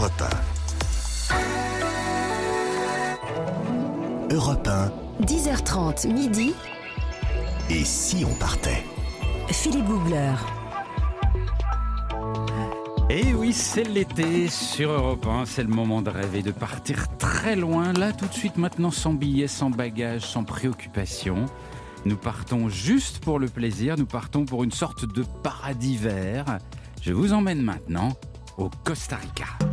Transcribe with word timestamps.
Europe 0.00 0.22
1. 4.30 4.34
Europe 4.34 4.66
1. 4.66 4.92
10h30 5.26 6.10
midi. 6.10 6.54
Et 7.68 7.84
si 7.84 8.24
on 8.24 8.32
partait? 8.36 8.82
Philippe 9.48 9.84
Googler. 9.84 10.32
Et 13.10 13.24
Eh 13.26 13.34
oui, 13.34 13.52
c'est 13.52 13.84
l'été 13.84 14.48
sur 14.48 14.90
Europe 14.90 15.26
1, 15.26 15.44
c'est 15.44 15.64
le 15.64 15.68
moment 15.68 16.00
de 16.00 16.08
rêver, 16.08 16.40
de 16.40 16.52
partir 16.52 17.06
très 17.18 17.54
loin, 17.54 17.92
là 17.92 18.14
tout 18.14 18.26
de 18.26 18.32
suite 18.32 18.56
maintenant 18.56 18.90
sans 18.90 19.12
billets, 19.12 19.48
sans 19.48 19.68
bagages, 19.68 20.22
sans 20.22 20.44
préoccupation. 20.44 21.44
Nous 22.06 22.16
partons 22.16 22.70
juste 22.70 23.18
pour 23.18 23.38
le 23.38 23.48
plaisir, 23.48 23.96
nous 23.98 24.06
partons 24.06 24.46
pour 24.46 24.64
une 24.64 24.72
sorte 24.72 25.04
de 25.04 25.24
paradis 25.42 25.98
vert. 25.98 26.56
Je 27.02 27.12
vous 27.12 27.34
emmène 27.34 27.60
maintenant 27.60 28.14
au 28.56 28.70
Costa 28.82 29.16
Rica. 29.16 29.69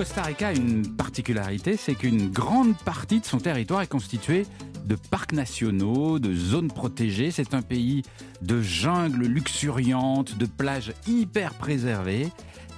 Costa 0.00 0.22
Rica 0.22 0.48
a 0.48 0.52
une 0.54 0.96
particularité, 0.96 1.76
c'est 1.76 1.94
qu'une 1.94 2.30
grande 2.30 2.74
partie 2.86 3.20
de 3.20 3.26
son 3.26 3.36
territoire 3.36 3.82
est 3.82 3.86
constituée 3.86 4.46
de 4.86 4.94
parcs 4.94 5.34
nationaux, 5.34 6.18
de 6.18 6.34
zones 6.34 6.68
protégées. 6.72 7.30
C'est 7.30 7.52
un 7.52 7.60
pays 7.60 8.00
de 8.40 8.62
jungle 8.62 9.26
luxuriante, 9.26 10.38
de 10.38 10.46
plages 10.46 10.94
hyper 11.06 11.52
préservées. 11.52 12.28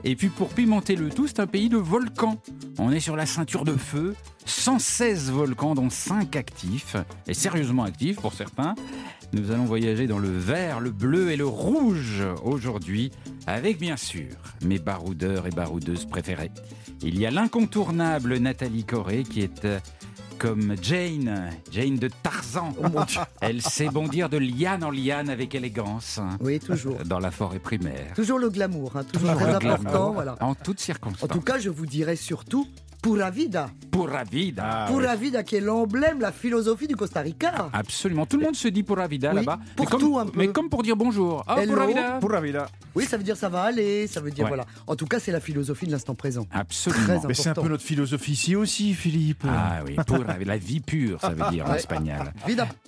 Et 0.02 0.16
puis 0.16 0.30
pour 0.30 0.48
pimenter 0.48 0.96
le 0.96 1.10
tout, 1.10 1.28
c'est 1.28 1.38
un 1.38 1.46
pays 1.46 1.68
de 1.68 1.76
volcans. 1.76 2.42
On 2.80 2.90
est 2.90 2.98
sur 2.98 3.14
la 3.14 3.24
ceinture 3.24 3.64
de 3.64 3.76
feu, 3.76 4.16
116 4.46 5.30
volcans 5.30 5.76
dont 5.76 5.90
5 5.90 6.34
actifs, 6.34 6.96
et 7.28 7.34
sérieusement 7.34 7.84
actifs 7.84 8.16
pour 8.16 8.34
certains. 8.34 8.74
Nous 9.32 9.52
allons 9.52 9.64
voyager 9.64 10.08
dans 10.08 10.18
le 10.18 10.28
vert, 10.28 10.80
le 10.80 10.90
bleu 10.90 11.30
et 11.30 11.36
le 11.36 11.46
rouge 11.46 12.24
aujourd'hui, 12.42 13.12
avec 13.46 13.78
bien 13.78 13.96
sûr 13.96 14.26
mes 14.64 14.80
baroudeurs 14.80 15.46
et 15.46 15.50
baroudeuses 15.50 16.04
préférés. 16.04 16.50
Il 17.02 17.18
y 17.18 17.26
a 17.26 17.30
l'incontournable 17.30 18.36
Nathalie 18.38 18.84
Corée 18.84 19.24
qui 19.24 19.40
est 19.42 19.64
euh, 19.64 19.78
comme 20.38 20.74
Jane, 20.80 21.50
Jane 21.70 21.96
de 21.96 22.08
Tarzan. 22.22 22.74
Elle 23.40 23.60
sait 23.62 23.88
bondir 23.88 24.28
de 24.28 24.38
liane 24.38 24.84
en 24.84 24.90
liane 24.90 25.28
avec 25.30 25.54
élégance 25.54 26.20
Oui, 26.40 26.58
toujours. 26.60 26.96
dans 27.04 27.18
la 27.18 27.30
forêt 27.30 27.58
primaire. 27.58 28.12
Toujours 28.14 28.38
le 28.38 28.50
glamour, 28.50 28.96
hein, 28.96 29.04
toujours 29.04 29.32
Toujours 29.32 29.58
très 29.58 29.68
important. 29.70 30.12
Voilà. 30.12 30.36
En 30.40 30.54
toutes 30.54 30.78
En 30.78 30.82
circonstances. 30.82 31.28
tout 31.30 31.40
cas, 31.40 31.58
je 31.58 31.70
vous 31.70 31.86
dirais 31.86 32.16
surtout 32.16 32.66
Pura 33.02 33.30
Vida. 33.30 33.68
Pura 33.90 34.24
vida. 34.24 34.86
Pura 34.88 35.16
Vida 35.16 35.42
qui 35.42 35.56
est 35.56 35.60
l'emblème, 35.60 36.20
la 36.20 36.32
philosophie 36.32 36.86
du 36.86 36.96
Costa 36.96 37.20
Rica. 37.20 37.68
Absolument. 37.74 38.24
Tout 38.24 38.38
le 38.38 38.44
monde 38.44 38.54
se 38.56 38.68
dit 38.68 38.82
pura 38.84 39.06
vida 39.06 39.30
Oui, 39.30 39.36
là-bas. 39.44 39.58
pour 39.76 39.84
mais 39.84 39.90
comme, 39.90 40.00
tout 40.00 40.18
un 40.18 40.26
peu. 40.26 40.32
Mais 40.38 40.48
comme 40.48 40.68
pour 40.70 40.82
dire 40.82 40.96
bonjour. 40.96 41.44
Ah, 41.46 41.56
Hello. 41.60 41.74
pura 41.74 41.86
vida. 41.86 42.18
Pura 42.20 42.40
vida. 42.40 42.68
Oui, 42.94 43.04
ça 43.04 43.16
veut 43.18 43.22
dire 43.22 43.36
ça 43.36 43.48
va 43.50 43.62
aller, 43.64 44.06
ça 44.06 44.20
veut 44.20 44.30
dire 44.30 44.44
Ouais. 44.44 44.50
voilà. 44.50 44.64
En 44.86 44.96
tout 44.96 45.04
cas, 45.06 45.18
c'est 45.18 45.32
la 45.32 45.40
philosophie 45.40 45.86
de 45.86 45.90
l'instant 45.92 46.14
présent. 46.14 46.46
Absolument. 46.52 47.18
Très 47.18 47.28
Mais 47.28 47.34
c'est 47.34 47.50
un 47.50 47.54
peu 47.54 47.68
notre 47.68 47.82
philosophie 47.82 48.32
ici 48.32 48.56
aussi, 48.56 48.94
Philippe. 48.94 49.44
Ah 49.46 49.80
oui, 49.86 49.96
pura 50.06 50.34
vida. 50.34 50.52
La 50.52 50.56
vie 50.58 50.80
pure, 50.80 51.20
ça 51.20 51.30
veut 51.30 51.50
dire 51.50 51.66
en 51.68 51.74
espagnol. 51.74 52.32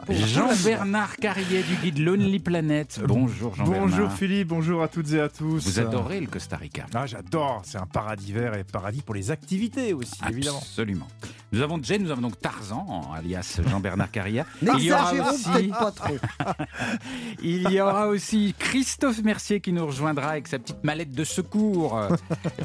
Jean-Bernard 0.09 1.17
Carrier 1.17 1.63
du 1.65 1.75
guide 1.77 1.99
Lonely 1.99 2.39
Planet. 2.39 3.01
Bonjour 3.07 3.55
Jean-Bernard. 3.55 3.89
Bonjour 3.89 4.11
Philippe, 4.13 4.49
bonjour 4.49 4.83
à 4.83 4.89
toutes 4.89 5.13
et 5.13 5.21
à 5.21 5.29
tous. 5.29 5.65
Vous 5.67 5.79
adorez 5.81 6.21
le 6.21 6.27
Costa 6.29 6.57
Rica 6.57 6.87
Ah, 6.95 7.05
j'adore. 7.07 7.63
C'est 7.65 7.79
un 7.79 7.87
paradis 7.87 8.33
vert 8.33 8.55
et 8.57 8.65
paradis 8.65 9.03
pour 9.03 9.15
les 9.15 9.31
activités 9.31 9.93
aussi, 9.93 10.04
évidemment. 10.29 10.59
Absolument. 10.59 11.09
Nous 11.53 11.61
avons 11.61 11.81
Jane, 11.83 12.03
nous 12.03 12.11
avons 12.11 12.23
donc 12.23 12.41
Tarzan, 12.41 13.13
alias 13.15 13.61
Jean-Bernard 13.69 14.11
Carrière. 14.11 14.45
Il 14.63 14.83
y 14.85 14.93
aura 14.93 15.13
aussi, 15.13 15.49
peut-être 15.53 15.79
pas 15.79 15.91
trop. 15.93 16.17
il 17.43 17.71
y 17.71 17.81
aura 17.81 18.09
aussi 18.09 18.55
Christophe 18.59 19.23
Mercier 19.23 19.61
qui 19.61 19.73
nous 19.73 19.87
rejoindra 19.87 20.31
avec 20.31 20.49
sa 20.49 20.59
petite 20.59 20.83
mallette 20.83 21.13
de 21.13 21.23
secours 21.25 21.97
euh, 21.99 22.09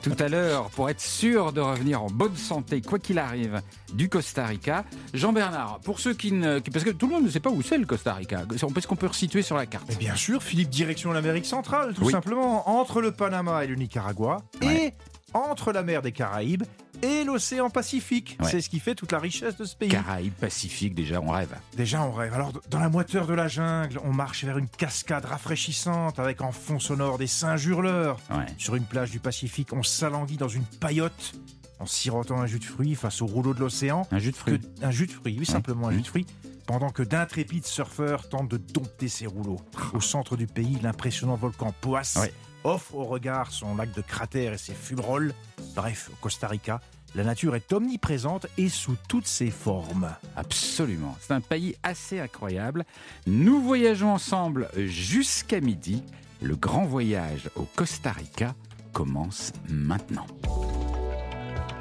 tout 0.02 0.16
à 0.20 0.28
l'heure 0.28 0.70
pour 0.72 0.90
être 0.90 1.02
sûr 1.02 1.54
de 1.54 1.62
revenir 1.62 2.02
en 2.04 2.08
bonne 2.08 2.36
santé, 2.36 2.82
quoi 2.82 2.98
qu'il 3.00 3.20
arrive, 3.20 3.62
du 3.94 4.10
Costa 4.10 4.46
Rica. 4.46 4.86
Jean-Bernard, 5.14 5.80
pour 5.84 6.00
ceux 6.00 6.14
qui 6.14 6.32
ne. 6.32 6.60
Parce 6.60 6.86
que 6.86 6.90
tout 6.92 7.08
le 7.08 7.14
monde 7.14 7.26
ne 7.26 7.30
sait 7.30 7.40
pas 7.40 7.50
où 7.52 7.62
c'est 7.62 7.78
le 7.78 7.86
Costa 7.86 8.14
Rica. 8.14 8.44
Est-ce 8.56 8.88
qu'on 8.88 8.96
peut 8.96 9.08
resituer 9.08 9.42
sur 9.44 9.56
la 9.58 9.66
carte? 9.66 9.86
Mais 9.90 9.96
bien 9.96 10.16
sûr, 10.16 10.42
Philippe, 10.42 10.70
direction 10.70 11.12
l'Amérique 11.12 11.46
centrale, 11.46 11.94
tout 11.94 12.06
Oui. 12.06 12.12
simplement, 12.12 12.70
entre 12.70 13.02
le 13.02 13.12
Panama 13.12 13.64
et 13.64 13.68
le 13.68 13.76
Nicaragua, 13.76 14.38
Ouais. 14.64 14.88
et 14.88 14.94
entre 15.34 15.72
la 15.72 15.84
mer 15.84 16.02
des 16.02 16.12
Caraïbes 16.12 16.64
et 17.02 17.24
l'océan 17.24 17.70
Pacifique. 17.70 18.38
Ouais. 18.40 18.50
C'est 18.50 18.62
ce 18.62 18.70
qui 18.70 18.80
fait 18.80 18.96
toute 18.96 19.12
la 19.12 19.20
richesse 19.20 19.58
de 19.58 19.66
ce 19.66 19.76
pays. 19.76 19.90
Caraïbes, 19.90 20.34
Pacifique, 20.34 20.96
déjà, 20.96 21.22
on 21.22 21.32
rêve. 21.32 21.54
Déjà, 21.76 22.02
on 22.04 22.12
rêve. 22.12 22.34
Alors, 22.34 22.52
dans 22.70 22.80
la 22.80 22.90
moiteur 22.90 23.28
de 23.28 23.34
la 23.34 23.48
jungle, 23.48 24.00
on 24.04 24.12
marche 24.14 24.44
vers 24.44 24.58
une 24.58 24.68
cascade 24.68 25.26
rafraîchissante 25.26 26.20
avec 26.20 26.42
en 26.42 26.52
fond 26.52 26.80
sonore 26.80 27.18
des 27.18 27.28
singes 27.28 27.66
hurleurs. 27.66 28.20
Ouais. 28.30 28.46
Sur 28.58 28.76
une 28.76 28.86
plage 28.86 29.12
du 29.12 29.20
Pacifique, 29.20 29.74
on 29.74 29.84
s'alanguit 29.84 30.38
dans 30.38 30.48
une 30.50 30.64
paillote 30.66 31.34
en 31.80 31.86
sirotant 31.86 32.40
un 32.42 32.46
jus 32.46 32.60
de 32.60 32.66
fruits 32.66 32.96
face 32.96 33.22
au 33.22 33.26
rouleau 33.26 33.54
de 33.54 33.60
l'océan. 33.62 34.08
Un 34.12 34.20
jus 34.20 34.32
de 34.32 34.36
Que- 34.36 34.40
fruits. 34.42 34.62
un 34.82 34.92
jus 34.92 35.08
de 35.08 35.12
fruits, 35.12 35.38
oui, 35.40 35.46
simplement 35.46 35.88
un 35.88 35.92
Mmh. 35.92 35.96
jus 35.96 36.02
de 36.02 36.08
fruits. 36.08 36.26
Pendant 36.68 36.90
que 36.90 37.02
d'intrépides 37.02 37.66
surfeurs 37.66 38.30
tentent 38.30 38.50
de 38.52 38.58
dompter 38.58 39.08
ces 39.08 39.26
rouleaux. 39.26 39.60
Au 39.94 40.02
centre 40.02 40.38
du 40.38 40.46
pays, 40.46 40.78
l'impressionnant 40.84 41.36
volcan 41.36 41.74
Poas 41.82 42.18
Ouais. 42.22 42.32
Offre 42.64 42.96
au 42.96 43.06
regard 43.06 43.52
son 43.52 43.76
lac 43.76 43.92
de 43.94 44.02
cratères 44.02 44.54
et 44.54 44.58
ses 44.58 44.74
fumerolles. 44.74 45.34
Bref, 45.76 46.10
au 46.12 46.16
Costa 46.22 46.48
Rica, 46.48 46.82
la 47.16 47.24
nature 47.24 47.56
est 47.56 47.74
omniprésente 47.74 48.48
et 48.58 48.70
sous 48.70 48.96
toutes 49.08 49.28
ses 49.28 49.50
formes. 49.50 50.10
Absolument. 50.36 51.18
C'est 51.22 51.34
un 51.34 51.42
pays 51.42 51.76
assez 51.84 52.20
incroyable. 52.20 52.86
Nous 53.26 53.62
voyageons 53.62 54.14
ensemble 54.14 54.70
jusqu'à 54.76 55.60
midi. 55.60 56.04
Le 56.42 56.56
grand 56.56 56.86
voyage 56.86 57.50
au 57.56 57.64
Costa 57.76 58.12
Rica 58.12 58.56
commence 58.94 59.52
maintenant. 59.70 60.28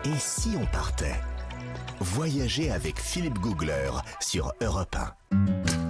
Et 0.05 0.19
si 0.19 0.51
on 0.61 0.67
partait? 0.67 1.21
Voyager 2.01 2.71
avec 2.71 2.99
Philippe 2.99 3.39
Googler 3.39 3.91
sur 4.21 4.53
Europe 4.61 4.97
1. 5.33 5.88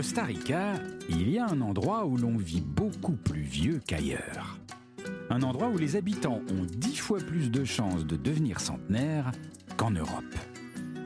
Costa 0.00 0.24
Rica, 0.24 0.72
il 1.10 1.28
y 1.28 1.38
a 1.38 1.44
un 1.44 1.60
endroit 1.60 2.06
où 2.06 2.16
l'on 2.16 2.38
vit 2.38 2.62
beaucoup 2.62 3.16
plus 3.16 3.42
vieux 3.42 3.82
qu'ailleurs. 3.86 4.58
Un 5.28 5.42
endroit 5.42 5.68
où 5.68 5.76
les 5.76 5.94
habitants 5.94 6.40
ont 6.50 6.64
dix 6.64 6.96
fois 6.96 7.18
plus 7.18 7.50
de 7.50 7.66
chances 7.66 8.06
de 8.06 8.16
devenir 8.16 8.60
centenaires 8.60 9.30
qu'en 9.76 9.90
Europe. 9.90 10.34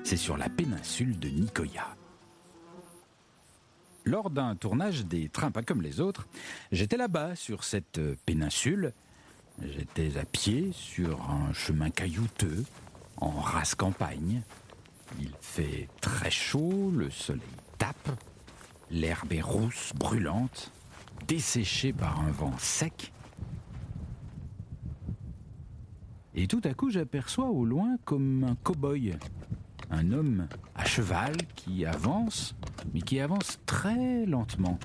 C'est 0.04 0.16
sur 0.16 0.36
la 0.36 0.48
péninsule 0.48 1.18
de 1.18 1.28
Nicoya. 1.28 1.96
Lors 4.04 4.30
d'un 4.30 4.54
tournage 4.54 5.04
des 5.06 5.28
trains 5.28 5.50
pas 5.50 5.64
comme 5.64 5.82
les 5.82 5.98
autres, 5.98 6.28
j'étais 6.70 6.96
là-bas 6.96 7.34
sur 7.34 7.64
cette 7.64 8.00
péninsule. 8.24 8.92
J'étais 9.60 10.16
à 10.18 10.24
pied 10.24 10.70
sur 10.72 11.28
un 11.32 11.52
chemin 11.52 11.90
caillouteux, 11.90 12.64
en 13.16 13.30
race 13.30 13.74
campagne. 13.74 14.42
Il 15.18 15.32
fait 15.40 15.88
très 16.00 16.30
chaud, 16.30 16.92
le 16.94 17.10
soleil 17.10 17.42
tape, 17.76 18.20
l'herbe 18.90 19.32
est 19.32 19.40
rousse, 19.40 19.92
brûlante, 19.94 20.70
desséchée 21.26 21.92
par 21.92 22.20
un 22.20 22.30
vent 22.30 22.56
sec. 22.58 23.12
Et 26.34 26.46
tout 26.46 26.60
à 26.64 26.74
coup, 26.74 26.90
j'aperçois 26.90 27.46
au 27.46 27.64
loin 27.64 27.96
comme 28.04 28.44
un 28.44 28.56
cow-boy, 28.64 29.16
un 29.90 30.12
homme 30.12 30.48
à 30.74 30.84
cheval 30.84 31.36
qui 31.54 31.86
avance, 31.86 32.56
mais 32.92 33.00
qui 33.00 33.20
avance 33.20 33.58
très 33.66 34.26
lentement. 34.26 34.78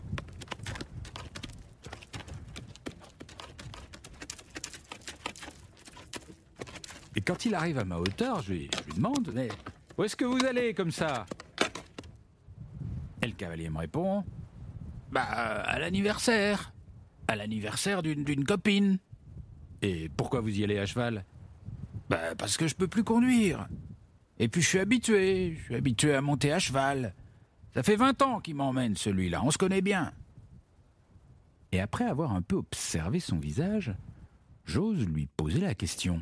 Et 7.16 7.22
quand 7.22 7.46
il 7.46 7.56
arrive 7.56 7.80
à 7.80 7.84
ma 7.84 7.98
hauteur, 7.98 8.42
je 8.44 8.54
lui, 8.54 8.70
demande 8.96 9.32
Mais 9.34 9.50
où 9.98 10.04
est-ce 10.04 10.16
que 10.16 10.26
vous 10.26 10.46
allez 10.46 10.74
comme 10.74 10.92
ça? 10.92 11.26
Et 13.22 13.28
le 13.28 13.34
cavalier 13.34 13.70
me 13.70 13.78
répond 13.80 14.24
Bah, 15.12 15.24
à 15.24 15.80
l'anniversaire. 15.80 16.74
À 17.28 17.36
l'anniversaire 17.36 18.02
d'une 18.02 18.24
d'une 18.24 18.44
copine. 18.46 18.98
Et 19.82 20.10
pourquoi 20.10 20.42
vous 20.42 20.58
y 20.58 20.64
allez 20.64 20.80
à 20.80 20.86
cheval? 20.86 21.26
Bah, 22.10 22.36
parce 22.38 22.58
que 22.58 22.68
je 22.68 22.76
peux 22.76 22.88
plus 22.88 23.04
conduire. 23.04 23.68
Et 24.40 24.48
puis 24.48 24.62
je 24.62 24.68
suis 24.68 24.80
habitué, 24.80 25.56
je 25.58 25.64
suis 25.66 25.76
habitué 25.76 26.16
à 26.16 26.22
monter 26.22 26.52
à 26.52 26.60
cheval. 26.60 27.14
Ça 27.74 27.84
fait 27.84 27.96
20 27.98 28.22
ans 28.22 28.40
qu'il 28.40 28.56
m'emmène 28.56 28.96
celui-là, 28.96 29.42
on 29.44 29.52
se 29.52 29.58
connaît 29.58 29.82
bien. 29.82 30.12
Et 31.72 31.80
après 31.80 32.06
avoir 32.06 32.34
un 32.34 32.42
peu 32.42 32.56
observé 32.56 33.20
son 33.20 33.38
visage, 33.38 33.94
j'ose 34.66 35.06
lui 35.06 35.28
poser 35.28 35.60
la 35.60 35.76
question. 35.76 36.20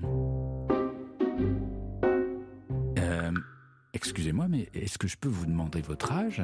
Euh, 2.98 3.32
excusez-moi, 3.94 4.48
mais 4.50 4.68
est-ce 4.74 4.98
que 4.98 5.08
je 5.08 5.16
peux 5.16 5.30
vous 5.30 5.46
demander 5.46 5.82
votre 5.82 6.12
âge? 6.12 6.42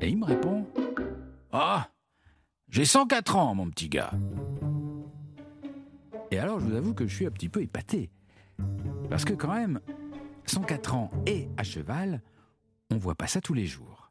Et 0.00 0.08
il 0.08 0.18
me 0.18 0.24
répond 0.24 0.66
Ah, 1.52 1.88
j'ai 2.68 2.84
104 2.84 3.36
ans, 3.36 3.54
mon 3.54 3.70
petit 3.70 3.88
gars. 3.88 4.12
Et 6.30 6.38
alors, 6.38 6.60
je 6.60 6.66
vous 6.66 6.74
avoue 6.74 6.94
que 6.94 7.06
je 7.06 7.14
suis 7.14 7.26
un 7.26 7.30
petit 7.30 7.48
peu 7.48 7.62
épaté. 7.62 8.10
Parce 9.08 9.24
que 9.24 9.32
quand 9.32 9.54
même, 9.54 9.80
104 10.46 10.94
ans 10.94 11.10
et 11.26 11.48
à 11.56 11.62
cheval, 11.62 12.20
on 12.90 12.96
voit 12.96 13.14
pas 13.14 13.26
ça 13.26 13.40
tous 13.40 13.54
les 13.54 13.66
jours. 13.66 14.10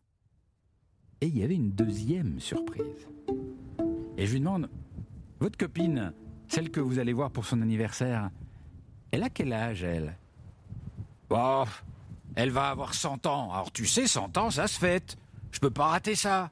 Et 1.22 1.28
il 1.28 1.38
y 1.38 1.44
avait 1.44 1.56
une 1.56 1.72
deuxième 1.72 2.40
surprise. 2.40 3.08
Et 4.18 4.26
je 4.26 4.34
lui 4.34 4.40
demande, 4.40 4.70
votre 5.40 5.58
copine, 5.58 6.14
celle 6.48 6.72
que 6.72 6.80
vous 6.80 7.00
allez 7.00 7.14
voir 7.14 7.32
pour 7.32 7.46
son 7.46 7.62
anniversaire, 7.62 8.32
elle 9.12 9.24
a 9.24 9.30
quel 9.30 9.54
âge, 9.54 9.84
elle? 9.84 10.18
Oh, 11.30 11.66
elle 12.36 12.52
va 12.52 12.70
avoir 12.70 12.94
100 12.94 13.26
ans. 13.26 13.52
Alors 13.52 13.72
tu 13.72 13.86
sais, 13.86 14.08
100 14.08 14.38
ans, 14.38 14.50
ça 14.50 14.68
se 14.68 14.80
fête. 14.80 15.18
Je 15.52 15.60
peux 15.60 15.72
pas 15.72 15.88
rater 15.88 16.16
ça. 16.16 16.52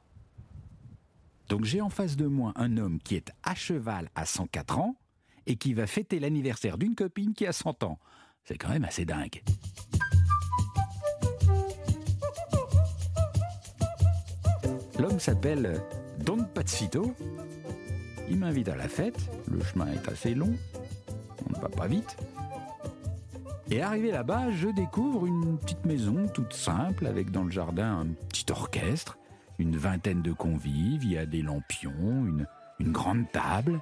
Donc 1.48 1.64
j'ai 1.64 1.80
en 1.80 1.90
face 1.90 2.16
de 2.16 2.26
moi 2.26 2.52
un 2.56 2.76
homme 2.76 2.98
qui 2.98 3.14
est 3.14 3.30
à 3.42 3.54
cheval 3.54 4.10
à 4.14 4.26
104 4.26 4.78
ans 4.78 4.96
et 5.46 5.56
qui 5.56 5.74
va 5.74 5.86
fêter 5.86 6.18
l'anniversaire 6.18 6.76
d'une 6.76 6.94
copine 6.94 7.34
qui 7.34 7.46
a 7.46 7.52
100 7.52 7.84
ans. 7.84 7.98
C'est 8.44 8.58
quand 8.58 8.68
même 8.68 8.84
assez 8.84 9.04
dingue. 9.04 9.42
L'homme 14.98 15.20
s'appelle 15.20 15.80
Don 16.18 16.44
Pazito. 16.54 17.14
Il 18.28 18.38
m'invite 18.38 18.68
à 18.68 18.76
la 18.76 18.88
fête. 18.88 19.18
Le 19.50 19.62
chemin 19.62 19.92
est 19.92 20.08
assez 20.08 20.34
long. 20.34 20.54
On 21.46 21.56
ne 21.56 21.62
va 21.62 21.68
pas 21.68 21.86
vite. 21.86 22.16
Et 23.70 23.82
arrivé 23.82 24.12
là-bas, 24.12 24.52
je 24.52 24.68
découvre 24.68 25.26
une 25.26 25.58
petite 25.58 25.84
maison 25.84 26.28
toute 26.32 26.52
simple 26.52 27.06
avec 27.06 27.32
dans 27.32 27.42
le 27.42 27.50
jardin 27.50 28.00
un 28.00 28.06
petit 28.28 28.46
orchestre, 28.50 29.18
une 29.58 29.76
vingtaine 29.76 30.22
de 30.22 30.32
convives, 30.32 31.02
il 31.02 31.12
y 31.12 31.18
a 31.18 31.26
des 31.26 31.42
lampions, 31.42 31.92
une, 32.26 32.46
grande 32.80 33.24
table 33.32 33.80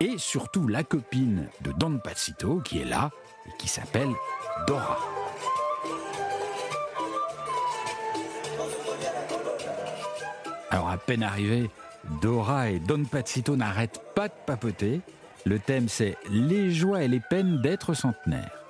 et 0.00 0.18
surtout 0.18 0.66
la 0.66 0.82
copine 0.82 1.46
de 1.62 1.72
Don 1.72 1.98
Pazito 1.98 2.58
qui 2.58 2.80
est 2.80 2.84
là 2.84 3.10
et 3.46 3.56
qui 3.56 3.68
s'appelle 3.68 4.10
Dora. 4.66 4.98
Alors 10.70 10.90
à 10.90 10.98
peine 10.98 11.22
arrivé, 11.22 11.70
Dora 12.20 12.70
et 12.70 12.80
Don 12.80 13.04
Pazito 13.04 13.56
n'arrêtent 13.56 14.02
pas 14.14 14.28
de 14.28 14.34
papoter. 14.44 15.00
Le 15.46 15.58
thème 15.58 15.88
c'est 15.88 16.18
les 16.28 16.72
joies 16.72 17.04
et 17.04 17.08
les 17.08 17.20
peines 17.20 17.62
d'être 17.62 17.94
centenaire. 17.94 18.61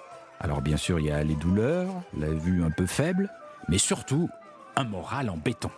Alors 0.42 0.60
bien 0.60 0.76
sûr, 0.76 0.98
il 0.98 1.06
y 1.06 1.10
a 1.10 1.22
les 1.22 1.36
douleurs, 1.36 2.02
la 2.18 2.28
vue 2.28 2.64
un 2.64 2.70
peu 2.70 2.86
faible, 2.86 3.30
mais 3.68 3.78
surtout 3.78 4.28
un 4.76 4.84
moral 4.84 5.30
en 5.30 5.36
béton. 5.36 5.70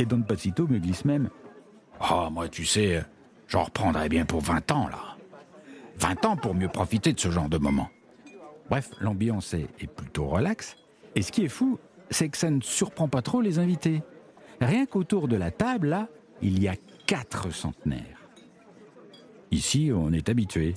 Et 0.00 0.06
Don 0.06 0.22
Pazito 0.22 0.66
me 0.66 0.78
glisse 0.78 1.04
même 1.04 1.30
Oh, 2.10 2.28
moi, 2.30 2.48
tu 2.48 2.64
sais, 2.64 3.02
j'en 3.46 3.64
reprendrais 3.64 4.08
bien 4.08 4.24
pour 4.24 4.40
20 4.40 4.70
ans, 4.72 4.88
là. 4.88 5.16
20 5.98 6.24
ans 6.26 6.36
pour 6.36 6.54
mieux 6.54 6.68
profiter 6.68 7.12
de 7.12 7.18
ce 7.18 7.30
genre 7.30 7.48
de 7.48 7.58
moment. 7.58 7.88
Bref, 8.70 8.90
l'ambiance 9.00 9.54
est, 9.54 9.68
est 9.80 9.88
plutôt 9.88 10.26
relaxe. 10.26 10.76
Et 11.14 11.22
ce 11.22 11.32
qui 11.32 11.44
est 11.44 11.48
fou, 11.48 11.78
c'est 12.10 12.28
que 12.28 12.36
ça 12.36 12.50
ne 12.50 12.60
surprend 12.60 13.08
pas 13.08 13.22
trop 13.22 13.40
les 13.40 13.58
invités. 13.58 14.02
Rien 14.60 14.86
qu'autour 14.86 15.28
de 15.28 15.36
la 15.36 15.50
table, 15.50 15.88
là, 15.88 16.08
il 16.42 16.62
y 16.62 16.68
a 16.68 16.74
quatre 17.06 17.52
centenaires. 17.52 18.18
Ici, 19.50 19.90
on 19.94 20.12
est 20.12 20.28
habitué. 20.28 20.74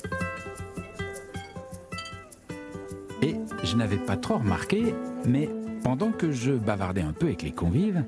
Je 3.72 3.78
n'avais 3.78 3.98
pas 3.98 4.18
trop 4.18 4.38
remarqué, 4.38 4.94
mais 5.26 5.50
pendant 5.82 6.12
que 6.12 6.30
je 6.32 6.52
bavardais 6.52 7.02
un 7.02 7.14
peu 7.14 7.28
avec 7.28 7.42
les 7.42 7.54
convives, 7.54 8.04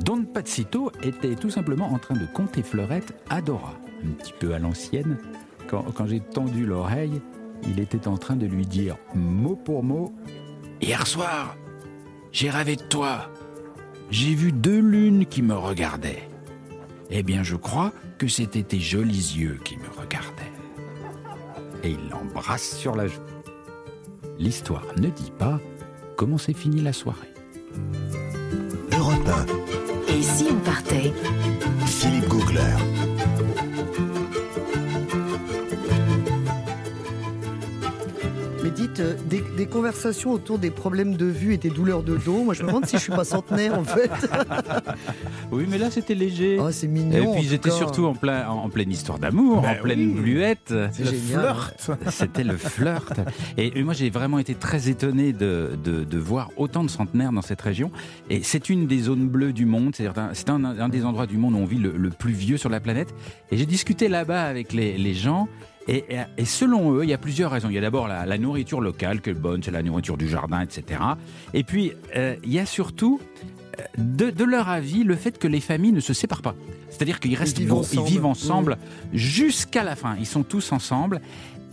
Don 0.00 0.24
Pazito 0.24 0.90
était 1.04 1.36
tout 1.36 1.50
simplement 1.50 1.86
en 1.86 1.98
train 1.98 2.16
de 2.16 2.26
compter 2.26 2.64
fleurettes 2.64 3.14
à 3.30 3.40
Dora, 3.40 3.74
un 4.04 4.10
petit 4.10 4.34
peu 4.40 4.54
à 4.54 4.58
l'ancienne. 4.58 5.18
Quand, 5.68 5.84
quand 5.94 6.06
j'ai 6.06 6.18
tendu 6.18 6.66
l'oreille, 6.66 7.22
il 7.62 7.78
était 7.78 8.08
en 8.08 8.18
train 8.18 8.34
de 8.34 8.46
lui 8.46 8.66
dire 8.66 8.96
mot 9.14 9.54
pour 9.54 9.84
mot 9.84 10.12
Hier 10.80 11.06
soir, 11.06 11.56
j'ai 12.32 12.50
rêvé 12.50 12.74
de 12.74 12.82
toi. 12.82 13.30
J'ai 14.10 14.34
vu 14.34 14.50
deux 14.50 14.80
lunes 14.80 15.26
qui 15.26 15.42
me 15.42 15.54
regardaient. 15.54 16.28
Eh 17.10 17.22
bien, 17.22 17.44
je 17.44 17.54
crois 17.54 17.92
que 18.18 18.26
c'était 18.26 18.64
tes 18.64 18.80
jolis 18.80 19.36
yeux 19.36 19.60
qui 19.64 19.76
me 19.76 19.88
regardaient. 19.96 20.52
Et 21.84 21.90
il 21.90 22.10
l'embrasse 22.10 22.76
sur 22.76 22.96
la 22.96 23.06
joue. 23.06 23.20
L'histoire 24.38 24.86
ne 24.96 25.08
dit 25.08 25.32
pas 25.38 25.60
comment 26.16 26.38
s'est 26.38 26.52
finie 26.52 26.80
la 26.80 26.92
soirée. 26.92 27.32
Europe 28.92 29.30
Et 30.08 30.22
si 30.22 30.46
on 30.50 30.56
partait? 30.56 31.12
1, 31.82 31.86
Philippe 31.86 32.28
Googler. 32.28 33.13
Euh, 39.00 39.14
des, 39.28 39.42
des 39.56 39.66
conversations 39.66 40.30
autour 40.32 40.58
des 40.58 40.70
problèmes 40.70 41.16
de 41.16 41.26
vue 41.26 41.52
et 41.54 41.56
des 41.56 41.70
douleurs 41.70 42.02
de 42.02 42.16
dos, 42.16 42.44
moi 42.44 42.54
je 42.54 42.62
me 42.62 42.68
demande 42.68 42.86
si 42.86 42.96
je 42.96 43.02
suis 43.02 43.12
pas 43.12 43.24
centenaire 43.24 43.78
en 43.78 43.84
fait. 43.84 44.10
Oui, 45.52 45.66
mais 45.68 45.78
là 45.78 45.90
c'était 45.90 46.14
léger. 46.14 46.58
Oh, 46.60 46.70
c'est 46.70 46.86
Et 46.86 46.88
mignon. 46.88 47.30
en 47.30 47.34
puis 47.34 47.42
ils 47.44 47.54
étaient 47.54 47.70
surtout 47.70 48.06
en, 48.06 48.14
plein, 48.14 48.46
en 48.48 48.68
pleine 48.68 48.90
histoire 48.90 49.18
d'amour, 49.18 49.62
Ben 49.62 49.76
en 49.78 49.82
pleine 49.82 50.12
oui. 50.14 50.20
bluette. 50.20 50.74
C'est 50.92 51.04
Le 51.04 51.10
flirt. 51.12 51.90
C'était 52.10 52.44
le 52.44 52.56
flirt. 52.56 53.20
Et 53.56 53.82
moi, 53.82 53.94
j'ai 53.94 54.10
vraiment 54.10 54.38
été 54.38 54.54
très 54.54 54.88
étonné 54.88 55.32
de, 55.32 55.70
de- 55.82 56.04
de 56.04 56.18
voir 56.18 56.50
autant 56.56 56.84
de 56.84 56.90
centenaires 56.90 57.32
dans 57.32 57.42
cette 57.42 57.60
région. 57.62 57.90
Et 58.30 58.42
c'est 58.42 58.68
une 58.70 58.86
des 58.86 58.98
zones 59.00 59.28
bleues 59.28 59.52
du 59.52 59.66
monde. 59.66 59.94
C'est 59.96 60.06
un, 60.06 60.30
c'est 60.32 60.50
un, 60.50 60.64
un 60.64 60.88
des 60.88 61.04
endroits 61.04 61.26
du 61.26 61.36
monde 61.38 61.54
où 61.54 61.58
on 61.58 61.64
vit 61.64 61.78
le, 61.78 61.92
le 61.96 62.10
plus 62.10 62.32
vieux 62.32 62.56
sur 62.56 62.68
la 62.70 62.80
planète. 62.80 63.14
Et 63.50 63.56
j'ai 63.56 63.66
discuté 63.66 64.08
là-bas 64.08 64.42
avec 64.44 64.72
les, 64.72 64.96
les 64.98 65.14
gens. 65.14 65.48
Et, 65.88 66.04
et- 66.08 66.18
et 66.38 66.44
selon 66.44 66.92
eux, 66.94 67.04
il 67.04 67.10
y 67.10 67.12
a 67.12 67.18
plusieurs 67.18 67.50
raisons. 67.50 67.68
Il 67.68 67.74
y 67.74 67.78
a 67.78 67.82
d'abord 67.82 68.08
la, 68.08 68.24
la 68.26 68.38
nourriture 68.38 68.80
locale, 68.80 69.20
que 69.20 69.30
bonne, 69.30 69.62
c'est 69.62 69.70
la 69.70 69.82
nourriture 69.82 70.16
du 70.16 70.28
jardin, 70.28 70.60
etc. 70.62 71.00
Et 71.52 71.62
puis, 71.64 71.92
euh, 72.16 72.36
il 72.44 72.52
y 72.52 72.58
a 72.58 72.66
surtout, 72.66 73.20
euh, 73.78 73.82
de, 73.98 74.30
de 74.30 74.44
leur 74.44 74.68
avis, 74.68 75.04
le 75.04 75.14
fait 75.16 75.38
que 75.38 75.46
les 75.48 75.60
familles 75.60 75.92
ne 75.92 76.00
se 76.00 76.14
séparent 76.14 76.42
pas. 76.42 76.54
C'est-à-dire 76.90 77.20
qu'ils 77.20 77.34
restent 77.34 77.58
vivent 77.58 77.68
gros- 77.68 77.80
ensemble. 77.80 78.08
ils 78.08 78.12
vivent 78.12 78.24
ensemble 78.26 78.78
jusqu'à 79.12 79.82
la 79.84 79.96
fin. 79.96 80.16
Ils 80.18 80.26
sont 80.26 80.42
tous 80.42 80.72
ensemble. 80.72 81.20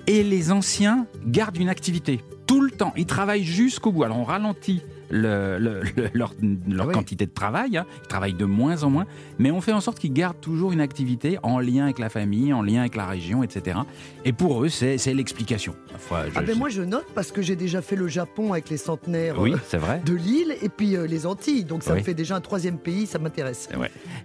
Et 0.07 0.23
les 0.23 0.51
anciens 0.51 1.05
gardent 1.27 1.57
une 1.57 1.69
activité 1.69 2.21
tout 2.47 2.61
le 2.61 2.71
temps. 2.71 2.91
Ils 2.97 3.05
travaillent 3.05 3.43
jusqu'au 3.43 3.91
bout. 3.91 4.03
Alors 4.03 4.17
on 4.19 4.23
ralentit 4.23 4.81
le- 5.11 5.57
le- 5.59 5.81
le- 5.95 6.09
leur, 6.13 6.33
leur 6.67 6.85
Ah 6.85 6.87
oui. 6.87 6.93
quantité 6.93 7.25
de 7.25 7.31
travail. 7.31 7.77
hein. 7.77 7.85
Ils 8.03 8.07
travaillent 8.07 8.33
de 8.33 8.45
moins 8.45 8.83
en 8.83 8.89
moins. 8.89 9.05
Mais 9.39 9.51
on 9.51 9.61
fait 9.61 9.73
en 9.73 9.81
sorte 9.81 9.99
qu'ils 9.99 10.13
gardent 10.13 10.39
toujours 10.41 10.71
une 10.71 10.81
activité 10.81 11.37
en 11.43 11.59
lien 11.59 11.83
avec 11.85 11.99
la 11.99 12.09
famille, 12.09 12.53
en 12.53 12.61
lien 12.61 12.79
avec 12.81 12.95
la 12.95 13.05
région, 13.05 13.43
etc. 13.43 13.79
Et 14.25 14.33
pour 14.33 14.63
eux, 14.63 14.69
c'est 14.69 14.97
l'explication. 15.13 15.75
Enfin, 15.95 16.23
Ah 16.35 16.41
ben 16.41 16.57
moi 16.57 16.69
je 16.69 16.81
note 16.81 17.05
parce 17.13 17.31
que 17.31 17.41
j'ai 17.41 17.55
déjà 17.55 17.81
fait 17.81 17.95
le 17.95 18.07
Japon 18.07 18.53
avec 18.53 18.69
les 18.69 18.77
centenaires 18.77 19.39
Oui, 19.39 19.53
euh, 19.53 19.77
vrai. 19.77 20.01
de 20.05 20.13
l'île 20.13 20.55
et 20.61 20.69
puis 20.69 20.95
euh, 20.95 21.05
les 21.05 21.25
Antilles. 21.25 21.63
Donc 21.65 21.83
ça 21.83 21.93
Oui. 21.93 21.99
me 21.99 22.03
fait 22.03 22.13
déjà 22.13 22.35
un 22.35 22.41
troisième 22.41 22.77
pays, 22.77 23.05
ça 23.07 23.19
m'intéresse. 23.19 23.69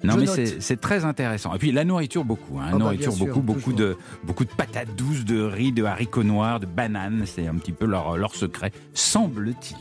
Non, 0.04 0.14
Je 0.14 0.18
mais 0.40 0.46
c'est 0.60 0.80
très 0.80 1.04
intéressant. 1.04 1.54
Et 1.54 1.58
puis 1.58 1.72
la 1.72 1.84
nourriture, 1.84 2.24
beaucoup. 2.24 2.58
Hein. 2.58 2.66
Ah 2.68 2.72
bah, 2.72 2.78
nourriture, 2.78 3.12
sûr, 3.12 3.26
beaucoup, 3.26 3.40
beaucoup 3.40 3.72
toujours. 3.72 3.78
de, 3.78 3.96
beaucoup 4.24 4.44
de 4.44 4.50
patates 4.50 4.94
douces, 4.96 5.24
de 5.24 5.40
riz, 5.42 5.72
de 5.72 5.84
haricots 5.84 6.22
noirs, 6.24 6.60
de 6.60 6.66
bananes. 6.66 7.24
C'est 7.26 7.46
un 7.46 7.54
petit 7.56 7.72
peu 7.72 7.86
leur, 7.86 8.16
leur 8.16 8.34
secret, 8.34 8.72
semble-t-il. 8.94 9.76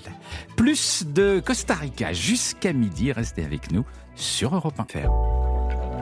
Plus 0.55 0.94
de 1.03 1.39
Costa 1.39 1.73
Rica 1.73 2.13
jusqu'à 2.13 2.73
midi. 2.73 3.11
Restez 3.11 3.43
avec 3.43 3.71
nous 3.71 3.83
sur 4.15 4.55
Europe 4.55 4.79
1 4.79 4.85
Faire. 4.85 5.11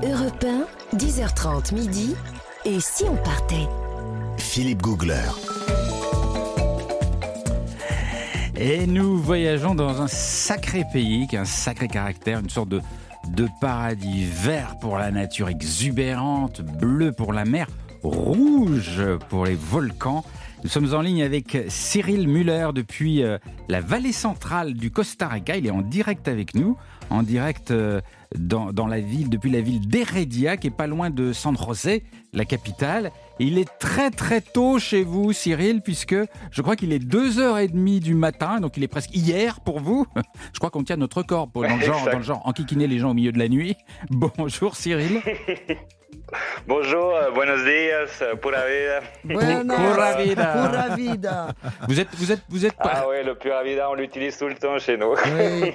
Europe 0.04 0.46
1, 0.94 0.98
10h30 0.98 1.74
midi. 1.74 2.16
Et 2.66 2.80
si 2.80 3.04
on 3.06 3.16
partait? 3.16 3.68
Philippe 4.38 4.82
Googler. 4.82 5.30
Et 8.56 8.86
nous 8.86 9.18
voyageons 9.18 9.76
dans 9.76 10.02
un 10.02 10.08
sacré 10.08 10.84
pays 10.94 11.28
qui 11.28 11.38
a 11.38 11.42
un 11.42 11.46
sacré 11.46 11.88
caractère, 11.88 12.40
une 12.40 12.50
sorte 12.50 12.70
de, 12.70 12.82
de 13.30 13.48
paradis 13.60 14.26
vert 14.26 14.78
pour 14.80 14.98
la 14.98 15.12
nature 15.12 15.50
exubérante, 15.50 16.62
bleu 16.62 17.12
pour 17.12 17.34
la 17.34 17.46
mer, 17.46 17.68
rouge 18.04 19.02
pour 19.30 19.46
les 19.46 19.56
volcans. 19.56 20.24
Nous 20.64 20.70
sommes 20.70 20.94
en 20.94 21.02
ligne 21.02 21.24
avec 21.24 21.58
Cyril 21.68 22.26
Muller 22.30 22.70
depuis 22.74 23.22
euh, 23.22 23.38
la 23.68 23.82
vallée 23.82 24.14
centrale 24.14 24.74
du 24.74 24.92
Costa 24.92 25.28
Rica. 25.28 25.58
Il 25.58 25.68
est 25.68 25.72
en 25.72 25.82
direct 25.82 26.30
avec 26.30 26.56
nous, 26.56 26.78
en 27.10 27.22
direct 27.22 27.72
euh, 27.72 28.00
dans, 28.38 28.72
dans 28.72 28.88
la 28.88 29.02
ville, 29.02 29.30
depuis 29.30 29.52
la 29.52 29.60
ville 29.60 29.86
d'Heredia, 29.86 30.56
qui 30.56 30.68
est 30.68 30.76
pas 30.76 30.88
loin 30.88 31.10
de 31.10 31.34
San 31.34 31.58
José, 31.58 32.06
la 32.32 32.46
capitale. 32.46 33.12
Et 33.42 33.46
il 33.46 33.58
est 33.58 33.68
très 33.78 34.10
très 34.10 34.40
tôt 34.40 34.80
chez 34.80 35.04
vous, 35.04 35.34
Cyril, 35.34 35.82
puisque 35.82 36.16
je 36.52 36.62
crois 36.62 36.78
qu'il 36.78 36.94
est 36.94 37.04
2h30 37.04 38.00
du 38.00 38.16
matin, 38.16 38.62
donc 38.62 38.78
il 38.78 38.84
est 38.84 38.88
presque 38.88 39.14
hier 39.14 39.60
pour 39.60 39.82
vous. 39.82 40.06
Je 40.54 40.60
crois 40.60 40.70
qu'on 40.70 40.84
tient 40.84 40.96
notre 40.96 41.18
record 41.18 41.50
pour, 41.50 41.64
dans, 41.64 41.76
le 41.76 41.82
genre, 41.86 42.06
dans 42.06 42.20
le 42.20 42.24
genre 42.24 42.42
enquiquiner 42.46 42.88
les 42.88 43.00
gens 43.00 43.12
au 43.12 43.14
milieu 43.14 43.34
de 43.34 43.40
la 43.40 43.50
nuit. 43.50 43.76
Bonjour 44.10 44.78
Cyril. 44.78 45.22
Bonjour, 46.68 47.16
euh, 47.16 47.32
buenos 47.32 47.64
días, 47.64 48.22
euh, 48.22 48.36
pura 48.36 48.64
vida. 48.66 49.02
Buenas, 49.24 49.76
Pura 49.78 50.16
vida. 50.24 50.54
pura 50.54 50.96
vida. 50.96 51.48
Vous 51.88 52.00
êtes, 52.00 52.08
vous 52.16 52.32
êtes, 52.32 52.42
vous 52.50 52.66
êtes. 52.66 52.76
Ah 52.80 53.08
ouais, 53.08 53.24
le 53.24 53.36
pura 53.36 53.64
vida, 53.64 53.90
on 53.90 53.94
l'utilise 53.96 54.38
tout 54.38 54.48
le 54.48 54.56
temps 54.56 54.78
chez 54.80 54.98
nous. 54.98 55.14
Oui. 55.14 55.74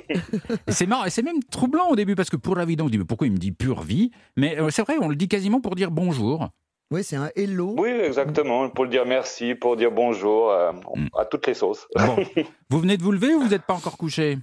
C'est 0.69 0.87
marrant, 0.87 1.05
et 1.05 1.11
c'est 1.11 1.23
même 1.23 1.43
troublant 1.51 1.89
au 1.89 1.97
début 1.97 2.15
parce 2.15 2.31
que 2.31 2.37
pour 2.37 2.57
la 2.57 2.65
vie, 2.65 2.77
on 2.81 2.87
se 2.87 2.91
dit 2.91 2.99
mais 2.99 3.05
pourquoi 3.05 3.27
il 3.27 3.33
me 3.33 3.39
dit 3.39 3.53
pure 3.53 3.83
vie? 3.83 4.11
Mais 4.37 4.59
euh, 4.59 4.71
c'est 4.71 4.83
vrai, 4.83 4.97
on 5.01 5.09
le 5.09 5.17
dit 5.17 5.29
quasiment 5.29 5.61
pour 5.61 5.75
dire 5.75 5.91
bonjour. 5.91 6.49
Oui, 6.91 7.05
c'est 7.05 7.17
un 7.17 7.31
hello. 7.37 7.75
Oui, 7.79 7.91
exactement, 7.91 8.69
pour 8.71 8.87
dire 8.87 9.05
merci, 9.05 9.55
pour 9.55 9.77
dire 9.77 9.91
bonjour 9.91 10.51
euh, 10.51 10.73
Mm. 10.95 11.09
à 11.19 11.25
toutes 11.27 11.47
les 11.47 11.55
sauces. 11.55 11.87
Bon, 11.97 12.17
vous 12.71 12.79
venez 12.81 12.97
de 12.97 13.03
vous 13.03 13.13
lever 13.13 13.35
ou 13.35 13.43
vous 13.43 13.49
n'êtes 13.49 13.63
pas 13.67 13.75
encore 13.75 13.99
couché? 13.99 14.39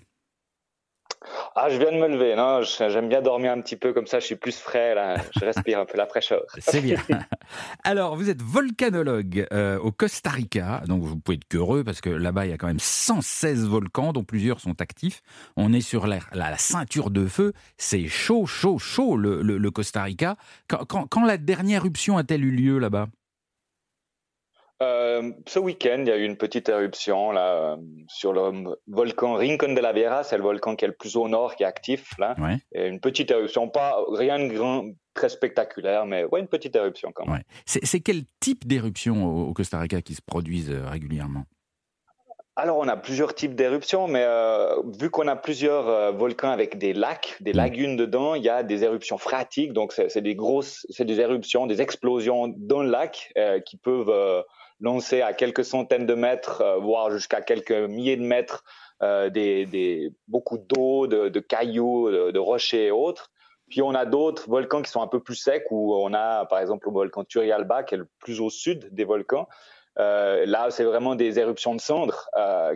Ah, 1.56 1.70
je 1.70 1.78
viens 1.78 1.92
de 1.92 1.98
me 1.98 2.08
lever. 2.08 2.36
Non, 2.36 2.62
j'aime 2.62 3.10
bien 3.10 3.22
dormir 3.22 3.52
un 3.52 3.62
petit 3.62 3.76
peu 3.76 3.94
comme 3.94 4.08
ça. 4.08 4.20
Je 4.20 4.26
suis 4.26 4.36
plus 4.36 4.58
frais 4.58 4.96
là. 4.96 5.18
Je 5.40 5.46
respire 5.46 5.80
un 5.80 5.86
peu 5.86 5.98
la 5.98 6.06
fraîcheur. 6.06 6.44
C'est 6.60 6.82
bien. 6.82 6.98
Alors, 7.84 8.16
vous 8.16 8.30
êtes 8.30 8.42
volcanologue 8.42 9.48
euh, 9.52 9.78
au 9.80 9.92
Costa 9.92 10.30
Rica, 10.30 10.82
donc 10.88 11.04
vous 11.04 11.18
pouvez 11.18 11.38
être 11.38 11.56
heureux 11.56 11.84
parce 11.84 12.02
que 12.02 12.10
là-bas 12.10 12.46
il 12.46 12.52
y 12.52 12.54
a 12.54 12.58
quand 12.58 12.68
même 12.68 12.80
116 12.80 13.68
volcans, 13.68 14.14
dont 14.14 14.24
plusieurs 14.24 14.60
sont 14.60 14.82
actifs. 14.82 15.22
On 15.56 15.74
est 15.74 15.82
sur 15.82 16.08
la, 16.08 16.20
la, 16.34 16.58
ceinture 16.58 17.10
de 17.10 17.26
feu. 17.26 17.54
C'est 17.78 18.08
chaud, 18.08 18.46
chaud, 18.46 18.78
chaud 18.78 19.18
le, 19.18 19.70
Costa 19.72 20.04
Rica. 20.04 20.38
Quand 20.68 21.26
la 21.26 21.38
dernière 21.38 21.86
éruption 21.86 22.18
a-t-elle 22.18 22.44
eu 22.44 22.52
lieu 22.52 22.80
là-bas? 22.80 23.08
Euh, 24.84 25.32
ce 25.48 25.60
week-end, 25.60 25.98
il 26.00 26.08
y 26.08 26.12
a 26.12 26.18
eu 26.18 26.26
une 26.26 26.38
petite 26.38 26.68
éruption 26.70 27.32
là 27.32 27.78
sur 28.08 28.34
le 28.34 28.76
volcan 28.88 29.36
Rincon 29.36 29.74
de 29.74 29.80
la 29.80 29.94
Viera, 29.94 30.24
c'est 30.24 30.38
le 30.38 30.44
volcan 30.44 30.76
qui 30.76 30.86
est 30.86 30.90
le 30.90 30.96
plus 30.96 31.16
au 31.16 31.28
nord, 31.28 31.56
qui 31.56 31.64
est 31.64 31.68
actif 31.68 32.18
là. 32.18 32.36
Et 32.74 32.88
une 32.88 33.00
petite 33.00 33.32
éruption, 33.32 33.70
pas 33.70 33.98
rien 34.12 34.38
de 34.40 34.54
grand, 34.54 34.86
très 35.16 35.30
spectaculaire, 35.30 36.06
mais 36.06 36.26
ouais, 36.26 36.42
une 36.42 36.48
petite 36.48 36.76
éruption 36.76 37.12
quand 37.16 37.26
même. 37.26 37.42
C'est 37.66 38.02
quel 38.02 38.24
type 38.40 38.68
d'éruption 38.68 39.26
au, 39.26 39.54
Costa 39.54 39.80
Rica 39.80 40.02
qui 40.02 40.14
se 40.14 40.22
produisent 40.22 40.72
euh, 40.72 40.88
régulièrement? 40.88 41.46
Alors, 42.58 42.78
on 42.78 42.88
a 42.88 42.96
plusieurs 42.96 43.36
types 43.36 43.54
d'éruptions, 43.54 44.08
mais 44.08 44.24
euh, 44.24 44.82
vu 44.98 45.10
qu'on 45.10 45.28
a 45.28 45.36
plusieurs 45.36 46.14
volcans 46.14 46.52
avec 46.52 46.78
des 46.78 46.94
lacs, 46.94 47.36
des 47.42 47.52
mm. 47.52 47.58
lagunes 47.58 47.98
dedans, 47.98 48.34
il 48.34 48.44
y 48.44 48.50
a 48.50 48.64
des 48.64 48.86
éruptions 48.86 49.18
phréatiques. 49.18 49.74
Donc, 49.74 49.92
c'est 49.92 50.22
des 50.22 50.36
grosses, 50.36 50.88
c'est 50.90 51.04
des 51.04 51.20
éruptions, 51.20 51.68
des 51.68 51.82
explosions 51.82 52.54
dans 52.56 52.82
le 52.82 52.90
lac 52.90 53.34
qui 53.66 53.76
peuvent 53.76 54.44
lancer 54.80 55.22
à 55.22 55.34
quelques 55.34 55.66
centaines 55.66 56.06
de 56.06 56.14
mètres, 56.14 56.62
euh, 56.62 56.78
voire 56.78 57.12
jusqu'à 57.12 57.42
quelques 57.42 57.72
milliers 57.72 58.18
de 58.18 58.24
mètres, 58.24 58.64
euh, 59.02 59.30
des, 59.30 60.12
beaucoup 60.28 60.58
d'eau, 60.58 61.08
de, 61.08 61.40
cailloux, 61.40 62.10
de, 62.12 62.40
rochers 62.40 62.88
et 62.88 62.92
autres. 62.92 63.32
Puis 63.70 63.82
on 63.82 63.96
a 63.96 64.06
d'autres 64.06 64.48
volcans 64.48 64.82
qui 64.82 64.92
sont 64.92 65.02
un 65.02 65.08
peu 65.08 65.20
plus 65.20 65.36
secs, 65.36 65.66
où 65.72 65.96
on 65.96 66.14
a 66.14 66.46
par 66.46 66.60
exemple 66.60 66.88
le 66.88 66.94
volcan 66.94 67.24
Turrialba, 67.24 67.84
qui 67.84 67.96
est 67.96 67.98
le 67.98 68.08
plus 68.20 68.40
au 68.40 68.50
sud 68.50 68.94
des 68.94 69.06
volcans. 69.06 69.48
Euh, 69.98 70.46
là, 70.46 70.72
c'est 70.72 70.84
vraiment 70.84 71.16
des 71.16 71.40
éruptions 71.40 71.76
de 71.76 71.82
cendres, 71.82 72.30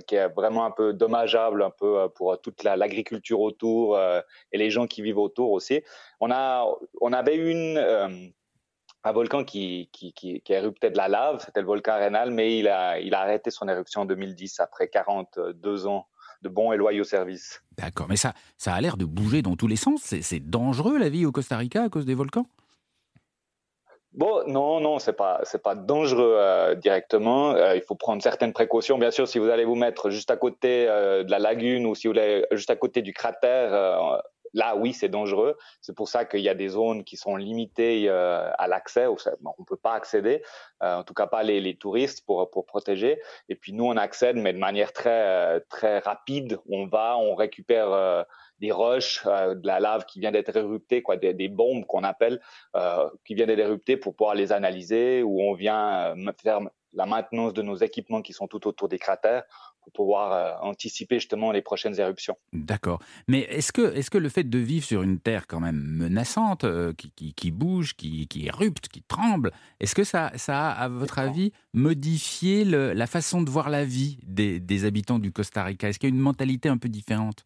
qui 0.08 0.16
est 0.16 0.28
vraiment 0.30 0.66
un 0.66 0.72
peu 0.72 0.94
dommageable 0.94 1.64
un 1.64 1.70
peu 1.70 2.08
pour 2.16 2.40
toute 2.42 2.64
l'agriculture 2.64 3.42
autour 3.42 4.00
et 4.00 4.58
les 4.58 4.70
gens 4.70 4.88
qui 4.88 5.02
vivent 5.02 5.18
autour 5.18 5.52
aussi. 5.52 5.82
On 6.20 6.32
a, 6.32 6.66
on 7.02 7.14
avait 7.14 7.36
une 7.36 8.32
un 9.04 9.12
volcan 9.12 9.44
qui, 9.44 9.90
qui, 9.92 10.14
qui, 10.14 10.42
qui 10.42 10.54
éruptait 10.54 10.92
de 10.92 10.98
la 10.98 11.08
lave, 11.08 11.42
c'était 11.46 11.62
le 11.62 11.66
volcan 11.66 11.94
Arenal, 11.94 12.32
mais 12.32 12.60
il 12.60 12.68
a, 12.68 13.00
il 13.00 13.14
a 13.14 13.22
arrêté 13.22 13.50
son 13.50 13.68
éruption 13.68 14.02
en 14.02 14.06
2010 14.06 14.60
après 14.60 14.90
42 14.90 15.88
ans 15.88 16.08
de 16.42 16.50
bons 16.50 16.72
et 16.72 16.78
loyaux 16.78 17.04
services. 17.04 17.62
D'accord, 17.78 18.08
mais 18.10 18.16
ça, 18.16 18.34
ça 18.58 18.74
a 18.74 18.82
l'air 18.82 18.98
de 18.98 19.06
bouger 19.06 19.42
dans 19.42 19.56
tous 19.56 19.68
les 19.68 19.76
sens. 19.76 20.02
C'est 20.04 20.40
dangereux 20.40 20.98
la 20.98 21.10
vie 21.10 21.26
au 21.26 21.32
Costa 21.32 21.58
Rica 21.58 21.84
à 21.84 21.90
cause 21.90 22.06
des 22.06 22.16
volcans? 22.16 22.46
Bon, 24.14 24.44
non, 24.48 24.80
non, 24.80 24.98
c'est 24.98 25.14
pas, 25.14 25.40
c'est 25.44 25.62
pas 25.62 25.76
dangereux 25.76 26.36
euh, 26.38 26.74
directement. 26.74 27.52
Euh, 27.52 27.76
il 27.76 27.82
faut 27.82 27.96
prendre 27.96 28.24
certaines 28.24 28.54
précautions. 28.54 28.98
Bien 28.98 29.12
sûr, 29.12 29.28
si 29.28 29.38
vous 29.38 29.50
allez 29.50 29.66
vous 29.66 29.76
mettre 29.76 30.10
juste 30.10 30.32
à 30.32 30.38
côté 30.38 30.88
euh, 30.90 31.24
de 31.24 31.30
la 31.30 31.38
lagune 31.38 31.86
ou 31.86 31.94
si 31.94 32.08
vous 32.08 32.18
allez 32.18 32.46
juste 32.52 32.72
à 32.72 32.76
côté 32.76 33.04
du 33.04 33.14
cratère, 33.14 34.24
là, 34.54 34.76
oui, 34.76 34.94
c'est 34.94 35.10
dangereux. 35.10 35.58
C'est 35.82 35.96
pour 35.96 36.08
ça 36.08 36.26
qu'il 36.26 36.42
y 36.42 36.50
a 36.50 36.56
des 36.56 36.70
zones 36.70 37.04
qui 37.04 37.18
sont 37.18 37.36
limitées 37.36 38.06
euh, 38.08 38.50
à 38.58 38.68
l'accès. 38.68 39.08
On 39.08 39.14
ne 39.14 39.66
peut 39.66 39.78
pas 39.78 39.94
accéder, 39.94 40.44
euh, 40.84 40.98
en 40.98 41.04
tout 41.04 41.14
cas 41.14 41.28
pas 41.28 41.44
les, 41.44 41.76
touristes 41.76 42.26
pour, 42.26 42.50
pour 42.50 42.66
protéger. 42.66 43.22
Et 43.48 43.56
puis 43.56 43.74
nous, 43.74 43.86
on 43.86 43.98
accède, 43.98 44.36
mais 44.36 44.54
de 44.54 44.60
manière 44.60 44.94
très, 44.94 45.10
euh, 45.10 45.60
très 45.70 46.00
rapide. 46.00 46.60
On 46.70 46.88
va, 46.88 47.18
on 47.18 47.36
récupère 47.36 48.26
des 48.60 48.72
roches, 48.72 49.26
de 49.26 49.66
la 49.68 49.80
lave 49.80 50.06
qui 50.06 50.20
vient 50.20 50.32
d'être 50.32 50.56
éruptée, 50.56 51.02
quoi, 51.02 51.18
des, 51.18 51.48
bombes 51.48 51.86
qu'on 51.86 52.04
appelle, 52.04 52.42
qui 53.26 53.36
viennent 53.36 53.48
d'être 53.48 53.60
éruptées 53.60 53.98
pour 53.98 54.16
pouvoir 54.16 54.36
les 54.36 54.52
analyser, 54.52 55.24
ou 55.24 55.42
on 55.42 55.54
vient 55.54 56.16
faire 56.42 56.60
la 56.94 57.06
maintenance 57.06 57.54
de 57.54 57.62
nos 57.62 57.76
équipements 57.76 58.22
qui 58.22 58.34
sont 58.34 58.48
tout 58.48 58.68
autour 58.68 58.90
des 58.90 58.98
cratères 58.98 59.44
pour 59.82 59.92
pouvoir 59.94 60.32
euh, 60.34 60.68
anticiper 60.68 61.16
justement 61.16 61.52
les 61.52 61.62
prochaines 61.62 62.00
éruptions. 62.00 62.36
D'accord. 62.54 63.00
Mais 63.28 63.42
est-ce 63.42 63.72
que, 63.72 63.96
est 63.96 64.10
que 64.10 64.18
le 64.18 64.30
fait 64.30 64.44
de 64.44 64.58
vivre 64.58 64.86
sur 64.86 65.04
une 65.04 65.20
terre 65.20 65.48
quand 65.48 65.60
même 65.60 65.82
menaçante, 65.82 66.64
euh, 66.64 66.94
qui, 66.94 67.34
qui, 67.34 67.52
bouge, 67.52 67.96
qui, 67.96 68.28
qui, 68.28 68.48
érupte, 68.48 68.88
qui 68.88 69.02
tremble, 69.04 69.52
est-ce 69.80 69.96
que 69.96 70.04
ça, 70.04 70.32
ça 70.36 70.70
a, 70.70 70.72
à 70.72 70.88
votre 70.90 71.20
avis, 71.20 71.52
modifié 71.74 72.66
la 72.66 73.08
façon 73.08 73.42
de 73.42 73.50
voir 73.50 73.70
la 73.70 73.86
vie 73.86 74.20
des, 74.24 74.60
des 74.60 74.86
habitants 74.86 75.20
du 75.20 75.32
Costa 75.32 75.64
Rica? 75.64 75.88
Est-ce 75.90 76.00
qu'il 76.00 76.10
y 76.10 76.12
a 76.12 76.16
une 76.16 76.22
mentalité 76.22 76.70
un 76.70 76.78
peu 76.78 76.90
différente? 76.90 77.46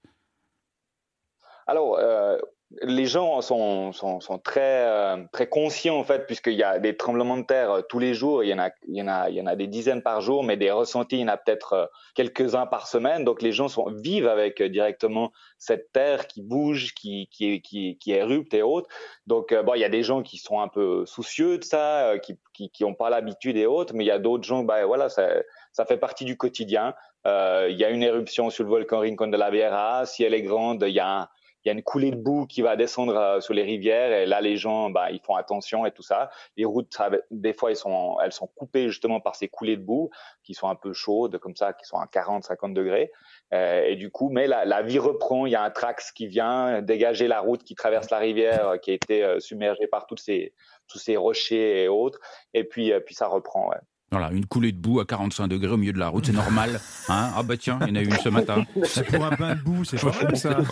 Alors, 1.67 1.98
euh, 1.98 2.38
les 2.82 3.05
gens 3.05 3.41
sont, 3.41 3.91
sont, 3.91 4.20
sont 4.20 4.39
très, 4.39 4.88
euh, 4.88 5.17
très 5.32 5.48
conscients 5.48 5.98
en 5.98 6.03
fait, 6.03 6.25
puisqu'il 6.25 6.53
y 6.53 6.63
a 6.63 6.79
des 6.79 6.98
tremblements 6.98 7.38
de 7.38 7.43
terre 7.43 7.72
euh, 7.72 7.82
tous 7.88 8.00
les 8.00 8.13
jours. 8.13 8.43
Il 8.43 8.50
y 8.50 8.53
en 8.53 8.60
a, 8.60 8.72
il 8.88 8.96
y 8.96 9.01
en 9.01 9.08
a, 9.08 9.29
il 9.29 9.36
y 9.36 9.41
en 9.41 9.46
a 9.46 9.55
des 9.55 9.67
dizaines 9.67 10.01
par 10.01 10.22
jour, 10.22 10.43
mais 10.43 10.58
des 10.58 10.72
ressentis, 10.72 11.17
il 11.17 11.22
y 11.22 11.24
en 11.24 11.27
a 11.27 11.38
peut-être 11.38 11.74
euh, 11.74 11.86
quelques-uns 12.15 12.65
par 12.65 12.88
semaine. 12.88 13.24
Donc 13.24 13.41
les 13.41 13.51
gens 13.51 13.67
sont, 13.67 13.91
vivent 13.91 14.27
avec 14.27 14.62
directement 14.63 15.32
cette 15.58 15.91
terre 15.91 16.27
qui 16.27 16.41
bouge, 16.41 16.93
qui, 16.96 17.29
qui, 17.32 17.62
qui, 17.62 17.98
qui 18.00 18.12
érupte 18.12 18.53
et 18.53 18.63
autres. 18.63 18.89
Donc 19.27 19.53
bon, 19.53 19.75
il 19.75 19.79
y 19.82 19.86
a 19.86 19.89
des 19.89 20.03
gens 20.03 20.24
qui 20.24 20.38
sont 20.38 20.60
un 20.60 20.67
peu 20.67 21.05
soucieux 21.05 21.60
de 21.60 21.63
ça, 21.63 22.13
qui, 22.22 22.38
qui, 22.53 22.70
qui 22.70 22.84
ont 22.86 22.96
pas 22.96 23.10
l'habitude 23.10 23.55
et 23.58 23.65
autres, 23.65 23.93
mais 23.93 24.03
il 24.03 24.08
y 24.08 24.12
a 24.12 24.20
d'autres 24.20 24.43
gens, 24.43 24.63
bah 24.63 24.86
voilà, 24.86 25.10
ça, 25.10 25.29
ça 25.72 25.86
fait 25.86 25.98
partie 25.98 26.25
du 26.25 26.38
quotidien. 26.38 26.96
Euh, 27.25 27.67
il 27.70 27.77
y 27.77 27.86
a 27.86 27.89
une 27.89 28.03
éruption 28.03 28.50
sur 28.50 28.63
le 28.63 28.70
volcan 28.70 29.00
Rincon 29.00 29.27
de 29.27 29.38
la 29.38 29.50
Viera. 29.50 30.05
Si 30.05 30.24
elle 30.24 30.34
est 30.34 30.41
grande, 30.41 30.84
il 30.88 30.93
y 30.93 31.00
a 31.00 31.22
un 31.22 31.27
il 31.63 31.70
y 31.70 31.72
a 31.72 31.74
une 31.74 31.84
coulée 31.84 32.12
de 32.12 32.17
boue 32.17 32.46
qui 32.46 32.62
va 32.62 32.75
descendre 32.75 33.15
euh, 33.15 33.39
sur 33.39 33.53
les 33.53 33.63
rivières 33.63 34.12
et 34.12 34.25
là 34.25 34.41
les 34.41 34.58
gens 34.58 34.89
bah, 34.89 35.12
ils 35.12 35.22
font 35.22 35.36
attention 35.36 35.86
et 35.86 35.91
tout 35.91 36.03
ça. 36.03 36.29
Les 36.58 36.65
routes 36.65 36.96
des 37.32 37.53
fois 37.53 37.72
elles 37.72 37.77
sont 37.77 38.17
elles 38.22 38.34
sont 38.34 38.48
coupées 38.48 38.88
justement 38.89 39.20
par 39.20 39.36
ces 39.36 39.48
coulées 39.48 39.77
de 39.77 39.84
boue 39.84 40.10
qui 40.43 40.53
sont 40.53 40.67
un 40.67 40.75
peu 40.75 40.93
chaudes 40.93 41.38
comme 41.38 41.55
ça, 41.55 41.74
qui 41.74 41.86
sont 41.86 41.98
à 41.98 42.08
40 42.08 42.43
50 42.43 42.74
degrés 42.74 43.12
euh, 43.53 43.84
et 43.86 43.96
du 43.96 44.12
coup 44.12 44.29
mais 44.29 44.48
la, 44.48 44.65
la, 44.65 44.82
vie 44.82 45.00
reprend. 45.00 45.46
Il 45.46 45.51
y 45.51 45.55
a 45.55 45.63
un 45.63 45.72
trax 45.72 46.12
qui 46.12 46.27
vient 46.27 46.82
dégager 46.82 47.27
la 47.27 47.39
route 47.39 47.63
qui 47.63 47.75
traverse 47.75 48.10
la 48.10 48.17
rivière 48.17 48.70
euh, 48.70 48.77
qui 48.77 48.91
a 48.91 48.93
été 48.93 49.39
submergée 49.39 49.88
par 49.88 50.05
toutes 50.05 50.20
ces 50.20 50.53
tous 50.88 51.00
ces 51.00 51.15
rochers 51.17 51.84
et 51.84 51.88
autres 51.88 52.20
et 52.53 52.63
puis 52.63 52.91
puis 53.05 53.15
ça 53.15 53.27
reprend. 53.27 53.70
Ouais. 53.70 53.77
Voilà, 54.13 54.32
une 54.32 54.46
coulée 54.46 54.72
de 54.72 54.77
boue 54.77 55.00
à 55.00 55.05
45 55.05 55.48
degrés 55.48 55.72
au 55.72 55.77
milieu 55.77 55.91
de 55.91 55.98
la 55.98 56.10
route, 56.10 56.27
c'est 56.27 56.34
normal. 56.34 56.79
Hein 57.10 57.32
ah 57.36 57.41
bah 57.41 57.58
tiens, 57.58 57.79
il 57.82 57.88
y 57.88 57.91
en 57.91 57.96
a 57.96 58.01
eu 58.01 58.05
une 58.05 58.17
ce 58.17 58.29
matin. 58.29 58.63
C'est 58.84 59.08
pour 59.08 59.25
un 59.25 59.32
bain 59.32 59.55
de 59.55 59.62
boue, 59.62 59.84
c'est 59.84 60.00
pas 60.00 60.13
mal 60.22 60.38
ça. 60.38 60.58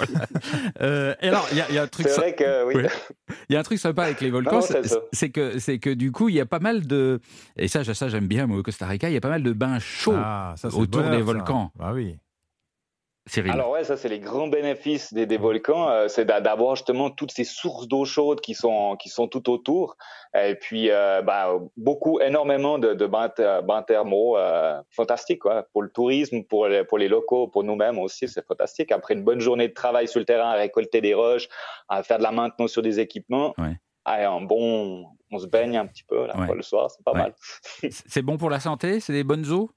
Euh, 0.82 1.16
et 1.22 1.28
alors, 1.28 1.48
il 1.52 1.58
y, 1.58 1.78
a 1.78 1.84
un 1.84 1.88
truc. 1.88 2.08
C'est 2.08 2.20
vrai 2.20 2.36
que 2.36 2.68
oui. 2.68 2.86
Il 3.50 3.54
y 3.54 3.56
a 3.56 3.60
un 3.60 3.64
truc 3.64 3.80
sympa 3.80 4.04
avec 4.04 4.22
les 4.22 4.30
volcans, 4.30 4.62
c'est 5.12 5.30
que 5.30 5.60
c'est 5.60 5.80
que 5.80 5.90
du 5.90 6.12
coup, 6.12 6.30
il 6.30 6.36
y 6.36 6.40
a 6.40 6.46
pas 6.46 6.60
mal 6.60 6.86
de 6.86 7.20
et 7.58 7.68
ça, 7.68 7.84
ça 7.84 8.10
j'aime 8.10 8.28
bien 8.28 8.48
moi, 8.48 8.60
au 8.60 8.64
Costa 8.64 8.86
Rica, 8.86 9.10
il 9.10 9.14
y 9.14 9.18
a 9.18 9.22
pas 9.22 9.30
mal 9.30 9.44
de 9.44 9.54
bains 9.54 9.80
chauds 9.80 10.14
ah, 10.16 10.56
autour 10.74 11.04
des 11.10 11.22
volcans. 11.22 11.72
Ah 11.80 11.94
oui. 11.94 12.18
Alors 13.50 13.70
ouais, 13.70 13.84
ça 13.84 13.98
c'est 13.98 14.10
les 14.10 14.20
grands 14.20 14.48
bénéfices 14.48 15.14
des, 15.14 15.38
volcans, 15.38 15.90
euh, 15.90 16.08
c'est 16.08 16.26
d'avoir 16.26 16.76
justement 16.76 17.12
toutes 17.12 17.32
ces 17.32 17.44
sources 17.44 17.88
d'eau 17.88 18.04
chaude 18.04 18.42
qui 18.42 18.56
sont 18.56 18.96
qui 18.98 19.10
sont 19.10 19.28
tout 19.28 19.48
autour, 19.52 19.96
et 20.36 20.56
puis 20.56 20.90
euh, 20.90 21.22
bah, 21.22 21.54
beaucoup, 21.78 22.20
énormément 22.20 22.80
de, 22.80 22.96
de 22.96 23.06
bains, 23.06 23.32
bains 23.64 23.84
thermaux, 23.84 24.38
euh, 24.38 24.82
fantastique 24.90 25.40
quoi, 25.40 25.68
pour 25.72 25.84
le 25.84 25.90
tourisme, 25.90 26.44
pour 26.44 26.68
les, 26.68 26.84
pour 26.84 26.98
les 26.98 27.08
locaux, 27.08 27.48
pour 27.48 27.64
nous-mêmes 27.64 28.00
aussi, 28.00 28.28
c'est 28.28 28.46
fantastique. 28.46 28.92
Après 28.92 29.14
une 29.14 29.24
bonne 29.24 29.40
journée 29.40 29.68
de 29.68 29.74
travail 29.74 30.08
sur 30.08 30.20
le 30.20 30.26
terrain, 30.26 30.50
à 30.50 30.56
récolter 30.56 31.00
des 31.00 31.14
roches, 31.14 31.48
à 31.90 32.02
faire 32.02 32.18
de 32.18 32.24
la 32.24 32.32
maintenance 32.32 32.72
sur 32.72 32.82
des 32.82 33.00
équipements. 33.00 33.54
Ouais. 33.60 33.78
Ah, 34.04 34.32
un 34.32 34.42
bon, 34.42 35.06
on 35.32 35.38
se 35.38 35.46
baigne 35.46 35.78
un 35.78 35.86
petit 35.86 36.04
peu 36.04 36.26
là, 36.26 36.34
le 36.52 36.64
soir, 36.64 36.90
c'est 36.90 37.04
pas 37.04 37.14
mal. 37.14 37.36
c'est 37.92 38.24
bon 38.24 38.38
pour 38.38 38.50
la 38.50 38.60
santé, 38.60 39.00
c'est 39.00 39.14
des 39.14 39.24
bonnes 39.24 39.48
eaux? 39.52 39.70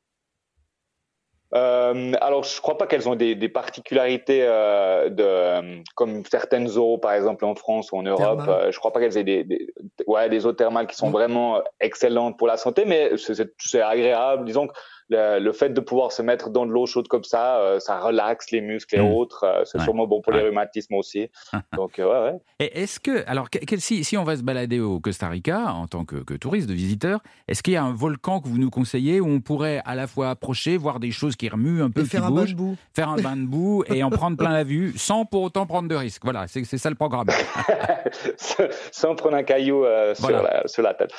Euh, 1.55 2.13
alors, 2.21 2.43
je 2.43 2.61
crois 2.61 2.77
pas 2.77 2.87
qu'elles 2.87 3.09
ont 3.09 3.15
des, 3.15 3.37
des 3.37 3.49
particularités 3.49 4.41
euh, 4.43 5.09
de, 5.09 5.83
comme 5.95 6.25
certaines 6.27 6.77
eaux, 6.77 6.99
par 6.99 7.13
exemple 7.13 7.45
en 7.45 7.55
France 7.55 7.93
ou 7.93 7.99
en 7.99 8.03
Europe. 8.03 8.43
Euh, 8.49 8.73
je 8.73 8.79
crois 8.79 8.93
pas 8.93 9.01
qu'elles 9.01 9.17
aient 9.17 9.25
des, 9.25 9.45
des, 9.45 9.69
ouais, 10.07 10.29
des 10.29 10.47
eaux 10.47 10.53
thermales 10.53 10.89
qui 10.89 10.97
sont 10.97 11.11
vraiment 11.11 11.63
excellentes 11.81 12.37
pour 12.39 12.49
la 12.49 12.57
santé, 12.57 12.85
mais 12.87 13.13
c'est 13.59 13.81
agréable. 13.81 14.45
Disons 14.45 14.67
que 14.67 14.73
le, 15.09 15.53
fait 15.53 15.71
de 15.71 15.81
pouvoir 15.81 16.13
se 16.13 16.23
mettre 16.23 16.51
dans 16.51 16.67
de 16.67 16.71
l'eau 16.71 16.87
chaude 16.87 17.09
comme 17.09 17.25
ça, 17.25 17.59
euh, 17.59 17.81
ça 17.81 18.01
relaxe 18.01 18.51
les 18.51 18.61
muscles 18.61 18.97
et 18.97 19.01
mm. 19.01 19.13
autres. 19.13 19.45
Euh, 19.45 19.63
c'est 19.65 19.81
sûrement 19.81 20.07
bon 20.07 20.21
pour 20.21 20.33
les 20.33 20.41
rhumatismes 20.41 20.95
aussi. 20.95 21.31
Donc, 21.77 21.99
euh, 21.99 22.07
ouais, 22.07 22.33
ouais. 22.33 22.39
Et 22.61 22.83
est-ce 22.83 23.01
que, 23.01 23.25
alors, 23.29 23.49
si, 23.79 24.05
si, 24.05 24.17
on 24.17 24.25
va 24.25 24.37
se 24.37 24.43
balader 24.43 24.81
au 24.81 25.01
Costa 25.01 25.29
Rica 25.29 25.73
en 25.73 25.87
tant 25.87 26.05
que, 26.05 26.17
que 26.17 26.35
touriste, 26.35 26.69
de 26.69 26.75
visiteur, 26.75 27.21
est-ce 27.49 27.63
qu'il 27.63 27.75
y 27.75 27.77
a 27.77 27.83
un 27.83 27.95
volcan 27.95 28.41
que 28.41 28.49
vous 28.49 28.59
nous 28.59 28.71
conseillez 28.71 29.21
où 29.21 29.29
on 29.29 29.41
pourrait 29.41 29.83
à 29.85 29.95
la 29.95 30.07
fois 30.07 30.31
approcher, 30.31 30.77
voir 30.77 31.01
des 31.01 31.11
choses 31.11 31.37
qui 31.37 31.49
remuent 31.49 31.83
un 31.83 31.91
peu, 31.91 32.03
et 32.03 32.05
faire 32.05 32.25
un 32.25 32.31
bain 32.31 32.45
de 32.45 32.55
boue, 32.55 32.77
faire 32.95 33.09
un 33.09 33.17
bain 33.17 33.37
de 33.37 33.47
boue 33.47 33.85
et 33.89 34.03
en 34.03 34.11
prendre 34.11 34.37
plein 34.37 34.53
la 34.53 34.65
vue, 34.65 34.95
sans 34.97 35.25
pour 35.25 35.43
autant 35.43 35.67
prendre 35.67 35.89
de 35.89 35.95
risques. 35.95 36.23
Voilà, 36.25 36.47
c'est 36.47 36.65
ça 36.65 36.89
le 36.89 36.97
programme. 36.97 37.27
sans 38.93 39.15
prendre 39.15 39.37
un 39.37 39.43
caillou 39.43 39.85
sur, 40.15 40.31
la, 40.31 40.67
sur, 40.67 40.83
la, 40.83 40.95
tête. 40.95 41.13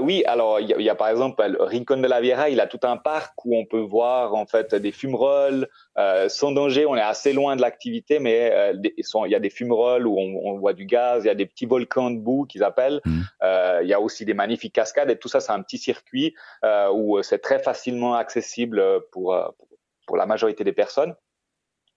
oui, 0.00 0.24
alors 0.26 0.60
il 0.60 0.68
y, 0.68 0.90
a 0.90 0.94
par 0.94 1.08
exemple 1.08 1.42
Rincon 1.60 1.98
de 1.98 2.08
la 2.08 2.20
Viera, 2.20 2.48
il 2.48 2.60
a 2.60 2.66
tout 2.66 2.80
un 2.82 2.96
parc 2.96 3.19
parc 3.20 3.44
où 3.44 3.56
on 3.56 3.66
peut 3.66 3.80
voir 3.80 4.34
en 4.34 4.46
fait 4.46 4.74
des 4.74 4.92
fumerolles 4.92 5.68
euh, 5.98 6.28
sans 6.28 6.52
danger. 6.52 6.86
On 6.86 6.96
est 6.96 7.02
assez 7.02 7.32
loin 7.32 7.54
de 7.56 7.60
l'activité, 7.60 8.18
mais 8.18 8.50
euh, 8.52 8.72
il 8.82 9.30
y 9.30 9.34
a 9.34 9.40
des 9.40 9.50
fumerolles 9.50 10.06
où 10.06 10.18
on, 10.18 10.40
on, 10.44 10.58
voit 10.58 10.72
du 10.72 10.86
gaz. 10.86 11.24
Il 11.24 11.28
y 11.28 11.30
a 11.30 11.34
des 11.34 11.46
petits 11.46 11.66
volcans 11.66 12.10
de 12.10 12.18
boue 12.18 12.46
qu'ils 12.46 12.64
appellent. 12.64 13.00
Mmh. 13.04 13.20
Euh, 13.42 13.80
il 13.82 13.88
y 13.88 13.94
a 13.94 14.00
aussi 14.00 14.24
des 14.24 14.34
magnifiques 14.34 14.74
cascades 14.74 15.10
et 15.10 15.18
tout 15.18 15.28
ça, 15.28 15.40
c'est 15.40 15.52
un 15.52 15.62
petit 15.62 15.78
circuit 15.78 16.34
où 16.92 17.22
c'est 17.22 17.40
très 17.40 17.58
facilement 17.58 18.14
accessible 18.14 18.82
pour, 19.12 19.36
pour 20.06 20.16
la 20.16 20.26
majorité 20.26 20.64
des 20.64 20.72
personnes. 20.72 21.14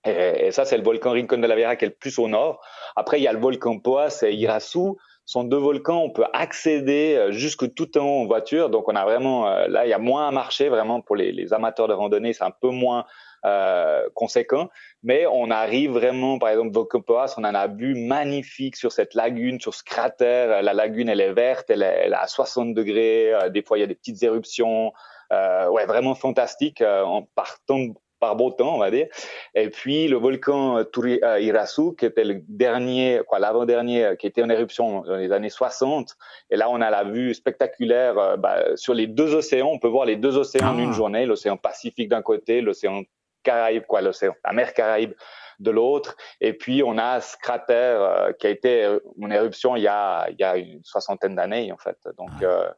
Et, 0.05 0.47
et 0.47 0.51
ça, 0.51 0.65
c'est 0.65 0.77
le 0.77 0.83
volcan 0.83 1.11
Rincon 1.11 1.37
de 1.37 1.47
la 1.47 1.55
Vieja 1.55 1.75
qui 1.77 1.85
est 1.85 1.89
le 1.89 1.93
plus 1.93 2.19
au 2.19 2.27
nord. 2.27 2.61
Après, 2.95 3.19
il 3.19 3.23
y 3.23 3.27
a 3.27 3.33
le 3.33 3.39
volcan 3.39 3.79
Poas 3.79 4.23
et 4.23 4.33
Irasu 4.33 4.95
sont 5.25 5.43
deux 5.43 5.57
volcans, 5.57 6.01
on 6.03 6.09
peut 6.09 6.25
accéder 6.33 7.15
euh, 7.15 7.31
jusque 7.31 7.73
tout 7.73 7.97
en 7.97 8.01
haut 8.01 8.21
en 8.21 8.25
voiture. 8.25 8.69
Donc 8.69 8.89
on 8.89 8.95
a 8.95 9.05
vraiment, 9.05 9.47
euh, 9.47 9.67
là, 9.67 9.85
il 9.85 9.89
y 9.89 9.93
a 9.93 9.99
moins 9.99 10.27
à 10.27 10.31
marcher 10.31 10.69
vraiment 10.69 11.01
pour 11.01 11.15
les, 11.15 11.31
les 11.31 11.53
amateurs 11.53 11.87
de 11.87 11.93
randonnée, 11.93 12.33
c'est 12.33 12.43
un 12.43 12.51
peu 12.51 12.69
moins 12.69 13.05
euh, 13.45 14.07
conséquent. 14.13 14.69
Mais 15.01 15.25
on 15.25 15.49
arrive 15.49 15.91
vraiment, 15.91 16.39
par 16.39 16.49
exemple, 16.49 16.73
Vocopoas, 16.73 17.35
on 17.37 17.43
en 17.43 17.55
a 17.55 17.67
vu 17.67 17.95
magnifique 17.95 18.75
sur 18.75 18.91
cette 18.91 19.13
lagune, 19.13 19.59
sur 19.59 19.73
ce 19.73 19.83
cratère. 19.83 20.61
La 20.61 20.73
lagune, 20.73 21.09
elle 21.09 21.21
est 21.21 21.33
verte, 21.33 21.69
elle 21.69 21.83
est, 21.83 22.01
elle 22.05 22.13
est 22.13 22.17
à 22.17 22.27
60 22.27 22.73
degrés. 22.73 23.33
des 23.51 23.61
fois, 23.61 23.77
il 23.77 23.81
y 23.81 23.83
a 23.83 23.87
des 23.87 23.95
petites 23.95 24.23
éruptions. 24.23 24.93
Euh, 25.31 25.67
ouais, 25.69 25.85
vraiment 25.85 26.15
fantastique 26.15 26.81
en 26.81 27.27
partant 27.35 27.87
par 28.23 28.37
beau 28.37 28.51
temps, 28.51 28.75
on 28.75 28.77
va 28.77 28.89
dire. 28.89 29.07
Et 29.53 29.69
puis 29.69 30.07
le 30.07 30.15
volcan 30.15 30.77
euh, 30.77 30.83
Turi, 30.85 31.19
euh, 31.23 31.41
Irasu, 31.41 31.93
qui 31.97 32.05
était 32.05 32.23
le 32.23 32.41
dernier, 32.47 33.19
quoi, 33.27 33.37
l'avant-dernier, 33.37 34.05
euh, 34.05 34.15
qui 34.15 34.27
était 34.27 34.41
en 34.41 34.49
éruption 34.49 35.01
dans 35.01 35.17
les 35.17 35.33
années 35.33 35.49
60. 35.49 36.15
Et 36.49 36.55
là, 36.55 36.69
on 36.69 36.79
a 36.79 36.89
la 36.89 37.03
vue 37.03 37.33
spectaculaire 37.33 38.37
bah, 38.37 38.77
sur 38.77 38.93
les 38.93 39.07
deux 39.07 39.35
océans. 39.35 39.67
On 39.73 39.77
peut 39.77 39.89
voir 39.89 40.05
les 40.05 40.15
deux 40.15 40.37
océans 40.37 40.69
en 40.69 40.79
une 40.79 40.91
ah. 40.91 40.93
journée, 40.93 41.25
l'océan 41.25 41.57
Pacifique 41.57 42.07
d'un 42.07 42.21
côté, 42.21 42.61
l'océan 42.61 43.03
Caraïbe, 43.43 43.83
quoi, 43.85 43.99
l'océan, 44.01 44.33
la 44.45 44.53
mer 44.53 44.73
Caraïbe 44.73 45.13
de 45.59 45.71
l'autre. 45.71 46.15
Et 46.39 46.53
puis, 46.53 46.81
on 46.81 46.97
a 46.97 47.19
ce 47.19 47.35
cratère 47.35 48.29
qui 48.39 48.47
a 48.47 48.51
été 48.51 48.99
en 49.21 49.31
éruption 49.31 49.75
il 49.75 49.83
y 49.83 49.87
a, 49.89 50.29
il 50.29 50.39
y 50.39 50.45
a 50.45 50.55
une 50.55 50.81
soixantaine 50.85 51.35
d'années, 51.35 51.73
en 51.73 51.77
fait. 51.77 51.97
Donc, 52.17 52.31
ah 52.41 52.73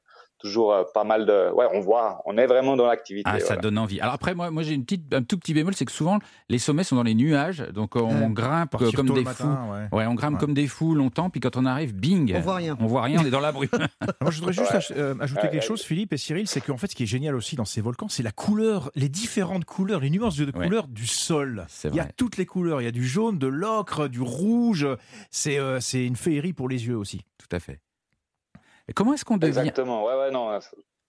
toujours 0.46 0.74
euh, 0.74 0.84
pas 0.94 1.04
mal 1.04 1.26
de. 1.26 1.52
Ouais, 1.54 1.66
on 1.74 1.80
voit, 1.80 2.22
on 2.26 2.38
est 2.38 2.48
vraiment 2.48 2.76
dans 2.76 2.86
l'activité. 2.86 3.30
Ah, 3.32 3.40
ça 3.40 3.56
donne 3.56 3.78
envie. 3.78 4.00
Alors 4.00 4.14
après, 4.14 4.36
moi, 4.36 4.52
moi 4.52 4.64
j'ai 4.64 4.74
une 4.74 4.84
petite, 4.84 5.14
un 5.14 5.24
tout 5.24 5.38
petit 5.38 5.54
bémol, 5.54 5.74
c'est 5.74 5.86
que 5.86 5.92
souvent 5.92 6.20
les 6.50 6.60
sommets 6.60 6.84
sont 6.84 6.96
dans 6.96 7.04
les 7.04 7.16
nuages, 7.16 7.66
donc 7.74 7.96
on, 7.96 8.30
grimpe 8.30 8.78
comme 8.96 9.10
des 9.10 9.26
fous. 9.26 9.48
Ouais. 9.92 10.06
on 10.06 10.14
grimpe 10.14 10.40
comme 10.40 10.54
des 10.54 10.68
fous 10.68 10.96
longtemps, 10.96 11.30
puis 11.30 11.40
quand 11.40 11.58
on 11.58 11.66
arrive, 11.66 11.96
bing, 11.96 12.34
on 12.36 12.40
voit 12.40 12.56
rien. 12.56 12.78
On 12.80 12.86
voit 12.86 13.04
rien, 13.04 13.22
on 13.22 13.26
est 13.26 13.32
dans 13.32 13.40
la 13.40 13.52
brume. 13.52 13.70
moi, 14.22 14.32
je 14.32 14.40
voudrais 14.40 14.54
juste 14.54 14.94
euh, 14.96 15.16
ajouter 15.20 15.50
quelque 15.50 15.64
chose, 15.64 15.82
Philippe 15.82 16.14
et 16.14 16.18
Cyril, 16.18 16.48
c'est 16.48 16.62
qu'en 16.62 16.78
fait, 16.78 16.88
ce 16.88 16.96
qui 16.96 17.04
est 17.04 17.08
génial 17.08 17.36
aussi 17.36 17.56
dans 17.56 17.66
ces 17.66 17.82
volcans, 17.82 18.08
c'est 18.08 18.24
la 18.24 18.32
couleur, 18.32 18.92
les 18.96 19.10
différentes 19.10 19.66
couleurs, 19.66 20.00
les 20.00 20.10
nuances 20.10 20.38
de 20.38 20.52
couleurs 20.52 20.88
du 20.88 21.08
sol. 21.08 21.66
Il 21.86 21.96
y 21.96 22.00
a 22.00 22.06
toutes 22.06 22.38
les 22.38 22.46
couleurs. 22.46 22.82
Il 22.82 22.86
y 22.86 22.88
a 22.88 22.92
du 22.92 23.06
jaune, 23.06 23.38
de 23.38 23.48
l'ocre, 23.48 24.08
du 24.08 24.22
rouge. 24.22 24.88
C'est 25.32 25.60
euh, 25.60 25.80
c'est 25.80 26.06
une 26.06 26.16
féerie 26.16 26.54
pour 26.54 26.70
les 26.70 26.88
yeux 26.88 26.98
aussi. 26.98 27.22
Tout 27.38 27.54
à 27.56 27.60
fait. 27.60 27.80
Comment 28.94 29.14
est-ce 29.14 29.26
qu'on 29.26 29.38
devient 29.38 29.58
Exactement. 29.60 30.06
Ouais, 30.06 30.16
ouais, 30.16 30.32
non. 30.32 30.60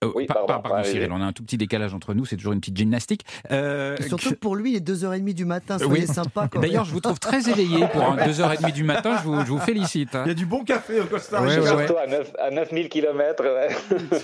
Euh, 0.04 0.12
oui, 0.14 0.26
pardon, 0.26 0.47
pardon, 0.47 0.85
Cyril, 0.85 1.11
on 1.11 1.23
a 1.23 1.25
un 1.25 1.33
tout 1.33 1.42
petit 1.42 1.56
décalage 1.56 1.95
entre 1.95 2.12
nous, 2.12 2.26
c'est 2.26 2.37
toujours 2.37 2.52
une 2.52 2.61
petite 2.61 2.76
gymnastique. 2.76 3.25
Euh, 3.50 3.97
surtout 4.06 4.35
pour 4.35 4.54
lui, 4.54 4.73
il 4.73 4.76
est 4.76 4.87
2h30 4.87 5.33
du 5.33 5.47
matin, 5.47 5.78
soyez 5.78 6.06
oui. 6.06 6.06
sympa. 6.06 6.50
D'ailleurs, 6.61 6.85
je 6.85 6.92
vous 6.92 7.00
trouve 7.00 7.18
très 7.18 7.49
éveillé 7.49 7.87
pour 7.88 8.02
2h30 8.02 8.73
du 8.73 8.85
matin, 8.85 9.16
je 9.18 9.25
vous, 9.25 9.40
je 9.40 9.50
vous 9.50 9.59
félicite. 9.59 10.14
Hein. 10.14 10.25
Il 10.26 10.28
y 10.28 10.33
a 10.33 10.35
du 10.35 10.45
bon 10.45 10.64
café 10.64 11.00
au 11.00 11.06
Costa 11.06 11.40
Rica. 11.40 11.61
Ouais, 11.61 11.66
Surtout 11.87 11.97
à, 11.97 12.06
9, 12.06 12.33
à 12.38 12.50
9000 12.50 12.88
km. 12.90 13.42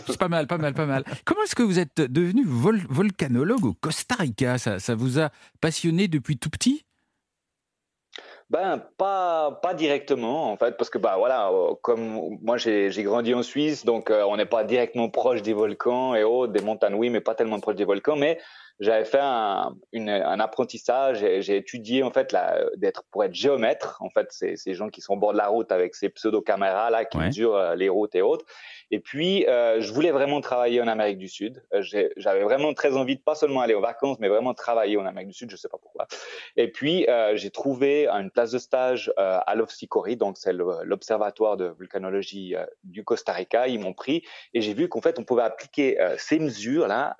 C'est 0.06 0.18
pas 0.18 0.28
mal, 0.28 0.46
pas 0.46 0.58
mal, 0.58 0.74
pas 0.74 0.86
mal. 0.86 1.04
Comment 1.24 1.42
est-ce 1.44 1.54
que 1.54 1.62
vous 1.62 1.78
êtes 1.78 2.02
devenu 2.02 2.44
volcanologue 2.44 3.64
au 3.64 3.72
Costa 3.72 4.16
Rica? 4.16 4.58
Ça, 4.58 4.78
ça 4.78 4.94
vous 4.94 5.18
a 5.20 5.30
passionné 5.62 6.06
depuis 6.06 6.36
tout 6.36 6.50
petit? 6.50 6.84
Ben 8.52 8.82
pas 8.98 9.58
pas 9.62 9.72
directement 9.72 10.52
en 10.52 10.58
fait 10.58 10.76
parce 10.76 10.90
que 10.90 10.98
bah 10.98 11.14
voilà 11.16 11.48
euh, 11.50 11.74
comme 11.80 12.38
moi 12.42 12.58
j'ai 12.58 12.90
grandi 13.02 13.32
en 13.34 13.42
Suisse 13.42 13.86
donc 13.86 14.10
euh, 14.10 14.24
on 14.28 14.36
n'est 14.36 14.44
pas 14.44 14.62
directement 14.62 15.08
proche 15.08 15.40
des 15.40 15.54
volcans 15.54 16.14
et 16.14 16.22
autres 16.22 16.52
des 16.52 16.60
montagnes 16.60 16.94
oui 16.94 17.08
mais 17.08 17.22
pas 17.22 17.34
tellement 17.34 17.60
proche 17.60 17.76
des 17.76 17.86
volcans 17.86 18.14
mais 18.14 18.38
j'avais 18.80 19.04
fait 19.04 19.20
un, 19.20 19.74
une, 19.92 20.08
un 20.08 20.40
apprentissage, 20.40 21.18
j'ai 21.18 21.56
étudié 21.56 22.02
en 22.02 22.10
fait 22.10 22.34
d'être 22.76 23.04
pour 23.10 23.24
être 23.24 23.34
géomètre. 23.34 23.98
En 24.00 24.10
fait, 24.10 24.28
c'est 24.30 24.56
ces 24.56 24.74
gens 24.74 24.88
qui 24.88 25.00
sont 25.00 25.14
au 25.14 25.18
bord 25.18 25.32
de 25.32 25.38
la 25.38 25.48
route 25.48 25.70
avec 25.72 25.94
ces 25.94 26.08
pseudo 26.08 26.40
caméras 26.40 26.90
là 26.90 27.04
qui 27.04 27.18
mesurent 27.18 27.56
euh, 27.56 27.74
les 27.74 27.88
routes 27.88 28.14
et 28.14 28.22
autres. 28.22 28.44
Et 28.92 29.00
puis, 29.00 29.46
euh, 29.48 29.80
je 29.80 29.90
voulais 29.90 30.10
vraiment 30.10 30.42
travailler 30.42 30.82
en 30.82 30.86
Amérique 30.86 31.16
du 31.16 31.28
Sud. 31.28 31.64
Euh, 31.72 31.82
j'avais 32.18 32.42
vraiment 32.42 32.74
très 32.74 32.94
envie 32.94 33.16
de 33.16 33.22
pas 33.22 33.34
seulement 33.34 33.62
aller 33.62 33.72
aux 33.72 33.80
vacances, 33.80 34.18
mais 34.20 34.28
vraiment 34.28 34.52
travailler 34.52 34.98
en 34.98 35.06
Amérique 35.06 35.28
du 35.28 35.34
Sud. 35.34 35.50
Je 35.50 35.56
sais 35.56 35.68
pas 35.68 35.78
pourquoi. 35.78 36.06
Et 36.56 36.70
puis, 36.70 37.08
euh, 37.08 37.34
j'ai 37.34 37.50
trouvé 37.50 38.06
une 38.06 38.30
place 38.30 38.50
de 38.50 38.58
stage 38.58 39.10
euh, 39.18 39.38
à 39.46 39.54
l'OFSICORI, 39.54 40.16
donc 40.16 40.36
c'est 40.36 40.52
l'observatoire 40.52 41.56
de 41.56 41.64
volcanologie 41.64 42.54
du 42.84 43.02
Costa 43.02 43.32
Rica. 43.32 43.66
Ils 43.66 43.80
m'ont 43.80 43.94
pris 43.94 44.24
et 44.52 44.60
j'ai 44.60 44.74
vu 44.74 44.90
qu'en 44.90 45.00
fait, 45.00 45.18
on 45.18 45.24
pouvait 45.24 45.42
appliquer 45.42 45.96
ces 46.18 46.38
mesures 46.38 46.86
là 46.86 47.16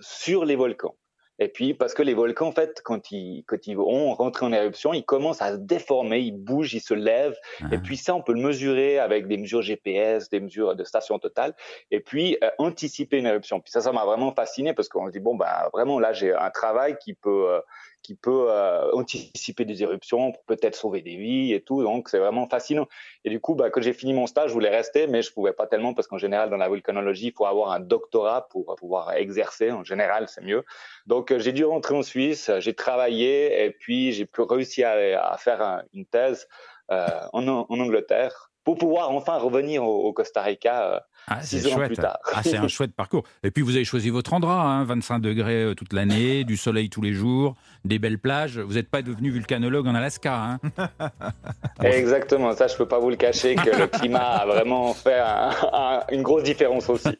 sur 0.00 0.44
les 0.44 0.56
volcans. 0.56 0.94
Et 1.42 1.48
puis, 1.48 1.72
parce 1.72 1.94
que 1.94 2.02
les 2.02 2.12
volcans, 2.12 2.48
en 2.48 2.52
fait, 2.52 2.82
quand 2.84 3.10
ils, 3.12 3.44
quand 3.46 3.66
ils 3.66 3.76
ont 3.78 4.12
rentré 4.12 4.44
en 4.44 4.52
éruption, 4.52 4.92
ils 4.92 5.04
commencent 5.04 5.40
à 5.40 5.52
se 5.52 5.56
déformer, 5.56 6.20
ils 6.20 6.36
bougent, 6.36 6.74
ils 6.74 6.82
se 6.82 6.92
lèvent. 6.92 7.38
Et 7.72 7.76
ah. 7.76 7.78
puis 7.78 7.96
ça, 7.96 8.14
on 8.14 8.20
peut 8.20 8.34
le 8.34 8.42
mesurer 8.42 8.98
avec 8.98 9.26
des 9.26 9.38
mesures 9.38 9.62
GPS, 9.62 10.28
des 10.28 10.40
mesures 10.40 10.76
de 10.76 10.84
station 10.84 11.18
totale, 11.18 11.54
et 11.90 12.00
puis 12.00 12.36
euh, 12.44 12.50
anticiper 12.58 13.16
une 13.16 13.26
éruption. 13.26 13.58
Puis 13.58 13.70
ça, 13.70 13.80
ça 13.80 13.90
m'a 13.90 14.04
vraiment 14.04 14.34
fasciné 14.34 14.74
parce 14.74 14.90
qu'on 14.90 15.06
se 15.06 15.12
dit, 15.12 15.18
bon, 15.18 15.34
bah, 15.34 15.70
vraiment, 15.72 15.98
là, 15.98 16.12
j'ai 16.12 16.34
un 16.34 16.50
travail 16.50 16.98
qui 17.02 17.14
peut, 17.14 17.48
euh, 17.50 17.60
qui 18.02 18.14
peut 18.14 18.46
euh, 18.48 18.90
anticiper 18.92 19.64
des 19.64 19.82
éruptions 19.82 20.32
pour 20.32 20.44
peut-être 20.44 20.74
sauver 20.74 21.02
des 21.02 21.16
vies 21.16 21.52
et 21.52 21.60
tout. 21.60 21.82
Donc, 21.82 22.08
c'est 22.08 22.18
vraiment 22.18 22.46
fascinant. 22.46 22.86
Et 23.24 23.30
du 23.30 23.40
coup, 23.40 23.54
bah, 23.54 23.70
quand 23.70 23.80
j'ai 23.80 23.92
fini 23.92 24.12
mon 24.12 24.26
stage, 24.26 24.48
je 24.48 24.54
voulais 24.54 24.70
rester, 24.70 25.06
mais 25.06 25.22
je 25.22 25.32
pouvais 25.32 25.52
pas 25.52 25.66
tellement 25.66 25.94
parce 25.94 26.08
qu'en 26.08 26.18
général, 26.18 26.50
dans 26.50 26.56
la 26.56 26.68
volcanologie, 26.68 27.28
il 27.28 27.32
faut 27.32 27.46
avoir 27.46 27.72
un 27.72 27.80
doctorat 27.80 28.48
pour 28.48 28.74
pouvoir 28.76 29.12
exercer. 29.14 29.70
En 29.70 29.84
général, 29.84 30.28
c'est 30.28 30.42
mieux. 30.42 30.64
Donc, 31.06 31.30
euh, 31.30 31.38
j'ai 31.38 31.52
dû 31.52 31.64
rentrer 31.64 31.94
en 31.94 32.02
Suisse, 32.02 32.50
j'ai 32.58 32.74
travaillé 32.74 33.64
et 33.64 33.70
puis 33.70 34.12
j'ai 34.12 34.26
pu 34.26 34.42
réussir 34.42 34.88
à, 34.88 35.36
faire 35.38 35.84
une 35.92 36.06
thèse 36.06 36.48
euh, 36.90 37.06
en, 37.32 37.46
en 37.46 37.80
Angleterre 37.80 38.49
pour 38.70 38.78
pouvoir 38.78 39.10
enfin 39.10 39.36
revenir 39.36 39.82
au, 39.82 40.12
Costa 40.12 40.42
Rica 40.42 40.92
euh, 40.92 41.00
ah, 41.26 41.42
six 41.42 41.66
ans 41.66 41.76
plus 41.76 41.96
tard. 41.96 42.18
Ah, 42.32 42.42
c'est 42.44 42.56
un 42.56 42.68
chouette 42.68 42.94
parcours. 42.94 43.24
Et 43.42 43.50
puis 43.50 43.64
vous 43.64 43.74
avez 43.74 43.84
choisi 43.84 44.10
votre 44.10 44.32
endroit, 44.32 44.62
hein, 44.62 44.84
25 44.84 45.18
degrés 45.18 45.64
euh, 45.64 45.74
toute 45.74 45.92
l'année, 45.92 46.44
du 46.50 46.56
soleil 46.56 46.88
tous 46.88 47.02
les 47.02 47.12
jours, 47.12 47.56
des 47.84 47.98
belles 47.98 48.20
plages. 48.20 48.60
Vous 48.60 48.74
n'êtes 48.74 48.88
pas 48.88 49.02
devenu 49.02 49.30
vulcanologue 49.30 49.88
en 49.88 49.94
Alaska. 49.96 50.36
Hein 50.36 50.58
Exactement, 51.82 52.54
ça 52.54 52.68
je 52.68 52.76
peux 52.76 52.86
pas 52.86 53.00
vous 53.00 53.10
le 53.10 53.16
cacher 53.16 53.56
que 53.56 53.76
le 53.76 53.88
climat 53.88 54.20
a 54.20 54.46
vraiment 54.46 54.94
fait 54.94 55.20
une 56.12 56.22
grosse 56.22 56.44
différence 56.44 56.88
aussi. 56.88 57.18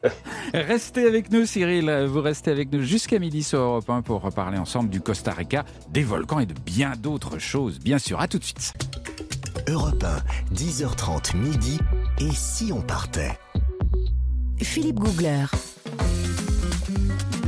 Restez 0.54 1.04
avec 1.04 1.32
nous 1.32 1.46
Cyril, 1.46 1.90
vous 2.06 2.20
restez 2.20 2.52
avec 2.52 2.70
nous 2.70 2.82
jusqu'à 2.82 3.18
midi 3.18 3.42
sur 3.42 3.58
Europe 3.58 3.90
1 3.90 4.02
pour 4.02 4.22
reparler 4.22 4.58
ensemble 4.58 4.88
du 4.88 5.00
Costa 5.00 5.32
Rica, 5.32 5.64
des 5.88 6.04
volcans 6.04 6.38
et 6.38 6.46
de 6.46 6.54
bien 6.54 6.92
d'autres 6.96 7.38
choses. 7.38 7.80
Bien 7.80 7.98
sûr, 7.98 8.20
à 8.20 8.28
tout 8.28 8.38
de 8.38 8.44
suite. 8.44 8.72
Europe 9.68 10.04
1, 10.04 10.54
10h30 10.54 11.36
midi. 11.36 11.78
Et 12.18 12.30
si 12.32 12.72
on 12.72 12.80
partait 12.80 13.38
Philippe 14.60 14.98
Googler. 14.98 15.46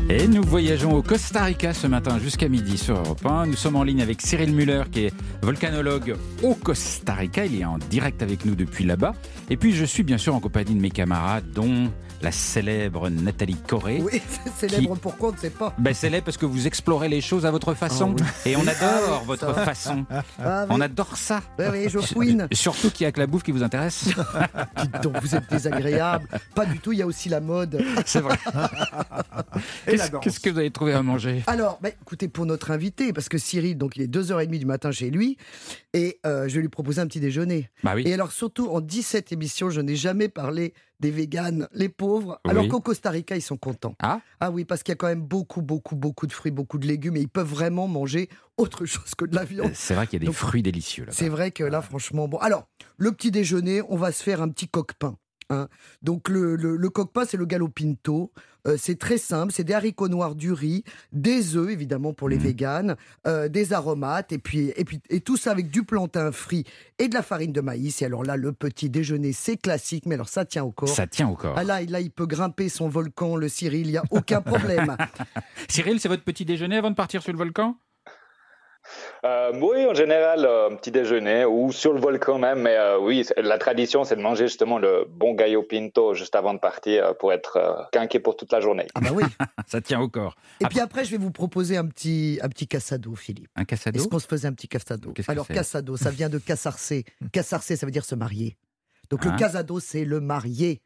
Et 0.09 0.29
nous 0.29 0.42
voyageons 0.42 0.94
au 0.94 1.03
Costa 1.03 1.44
Rica 1.44 1.72
ce 1.72 1.87
matin 1.87 2.18
jusqu'à 2.18 2.48
midi 2.48 2.77
sur 2.77 2.96
Europe 2.96 3.25
1. 3.25 3.46
Nous 3.46 3.57
sommes 3.57 3.77
en 3.77 3.83
ligne 3.83 4.03
avec 4.03 4.20
Cyril 4.20 4.53
Muller 4.55 4.83
qui 4.90 5.07
est 5.07 5.14
volcanologue 5.42 6.16
au 6.42 6.55
Costa 6.55 7.14
Rica. 7.14 7.46
Il 7.46 7.61
est 7.61 7.64
en 7.64 7.79
direct 7.79 8.22
avec 8.22 8.44
nous 8.44 8.55
depuis 8.55 8.85
là-bas. 8.85 9.14
Et 9.48 9.57
puis 9.57 9.72
je 9.72 9.85
suis 9.85 10.03
bien 10.03 10.18
sûr 10.18 10.35
en 10.35 10.40
compagnie 10.40 10.75
de 10.75 10.81
mes 10.81 10.90
camarades 10.90 11.51
dont 11.55 11.90
la 12.22 12.32
célèbre 12.32 13.11
Nathalie 13.11 13.56
Corée. 13.56 14.00
Oui, 14.00 14.22
célèbre 14.56 14.96
pourquoi 14.96 15.30
on 15.30 15.32
ne 15.32 15.37
sait 15.37 15.50
pas. 15.50 15.74
Ben, 15.78 15.92
célèbre 15.92 16.24
parce 16.24 16.37
que 16.37 16.46
vous 16.46 16.66
explorez 16.66 17.08
les 17.08 17.20
choses 17.20 17.44
à 17.44 17.50
votre 17.50 17.74
façon. 17.74 18.14
Ah 18.20 18.48
Et 18.48 18.56
on 18.56 18.66
adore 18.66 19.20
ah 19.20 19.22
votre 19.26 19.54
façon. 19.54 20.06
Ah 20.38 20.66
on 20.70 20.80
adore 20.80 21.16
ça. 21.16 21.42
Ben 21.58 21.72
oui, 21.72 21.88
je 21.88 21.98
fouine. 21.98 22.48
Surtout 22.52 22.90
qu'il 22.90 23.04
n'y 23.04 23.08
a 23.08 23.12
que 23.12 23.20
la 23.20 23.26
bouffe 23.26 23.42
qui 23.42 23.50
vous 23.50 23.62
intéresse. 23.62 24.11
Donc 25.02 25.20
vous 25.20 25.35
êtes 25.35 25.50
désagréable. 25.50 26.28
Pas 26.54 26.66
du 26.66 26.78
tout, 26.78 26.92
il 26.92 26.98
y 26.98 27.02
a 27.02 27.06
aussi 27.06 27.28
la 27.28 27.40
mode. 27.40 27.85
C'est 28.06 28.20
vrai. 28.20 28.38
Qu'est-ce 29.87 30.40
que 30.40 30.50
vous 30.50 30.58
avez 30.58 30.70
trouvé 30.70 30.92
à 30.92 31.02
manger? 31.02 31.42
Alors, 31.46 31.78
ben, 31.82 31.92
écoutez, 32.02 32.28
pour 32.28 32.46
notre 32.46 32.70
invité, 32.70 33.12
parce 33.12 33.28
que 33.28 33.38
Cyril, 33.38 33.76
donc 33.76 33.96
il 33.96 34.02
est 34.02 34.12
2h30 34.12 34.58
du 34.58 34.66
matin 34.66 34.92
chez 34.92 35.11
lui, 35.11 35.37
et 35.92 36.20
euh, 36.26 36.48
je 36.48 36.54
vais 36.54 36.61
lui 36.61 36.68
proposer 36.68 37.00
un 37.00 37.06
petit 37.06 37.20
déjeuner. 37.20 37.68
Bah 37.82 37.92
oui. 37.94 38.04
Et 38.06 38.14
alors, 38.14 38.32
surtout, 38.32 38.68
en 38.68 38.80
17 38.80 39.32
émissions, 39.32 39.70
je 39.70 39.80
n'ai 39.80 39.96
jamais 39.96 40.28
parlé 40.28 40.74
des 41.03 41.11
véganes, 41.11 41.69
les 41.75 41.88
pauvres, 41.88 42.41
alors 42.49 42.67
qu'au 42.69 42.81
Costa 42.81 43.11
Rica, 43.11 43.37
ils 43.37 43.43
sont 43.43 43.59
contents. 43.59 43.95
Ah, 44.01 44.21
ah 44.41 44.51
oui, 44.51 44.65
parce 44.65 44.83
qu'il 44.83 44.93
y 44.93 44.95
a 44.95 44.97
quand 44.97 45.09
même 45.09 45.21
beaucoup, 45.21 45.61
beaucoup, 45.61 45.97
beaucoup 45.97 46.27
de 46.27 46.33
fruits, 46.33 46.53
beaucoup 46.53 46.79
de 46.79 46.87
légumes, 46.87 47.17
et 47.17 47.21
ils 47.21 47.29
peuvent 47.29 47.49
vraiment 47.49 47.88
manger 47.88 48.29
autre 48.57 48.87
chose 48.87 49.15
que 49.17 49.25
de 49.25 49.35
la 49.35 49.45
viande. 49.45 49.73
C'est 49.75 49.95
vrai 49.95 50.07
qu'il 50.07 50.23
y 50.23 50.25
a 50.25 50.29
des 50.29 50.33
fruits 50.33 50.62
délicieux 50.62 51.05
là. 51.05 51.12
C'est 51.12 51.29
vrai 51.29 51.51
que 51.51 51.65
là, 51.65 51.83
franchement, 51.83 52.29
bon. 52.29 52.38
Alors, 52.38 52.69
le 52.97 53.11
petit 53.12 53.33
déjeuner, 53.33 53.83
on 53.88 53.97
va 53.97 54.12
se 54.12 54.23
faire 54.23 54.41
un 54.41 54.49
petit 54.49 54.69
coq-pain. 54.69 55.17
Hein. 55.53 55.69
Donc 56.03 56.29
le, 56.29 56.57
le, 56.57 56.77
le 56.77 56.91
c'est 57.27 57.37
le 57.37 57.47
gallo 57.47 57.69
pinto. 57.69 58.33
Euh, 58.67 58.77
c'est 58.79 58.97
très 58.97 59.19
simple, 59.19 59.53
c'est 59.53 59.65
des 59.65 59.73
haricots 59.73 60.09
noirs, 60.09 60.37
du 60.37 60.53
riz, 60.53 60.85
des 61.11 61.57
œufs 61.57 61.71
évidemment 61.71 62.12
pour 62.12 62.29
les 62.29 62.37
mmh. 62.37 62.43
véganes, 62.43 62.97
euh, 63.27 63.49
des 63.49 63.73
aromates 63.73 64.31
et 64.31 64.38
puis 64.38 64.73
et 64.77 64.85
puis 64.85 65.01
et 65.11 65.21
tout 65.21 65.37
ça 65.37 65.51
avec 65.51 65.69
du 65.69 65.83
plantain 65.83 66.31
frit 66.31 66.65
et 67.01 67.09
de 67.09 67.15
la 67.15 67.23
farine 67.23 67.53
de 67.53 67.61
maïs. 67.61 68.01
Et 68.03 68.05
alors 68.05 68.23
là, 68.23 68.37
le 68.37 68.53
petit 68.53 68.88
déjeuner, 68.88 69.33
c'est 69.33 69.57
classique, 69.57 70.07
mais 70.07 70.15
alors 70.15 70.29
ça 70.29 70.45
tient 70.45 70.62
au 70.62 70.71
corps. 70.71 70.88
Ça 70.88 71.09
tient 71.09 71.29
au 71.29 71.35
corps. 71.35 71.55
Ah 71.57 71.65
là, 71.65 71.83
là, 71.83 72.01
il 72.01 72.12
peut 72.12 72.27
grimper 72.27 72.69
son 72.69 72.88
volcan, 72.88 73.35
le 73.35 73.49
Cyril, 73.49 73.88
il 73.88 73.93
y 73.93 73.97
a 73.97 74.05
aucun 74.11 74.41
problème. 74.41 74.97
Cyril, 75.69 75.99
c'est 75.99 76.09
votre 76.09 76.25
petit 76.25 76.45
déjeuner 76.45 76.77
avant 76.77 76.91
de 76.91 76.97
partir 76.97 77.21
sur 77.23 77.33
le 77.33 77.38
volcan? 77.38 77.77
Euh, 79.25 79.53
oui, 79.61 79.87
en 79.87 79.95
général, 79.95 80.45
euh, 80.45 80.71
un 80.71 80.77
petit 80.77 80.90
déjeuner 80.90 81.45
ou 81.45 81.73
sur 81.73 81.92
le 81.92 82.01
volcan 82.01 82.38
même. 82.38 82.62
Mais 82.62 82.77
euh, 82.77 82.99
oui, 82.99 83.25
la 83.37 83.59
tradition, 83.59 84.05
c'est 84.05 84.16
de 84.16 84.23
manger 84.23 84.47
justement 84.47 84.79
le 84.79 85.07
bon 85.09 85.35
gallo 85.35 85.62
pinto 85.62 86.14
juste 86.14 86.35
avant 86.35 86.55
de 86.55 86.59
partir 86.59 87.16
pour 87.18 87.33
être 87.33 87.88
quinqué 87.92 88.21
pour 88.21 88.37
toute 88.37 88.53
la 88.53 88.61
journée. 88.61 88.87
Ah 88.95 89.01
bah 89.01 89.11
oui, 89.12 89.25
ça 89.66 89.81
tient 89.81 90.01
au 90.01 90.09
corps. 90.09 90.35
Et 90.61 90.66
puis 90.66 90.81
après, 90.81 91.05
je 91.05 91.11
vais 91.12 91.18
vous 91.18 91.31
proposer 91.31 91.77
un 91.77 91.87
petit, 91.87 92.38
un 92.42 92.49
petit 92.49 92.66
cassado, 92.66 93.14
Philippe. 93.14 93.49
Un 93.57 93.64
cassado 93.64 93.99
Est-ce 93.99 94.09
qu'on 94.09 94.18
se 94.18 94.27
faisait 94.27 94.49
un 94.49 94.53
petit 94.53 94.68
cassado 94.68 95.12
Alors, 95.29 95.47
cassado, 95.47 95.97
ça 95.97 96.11
vient 96.11 96.29
de 96.29 96.38
cassarcer. 96.38 97.05
cassarcer, 97.33 97.77
ça 97.77 97.87
veut 97.87 97.92
dire 97.92 98.05
se 98.05 98.14
marier. 98.14 98.57
Donc 99.11 99.25
le 99.27 99.31
hein 99.31 99.37
casado, 99.37 99.79
c'est 99.79 100.07
le 100.07 100.21
marié. 100.21 100.81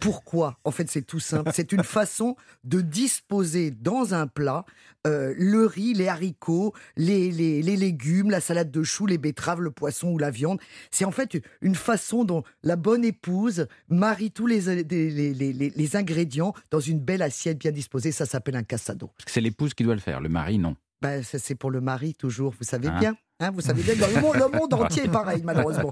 Pourquoi 0.00 0.58
En 0.64 0.70
fait, 0.70 0.90
c'est 0.90 1.02
tout 1.02 1.20
simple. 1.20 1.50
C'est 1.54 1.72
une 1.72 1.84
façon 1.84 2.36
de 2.64 2.80
disposer 2.80 3.70
dans 3.70 4.14
un 4.14 4.26
plat 4.26 4.64
euh, 5.06 5.34
le 5.36 5.66
riz, 5.66 5.94
les 5.94 6.08
haricots, 6.08 6.74
les, 6.96 7.30
les, 7.30 7.62
légumes, 7.62 8.30
la 8.30 8.40
salade 8.40 8.70
de 8.70 8.82
choux, 8.82 9.06
les 9.06 9.18
betteraves, 9.18 9.60
le 9.60 9.70
poisson 9.70 10.08
ou 10.08 10.18
la 10.18 10.30
viande. 10.30 10.60
C'est 10.90 11.04
en 11.04 11.10
fait 11.10 11.42
une 11.60 11.74
façon 11.74 12.24
dont 12.24 12.42
la 12.62 12.76
bonne 12.76 13.04
épouse 13.04 13.66
marie 13.88 14.30
tous 14.30 14.46
les, 14.46 14.84
les, 14.84 15.52
les 15.54 15.96
ingrédients 15.96 16.54
dans 16.70 16.80
une 16.80 17.00
belle 17.00 17.22
assiette 17.22 17.58
bien 17.58 17.70
disposée. 17.70 18.12
Ça 18.12 18.26
s'appelle 18.26 18.56
un 18.56 18.62
cassado. 18.62 19.10
C'est 19.26 19.40
l'épouse 19.40 19.74
qui 19.74 19.84
doit 19.84 19.94
le 19.94 20.00
faire, 20.00 20.20
le 20.20 20.28
mari 20.28 20.58
non. 20.58 20.76
Ben, 21.02 21.22
c'est 21.22 21.54
pour 21.54 21.70
le 21.70 21.80
mari 21.80 22.14
toujours, 22.14 22.54
vous 22.58 22.64
savez 22.64 22.88
hein 22.88 22.98
bien. 22.98 23.16
Hein, 23.42 23.52
vous 23.52 23.62
savez 23.62 23.82
bien, 23.82 23.94
le 23.94 24.20
monde, 24.20 24.36
le 24.36 24.58
monde 24.58 24.74
entier 24.84 25.04
est 25.04 25.08
pareil, 25.08 25.40
malheureusement. 25.42 25.90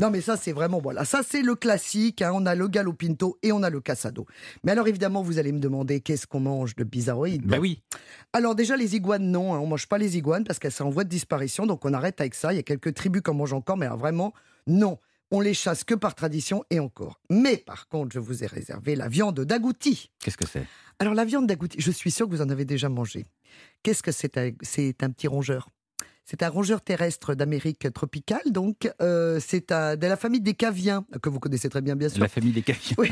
Non, 0.00 0.10
mais 0.10 0.20
ça, 0.20 0.36
c'est 0.36 0.50
vraiment, 0.50 0.80
voilà. 0.80 1.04
Ça, 1.04 1.20
c'est 1.26 1.42
le 1.42 1.54
classique. 1.54 2.20
Hein. 2.20 2.32
on 2.34 2.44
a 2.46 2.56
le 2.56 2.66
gallo 2.66 2.92
pinto 2.92 3.38
et 3.42 3.52
on 3.52 3.62
a 3.62 3.70
le 3.70 3.80
cassado. 3.80 4.26
Mais 4.64 4.72
alors, 4.72 4.88
évidemment, 4.88 5.22
vous 5.22 5.38
allez 5.38 5.52
me 5.52 5.60
demander 5.60 6.00
qu'est-ce 6.00 6.26
qu'on 6.26 6.40
mange 6.40 6.74
de 6.74 6.82
bizarroïde? 6.82 7.46
Ben 7.46 7.60
oui. 7.60 7.80
Alors, 8.32 8.56
déjà, 8.56 8.76
les 8.76 8.96
iguanes, 8.96 9.30
non. 9.30 9.54
Hein, 9.54 9.60
on 9.60 9.66
mange 9.66 9.86
pas 9.86 9.98
les 9.98 10.16
iguanes 10.16 10.42
parce 10.42 10.58
qu'elles 10.58 10.72
sont 10.72 10.84
en 10.84 10.90
voie 10.90 11.04
de 11.04 11.08
disparition. 11.08 11.64
Donc, 11.64 11.84
on 11.84 11.94
arrête 11.94 12.20
avec 12.20 12.34
ça. 12.34 12.52
Il 12.52 12.56
y 12.56 12.60
a 12.60 12.64
quelques 12.64 12.92
tribus 12.92 13.22
qui 13.22 13.30
en 13.30 13.34
mangent 13.34 13.52
encore, 13.52 13.76
mais 13.76 13.86
vraiment, 13.86 14.32
non. 14.66 14.98
On 15.30 15.38
les 15.38 15.54
chasse 15.54 15.84
que 15.84 15.94
par 15.94 16.16
tradition 16.16 16.64
et 16.70 16.80
encore. 16.80 17.20
Mais 17.30 17.56
par 17.56 17.86
contre, 17.86 18.12
je 18.12 18.18
vous 18.18 18.42
ai 18.42 18.48
réservé 18.48 18.96
la 18.96 19.06
viande 19.06 19.38
d'agouti. 19.38 20.10
Qu'est-ce 20.18 20.36
que 20.36 20.46
c'est? 20.46 20.66
Alors, 20.98 21.14
la 21.14 21.24
viande 21.24 21.46
d'agouti, 21.46 21.80
je 21.80 21.92
suis 21.92 22.10
sûr 22.10 22.26
que 22.26 22.32
vous 22.32 22.42
en 22.42 22.50
avez 22.50 22.64
déjà 22.64 22.88
mangé. 22.88 23.26
Qu'est-ce 23.84 24.02
que 24.02 24.10
c'est 24.10 24.56
C'est 24.62 25.04
un 25.04 25.10
petit 25.10 25.28
rongeur? 25.28 25.68
C'est 26.30 26.44
un 26.44 26.48
rongeur 26.48 26.80
terrestre 26.80 27.34
d'Amérique 27.34 27.92
tropicale, 27.92 28.52
donc 28.52 28.88
euh, 29.02 29.40
c'est 29.44 29.70
de 29.70 30.06
la 30.06 30.16
famille 30.16 30.40
des 30.40 30.54
caviens, 30.54 31.04
que 31.20 31.28
vous 31.28 31.40
connaissez 31.40 31.68
très 31.68 31.80
bien, 31.80 31.96
bien 31.96 32.08
sûr. 32.08 32.20
La 32.20 32.28
famille 32.28 32.52
des 32.52 32.62
caviens. 32.62 32.94
Oui. 32.98 33.10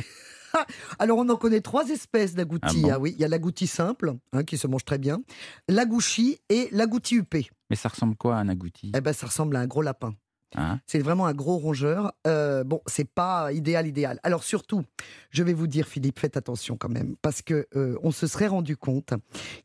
Alors, 1.01 1.19
on 1.19 1.29
en 1.29 1.35
connaît 1.35 1.61
trois 1.61 1.89
espèces 1.89 2.37
d'agoutis. 2.37 2.85
Ah, 2.85 2.93
ah 2.93 2.99
oui, 3.01 3.17
il 3.17 3.21
y 3.21 3.25
a 3.25 3.29
l'agouti 3.29 3.67
simple, 3.67 4.15
hein, 4.33 4.45
qui 4.45 4.57
se 4.57 4.69
mange 4.69 4.85
très 4.85 4.99
bien, 4.99 5.21
l'agouchi 5.67 6.39
et 6.49 6.69
l'agouti 6.71 7.17
huppé. 7.17 7.51
Mais 7.71 7.77
ça 7.77 7.89
ressemble 7.89 8.15
quoi 8.15 8.37
à 8.37 8.39
un 8.39 8.49
agouti? 8.49 8.93
Eh 8.95 9.01
ben, 9.01 9.13
ça 9.13 9.27
ressemble 9.27 9.57
à 9.57 9.61
un 9.63 9.67
gros 9.67 9.83
lapin. 9.83 10.15
Hein? 10.55 10.81
C'est 10.87 11.01
vraiment 11.01 11.27
un 11.27 11.35
gros 11.35 11.59
rongeur. 11.59 12.13
Euh, 12.27 12.65
bon, 12.65 12.81
c'est 12.87 13.09
pas 13.09 13.53
idéal, 13.53 13.87
idéal. 13.87 14.19
Alors 14.23 14.45
surtout, 14.45 14.83
je 15.31 15.43
vais 15.43 15.53
vous 15.53 15.67
dire, 15.67 15.87
Philippe, 15.87 16.19
faites 16.19 16.37
attention 16.37 16.77
quand 16.77 16.89
même, 16.89 17.17
parce 17.21 17.43
que 17.43 17.67
euh, 17.77 17.99
on 18.03 18.11
se 18.11 18.27
serait 18.27 18.47
rendu 18.47 18.77
compte 18.77 19.13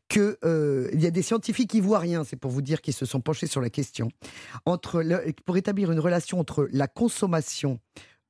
que 0.08 0.38
euh, 0.44 0.90
il 0.92 1.00
y 1.00 1.06
a 1.06 1.10
des 1.10 1.22
scientifiques 1.22 1.70
qui 1.70 1.80
voient 1.80 1.98
rien. 1.98 2.24
C'est 2.24 2.36
pour 2.36 2.50
vous 2.50 2.62
dire 2.62 2.82
qu'ils 2.82 2.94
se 2.94 3.06
sont 3.06 3.20
penchés 3.20 3.46
sur 3.46 3.60
la 3.60 3.70
question 3.70 4.08
entre 4.66 5.04
pour 5.44 5.56
établir 5.56 5.90
une 5.90 6.00
relation 6.00 6.38
entre 6.38 6.68
la 6.72 6.86
consommation 6.86 7.78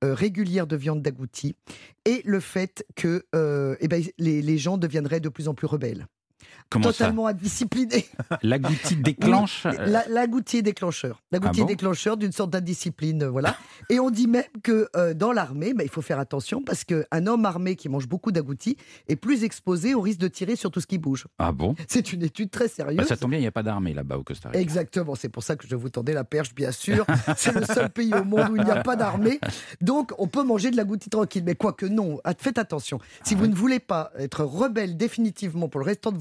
euh, 0.04 0.14
régulière 0.14 0.66
de 0.66 0.76
viande 0.76 1.02
d'agouti 1.02 1.56
et 2.04 2.22
le 2.24 2.40
fait 2.40 2.86
que 2.94 3.24
eh 3.80 3.88
ben, 3.88 4.02
les, 4.18 4.42
les 4.42 4.58
gens 4.58 4.78
deviendraient 4.78 5.20
de 5.20 5.28
plus 5.28 5.48
en 5.48 5.54
plus 5.54 5.66
rebelles 5.66 6.06
totalement 6.80 7.26
indiscipliné. 7.26 8.06
L'agouti 8.42 8.96
déclenche 8.96 9.66
euh, 9.66 10.02
L'agouti 10.08 10.62
déclencheur. 10.62 11.22
L'agouti 11.30 11.62
ah 11.62 11.66
déclencheur 11.66 12.16
d'une 12.16 12.32
sorte 12.32 12.50
d'indiscipline, 12.50 13.24
euh, 13.24 13.30
voilà. 13.30 13.56
Et 13.90 14.00
on 14.00 14.10
dit 14.10 14.26
même 14.26 14.44
que 14.62 14.88
euh, 14.96 15.14
dans 15.14 15.32
l'armée, 15.32 15.74
bah, 15.74 15.84
il 15.84 15.90
faut 15.90 16.02
faire 16.02 16.18
attention 16.18 16.62
parce 16.62 16.84
qu'un 16.84 17.26
homme 17.26 17.44
armé 17.44 17.76
qui 17.76 17.88
mange 17.88 18.08
beaucoup 18.08 18.32
d'agouti 18.32 18.76
est 19.08 19.16
plus 19.16 19.44
exposé 19.44 19.94
au 19.94 20.00
risque 20.00 20.18
de 20.18 20.28
tirer 20.28 20.56
sur 20.56 20.70
tout 20.70 20.80
ce 20.80 20.86
qui 20.86 20.98
bouge. 20.98 21.26
Ah 21.38 21.52
bon 21.52 21.74
C'est 21.88 22.12
une 22.12 22.22
étude 22.22 22.50
très 22.50 22.68
sérieuse. 22.68 22.96
Bah, 22.96 23.04
ça 23.04 23.16
tombe 23.16 23.30
bien, 23.30 23.38
il 23.38 23.42
n'y 23.42 23.48
a 23.48 23.52
pas 23.52 23.62
d'armée 23.62 23.94
là-bas 23.94 24.18
au 24.18 24.22
Costa 24.22 24.48
Rica. 24.48 24.60
Exactement, 24.60 25.14
c'est 25.14 25.28
pour 25.28 25.42
ça 25.42 25.56
que 25.56 25.66
je 25.68 25.76
vous 25.76 25.90
tendais 25.90 26.12
la 26.12 26.24
perche, 26.24 26.54
bien 26.54 26.72
sûr. 26.72 27.06
c'est 27.36 27.54
le 27.54 27.64
seul 27.64 27.90
pays 27.90 28.12
au 28.14 28.24
monde 28.24 28.50
où 28.50 28.56
il 28.56 28.64
n'y 28.64 28.70
a 28.70 28.82
pas 28.82 28.96
d'armée. 28.96 29.38
Donc 29.80 30.12
on 30.18 30.26
peut 30.26 30.42
manger 30.42 30.70
de 30.70 30.76
l'agouti 30.76 31.10
tranquille. 31.10 31.42
Mais 31.44 31.54
quoique 31.54 31.86
non, 31.86 32.20
faites 32.38 32.58
attention. 32.58 32.98
Si 33.22 33.34
ah 33.34 33.38
vous 33.38 33.46
ne 33.46 33.54
voulez 33.54 33.80
pas 33.80 34.12
être 34.18 34.44
rebelle 34.44 34.96
définitivement 34.96 35.68
pour 35.68 35.80
le 35.80 35.86
restant 35.86 36.12
de 36.12 36.18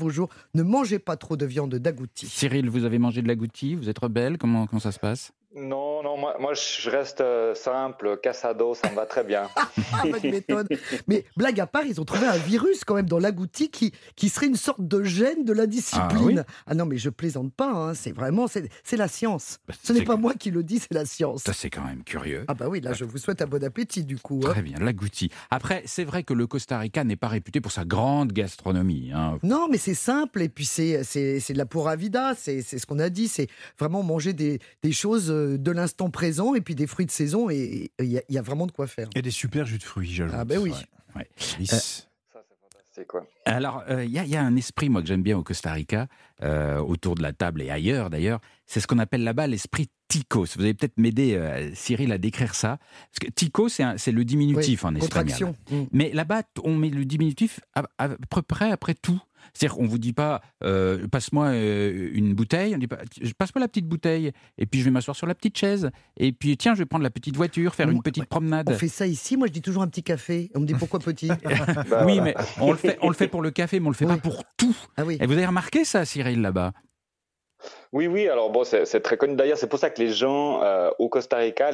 ne 0.53 0.63
mangez 0.63 0.99
pas 0.99 1.17
trop 1.17 1.37
de 1.37 1.45
viande 1.45 1.75
d'agouti. 1.75 2.27
Cyril, 2.27 2.69
vous 2.69 2.85
avez 2.85 2.99
mangé 2.99 3.21
de 3.21 3.27
l'agouti 3.27 3.75
Vous 3.75 3.89
êtes 3.89 3.99
rebelle 3.99 4.37
comment, 4.37 4.67
comment 4.67 4.79
ça 4.79 4.91
se 4.91 4.99
passe? 4.99 5.31
Non, 5.55 6.01
non, 6.01 6.17
moi, 6.17 6.35
moi 6.39 6.53
je 6.53 6.89
reste 6.89 7.21
euh, 7.21 7.53
simple, 7.53 8.17
cassado, 8.21 8.73
ça 8.73 8.89
me 8.89 8.95
va 8.95 9.05
très 9.05 9.23
bien. 9.23 9.49
méthode. 10.23 10.67
Mais 11.07 11.25
blague 11.37 11.59
à 11.59 11.67
part, 11.67 11.85
ils 11.85 12.01
ont 12.01 12.05
trouvé 12.05 12.25
un 12.25 12.37
virus 12.37 12.83
quand 12.83 12.95
même 12.95 13.07
dans 13.07 13.19
l'agouti 13.19 13.69
qui, 13.69 13.93
qui 14.15 14.29
serait 14.29 14.47
une 14.47 14.55
sorte 14.55 14.81
de 14.81 15.03
gène 15.03 15.45
de 15.45 15.53
la 15.53 15.67
discipline. 15.67 16.43
Ah, 16.47 16.63
ah 16.67 16.75
non, 16.75 16.85
mais 16.85 16.97
je 16.97 17.09
plaisante 17.09 17.53
pas, 17.53 17.69
hein. 17.69 17.93
c'est 17.93 18.11
vraiment, 18.11 18.47
c'est 18.47 18.97
la 18.97 19.07
science. 19.07 19.59
Bah, 19.67 19.75
Ce 19.83 19.93
n'est 19.93 20.03
pas 20.03 20.15
moi 20.15 20.33
qui 20.33 20.49
le 20.49 20.63
dis, 20.63 20.79
c'est 20.79 20.93
la 20.93 21.05
science. 21.05 21.43
Ça, 21.43 21.53
c'est 21.53 21.69
quand 21.69 21.83
même 21.83 22.03
curieux. 22.03 22.45
Ah 22.47 22.55
bah 22.55 22.65
oui, 22.67 22.81
là, 22.81 22.93
je 22.93 23.05
vous 23.05 23.17
souhaite 23.17 23.41
un 23.41 23.47
bon 23.47 23.63
appétit 23.63 24.05
du 24.05 24.17
coup. 24.17 24.41
Hein. 24.45 24.49
Très 24.49 24.61
bien, 24.63 24.79
l'agouti. 24.79 25.29
Après, 25.51 25.83
c'est 25.85 26.03
vrai 26.03 26.23
que 26.23 26.33
le 26.33 26.47
Costa 26.47 26.79
Rica 26.79 27.03
n'est 27.03 27.15
pas 27.15 27.27
réputé 27.27 27.61
pour 27.61 27.71
sa 27.71 27.85
grande 27.85 28.31
gastronomie. 28.31 29.11
Hein. 29.13 29.37
Non, 29.43 29.67
mais 29.69 29.77
c'est 29.77 29.93
simple, 29.93 30.41
et 30.41 30.49
puis 30.49 30.65
c'est 30.65 30.97
de 30.97 31.57
la 31.57 31.65
pura 31.65 31.95
vida, 31.95 32.33
c'est 32.35 32.61
ce 32.61 32.85
qu'on 32.87 32.99
a 32.99 33.09
dit, 33.09 33.27
c'est 33.27 33.47
vraiment 33.77 34.01
manger 34.01 34.33
des, 34.33 34.59
des 34.81 34.91
choses 34.91 35.29
euh, 35.43 35.58
de 35.58 35.71
l'instant 35.71 36.10
présent 36.10 36.56
et 36.56 36.62
puis 36.62 36.75
des 36.75 36.88
fruits 36.88 37.06
de 37.06 37.12
saison 37.12 37.49
et 37.49 37.91
il 37.99 38.23
y, 38.29 38.38
a 38.38 38.41
vraiment 38.41 38.67
de 38.67 38.71
quoi 38.71 38.88
faire. 38.88 39.10
Et 39.15 39.21
des 39.21 39.32
super 39.32 39.65
jus 39.65 39.77
de 39.77 39.84
fruits, 39.84 40.12
j'ajoute. 40.12 40.36
Ah 40.38 40.45
ben 40.45 40.60
oui. 40.60 40.71
Alors, 43.45 43.84
il 43.89 44.12
y, 44.12 44.36
a 44.36 44.41
un 44.43 44.56
esprit, 44.56 44.89
moi, 44.89 45.01
que 45.01 45.08
j'aime 45.08 45.23
bien 45.23 45.38
au 45.38 45.43
Costa 45.43 45.73
Rica, 45.73 46.08
euh, 46.43 46.79
autour 46.79 47.15
de 47.15 47.21
la 47.21 47.34
table 47.34 47.62
et 47.62 47.69
ailleurs 47.69 48.10
d'ailleurs. 48.10 48.39
C'est 48.65 48.79
ce 48.79 48.88
qu'on 48.88 48.99
appelle 48.99 49.23
là-bas 49.23 49.47
l'esprit 49.47 49.89
ticos. 50.08 50.56
Vous 50.56 50.62
allez 50.62 50.73
peut-être 50.73 50.97
m'aider, 50.97 51.36
euh, 51.36 51.71
Cyril, 51.73 52.12
à 52.12 52.17
décrire 52.17 52.53
ça. 52.53 52.77
Parce 53.12 53.19
que 53.21 53.32
tico, 53.32 53.69
c'est 53.69 54.12
le 54.12 54.25
diminutif 54.25 54.86
en 54.86 54.93
espagnol. 54.95 55.53
Mm. 55.71 55.84
Mais 55.91 56.12
là-bas, 56.12 56.43
on 56.63 56.75
met 56.75 56.89
le 56.89 57.06
diminutif 57.06 57.62
à 57.73 58.10
peu 58.10 58.41
près 58.41 58.71
après 58.71 58.93
tout. 58.93 59.21
C'est-à-dire 59.53 59.77
qu'on 59.77 59.85
vous 59.85 59.99
dit 59.99 60.13
pas, 60.13 60.41
euh, 60.63 61.07
passe-moi 61.07 61.47
euh, 61.47 62.09
une 62.13 62.33
bouteille, 62.33 62.75
on 62.75 62.79
dit 62.79 62.87
pas, 62.87 62.97
passe-moi 63.37 63.59
la 63.59 63.67
petite 63.67 63.87
bouteille, 63.87 64.31
et 64.57 64.65
puis 64.65 64.79
je 64.79 64.85
vais 64.85 64.91
m'asseoir 64.91 65.15
sur 65.15 65.27
la 65.27 65.35
petite 65.35 65.57
chaise, 65.57 65.91
et 66.17 66.31
puis 66.31 66.57
tiens, 66.57 66.73
je 66.73 66.79
vais 66.79 66.85
prendre 66.85 67.03
la 67.03 67.11
petite 67.11 67.35
voiture, 67.35 67.75
faire 67.75 67.89
une 67.89 68.01
petite 68.01 68.25
promenade. 68.25 68.69
On 68.69 68.77
fait 68.77 68.87
ça 68.87 69.05
ici, 69.05 69.37
moi 69.37 69.47
je 69.47 69.53
dis 69.53 69.61
toujours 69.61 69.83
un 69.83 69.87
petit 69.87 70.03
café. 70.03 70.49
On 70.55 70.59
me 70.59 70.65
dit 70.65 70.73
pourquoi 70.73 70.99
petit 70.99 71.29
Oui, 72.05 72.19
mais 72.21 72.35
on 72.59 72.71
le, 72.71 72.77
fait, 72.77 72.97
on 73.01 73.09
le 73.09 73.15
fait 73.15 73.27
pour 73.27 73.41
le 73.41 73.51
café, 73.51 73.79
mais 73.79 73.87
on 73.87 73.91
le 73.91 73.95
fait 73.95 74.05
pas 74.05 74.17
pour 74.17 74.43
tout. 74.57 74.75
Ah 74.97 75.05
oui. 75.05 75.17
Et 75.21 75.25
vous 75.27 75.33
avez 75.33 75.45
remarqué 75.45 75.85
ça, 75.85 76.05
Cyril, 76.05 76.41
là-bas? 76.41 76.73
Oui, 77.93 78.08
oui, 78.08 78.27
alors 78.27 78.49
bon, 78.49 78.63
c'est 78.63 79.01
très 79.01 79.17
connu. 79.17 79.36
D'ailleurs, 79.36 79.60
c'est 79.60 79.67
pour 79.67 79.77
ça 79.77 79.91
que 79.91 80.01
les 80.01 80.12
gens 80.12 80.63
euh, 80.63 80.89
au 80.97 81.10
Costa 81.10 81.38
Rica, 81.38 81.69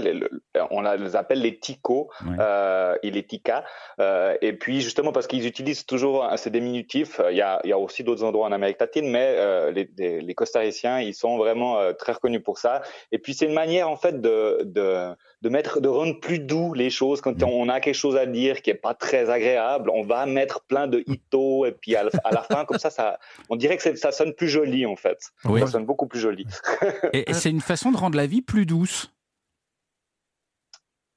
on 0.70 0.82
les 0.82 1.16
appelle 1.16 1.42
les 1.42 1.58
ticos 1.58 2.10
euh, 2.40 2.98
et 3.02 3.10
les 3.10 3.24
ticas. 3.24 3.64
Euh, 4.02 4.36
et 4.42 4.52
puis, 4.52 4.82
justement, 4.82 5.14
parce 5.14 5.28
qu'ils 5.28 5.48
utilisent 5.48 5.86
toujours 5.86 6.30
ces 6.36 6.50
diminutifs, 6.50 7.22
il 7.32 7.38
y 7.38 7.42
a, 7.42 7.62
il 7.64 7.70
y 7.70 7.74
a 7.74 7.78
aussi 7.78 8.04
d'autres 8.04 8.26
endroits 8.26 8.48
en 8.48 8.52
Amérique 8.52 8.82
latine, 8.82 9.10
mais 9.10 9.72
les, 9.72 9.90
les, 9.98 10.20
les, 10.20 10.36
costariciens, 10.36 11.00
ils 11.00 11.16
sont 11.16 11.38
vraiment 11.38 11.78
très 11.98 12.12
reconnus 12.12 12.44
pour 12.44 12.58
ça. 12.58 12.82
Et 13.14 13.18
puis, 13.18 13.34
c'est 13.34 13.46
une 13.46 13.54
manière, 13.54 13.90
en 13.90 13.96
fait, 13.96 14.20
de, 14.20 14.64
de 14.66 15.16
de 15.42 15.50
mettre, 15.50 15.80
de 15.80 15.88
rendre 15.88 16.20
plus 16.20 16.40
doux 16.40 16.74
les 16.74 16.90
choses 16.90 17.22
quand 17.22 17.42
on 17.44 17.70
a 17.70 17.80
quelque 17.80 17.96
chose 17.96 18.18
à 18.18 18.26
dire 18.26 18.62
qui 18.62 18.70
est 18.72 18.76
pas 18.76 18.94
très 18.94 19.30
agréable. 19.30 19.90
On 19.94 20.04
va 20.04 20.26
mettre 20.26 20.62
plein 20.62 20.88
de 20.88 21.04
ito 21.08 21.66
et 21.66 21.72
puis 21.72 21.96
à 21.96 22.04
la, 22.04 22.42
fin 22.42 22.66
comme 22.66 22.78
ça, 22.78 22.90
ça, 22.90 23.20
on 23.50 23.56
dirait 23.56 23.78
que 23.78 23.96
ça 23.96 24.12
sonne 24.12 24.34
plus 24.34 24.50
joli 24.50 24.86
en 24.86 24.96
fait. 24.96 25.20
Ça 25.44 25.68
sonne 25.68 25.86
beaucoup 25.86 26.08
plus 26.10 26.20
joli. 26.20 26.46
et, 27.14 27.34
c'est 27.34 27.50
une 27.50 27.62
façon 27.62 27.92
de 27.92 27.98
rendre 27.98 28.18
la 28.18 28.28
vie 28.28 28.42
plus 28.42 28.66
douce. 28.66 29.14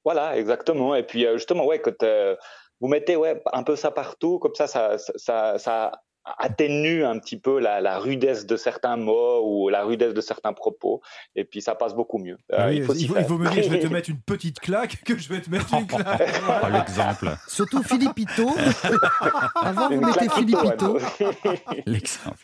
Voilà, 0.04 0.38
exactement. 0.38 0.94
Et 0.94 1.02
puis 1.02 1.26
euh, 1.26 1.36
justement, 1.36 1.66
ouais, 1.66 1.80
quand 1.80 2.02
euh, 2.02 2.36
vous 2.80 2.88
mettez 2.88 3.16
ouais 3.16 3.42
un 3.52 3.62
peu 3.62 3.76
ça 3.76 3.90
partout, 3.90 4.38
comme 4.38 4.54
ça, 4.54 4.66
ça, 4.66 4.98
ça, 4.98 5.58
ça 5.58 5.92
atténue 6.24 7.04
un 7.04 7.18
petit 7.18 7.38
peu 7.38 7.58
la, 7.58 7.98
rudesse 7.98 8.46
de 8.46 8.56
certains 8.56 8.96
mots 8.96 9.42
ou 9.44 9.68
la 9.68 9.84
rudesse 9.84 10.14
de 10.14 10.20
certains 10.20 10.52
propos, 10.52 11.00
et 11.36 11.44
puis 11.44 11.60
ça 11.60 11.74
passe 11.74 11.94
beaucoup 11.94 12.18
mieux. 12.18 12.38
Euh, 12.52 12.72
il, 12.72 12.84
faut 12.84 12.94
il, 12.94 13.08
faut, 13.08 13.38
me 13.38 13.48
dire, 13.50 13.62
je 13.62 13.68
vais 13.68 13.80
te 13.80 13.86
mettre 13.92 14.10
une 14.10 14.20
petite 14.20 14.60
claque 14.60 15.02
que 15.04 15.18
je 15.18 15.28
vais 15.28 15.40
te 15.40 15.50
mettre 15.50 15.72
une 15.74 15.86
claque. 15.86 16.30
oh, 16.48 16.66
l'exemple. 16.70 17.36
Surtout 17.48 17.82
Philippito. 17.82 18.50
Avant, 19.54 19.88
vous 19.88 20.00
mettez 20.00 20.28
Philippito. 20.28 20.98
L'exemple. 21.86 22.38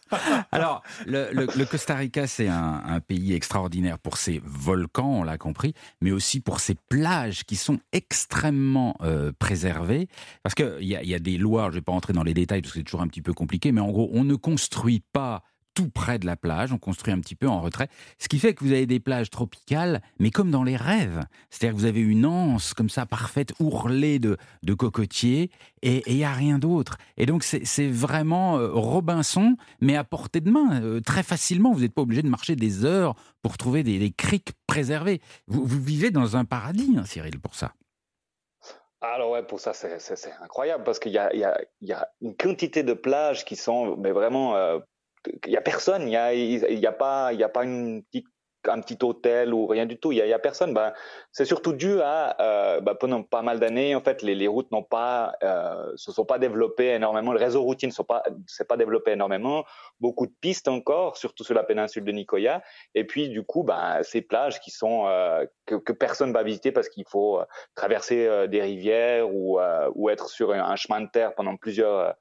Alors, 0.53 0.83
le, 1.07 1.65
Costa 1.65 1.95
Rica, 1.95 2.27
c'est 2.27 2.49
un, 2.49 3.01
pays 3.07 3.33
extraordinaire 3.35 3.99
pour 3.99 4.17
ses 4.17 4.41
volcans, 4.45 5.21
on 5.21 5.23
l'a 5.23 5.39
compris, 5.39 5.73
mais 6.01 6.11
aussi 6.11 6.41
pour 6.41 6.61
ses 6.61 6.75
plages 6.89 7.45
qui 7.45 7.57
sont 7.57 7.79
extrêmement 7.93 8.97
euh, 9.03 9.31
préservées. 9.39 10.09
Parce 10.43 10.55
qu'il 10.55 10.77
y, 10.81 10.95
y, 10.95 11.15
a 11.15 11.19
des 11.19 11.39
lois, 11.39 11.65
je 11.65 11.69
ne 11.69 11.75
vais 11.75 11.81
pas 11.81 11.93
entrer 11.93 12.13
dans 12.13 12.25
les 12.25 12.35
détails 12.35 12.61
parce 12.61 12.73
que 12.73 12.81
c'est 12.81 12.85
toujours 12.85 13.03
un 13.03 13.09
petit 13.09 13.23
peu 13.23 13.33
compliqué, 13.33 13.68
mais 13.73 13.81
en 13.81 13.91
gros, 13.91 14.11
on 14.13 14.25
ne 14.25 14.35
construit 14.35 15.03
pas 15.13 15.43
tout 15.79 15.91
près 15.91 16.19
de 16.19 16.27
la 16.27 16.35
plage, 16.35 16.73
on 16.73 16.79
construit 16.79 17.15
un 17.15 17.21
petit 17.21 17.37
peu 17.37 17.47
en 17.47 17.61
retrait, 17.61 17.89
ce 18.19 18.27
qui 18.27 18.41
fait 18.41 18.53
que 18.53 18.65
vous 18.65 18.73
avez 18.73 18.85
des 18.85 18.99
plages 18.99 19.31
tropicales, 19.31 20.03
mais 20.19 20.33
comme 20.33 20.51
dans 20.51 20.65
les 20.65 20.75
rêves. 20.75 21.21
C'est-à-dire 21.51 21.77
que 21.77 21.81
vous 21.81 21.87
avez 21.87 22.01
une 22.01 22.27
anse 22.27 22.75
comme 22.75 22.91
ça, 22.91 23.07
parfaite, 23.07 23.53
ourlée 23.61 24.19
de, 24.19 24.39
de 24.65 24.75
cocotiers, 24.75 25.53
et 25.83 26.03
il 26.09 26.17
n'y 26.17 26.25
a 26.25 26.33
rien 26.33 26.59
d'autre. 26.59 26.99
Et 27.17 27.27
donc 27.27 27.45
c'est 27.45 27.89
vraiment 27.89 28.59
euh, 28.59 28.73
Robinson, 28.73 29.57
mais 29.81 29.95
à 29.95 30.03
portée 30.03 30.41
de 30.41 30.51
main, 30.51 30.83
euh, 30.83 31.01
très 31.01 31.23
facilement. 31.23 31.73
Vous 31.73 31.83
n'êtes 31.83 31.95
pas 31.95 32.03
obligé 32.03 32.23
de 32.23 32.29
marcher 32.29 32.57
des 32.57 32.85
heures 32.85 33.15
pour 33.43 33.57
trouver 33.57 33.85
des, 33.85 34.11
criques 34.11 34.55
préservées. 34.67 35.21
Vous, 35.47 35.65
vivez 35.65 36.11
dans 36.11 36.37
un 36.37 36.45
paradis, 36.45 36.97
hein, 36.99 37.05
Cyril, 37.05 37.39
pour 37.39 37.55
ça. 37.55 37.73
Alors 39.01 39.31
ouais, 39.31 39.43
pour 39.45 39.61
ça 39.61 39.73
c'est 39.75 40.33
incroyable 40.41 40.85
parce 40.85 40.99
qu'il 40.99 41.13
y 41.13 41.19
a, 41.19 41.35
y, 41.35 41.45
a, 41.45 41.61
y 41.83 41.93
a, 41.93 42.09
une 42.21 42.37
quantité 42.37 42.83
de 42.83 42.95
plages 42.95 43.45
qui 43.45 43.55
sont 43.55 43.97
mais 43.97 44.11
vraiment 44.11 44.57
euh, 44.57 44.81
il 45.47 45.53
y 45.53 45.57
a 45.57 45.61
personne, 45.61 46.03
il 46.09 46.13
y 46.13 46.17
a, 46.17 46.35
il 46.35 46.79
y 46.79 46.87
a 46.87 46.93
pas, 46.93 47.33
il 47.33 47.39
y 47.39 47.45
a 47.45 47.49
pas 47.49 47.65
une 47.65 48.03
petite 48.05 48.27
un 48.67 48.81
petit 48.81 48.99
hôtel 49.03 49.55
ou 49.55 49.67
rien 49.67 49.87
du 49.87 49.99
tout. 49.99 50.13
Il 50.13 50.19
y 50.19 50.33
a, 50.33 50.39
personne. 50.39 50.75
Ben, 50.75 50.93
c'est 51.33 51.45
surtout 51.45 51.73
dû 51.73 52.01
à 52.01 52.37
euh, 52.41 52.81
ben, 52.81 52.95
pendant 52.95 53.23
pas 53.23 53.43
mal 53.43 53.61
d'années, 53.61 53.95
en 53.95 54.01
fait, 54.01 54.23
les, 54.23 54.49
routes 54.49 54.71
n'ont 54.73 54.83
pas, 54.83 55.35
euh, 55.43 55.93
se 55.97 56.13
sont 56.13 56.25
pas 56.25 56.39
développées 56.39 56.95
énormément. 56.95 57.33
Le 57.33 57.39
réseau 57.39 57.63
routier 57.63 57.89
ne 57.89 57.93
s'est 57.93 58.05
pas, 58.05 58.23
pas 58.69 58.77
développé 58.77 59.13
énormément. 59.13 59.65
Beaucoup 60.01 60.27
de 60.27 60.33
pistes 60.41 60.69
encore, 60.69 61.17
surtout 61.17 61.45
sur 61.45 61.55
la 61.55 61.63
péninsule 61.63 62.05
de 62.05 62.13
Nicoya. 62.13 62.63
Et 62.95 63.05
puis, 63.05 63.29
du 63.29 63.43
coup, 63.45 63.63
ben, 63.63 64.03
ces 64.03 64.23
plages 64.23 64.61
qui 64.61 64.71
sont 64.71 65.07
euh, 65.07 65.45
que, 65.67 65.77
que, 65.77 65.93
personne 65.93 66.33
va 66.33 66.43
visiter 66.43 66.73
parce 66.73 66.89
qu'il 66.89 67.05
faut 67.07 67.41
traverser 67.75 68.49
des 68.49 68.63
rivières 68.63 69.33
ou, 69.33 69.59
ou 69.95 70.11
être 70.11 70.29
sur 70.29 70.53
un, 70.53 70.77
chemin 70.77 71.01
de 71.01 71.09
terre 71.11 71.35
pendant 71.35 71.57
plusieurs 71.57 72.15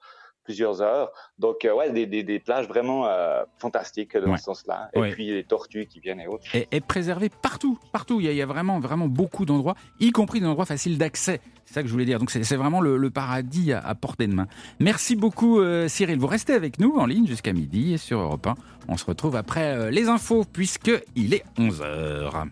plusieurs 0.48 0.82
heures. 0.82 1.12
Donc, 1.40 1.66
euh, 1.66 1.76
ouais, 1.76 1.92
des, 1.92 2.24
des, 2.24 2.40
plages 2.40 2.70
vraiment 2.70 3.06
euh, 3.06 3.44
fantastiques 3.60 4.16
dans 4.18 4.38
ce 4.38 4.44
sens-là. 4.44 4.90
Et 4.94 5.12
puis 5.12 5.28
les 5.28 5.44
tortues 5.44 5.88
qui 5.88 6.00
viennent 6.00 6.22
et 6.22 6.28
autres. 6.28 6.46
Et, 6.56 6.70
et 6.72 6.80
préservées 6.80 7.28
partout, 7.28 7.78
partout. 7.92 8.22
Il 8.22 8.32
y, 8.32 8.42
a, 8.42 8.46
vraiment, 8.46 8.80
vraiment 8.80 9.08
beaucoup 9.08 9.46
d'endroits, 9.46 9.76
y 10.00 10.12
compris 10.12 10.40
des 10.40 10.46
endroits 10.46 10.66
faciles 10.66 10.98
d'accès. 10.98 11.42
C'est 11.66 11.74
ça 11.74 11.82
que 11.82 11.90
je 11.90 11.92
voulais 11.92 12.06
dire. 12.06 12.18
Donc, 12.18 12.32
c'est 12.32 12.56
vraiment 12.56 12.80
le, 12.80 13.10
paradis 13.10 13.74
à, 13.74 13.94
portée 13.94 14.28
de 14.28 14.34
main. 14.34 14.48
Merci 14.80 15.18
beaucoup, 15.18 15.60
euh, 15.60 15.90
Cyril. 15.90 16.18
Vous 16.18 16.28
restez 16.28 16.54
avec 16.54 16.80
nous 16.80 16.96
en 16.96 17.06
ligne 17.06 17.28
jusqu'à 17.28 17.52
midi 17.52 17.94
et 17.94 17.98
sur 17.98 18.20
Europe 18.20 18.48
1. 18.48 18.56
On 18.88 18.96
se 18.96 19.04
retrouve 19.04 19.36
après 19.36 19.92
les 19.92 20.08
infos, 20.08 20.46
puisqu'il 20.46 21.34
est 21.34 21.44
11h. 21.58 22.48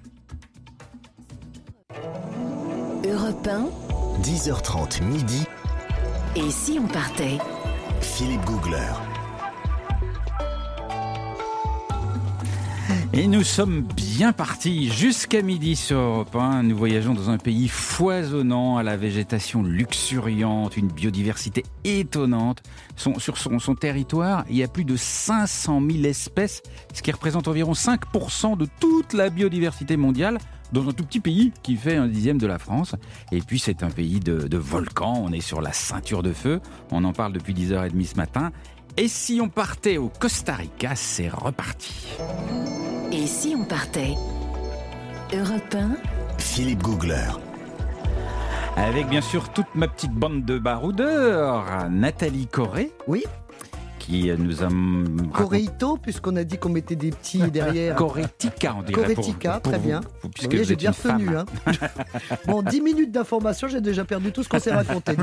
Europe 3.06 3.48
1. 3.48 4.22
10h30 4.22 5.02
midi. 5.04 5.46
Et 6.36 6.52
si 6.52 6.78
on 6.82 6.88
partait? 6.88 7.38
Philippe 8.06 8.46
Googler. 8.46 8.94
Et 13.14 13.28
nous 13.28 13.44
sommes 13.44 13.82
bien 13.82 14.32
partis 14.32 14.90
jusqu'à 14.90 15.42
midi 15.42 15.76
sur 15.76 15.98
Europe 15.98 16.36
1. 16.36 16.64
Nous 16.64 16.78
voyageons 16.78 17.14
dans 17.14 17.30
un 17.30 17.38
pays 17.38 17.68
foisonnant, 17.68 18.78
à 18.78 18.84
la 18.84 18.96
végétation 18.96 19.64
luxuriante, 19.64 20.78
une 20.78 20.88
biodiversité 20.88 21.64
étonnante. 21.84 22.62
sur 22.96 23.38
son, 23.38 23.60
son, 23.60 23.76
territoire, 23.76 24.46
il 24.50 24.58
y 24.58 24.64
a 24.64 24.68
plus 24.68 24.86
de 24.86 24.96
500 24.96 25.82
000 25.82 26.06
espèces, 26.06 26.62
ce 26.94 27.02
qui 27.02 27.12
représente 27.12 27.48
environ 27.48 27.74
5% 27.74 28.58
de 28.58 28.68
toute 28.80 29.14
la 29.14 29.30
biodiversité 29.30 29.98
mondiale 29.98 30.38
dans 30.72 30.88
un 30.88 30.92
tout 30.92 31.06
petit 31.06 31.20
pays 31.20 31.52
qui 31.64 31.76
fait 31.76 31.96
un 31.96 32.08
dixième 32.08 32.38
de 32.38 32.48
la 32.48 32.60
France. 32.60 32.96
Et 33.32 33.40
puis 33.40 33.60
c'est 33.60 33.84
un 33.84 33.90
pays 33.90 34.20
de, 34.20 34.58
volcans, 34.58 35.16
on 35.18 35.32
est 35.32 35.42
sur 35.42 35.62
la 35.62 35.74
ceinture 35.74 36.24
de 36.24 36.34
feu, 36.34 36.62
on 36.92 37.04
en 37.04 37.14
parle 37.14 37.34
depuis 37.34 37.54
10h30 37.54 38.06
ce 38.06 38.16
matin. 38.16 38.52
Et 38.98 39.08
si 39.08 39.40
on 39.42 39.50
partait 39.50 39.98
au 39.98 40.10
Costa 40.10 40.56
Rica, 40.56 40.96
c'est 40.96 41.30
reparti. 41.30 42.08
Et 43.12 43.28
si 43.28 43.56
on 43.58 43.66
partait 43.66 44.16
Europe 45.34 45.78
Philippe 46.38 46.84
Googler. 46.84 47.32
Avec 48.78 49.08
bien 49.08 49.22
sûr 49.22 49.50
toute 49.50 49.74
ma 49.74 49.88
petite 49.88 50.12
bande 50.12 50.46
de 50.46 50.60
baroudeurs, 50.60 51.90
Nathalie 51.90 52.48
Corré. 52.48 52.92
Oui 53.08 53.24
qui 54.06 54.32
nous 54.38 54.64
a. 54.64 54.68
Coréito, 55.34 55.98
puisqu'on 55.98 56.36
a 56.36 56.44
dit 56.44 56.58
qu'on 56.58 56.70
mettait 56.70 56.96
des 56.96 57.10
petits 57.10 57.40
derrière. 57.52 57.96
Corética, 57.96 58.76
on 58.78 58.84
dirait. 58.84 59.02
Corética, 59.02 59.60
très 59.60 59.80
bien. 59.80 60.02
Puisque 60.34 60.64
j'ai 60.64 60.76
bien 60.76 60.92
retenu. 60.92 61.36
Hein. 61.36 61.46
bon, 62.48 62.62
10 62.62 62.82
minutes 62.82 63.12
d'information, 63.12 63.68
j'ai 63.68 63.82
déjà 63.82 64.06
perdu 64.06 64.32
tout 64.32 64.44
ce 64.44 64.50
qu'on 64.50 64.60
s'est 64.60 64.74
raconté. 64.74 65.14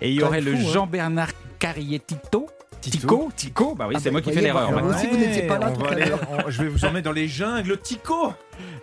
Et 0.00 0.10
il 0.10 0.16
y 0.16 0.22
aurait 0.22 0.40
le 0.40 0.54
hein. 0.54 0.72
Jean-Bernard 0.72 1.30
Carrietito. 1.58 2.46
Tico 2.90 3.30
Tico 3.34 3.74
Bah 3.74 3.86
oui, 3.88 3.94
ah 3.96 4.00
c'est 4.00 4.10
bah, 4.10 4.12
moi 4.12 4.22
qui 4.22 4.32
fais 4.32 4.40
l'erreur. 4.40 4.70
Si 4.98 5.06
vous 5.06 5.16
n'étiez 5.16 5.42
pas 5.42 5.58
là 5.58 5.70
tout. 5.70 5.82
Je 6.48 6.62
vais 6.62 6.68
vous 6.68 6.84
emmener 6.84 7.02
dans 7.02 7.12
les 7.12 7.28
jungles 7.28 7.78
Tico 7.80 8.32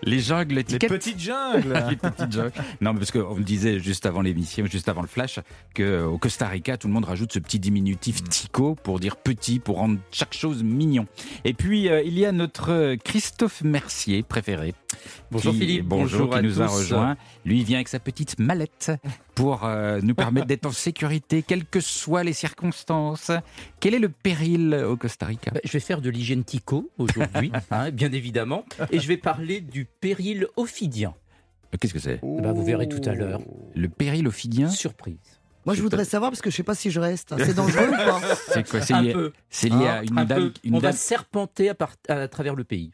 les 0.04 0.20
jungles 0.20 0.56
Les 0.56 0.64
petites 0.80 1.20
jungles. 1.20 1.74
les 1.90 1.96
petites 1.96 2.32
jungles. 2.32 2.52
Non, 2.82 2.94
mais 2.94 3.00
parce 3.00 3.12
qu'on 3.12 3.36
me 3.36 3.44
disait 3.44 3.80
juste 3.80 4.06
avant 4.06 4.22
l'émission, 4.22 4.66
juste 4.66 4.90
avant 4.90 5.02
le 5.02 5.08
flash, 5.08 5.40
qu'au 5.76 6.18
Costa 6.18 6.48
Rica, 6.48 6.78
tout 6.78 6.88
le 6.88 6.94
monde 6.94 7.06
rajoute 7.06 7.32
ce 7.34 7.40
petit 7.40 7.60
diminutif 7.60 8.22
mm. 8.22 8.28
tico 8.28 8.76
pour 8.76 9.00
dire 9.00 9.16
petit, 9.16 9.60
pour 9.60 9.78
rendre 9.78 10.00
chaque 10.12 10.34
chose 10.34 10.64
mignon. 10.64 11.06
Et 11.46 11.54
puis, 11.54 11.90
euh, 11.90 12.02
il 12.04 12.18
y 12.18 12.26
a 12.26 12.32
notre 12.32 12.96
Christophe 13.04 13.62
Mercier 13.62 14.24
préféré. 14.24 14.74
Bonjour 15.32 15.54
Philippe. 15.54 15.86
Bonjour, 15.86 16.30
qui 16.30 16.44
nous 16.44 16.62
a 16.62 16.68
rejoint. 16.68 17.16
Lui, 17.46 17.60
il 17.60 17.64
vient 17.64 17.78
avec 17.78 17.88
sa 17.88 18.00
petite 18.00 18.40
mallette 18.40 18.92
pour 19.42 19.66
euh, 19.66 20.00
nous 20.04 20.14
permettre 20.14 20.46
d'être 20.46 20.68
en 20.68 20.72
sécurité, 20.72 21.42
quelles 21.42 21.66
que 21.66 21.80
soient 21.80 22.24
les 22.24 22.34
circonstances. 22.34 23.32
Quel 23.80 23.96
est 23.96 24.00
le 24.00 24.10
péril 24.10 24.76
au 24.88 24.96
Costa 24.98 25.26
Rica? 25.26 25.52
Bah, 25.52 25.60
Je 25.64 25.72
vais 25.72 25.80
faire 25.80 26.00
de 26.02 26.10
l'hygiène 26.12 26.44
tico 26.44 26.92
aujourd'hui, 27.00 27.52
hein, 27.72 27.90
bien 27.90 28.12
évidemment, 28.12 28.66
et 28.92 29.00
je 29.00 29.08
vais 29.08 29.18
parler 29.18 29.60
du 29.62 29.86
péril 29.86 30.46
ophidien. 30.58 31.16
Euh, 31.74 31.78
qu'est-ce 31.80 31.94
que 31.94 32.00
c'est? 32.00 32.20
Bah, 32.22 32.52
Vous 32.52 32.64
verrez 32.64 32.88
tout 32.88 33.02
à 33.06 33.14
l'heure. 33.14 33.42
Le 33.76 33.90
péril 33.90 34.28
ophidien? 34.28 34.70
Surprise. 34.70 35.18
Moi, 35.66 35.76
je 35.76 35.82
voudrais 35.82 36.06
savoir 36.06 36.32
parce 36.32 36.42
que 36.42 36.50
je 36.50 36.56
ne 36.56 36.58
sais 36.58 36.64
pas 36.64 36.76
si 36.76 36.92
je 36.92 37.00
reste. 37.00 37.34
C'est 37.38 37.56
dangereux 37.56 37.88
ou 37.88 37.92
pas? 37.92 38.20
C'est 38.54 38.68
quoi? 38.68 38.82
C'est 38.82 39.00
lié, 39.02 39.14
lié 39.76 39.88
à 39.88 40.04
une 40.04 40.26
dame. 40.26 40.52
On 40.72 40.80
va 40.80 40.92
serpenter 40.92 41.70
à, 41.70 41.76
à 42.10 42.28
travers 42.28 42.56
le 42.56 42.64
pays. 42.64 42.92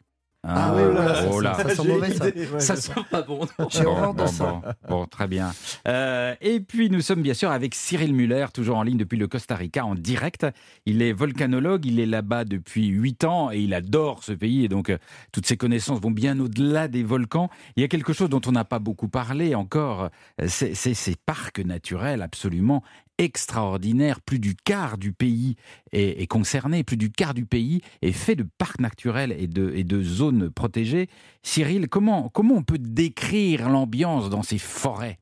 Ah, 0.50 0.72
oui, 0.74 0.82
oh 1.30 1.40
là, 1.40 1.54
ça, 1.54 1.68
sent 1.68 1.86
mauvais, 1.86 2.10
ça. 2.10 2.58
ça 2.58 2.76
sent 2.76 3.00
pas 3.10 3.22
bon. 3.22 3.40
J'ai 3.68 3.84
horreur 3.84 4.14
de 4.14 4.26
ça. 4.26 4.60
Bon, 4.88 5.06
très 5.06 5.26
bien. 5.26 5.52
Euh, 5.86 6.34
et 6.40 6.60
puis, 6.60 6.88
nous 6.88 7.02
sommes 7.02 7.20
bien 7.20 7.34
sûr 7.34 7.50
avec 7.50 7.74
Cyril 7.74 8.14
Muller, 8.14 8.46
toujours 8.54 8.78
en 8.78 8.82
ligne 8.82 8.96
depuis 8.96 9.18
le 9.18 9.28
Costa 9.28 9.54
Rica, 9.56 9.84
en 9.84 9.94
direct. 9.94 10.46
Il 10.86 11.02
est 11.02 11.12
volcanologue, 11.12 11.84
il 11.84 12.00
est 12.00 12.06
là-bas 12.06 12.44
depuis 12.44 12.86
8 12.86 13.24
ans 13.24 13.50
et 13.52 13.58
il 13.58 13.74
adore 13.74 14.24
ce 14.24 14.32
pays. 14.32 14.64
Et 14.64 14.68
donc, 14.68 14.88
euh, 14.88 14.98
toutes 15.32 15.46
ses 15.46 15.56
connaissances 15.58 16.00
vont 16.00 16.10
bien 16.10 16.40
au-delà 16.40 16.88
des 16.88 17.02
volcans. 17.02 17.50
Il 17.76 17.82
y 17.82 17.84
a 17.84 17.88
quelque 17.88 18.14
chose 18.14 18.30
dont 18.30 18.40
on 18.46 18.52
n'a 18.52 18.64
pas 18.64 18.78
beaucoup 18.78 19.08
parlé 19.08 19.54
encore, 19.54 20.08
euh, 20.40 20.46
c'est 20.48 20.74
ces 20.74 21.14
parcs 21.14 21.58
naturels 21.58 22.22
absolument 22.22 22.82
extraordinaire. 23.18 24.20
Plus 24.20 24.38
du 24.38 24.54
quart 24.54 24.96
du 24.96 25.12
pays 25.12 25.56
est, 25.92 26.26
concerné, 26.26 26.84
plus 26.84 26.96
du 26.96 27.10
quart 27.10 27.34
du 27.34 27.44
pays 27.44 27.82
est 28.02 28.12
fait 28.12 28.36
de 28.36 28.46
parcs 28.58 28.80
naturels 28.80 29.32
et 29.32 29.46
de, 29.46 30.02
zones 30.02 30.50
protégées. 30.50 31.08
Cyril, 31.42 31.88
comment, 31.88 32.28
comment 32.28 32.54
on 32.54 32.62
peut 32.62 32.78
décrire 32.78 33.68
l'ambiance 33.68 34.30
dans 34.30 34.42
ces 34.42 34.58
forêts? 34.58 35.18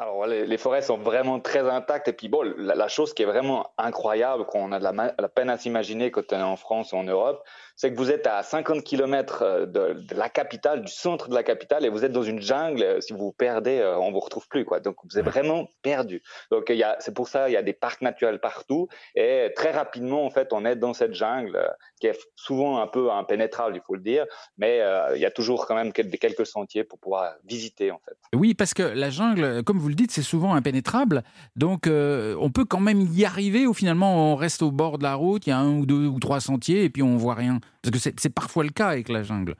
Alors, 0.00 0.26
les, 0.26 0.56
forêts 0.56 0.80
sont 0.80 0.96
vraiment 0.96 1.40
très 1.40 1.68
intactes. 1.68 2.08
Et 2.08 2.14
puis, 2.14 2.30
bon, 2.30 2.42
la, 2.56 2.88
chose 2.88 3.12
qui 3.12 3.22
est 3.22 3.26
vraiment 3.26 3.70
incroyable, 3.76 4.46
qu'on 4.46 4.72
a 4.72 4.78
de 4.78 4.84
la, 4.84 5.28
peine 5.28 5.50
à 5.50 5.58
s'imaginer 5.58 6.10
quand 6.10 6.32
on 6.32 6.38
est 6.38 6.42
en 6.42 6.56
France 6.56 6.92
ou 6.92 6.96
en 6.96 7.04
Europe, 7.04 7.44
c'est 7.80 7.90
que 7.90 7.96
vous 7.96 8.10
êtes 8.10 8.26
à 8.26 8.42
50 8.42 8.84
km 8.84 9.40
euh, 9.40 9.64
de, 9.64 10.14
la 10.14 10.28
capitale, 10.28 10.82
du 10.82 10.92
centre 10.92 11.30
de 11.30 11.34
la 11.34 11.42
capitale, 11.42 11.86
et 11.86 11.88
vous 11.88 12.04
êtes 12.04 12.12
dans 12.12 12.22
une 12.22 12.42
jungle. 12.42 13.00
Si 13.00 13.14
vous 13.14 13.20
vous 13.20 13.32
perdez, 13.32 13.78
euh, 13.78 13.96
on 13.98 14.12
vous 14.12 14.20
retrouve 14.20 14.46
plus, 14.48 14.66
quoi. 14.66 14.80
Donc, 14.80 14.96
vous 15.02 15.18
êtes 15.18 15.24
vraiment 15.24 15.66
perdu. 15.80 16.22
Donc, 16.50 16.70
c'est 16.98 17.14
pour 17.14 17.28
ça, 17.28 17.48
il 17.48 17.52
y 17.52 17.56
a 17.56 17.62
des 17.62 17.72
parcs 17.72 18.02
naturels 18.02 18.38
partout. 18.38 18.88
Et 19.14 19.50
très 19.56 19.70
rapidement, 19.70 20.26
en 20.26 20.30
fait, 20.30 20.52
on 20.52 20.66
est 20.66 20.76
dans 20.76 20.92
cette 20.92 21.14
jungle. 21.14 21.58
qui 22.00 22.06
est 22.06 22.18
souvent 22.34 22.80
un 22.80 22.86
peu 22.86 23.12
impénétrable, 23.12 23.76
il 23.76 23.82
faut 23.86 23.94
le 23.94 24.00
dire, 24.00 24.24
mais 24.58 24.80
euh, 24.80 25.14
il 25.16 25.20
y 25.20 25.26
a 25.26 25.30
toujours 25.30 25.66
quand 25.66 25.74
même 25.74 25.92
quelques 25.92 26.46
sentiers 26.46 26.82
pour 26.82 26.98
pouvoir 26.98 27.34
visiter 27.44 27.90
en 27.90 28.00
fait. 28.04 28.16
Oui, 28.34 28.54
parce 28.54 28.72
que 28.72 28.82
la 28.82 29.10
jungle, 29.10 29.62
comme 29.62 29.78
vous 29.78 29.88
le 29.88 29.94
dites, 29.94 30.10
c'est 30.10 30.22
souvent 30.22 30.54
impénétrable, 30.54 31.22
donc 31.56 31.86
euh, 31.86 32.34
on 32.40 32.50
peut 32.50 32.64
quand 32.64 32.80
même 32.80 33.02
y 33.02 33.24
arriver 33.24 33.66
ou 33.66 33.74
finalement 33.74 34.32
on 34.32 34.36
reste 34.36 34.62
au 34.62 34.70
bord 34.70 34.96
de 34.96 35.02
la 35.02 35.14
route, 35.14 35.46
il 35.46 35.50
y 35.50 35.52
a 35.52 35.58
un 35.58 35.78
ou 35.78 35.86
deux 35.86 36.06
ou 36.06 36.18
trois 36.18 36.40
sentiers 36.40 36.84
et 36.84 36.90
puis 36.90 37.02
on 37.02 37.16
voit 37.16 37.34
rien. 37.34 37.60
Parce 37.82 38.02
que 38.02 38.10
c'est 38.16 38.34
parfois 38.34 38.64
le 38.64 38.70
cas 38.70 38.88
avec 38.88 39.08
la 39.08 39.22
jungle. 39.22 39.54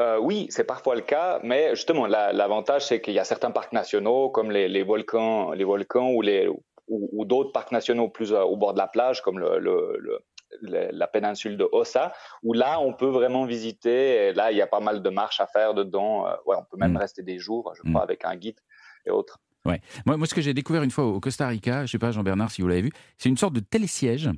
Euh, 0.00 0.18
oui, 0.18 0.48
c'est 0.50 0.64
parfois 0.64 0.96
le 0.96 1.02
cas, 1.02 1.38
mais 1.44 1.76
justement, 1.76 2.06
l'avantage, 2.06 2.86
c'est 2.86 3.00
qu'il 3.00 3.14
y 3.14 3.20
a 3.20 3.24
certains 3.24 3.52
parcs 3.52 3.72
nationaux, 3.72 4.28
comme 4.28 4.50
les, 4.50 4.82
volcans, 4.82 5.52
les 5.52 5.64
volcans 5.64 6.10
ou, 6.10 7.24
d'autres 7.24 7.52
parcs 7.52 7.70
nationaux 7.70 8.08
plus 8.08 8.32
au 8.32 8.56
bord 8.56 8.72
de 8.72 8.78
la 8.78 8.88
plage, 8.88 9.22
comme 9.22 9.38
le, 9.38 10.20
la 10.62 11.06
péninsule 11.06 11.56
de 11.56 11.68
Ossa, 11.70 12.12
où 12.42 12.52
là, 12.52 12.80
on 12.80 12.92
peut 12.92 13.08
vraiment 13.08 13.44
visiter. 13.44 14.28
Et 14.28 14.32
là, 14.32 14.50
il 14.50 14.58
y 14.58 14.62
a 14.62 14.66
pas 14.66 14.80
mal 14.80 15.02
de 15.02 15.10
marches 15.10 15.40
à 15.40 15.46
faire 15.46 15.74
dedans. 15.74 16.26
Euh, 16.26 16.34
ouais, 16.46 16.56
on 16.58 16.64
peut 16.64 16.76
même 16.76 16.92
mm. 16.92 16.98
rester 16.98 17.22
des 17.22 17.38
jours, 17.38 17.72
je 17.76 17.82
crois, 17.88 18.00
mm. 18.00 18.04
avec 18.04 18.24
un 18.24 18.36
guide 18.36 18.58
et 19.06 19.10
autres. 19.10 19.38
Ouais. 19.64 19.80
Moi, 20.06 20.16
moi, 20.16 20.26
ce 20.26 20.34
que 20.34 20.42
j'ai 20.42 20.54
découvert 20.54 20.82
une 20.82 20.90
fois 20.90 21.04
au 21.04 21.20
Costa 21.20 21.46
Rica, 21.46 21.78
je 21.78 21.82
ne 21.82 21.86
sais 21.86 21.98
pas, 21.98 22.10
Jean-Bernard, 22.10 22.50
si 22.50 22.62
vous 22.62 22.68
l'avez 22.68 22.82
vu, 22.82 22.92
c'est 23.16 23.28
une 23.28 23.36
sorte 23.36 23.54
de 23.54 23.60
télésiège. 23.60 24.30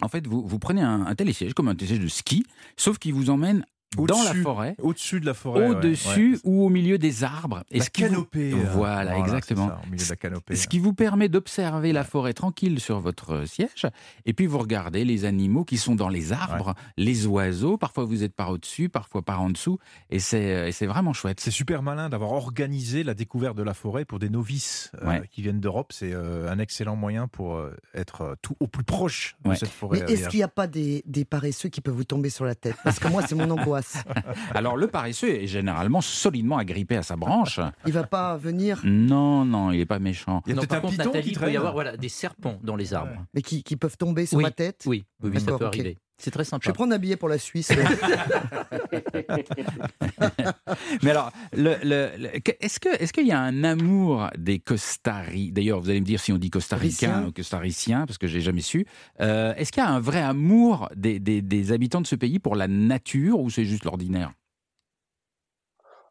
En 0.00 0.08
fait, 0.08 0.26
vous, 0.26 0.46
vous 0.46 0.58
prenez 0.58 0.82
un, 0.82 1.06
un, 1.06 1.14
télésiège, 1.14 1.54
comme 1.54 1.68
un 1.68 1.74
télésiège 1.74 2.00
de 2.00 2.08
ski, 2.08 2.44
sauf 2.76 2.98
qu'il 2.98 3.14
vous 3.14 3.30
emmène 3.30 3.64
dans 3.96 4.22
la 4.22 4.34
forêt. 4.34 4.76
Au-dessus 4.80 5.20
de 5.20 5.26
la 5.26 5.34
forêt. 5.34 5.68
Au-dessus 5.68 6.38
ou 6.44 6.64
au 6.64 6.68
milieu 6.68 6.98
des 6.98 7.24
arbres. 7.24 7.62
Et 7.70 7.78
la 7.78 7.86
canopée. 7.86 8.52
Euh, 8.52 8.64
voilà, 8.72 9.18
exactement. 9.18 9.70
au 9.82 9.86
milieu 9.86 10.04
de 10.04 10.10
la 10.10 10.16
canopée. 10.16 10.56
Ce 10.56 10.66
qui 10.66 10.78
vous 10.78 10.92
permet 10.92 11.28
d'observer 11.28 11.92
la 11.92 12.04
forêt 12.04 12.32
tranquille 12.32 12.80
sur 12.80 13.00
votre 13.00 13.46
siège. 13.46 13.86
Et 14.26 14.32
puis 14.32 14.46
vous 14.46 14.58
regardez 14.58 15.04
les 15.04 15.24
animaux 15.24 15.64
qui 15.64 15.78
sont 15.78 15.94
dans 15.94 16.08
les 16.08 16.32
arbres, 16.32 16.74
les 16.96 17.26
oiseaux. 17.26 17.76
Parfois 17.76 18.04
vous 18.04 18.22
êtes 18.22 18.34
par 18.34 18.50
au-dessus, 18.50 18.88
parfois 18.88 19.22
par 19.22 19.40
en 19.40 19.50
dessous. 19.50 19.78
Et 20.10 20.18
c'est 20.18 20.86
vraiment 20.86 21.12
chouette. 21.12 21.40
C'est 21.40 21.50
super 21.50 21.82
malin 21.82 22.08
d'avoir 22.08 22.32
organisé 22.32 23.04
la 23.04 23.14
découverte 23.14 23.56
de 23.56 23.62
la 23.62 23.74
forêt 23.74 24.04
pour 24.04 24.18
des 24.18 24.28
novices 24.28 24.90
euh, 25.02 25.20
qui 25.30 25.42
viennent 25.42 25.60
d'Europe. 25.60 25.92
C'est 25.92 26.12
euh, 26.12 26.50
un 26.50 26.58
excellent 26.58 26.96
moyen 26.96 27.28
pour 27.28 27.60
être 27.94 28.36
tout 28.42 28.56
au 28.60 28.66
plus 28.66 28.84
proche 28.84 29.36
de 29.44 29.54
cette 29.54 29.68
forêt. 29.68 30.04
Mais 30.06 30.12
est-ce 30.12 30.28
qu'il 30.28 30.40
n'y 30.40 30.44
a 30.44 30.48
pas 30.48 30.66
des, 30.66 31.02
des 31.06 31.24
paresseux 31.24 31.68
qui 31.68 31.80
peuvent 31.80 31.94
vous 31.94 32.04
tomber 32.04 32.30
sur 32.30 32.44
la 32.44 32.54
tête? 32.54 32.76
Parce 32.82 32.98
que 32.98 33.08
moi, 33.08 33.22
c'est 33.26 33.34
mon 33.34 33.50
angoisse. 33.50 33.83
Alors 34.54 34.76
le 34.76 34.86
paresseux 34.86 35.28
est 35.28 35.46
généralement 35.46 36.00
solidement 36.00 36.58
agrippé 36.58 36.96
à 36.96 37.02
sa 37.02 37.16
branche. 37.16 37.60
Il 37.86 37.92
va 37.92 38.04
pas 38.04 38.36
venir 38.36 38.80
Non, 38.84 39.44
non, 39.44 39.70
il 39.72 39.80
est 39.80 39.86
pas 39.86 39.98
méchant. 39.98 40.42
Il 40.46 40.50
y 40.50 40.52
a 40.52 40.56
peut-être 40.56 40.74
un 40.74 40.80
contre, 40.80 40.98
Nathalie, 40.98 41.30
il 41.30 41.38
peut 41.38 41.52
y 41.52 41.56
avoir 41.56 41.72
voilà, 41.72 41.96
des 41.96 42.08
serpents 42.08 42.58
dans 42.62 42.76
les 42.76 42.94
arbres. 42.94 43.24
Mais 43.34 43.42
qui, 43.42 43.62
qui 43.62 43.76
peuvent 43.76 43.96
tomber 43.96 44.26
sur 44.26 44.40
ma 44.40 44.50
tête 44.50 44.84
Oui, 44.86 45.04
oui, 45.22 45.40
ça 45.40 45.56
peut 45.56 45.66
arriver. 45.66 45.98
C'est 46.24 46.30
très 46.30 46.44
sympa. 46.44 46.62
Je 46.64 46.70
vais 46.70 46.72
prendre 46.72 46.94
un 46.94 46.98
billet 46.98 47.16
pour 47.16 47.28
la 47.28 47.36
Suisse. 47.36 47.70
Mais 51.02 51.10
alors, 51.10 51.30
est-ce 51.52 53.12
qu'il 53.12 53.24
est 53.24 53.26
y 53.26 53.32
a 53.32 53.40
un 53.40 53.62
amour 53.62 54.30
des 54.38 54.58
Costari 54.58 55.52
D'ailleurs, 55.52 55.80
vous 55.80 55.90
allez 55.90 56.00
me 56.00 56.06
dire 56.06 56.20
si 56.20 56.32
on 56.32 56.38
dit 56.38 56.48
costaricain 56.48 57.26
ou 57.26 57.32
costaricien, 57.32 58.06
parce 58.06 58.16
que 58.16 58.26
j'ai 58.26 58.40
jamais 58.40 58.62
su. 58.62 58.86
Euh, 59.20 59.52
est-ce 59.56 59.70
qu'il 59.70 59.82
y 59.82 59.86
a 59.86 59.90
un 59.90 60.00
vrai 60.00 60.22
amour 60.22 60.88
des, 60.96 61.18
des, 61.18 61.72
habitants 61.72 62.00
de 62.00 62.06
ce 62.06 62.16
pays 62.16 62.38
pour 62.38 62.56
la 62.56 62.68
nature 62.68 63.38
ou 63.38 63.50
c'est 63.50 63.66
juste 63.66 63.84
l'ordinaire? 63.84 64.32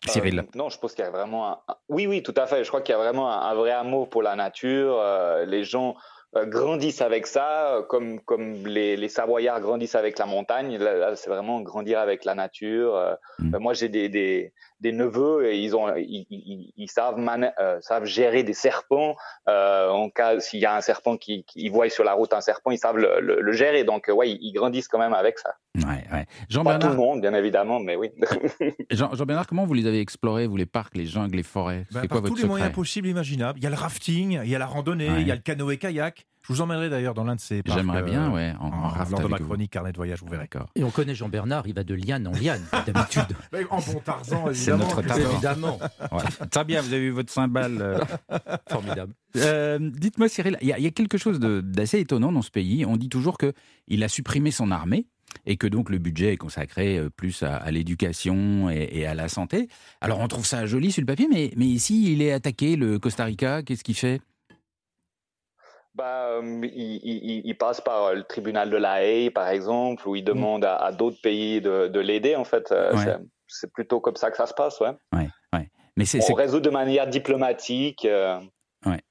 Cyril 0.05 0.39
euh, 0.39 0.43
Non, 0.53 0.69
je 0.69 0.77
pense 0.77 0.93
qu'il 0.93 1.03
y 1.03 1.07
a 1.07 1.11
vraiment 1.11 1.49
un... 1.49 1.57
Oui, 1.89 2.05
oui, 2.05 2.21
tout 2.21 2.35
à 2.37 2.45
fait. 2.45 2.63
Je 2.63 2.67
crois 2.67 2.81
qu'il 2.81 2.93
y 2.93 2.95
a 2.95 2.99
vraiment 2.99 3.31
un, 3.31 3.55
vrai 3.55 3.71
amour 3.71 4.11
pour 4.11 4.21
la 4.21 4.35
nature. 4.35 4.95
Euh, 4.99 5.43
les 5.45 5.63
gens 5.63 5.95
grandissent 6.35 7.01
avec 7.01 7.27
ça, 7.27 7.75
euh, 7.75 7.81
comme, 7.83 8.19
comme 8.21 8.65
les, 8.65 8.97
les 8.97 9.09
Savoyards 9.09 9.61
grandissent 9.61 9.95
avec 9.95 10.17
la 10.17 10.25
montagne. 10.25 10.77
Là, 10.77 11.15
c'est 11.15 11.29
vraiment 11.29 11.61
grandir 11.61 11.99
avec 11.99 12.25
la 12.25 12.35
nature. 12.35 12.95
Euh, 12.95 13.15
mm. 13.39 13.57
moi, 13.59 13.73
j'ai 13.73 13.89
des, 13.89 14.09
des, 14.09 14.53
des, 14.83 14.91
neveux 14.91 15.47
et 15.47 15.59
ils, 15.59 15.75
ont, 15.75 15.95
ils, 15.95 16.25
ils, 16.77 16.89
savent, 16.89 17.17
savent 17.81 18.05
gérer 18.05 18.43
des 18.43 18.53
serpents. 18.53 19.15
en 19.47 20.09
cas, 20.09 20.39
s'il 20.39 20.59
y 20.59 20.65
a 20.65 20.75
un 20.75 20.81
serpent 20.81 21.17
qui, 21.17 21.43
qui, 21.45 21.63
ils 21.63 21.71
voient 21.71 21.89
sur 21.89 22.03
la 22.03 22.13
route 22.13 22.33
un 22.33 22.41
serpent, 22.41 22.71
ils 22.71 22.77
savent 22.77 22.97
le, 22.97 23.19
le, 23.19 23.51
gérer. 23.53 23.83
Donc, 23.83 24.09
ouais, 24.13 24.29
ils, 24.29 24.53
grandissent 24.53 24.87
quand 24.87 24.99
même 24.99 25.13
avec 25.13 25.39
ça. 25.39 25.55
Ouais, 25.75 26.03
ouais. 26.11 26.25
Jean 26.49 26.63
Pas 26.63 26.77
tout 26.77 26.89
le 26.89 26.95
monde, 26.95 27.21
bien 27.21 27.33
évidemment, 27.33 27.79
mais 27.79 27.95
oui. 27.95 28.09
Jean, 28.91 29.13
Jean, 29.13 29.25
Bernard, 29.25 29.47
comment 29.47 29.65
vous 29.65 29.73
les 29.73 29.87
avez 29.87 29.99
explorés, 29.99 30.47
vous, 30.47 30.57
les 30.57 30.65
parcs, 30.65 30.95
les 30.95 31.05
jungles, 31.05 31.35
les 31.35 31.43
forêts? 31.43 31.85
Ben, 31.91 32.07
Par 32.07 32.21
tous 32.21 32.35
les 32.35 32.45
moyens 32.45 32.71
possibles, 32.71 33.07
imaginables. 33.07 33.59
Il 33.59 33.63
y 33.63 33.67
a 33.67 33.69
le 33.69 33.75
rafting, 33.75 34.39
il 34.43 34.49
y 34.49 34.55
a 34.55 34.59
la 34.59 34.67
randonnée, 34.67 35.09
il 35.19 35.27
y 35.27 35.31
a 35.31 35.35
le 35.35 35.41
canoë-kayak. 35.41 36.25
Je 36.43 36.51
vous 36.51 36.59
emmènerai 36.59 36.89
d'ailleurs 36.89 37.13
dans 37.13 37.23
l'un 37.23 37.35
de 37.35 37.39
ces 37.39 37.63
parcs. 37.63 37.77
J'aimerais 37.77 38.03
bien, 38.03 38.29
euh, 38.29 38.35
ouais. 38.35 38.53
En, 38.59 38.67
en, 38.67 39.09
lors 39.09 39.21
de 39.21 39.27
ma 39.27 39.39
chronique 39.39 39.71
carnet 39.71 39.93
de 39.93 39.97
voyage, 39.97 40.19
vous 40.21 40.27
verrez. 40.27 40.49
Et 40.75 40.83
on 40.83 40.91
connaît 40.91 41.15
Jean 41.15 41.29
Bernard, 41.29 41.67
il 41.67 41.73
va 41.73 41.85
de 41.85 41.95
liane 41.95 42.27
en 42.27 42.31
liane 42.31 42.61
d'habitude. 42.85 43.37
en 43.69 43.79
bon 43.79 44.01
Tarzan, 44.03 44.49
évidemment. 44.49 44.53
C'est 44.53 44.77
notre 44.77 45.01
Tarzan. 45.01 45.31
Évidemment. 45.31 45.79
Très 46.51 46.65
bien, 46.65 46.81
vous 46.81 46.93
avez 46.93 47.05
eu 47.05 47.11
votre 47.11 47.31
cymbale. 47.31 47.77
Euh. 47.79 47.99
Formidable. 48.69 49.13
Euh, 49.37 49.79
dites-moi, 49.79 50.27
Cyril, 50.27 50.57
il 50.61 50.67
y, 50.67 50.73
a 50.73 50.91
quelque 50.91 51.17
chose 51.17 51.39
d'assez 51.39 51.99
étonnant 51.99 52.33
dans 52.33 52.41
ce 52.41 52.51
pays. 52.51 52.85
On 52.85 52.97
dit 52.97 53.09
toujours 53.09 53.37
qu'il 53.37 54.03
a 54.03 54.09
supprimé 54.09 54.51
son 54.51 54.69
armée 54.69 55.07
et 55.45 55.55
que 55.55 55.65
donc 55.65 55.89
le 55.89 55.97
budget 55.97 56.33
est 56.33 56.37
consacré 56.37 57.01
plus 57.15 57.41
à, 57.41 57.71
l'éducation 57.71 58.69
et, 58.69 58.89
et, 58.91 59.07
à 59.07 59.15
la 59.15 59.29
santé. 59.29 59.69
Alors 60.01 60.19
on 60.19 60.27
trouve 60.27 60.45
ça 60.45 60.65
joli 60.65 60.91
sur 60.91 61.01
le 61.01 61.07
papier, 61.07 61.27
mais, 61.31 61.53
mais 61.55 61.65
ici 61.65 62.11
il 62.11 62.21
est 62.21 62.33
attaqué, 62.33 62.75
le 62.75 62.99
Costa 62.99 63.23
Rica, 63.23 63.63
qu'est-ce 63.63 63.83
qu'il 63.83 63.95
fait? 63.95 64.19
Bah, 65.95 66.27
euh, 66.29 66.59
il, 66.63 67.41
il, 67.45 67.57
passe 67.57 67.81
par 67.81 68.03
euh, 68.05 68.13
le 68.15 68.23
tribunal 68.23 68.69
de 68.69 68.77
la 68.77 69.03
Haye, 69.03 69.29
par 69.29 69.47
exemple, 69.47 70.07
où 70.07 70.15
il 70.15 70.23
mmh. 70.23 70.25
demande 70.25 70.65
à, 70.65 70.91
d'autres 70.91 71.21
pays 71.21 71.61
de, 71.61 71.87
de 71.87 71.99
l'aider. 71.99 72.35
En 72.35 72.43
fait, 72.43 72.71
euh, 72.71 73.17
c'est 73.47 73.71
plutôt 73.71 73.99
comme 73.99 74.15
ça 74.15 74.31
que 74.31 74.37
ça 74.37 74.47
se 74.47 74.53
passe, 74.53 74.79
ouais. 74.79 74.91
ouais, 75.13 75.29
ouais. 75.53 75.69
Mais 75.95 76.05
c'est, 76.05 76.19
on 76.31 76.33
résout 76.33 76.59
de 76.59 76.71
manière 76.71 77.07
diplomatique. 77.07 78.07
ouais. 78.85 79.01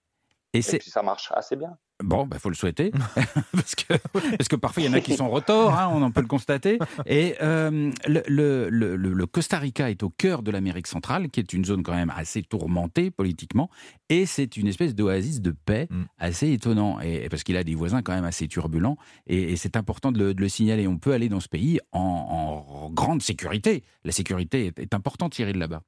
Et, 0.55 0.59
et 0.59 0.79
puis 0.79 0.91
ça 0.91 1.03
marche 1.03 1.31
assez 1.35 1.57
bien. 1.57 1.79
Bon, 2.03 2.25
il 2.25 2.29
bah, 2.29 2.39
faut 2.39 2.49
le 2.49 2.55
souhaiter, 2.55 2.91
parce, 3.53 3.75
que, 3.75 3.95
parce 4.13 4.49
que 4.49 4.57
parfois 4.57 4.83
il 4.83 4.87
y 4.87 4.89
en 4.89 4.93
a 4.93 5.01
qui 5.01 5.15
sont 5.15 5.31
retors, 5.31 5.73
hein, 5.73 5.91
on 5.93 6.03
en 6.03 6.11
peut 6.11 6.21
le 6.21 6.27
constater. 6.27 6.79
Et 7.07 7.37
euh, 7.43 7.91
le, 8.07 8.23
le, 8.69 8.97
le, 8.97 9.27
Costa 9.27 9.59
Rica 9.59 9.91
est 9.91 10.03
au 10.03 10.11
cœur 10.11 10.43
de 10.43 10.51
l'Amérique 10.51 10.87
centrale, 10.87 11.29
qui 11.31 11.41
est 11.41 11.53
une 11.53 11.65
zone 11.65 11.83
quand 11.83 11.95
même 11.95 12.13
assez 12.15 12.43
tourmentée 12.43 13.11
politiquement, 13.11 13.71
et 14.09 14.27
c'est 14.27 14.57
une 14.57 14.67
espèce 14.67 14.95
d'oasis 14.95 15.41
de 15.41 15.53
paix 15.53 15.87
mm. 15.91 16.03
assez 16.19 16.53
étonnant, 16.53 17.01
et, 17.01 17.29
parce 17.29 17.45
qu'il 17.45 17.57
a 17.57 17.65
des 17.65 17.75
voisins 17.75 18.03
quand 18.03 18.15
même 18.15 18.25
assez 18.25 18.49
turbulents, 18.49 18.97
et, 19.27 19.57
c'est 19.57 19.77
important 19.77 20.13
de 20.13 20.35
le, 20.37 20.49
signaler. 20.49 20.89
On 20.89 20.99
peut 20.99 21.13
aller 21.13 21.29
dans 21.29 21.41
ce 21.41 21.49
pays 21.49 21.79
en, 21.93 22.91
grande 22.93 23.23
sécurité. 23.23 23.85
La 24.05 24.13
sécurité 24.13 24.67
est, 24.67 24.79
est 24.79 24.95
importante, 24.95 25.35
Cyril, 25.35 25.59
là-bas. 25.59 25.83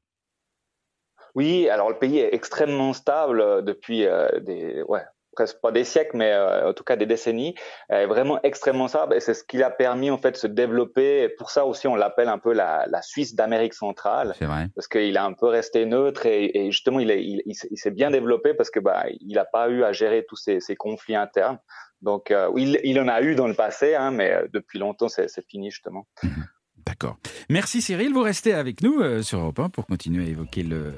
Oui, 1.34 1.68
alors 1.68 1.88
le 1.90 1.96
pays 1.96 2.18
est 2.18 2.32
extrêmement 2.32 2.92
stable 2.92 3.40
euh, 3.40 3.60
depuis 3.60 4.06
euh, 4.06 4.28
des, 4.40 4.82
ouais, 4.82 5.02
presque 5.34 5.60
pas 5.60 5.72
des 5.72 5.84
siècles, 5.84 6.16
mais 6.16 6.32
euh, 6.32 6.70
en 6.70 6.72
tout 6.72 6.84
cas 6.84 6.96
des 6.96 7.06
décennies, 7.06 7.54
est 7.88 8.06
vraiment 8.06 8.40
extrêmement 8.42 8.88
stable 8.88 9.14
et 9.14 9.20
c'est 9.20 9.34
ce 9.34 9.44
qui 9.44 9.62
a 9.62 9.70
permis 9.70 10.10
en 10.10 10.18
fait 10.18 10.32
de 10.32 10.36
se 10.36 10.46
développer. 10.46 11.28
pour 11.38 11.50
ça 11.50 11.66
aussi, 11.66 11.86
on 11.86 11.94
l'appelle 11.94 12.28
un 12.28 12.38
peu 12.38 12.52
la, 12.52 12.86
la 12.88 13.02
Suisse 13.02 13.34
d'Amérique 13.34 13.74
centrale, 13.74 14.34
vrai. 14.40 14.68
parce 14.74 14.88
qu'il 14.88 15.16
a 15.16 15.24
un 15.24 15.32
peu 15.32 15.46
resté 15.46 15.86
neutre 15.86 16.26
et, 16.26 16.50
et 16.56 16.70
justement 16.70 17.00
il, 17.00 17.10
est, 17.10 17.24
il, 17.24 17.42
il, 17.44 17.76
s'est 17.78 17.90
bien 17.90 18.10
développé 18.10 18.54
parce 18.54 18.70
que 18.70 18.80
bah 18.80 19.04
il 19.20 19.34
n'a 19.34 19.44
pas 19.44 19.68
eu 19.68 19.84
à 19.84 19.92
gérer 19.92 20.24
tous 20.28 20.36
ces, 20.36 20.60
ces 20.60 20.76
conflits 20.76 21.16
internes. 21.16 21.58
Donc 22.00 22.30
euh, 22.30 22.50
il, 22.56 22.78
il, 22.84 23.00
en 23.00 23.08
a 23.08 23.22
eu 23.22 23.34
dans 23.34 23.48
le 23.48 23.54
passé, 23.54 23.94
hein, 23.94 24.10
mais 24.10 24.32
euh, 24.32 24.46
depuis 24.52 24.78
longtemps 24.78 25.08
c'est 25.08 25.28
fini 25.46 25.70
justement. 25.70 26.06
Mhm. 26.22 26.46
D'accord. 26.86 27.16
Merci 27.48 27.80
Cyril, 27.80 28.12
vous 28.12 28.22
restez 28.22 28.52
avec 28.52 28.82
nous 28.82 29.22
sur 29.22 29.38
Europe 29.38 29.58
1 29.58 29.70
pour 29.70 29.86
continuer 29.86 30.26
à 30.26 30.28
évoquer 30.28 30.62
le 30.62 30.92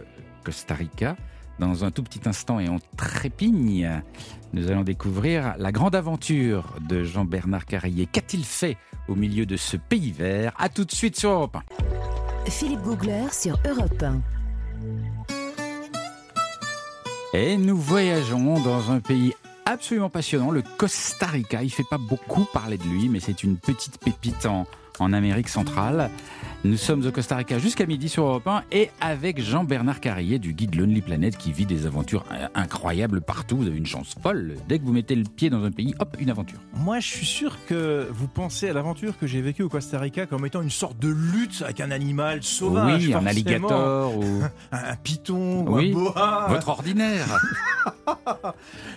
Costa 0.44 0.75
Rica. 0.75 1.16
Dans 1.59 1.85
un 1.85 1.90
tout 1.90 2.03
petit 2.03 2.21
instant 2.27 2.61
et 2.61 2.69
on 2.69 2.79
trépigne, 2.97 4.03
nous 4.53 4.71
allons 4.71 4.83
découvrir 4.83 5.55
la 5.59 5.73
grande 5.73 5.95
aventure 5.95 6.75
de 6.87 7.03
Jean-Bernard 7.03 7.64
Carrier. 7.64 8.07
Qu'a-t-il 8.07 8.45
fait 8.45 8.77
au 9.09 9.14
milieu 9.14 9.47
de 9.47 9.57
ce 9.57 9.79
pays 9.79 10.12
vert? 10.12 10.53
A 10.59 10.69
tout 10.69 10.85
de 10.85 10.92
suite 10.92 11.19
sur 11.19 11.31
Europe 11.31 11.57
1. 12.47 12.51
Philippe 12.51 12.83
Googler 12.83 13.25
sur 13.33 13.59
Europe 13.66 14.03
1. 14.03 14.21
Et 17.33 17.57
nous 17.57 17.77
voyageons 17.77 18.61
dans 18.61 18.90
un 18.90 19.01
pays 19.01 19.33
absolument 19.64 20.11
passionnant, 20.11 20.51
le 20.51 20.62
Costa 20.77 21.27
Rica. 21.27 21.62
Il 21.62 21.66
ne 21.66 21.71
fait 21.71 21.85
pas 21.88 21.99
beaucoup 21.99 22.45
parler 22.53 22.79
de 22.79 22.85
lui, 22.85 23.09
mais 23.09 23.21
c'est 23.21 23.42
une 23.42 23.57
petite 23.57 23.99
pépite 23.99 24.47
en, 24.47 24.66
en 25.01 25.13
Amérique 25.13 25.49
centrale. 25.49 26.11
Nous 26.65 26.77
sommes 26.77 27.07
au 27.07 27.13
Costa 27.13 27.37
Rica 27.37 27.59
jusqu'à 27.59 27.87
midi 27.87 28.09
sur 28.09 28.25
Europe 28.25 28.47
1 28.49 28.65
et 28.73 28.91
avec 29.01 29.41
Jean-Bernard 29.41 30.01
Carrier 30.01 30.39
du 30.39 30.53
guide 30.53 30.75
Lonely 30.75 31.01
Planet 31.01 31.37
qui 31.37 31.53
vit 31.53 31.67
des 31.67 31.87
aventures 31.87 32.25
incroyables 32.55 33.21
partout. 33.21 33.57
Vous 33.59 33.67
avez 33.67 33.77
une 33.77 33.87
chance 33.87 34.17
folle. 34.21 34.57
Dès 34.69 34.79
que 34.79 34.85
vous 34.85 34.92
mettez 34.92 35.15
le 35.15 35.25
pied 35.25 35.49
dans 35.49 35.63
un 35.63 35.71
pays, 35.71 35.94
hop, 36.01 36.17
une 36.19 36.31
aventure. 36.31 36.59
Moi, 36.75 36.99
je 36.99 37.07
suis 37.07 37.27
sûr 37.27 37.57
que 37.69 38.09
vous 38.11 38.27
pensez 38.27 38.69
à 38.69 38.73
l'aventure 38.73 39.17
que 39.19 39.27
j'ai 39.27 39.40
vécue 39.42 39.63
au 39.63 39.69
Costa 39.69 40.01
Rica 40.01 40.27
comme 40.27 40.44
étant 40.44 40.63
une 40.63 40.71
sorte 40.71 40.99
de 40.99 41.09
lutte 41.09 41.63
avec 41.63 41.81
un 41.81 41.90
animal 41.90 42.42
sauvage. 42.42 43.07
Oui, 43.07 43.15
un 43.15 43.27
alligator 43.27 44.17
ou 44.17 44.42
un 44.73 44.97
python 44.97 45.65
oui, 45.69 45.92
ou 45.94 45.99
un 45.99 46.03
boa. 46.03 46.47
Votre 46.49 46.69
ordinaire. 46.71 47.27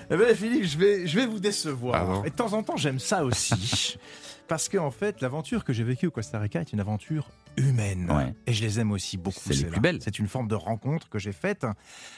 eh 0.10 0.18
bien, 0.18 0.34
Philippe, 0.34 0.66
je 0.66 0.78
vais, 0.78 1.08
je 1.08 1.16
vais 1.16 1.26
vous 1.28 1.40
décevoir. 1.40 2.26
Et 2.26 2.30
de 2.30 2.36
temps 2.36 2.54
en 2.54 2.64
temps, 2.64 2.78
j'aime 2.78 3.00
ça 3.00 3.24
aussi. 3.24 3.98
Parce 4.50 4.68
qu'en 4.68 4.88
en 4.88 4.92
fait, 4.92 5.22
l'aventure 5.22 5.64
que 5.64 5.74
j'ai 5.74 5.84
vécue 5.84 6.08
au 6.08 6.12
Costa 6.12 6.40
Rica 6.40 6.60
est 6.60 6.74
une 6.74 6.80
aventure 6.80 7.30
humaine. 7.56 8.34
Et 8.48 8.54
je 8.54 8.64
les 8.64 8.80
aime 8.80 8.92
aussi 8.92 9.16
beaucoup. 9.16 9.54
C'est 9.54 9.68
plus 9.68 9.80
belle. 9.80 10.00
C'est 10.02 10.18
une 10.18 10.28
forme 10.28 10.48
de 10.48 10.56
rencontre 10.56 11.08
que 11.08 11.20
j'ai 11.20 11.32
faite. 11.32 11.68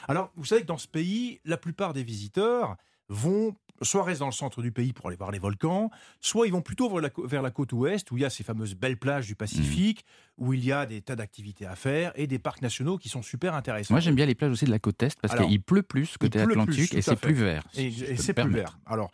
Alors, 0.08 0.32
vous 0.36 0.46
savez 0.46 0.62
que 0.62 0.66
dans 0.66 0.78
ce 0.78 0.88
pays, 0.88 1.40
la 1.44 1.58
plupart 1.58 1.92
des 1.92 2.02
visiteurs 2.02 2.76
vont 3.10 3.54
soit 3.82 4.04
rester 4.04 4.20
dans 4.20 4.26
le 4.26 4.32
centre 4.32 4.62
du 4.62 4.72
pays 4.72 4.94
pour 4.94 5.08
aller 5.08 5.16
voir 5.16 5.30
les 5.30 5.40
volcans, 5.40 5.90
soit 6.20 6.46
ils 6.46 6.52
vont 6.52 6.62
plutôt 6.62 6.88
vers 6.88 7.42
la, 7.42 7.50
côte 7.50 7.72
ouest 7.72 8.10
où 8.12 8.16
il 8.16 8.22
y 8.22 8.24
a 8.24 8.30
ces 8.30 8.44
fameuses 8.44 8.76
belles 8.76 8.96
plages 8.96 9.26
du 9.26 9.34
Pacifique, 9.34 10.04
mmh. 10.38 10.44
où 10.44 10.52
il 10.54 10.64
y 10.64 10.72
a 10.72 10.86
des 10.86 11.02
tas 11.02 11.16
d'activités 11.16 11.66
à 11.66 11.74
faire 11.74 12.12
et 12.14 12.26
des 12.26 12.38
parcs 12.38 12.62
nationaux 12.62 12.96
qui 12.96 13.08
sont 13.08 13.22
super 13.22 13.54
intéressants. 13.54 13.92
Moi 13.92 14.00
j'aime 14.00 14.14
bien 14.14 14.24
les 14.24 14.36
plages 14.36 14.52
aussi 14.52 14.64
de 14.64 14.70
la 14.70 14.78
côte 14.78 15.02
est 15.02 15.20
parce 15.20 15.34
qu'il 15.34 15.60
pleut 15.60 15.82
plus 15.82 16.16
côté 16.16 16.40
Atlantique 16.40 16.94
et 16.94 17.02
c'est 17.02 17.16
plus 17.16 17.34
vert. 17.34 17.64
Et, 17.74 17.88
et 17.88 18.16
c'est 18.16 18.34
plus 18.34 18.50
vert. 18.50 18.78
Alors 18.86 19.10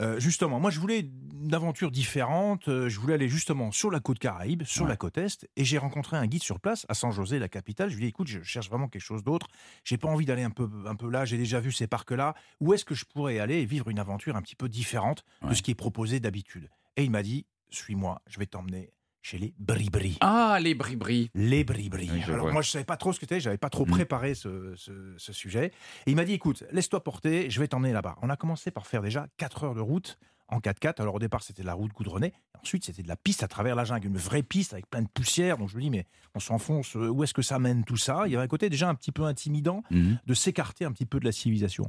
euh, 0.00 0.18
justement, 0.18 0.58
moi 0.60 0.70
je 0.70 0.80
voulais 0.80 1.10
une 1.42 1.54
aventure 1.54 1.90
différente, 1.90 2.68
euh, 2.68 2.88
je 2.88 2.98
voulais 3.00 3.14
aller 3.14 3.28
justement 3.28 3.72
sur 3.72 3.90
la 3.90 4.00
côte 4.00 4.18
Caraïbe, 4.18 4.62
sur 4.64 4.86
la 4.86 4.96
côte 4.96 5.18
Est, 5.18 5.48
et 5.56 5.64
j'ai 5.64 5.78
rencontré 5.78 6.16
un 6.16 6.26
guide 6.26 6.42
sur 6.42 6.60
place 6.60 6.86
à 6.88 6.94
San 6.94 7.12
José, 7.12 7.38
la 7.38 7.48
capitale. 7.48 7.90
Je 7.90 7.96
lui 7.96 8.04
ai 8.04 8.06
dit, 8.06 8.10
écoute, 8.10 8.28
je 8.28 8.42
cherche 8.42 8.68
vraiment 8.68 8.88
quelque 8.88 9.02
chose 9.02 9.24
d'autre, 9.24 9.46
j'ai 9.84 9.98
pas 9.98 10.08
envie 10.08 10.26
d'aller 10.26 10.42
un 10.42 10.50
peu, 10.50 10.68
un 10.86 10.96
peu 10.96 11.08
là, 11.10 11.24
j'ai 11.24 11.38
déjà 11.38 11.60
vu 11.60 11.72
ces 11.72 11.86
parcs-là, 11.86 12.34
où 12.60 12.74
est-ce 12.74 12.84
que 12.84 12.94
je 12.94 13.04
pourrais 13.04 13.38
aller 13.38 13.56
et 13.56 13.64
vivre 13.64 13.88
une 13.88 13.98
aventure 13.98 14.36
un 14.36 14.42
petit 14.42 14.56
peu 14.56 14.68
différente 14.68 15.24
de 15.46 15.54
ce 15.54 15.62
qui 15.62 15.70
est 15.70 15.74
proposé 15.74 16.20
d'habitude? 16.20 16.68
Et 16.96 17.04
il 17.04 17.10
m'a 17.10 17.22
dit, 17.22 17.46
suis-moi, 17.70 18.22
je 18.26 18.38
vais 18.38 18.46
t'emmener 18.46 18.92
chez 19.22 19.38
les 19.38 19.54
Bribri. 19.58 20.16
Ah, 20.20 20.58
les 20.60 20.74
Bribri. 20.74 21.30
Les 21.34 21.64
Bribri. 21.64 22.10
Alors 22.26 22.52
moi, 22.52 22.62
je 22.62 22.70
savais 22.70 22.84
pas 22.84 22.96
trop 22.96 23.12
ce 23.12 23.18
que 23.18 23.26
c'était, 23.26 23.40
j'avais 23.40 23.58
pas 23.58 23.70
trop 23.70 23.86
mm. 23.86 23.90
préparé 23.90 24.34
ce, 24.34 24.74
sujet. 25.18 25.72
Et 26.06 26.10
il 26.10 26.16
m'a 26.16 26.24
dit, 26.24 26.32
écoute, 26.32 26.64
laisse-toi 26.72 27.02
porter, 27.02 27.50
je 27.50 27.60
vais 27.60 27.68
t'emmener 27.68 27.92
là-bas. 27.92 28.16
On 28.22 28.30
a 28.30 28.36
commencé 28.36 28.70
par 28.70 28.86
faire 28.86 29.02
déjà 29.02 29.26
4 29.36 29.64
heures 29.64 29.74
de 29.74 29.80
route 29.80 30.18
en 30.48 30.58
4x4. 30.58 31.00
Alors 31.00 31.14
au 31.14 31.18
départ, 31.18 31.42
c'était 31.42 31.62
la 31.62 31.74
route 31.74 31.92
goudronnée. 31.92 32.32
Ensuite, 32.62 32.84
c'était 32.84 33.02
de 33.02 33.08
la 33.08 33.16
piste 33.16 33.42
à 33.42 33.48
travers 33.48 33.74
la 33.74 33.84
jungle, 33.84 34.08
une 34.08 34.18
vraie 34.18 34.42
piste 34.42 34.72
avec 34.72 34.88
plein 34.88 35.02
de 35.02 35.08
poussière. 35.08 35.56
Donc 35.56 35.68
je 35.68 35.76
me 35.76 35.80
dis, 35.80 35.90
mais 35.90 36.06
on 36.34 36.40
s'enfonce, 36.40 36.96
euh, 36.96 37.08
où 37.08 37.24
est-ce 37.24 37.32
que 37.32 37.42
ça 37.42 37.58
mène 37.58 37.84
tout 37.84 37.96
ça? 37.96 38.24
Il 38.26 38.32
y 38.32 38.34
avait 38.34 38.44
un 38.44 38.48
côté 38.48 38.68
déjà 38.68 38.88
un 38.88 38.94
petit 38.94 39.12
peu 39.12 39.24
intimidant 39.24 39.82
mm. 39.90 40.14
de 40.26 40.34
s'écarter 40.34 40.84
un 40.84 40.92
petit 40.92 41.06
peu 41.06 41.20
de 41.20 41.24
la 41.24 41.32
civilisation. 41.32 41.88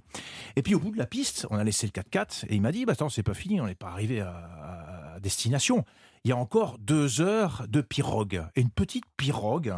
Et 0.55 0.61
puis 0.61 0.75
au 0.75 0.79
bout 0.79 0.91
de 0.91 0.97
la 0.97 1.07
piste, 1.07 1.47
on 1.49 1.57
a 1.57 1.63
laissé 1.63 1.87
le 1.87 1.91
4x4 1.91 2.45
et 2.47 2.55
il 2.55 2.61
m'a 2.61 2.71
dit, 2.71 2.85
bah 2.85 2.93
attends, 2.93 3.09
c'est 3.09 3.23
pas 3.23 3.33
fini, 3.33 3.59
on 3.59 3.65
n'est 3.65 3.75
pas 3.75 3.89
arrivé 3.89 4.21
à 4.21 5.17
destination 5.21 5.85
il 6.23 6.29
y 6.29 6.31
a 6.31 6.37
encore 6.37 6.77
deux 6.79 7.21
heures 7.21 7.65
de 7.67 7.81
pirogue. 7.81 8.45
Et 8.55 8.61
une 8.61 8.69
petite 8.69 9.05
pirogue 9.17 9.73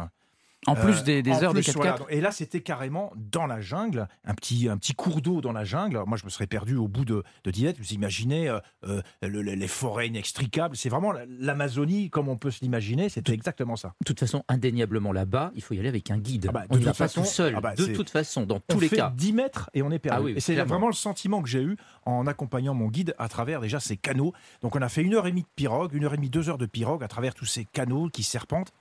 en 0.66 0.74
plus 0.74 1.04
des, 1.04 1.22
des 1.22 1.42
heures 1.42 1.54
de 1.54 1.60
4x4 1.60 2.06
Et 2.08 2.20
là, 2.20 2.32
c'était 2.32 2.60
carrément 2.60 3.12
dans 3.16 3.46
la 3.46 3.60
jungle, 3.60 4.08
un 4.24 4.34
petit, 4.34 4.68
un 4.68 4.76
petit 4.76 4.94
cours 4.94 5.20
d'eau 5.20 5.40
dans 5.40 5.52
la 5.52 5.64
jungle. 5.64 6.02
Moi, 6.06 6.16
je 6.16 6.24
me 6.24 6.30
serais 6.30 6.46
perdu 6.46 6.76
au 6.76 6.88
bout 6.88 7.04
de, 7.04 7.22
de 7.44 7.50
Dinette. 7.50 7.78
Vous 7.78 7.92
imaginez 7.92 8.48
euh, 8.48 8.60
euh, 8.86 9.02
les 9.22 9.68
forêts 9.68 10.08
inextricables. 10.08 10.76
C'est 10.76 10.88
vraiment 10.88 11.12
l'Amazonie 11.40 12.10
comme 12.10 12.28
on 12.28 12.36
peut 12.36 12.50
se 12.50 12.60
l'imaginer. 12.62 13.08
C'était 13.08 13.32
exactement 13.32 13.76
ça. 13.76 13.94
De 14.00 14.04
toute 14.06 14.20
façon, 14.20 14.44
indéniablement 14.48 15.12
là-bas, 15.12 15.52
il 15.54 15.62
faut 15.62 15.74
y 15.74 15.78
aller 15.78 15.88
avec 15.88 16.10
un 16.10 16.18
guide. 16.18 16.46
Ah 16.48 16.52
bah, 16.52 16.64
on 16.70 16.76
n'y 16.76 16.84
va 16.84 16.94
pas 16.94 17.08
tout 17.08 17.24
seul. 17.24 17.54
Ah 17.56 17.60
bah, 17.60 17.74
de 17.74 17.86
toute 17.86 18.10
façon, 18.10 18.44
dans 18.44 18.60
tous 18.60 18.80
les 18.80 18.88
cas. 18.88 19.12
10 19.16 19.32
mètres 19.32 19.70
et 19.74 19.82
on 19.82 19.90
est 19.90 19.98
perdu. 19.98 20.32
Ah 20.34 20.36
et 20.36 20.40
c'est 20.40 20.54
vraiment 20.54 20.88
le 20.88 20.94
sentiment 20.94 21.42
que 21.42 21.48
j'ai 21.48 21.62
eu 21.62 21.76
en 22.06 22.26
accompagnant 22.26 22.74
mon 22.74 22.88
guide 22.88 23.14
à 23.18 23.28
travers 23.28 23.60
déjà 23.60 23.80
ces 23.80 23.96
canaux. 23.96 24.32
Donc, 24.62 24.76
on 24.76 24.82
a 24.82 24.88
fait 24.88 25.02
une 25.02 25.14
heure 25.14 25.26
et 25.26 25.30
demie 25.30 25.42
de 25.42 25.48
pirogue, 25.54 25.94
une 25.94 26.04
heure 26.04 26.14
et 26.14 26.16
demie, 26.16 26.30
deux 26.30 26.48
heures 26.48 26.58
de 26.58 26.66
pirogue 26.66 27.02
à 27.02 27.08
travers 27.08 27.34
tous 27.34 27.46
ces 27.46 27.64
canaux 27.64 28.08
qui 28.08 28.22
serpentent. 28.22 28.72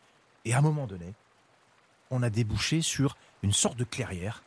Et 0.46 0.54
à 0.54 0.60
un 0.60 0.62
moment 0.62 0.88
donné, 0.88 1.14
on 2.14 2.24
a 2.24 2.30
débouché 2.30 2.82
sur 2.82 3.18
une 3.42 3.52
sorte 3.52 3.78
de 3.78 3.84
clairière 3.84 4.44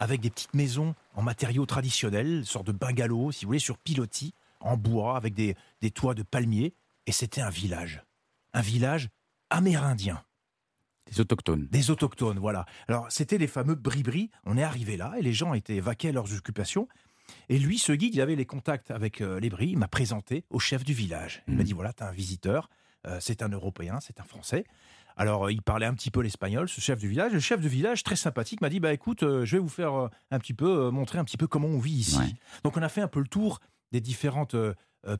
avec 0.00 0.20
des 0.20 0.30
petites 0.30 0.54
maisons 0.54 0.96
en 1.14 1.22
matériaux 1.22 1.64
traditionnels, 1.64 2.38
une 2.38 2.44
sorte 2.44 2.66
de 2.66 2.72
bungalow, 2.72 3.30
si 3.30 3.44
vous 3.44 3.50
voulez, 3.50 3.58
sur 3.60 3.78
pilotis, 3.78 4.34
en 4.58 4.76
bois, 4.76 5.16
avec 5.16 5.32
des, 5.32 5.54
toits 5.94 6.14
de 6.14 6.24
palmiers. 6.24 6.74
Et 7.06 7.12
c'était 7.12 7.40
un 7.40 7.50
village. 7.50 8.02
Un 8.52 8.62
village 8.62 9.10
amérindien. 9.48 10.24
Des 11.06 11.20
autochtones. 11.20 11.68
Des 11.68 11.90
autochtones, 11.90 12.40
voilà. 12.40 12.66
Alors, 12.88 13.06
c'était 13.10 13.38
les 13.38 13.46
fameux 13.46 13.76
bribris. 13.76 14.30
On 14.44 14.58
est 14.58 14.62
arrivé 14.64 14.96
là 14.96 15.14
et 15.18 15.22
les 15.22 15.32
gens 15.32 15.54
étaient 15.54 15.76
évacués 15.76 16.08
à 16.08 16.12
leurs 16.12 16.34
occupations. 16.34 16.88
Et 17.48 17.58
lui, 17.60 17.78
ce 17.78 17.92
guide, 17.92 18.14
il 18.14 18.20
avait 18.20 18.34
les 18.34 18.46
contacts 18.46 18.90
avec 18.90 19.20
euh, 19.20 19.38
les 19.38 19.50
bris. 19.50 19.70
Il 19.70 19.78
m'a 19.78 19.88
présenté 19.88 20.44
au 20.50 20.58
chef 20.58 20.82
du 20.84 20.94
village. 20.94 21.44
Il 21.46 21.54
m'a 21.54 21.62
mmh. 21.62 21.64
dit 21.64 21.72
voilà, 21.74 21.92
tu 21.92 22.02
as 22.02 22.08
un 22.08 22.12
visiteur. 22.12 22.68
Euh, 23.06 23.18
c'est 23.20 23.42
un 23.42 23.48
Européen, 23.48 23.98
c'est 24.00 24.20
un 24.20 24.24
Français. 24.24 24.64
Alors, 25.16 25.46
euh, 25.46 25.52
il 25.52 25.62
parlait 25.62 25.86
un 25.86 25.94
petit 25.94 26.10
peu 26.10 26.20
l'espagnol, 26.20 26.68
ce 26.68 26.80
chef 26.80 26.98
du 26.98 27.08
village. 27.08 27.32
Le 27.32 27.40
chef 27.40 27.60
du 27.60 27.68
village, 27.68 28.02
très 28.02 28.16
sympathique, 28.16 28.60
m'a 28.60 28.68
dit 28.68 28.80
Bah 28.80 28.92
écoute, 28.92 29.22
euh, 29.22 29.44
je 29.44 29.56
vais 29.56 29.60
vous 29.60 29.68
faire 29.68 29.94
euh, 29.94 30.08
un 30.30 30.38
petit 30.38 30.54
peu, 30.54 30.90
montrer 30.90 31.18
un 31.18 31.24
petit 31.24 31.36
peu 31.36 31.46
comment 31.46 31.68
on 31.68 31.78
vit 31.78 31.92
ici. 31.92 32.36
Donc, 32.64 32.76
on 32.76 32.82
a 32.82 32.88
fait 32.88 33.00
un 33.00 33.08
peu 33.08 33.20
le 33.20 33.28
tour 33.28 33.60
des 33.90 34.00
différentes 34.00 34.56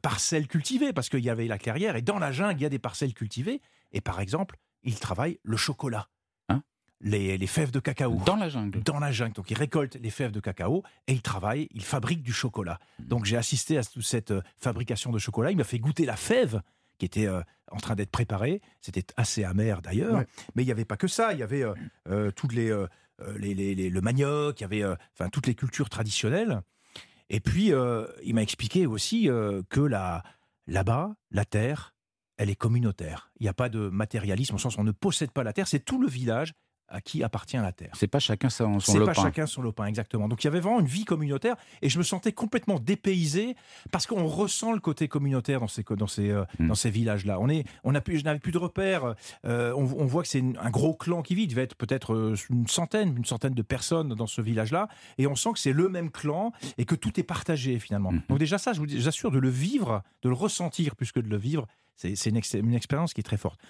parcelles 0.00 0.46
cultivées, 0.46 0.92
parce 0.92 1.08
qu'il 1.08 1.20
y 1.20 1.30
avait 1.30 1.46
la 1.46 1.58
clairière, 1.58 1.96
et 1.96 2.02
dans 2.02 2.18
la 2.18 2.32
jungle, 2.32 2.60
il 2.60 2.62
y 2.62 2.66
a 2.66 2.70
des 2.70 2.78
parcelles 2.78 3.14
cultivées. 3.14 3.60
Et 3.92 4.00
par 4.00 4.20
exemple, 4.20 4.56
il 4.82 4.98
travaille 4.98 5.38
le 5.42 5.56
chocolat. 5.56 6.08
Hein 6.48 6.62
les, 7.00 7.36
les, 7.36 7.46
fèves 7.46 7.70
de 7.70 7.80
cacao. 7.80 8.18
Dans 8.24 8.36
la 8.36 8.48
jungle 8.48 8.82
Dans 8.82 8.98
la 8.98 9.12
jungle. 9.12 9.34
Donc, 9.34 9.50
il 9.50 9.58
récolte 9.58 9.96
les 9.96 10.10
fèves 10.10 10.32
de 10.32 10.40
cacao 10.40 10.82
et 11.06 11.12
il 11.12 11.20
travaille, 11.20 11.68
il 11.72 11.84
fabrique 11.84 12.22
du 12.22 12.32
chocolat. 12.32 12.78
Mmh. 12.98 13.04
Donc, 13.04 13.24
j'ai 13.26 13.36
assisté 13.36 13.76
à 13.76 13.84
toute 13.84 14.04
cette 14.04 14.32
fabrication 14.56 15.10
de 15.10 15.18
chocolat. 15.18 15.50
Il 15.50 15.58
m'a 15.58 15.64
fait 15.64 15.78
goûter 15.78 16.06
la 16.06 16.16
fève 16.16 16.62
qui 16.98 17.06
était 17.06 17.26
euh, 17.26 17.42
en 17.70 17.78
train 17.78 17.94
d'être 17.94 18.10
préparé. 18.10 18.60
C'était 18.80 19.04
assez 19.16 19.44
amer 19.44 19.82
d'ailleurs. 19.82 20.24
Mais 20.54 20.62
il 20.62 20.66
n'y 20.66 20.72
avait 20.72 20.84
pas 20.84 20.96
que 20.96 21.08
ça. 21.08 21.32
Il 21.32 21.38
y 21.38 21.42
avait 21.42 21.64
euh, 21.64 21.74
euh, 22.08 22.30
toutes 22.30 22.52
les, 22.52 22.72
les, 23.38 23.90
le 23.90 24.00
manioc, 24.00 24.60
il 24.60 24.62
y 24.62 24.64
avait 24.64 24.84
enfin 24.84 25.28
toutes 25.30 25.46
les 25.46 25.54
cultures 25.54 25.88
traditionnelles. 25.88 26.62
Et 27.30 27.40
puis, 27.40 27.72
il 28.24 28.34
m'a 28.34 28.42
expliqué 28.42 28.86
aussi 28.86 29.28
que 29.70 29.80
là, 29.80 30.22
là-bas, 30.66 31.14
la 31.30 31.44
terre, 31.44 31.94
elle 32.36 32.50
est 32.50 32.56
communautaire. 32.56 33.30
Il 33.38 33.44
n'y 33.44 33.48
a 33.48 33.54
pas 33.54 33.68
de 33.68 33.88
matérialisme, 33.88 34.56
au 34.56 34.58
sens 34.58 34.76
où 34.76 34.80
on 34.80 34.84
ne 34.84 34.92
possède 34.92 35.30
pas 35.30 35.44
la 35.44 35.52
terre. 35.52 35.68
C'est 35.68 35.84
tout 35.84 36.00
le 36.00 36.08
village 36.08 36.52
à 36.92 37.00
qui 37.00 37.22
appartient 37.22 37.56
la 37.56 37.72
terre. 37.72 37.90
C'est 37.94 38.06
pas 38.06 38.18
chacun 38.18 38.50
son, 38.50 38.78
son 38.78 38.98
lopin. 38.98 39.12
C'est 39.12 39.20
pas 39.20 39.26
chacun 39.26 39.46
son 39.46 39.62
lopin, 39.62 39.86
exactement. 39.86 40.28
Donc 40.28 40.44
il 40.44 40.46
y 40.46 40.48
avait 40.48 40.60
vraiment 40.60 40.80
une 40.80 40.86
vie 40.86 41.04
communautaire 41.04 41.56
et 41.80 41.88
je 41.88 41.98
me 41.98 42.02
sentais 42.02 42.32
complètement 42.32 42.78
dépaysé 42.78 43.56
parce 43.90 44.06
qu'on 44.06 44.26
ressent 44.26 44.72
le 44.72 44.80
côté 44.80 45.08
communautaire 45.08 45.60
dans 45.60 45.68
ces, 45.68 45.82
dans 45.82 46.06
ces, 46.06 46.30
euh, 46.30 46.44
hmm. 46.58 46.68
dans 46.68 46.74
ces 46.74 46.90
villages-là. 46.90 47.38
On 47.40 47.48
est, 47.48 47.64
on 47.82 47.94
a 47.94 48.00
plus, 48.00 48.18
je 48.18 48.24
n'avais 48.24 48.38
plus 48.38 48.52
de 48.52 48.58
repères. 48.58 49.14
Euh, 49.44 49.72
on, 49.74 49.84
voit 49.84 50.22
que 50.22 50.28
c'est 50.28 50.42
un 50.60 50.70
gros 50.70 50.94
clan 50.94 51.22
qui 51.22 51.34
vit. 51.34 51.44
Il 51.44 51.48
devait 51.48 51.62
être 51.62 51.76
peut-être 51.76 52.14
euh, 52.14 52.34
une 52.50 52.68
centaine, 52.68 53.16
une 53.16 53.24
centaine 53.24 53.54
de 53.54 53.62
personnes 53.62 54.14
dans 54.14 54.26
ce 54.26 54.42
village-là 54.42 54.88
et 55.18 55.26
on 55.26 55.34
sent 55.34 55.52
que 55.54 55.58
c'est 55.58 55.72
le 55.72 55.88
même 55.88 56.10
clan 56.10 56.52
et 56.76 56.84
que 56.84 56.94
tout 56.94 57.18
est 57.18 57.24
partagé 57.24 57.78
finalement. 57.78 58.12
Hmm. 58.12 58.20
Donc 58.28 58.38
déjà 58.38 58.58
ça, 58.58 58.72
je 58.72 58.80
vous 58.80 59.08
assure 59.08 59.30
de 59.30 59.38
le 59.38 59.48
vivre, 59.48 60.02
de 60.22 60.28
le 60.28 60.34
ressentir 60.34 60.94
plus 60.94 61.12
que 61.12 61.20
de 61.20 61.28
le 61.28 61.38
vivre, 61.38 61.66
c'est 61.96 62.26
une, 62.26 62.36
expérience 62.74 63.14
qui 63.14 63.20
est 63.20 63.24
très 63.24 63.36
forte. 63.36 63.60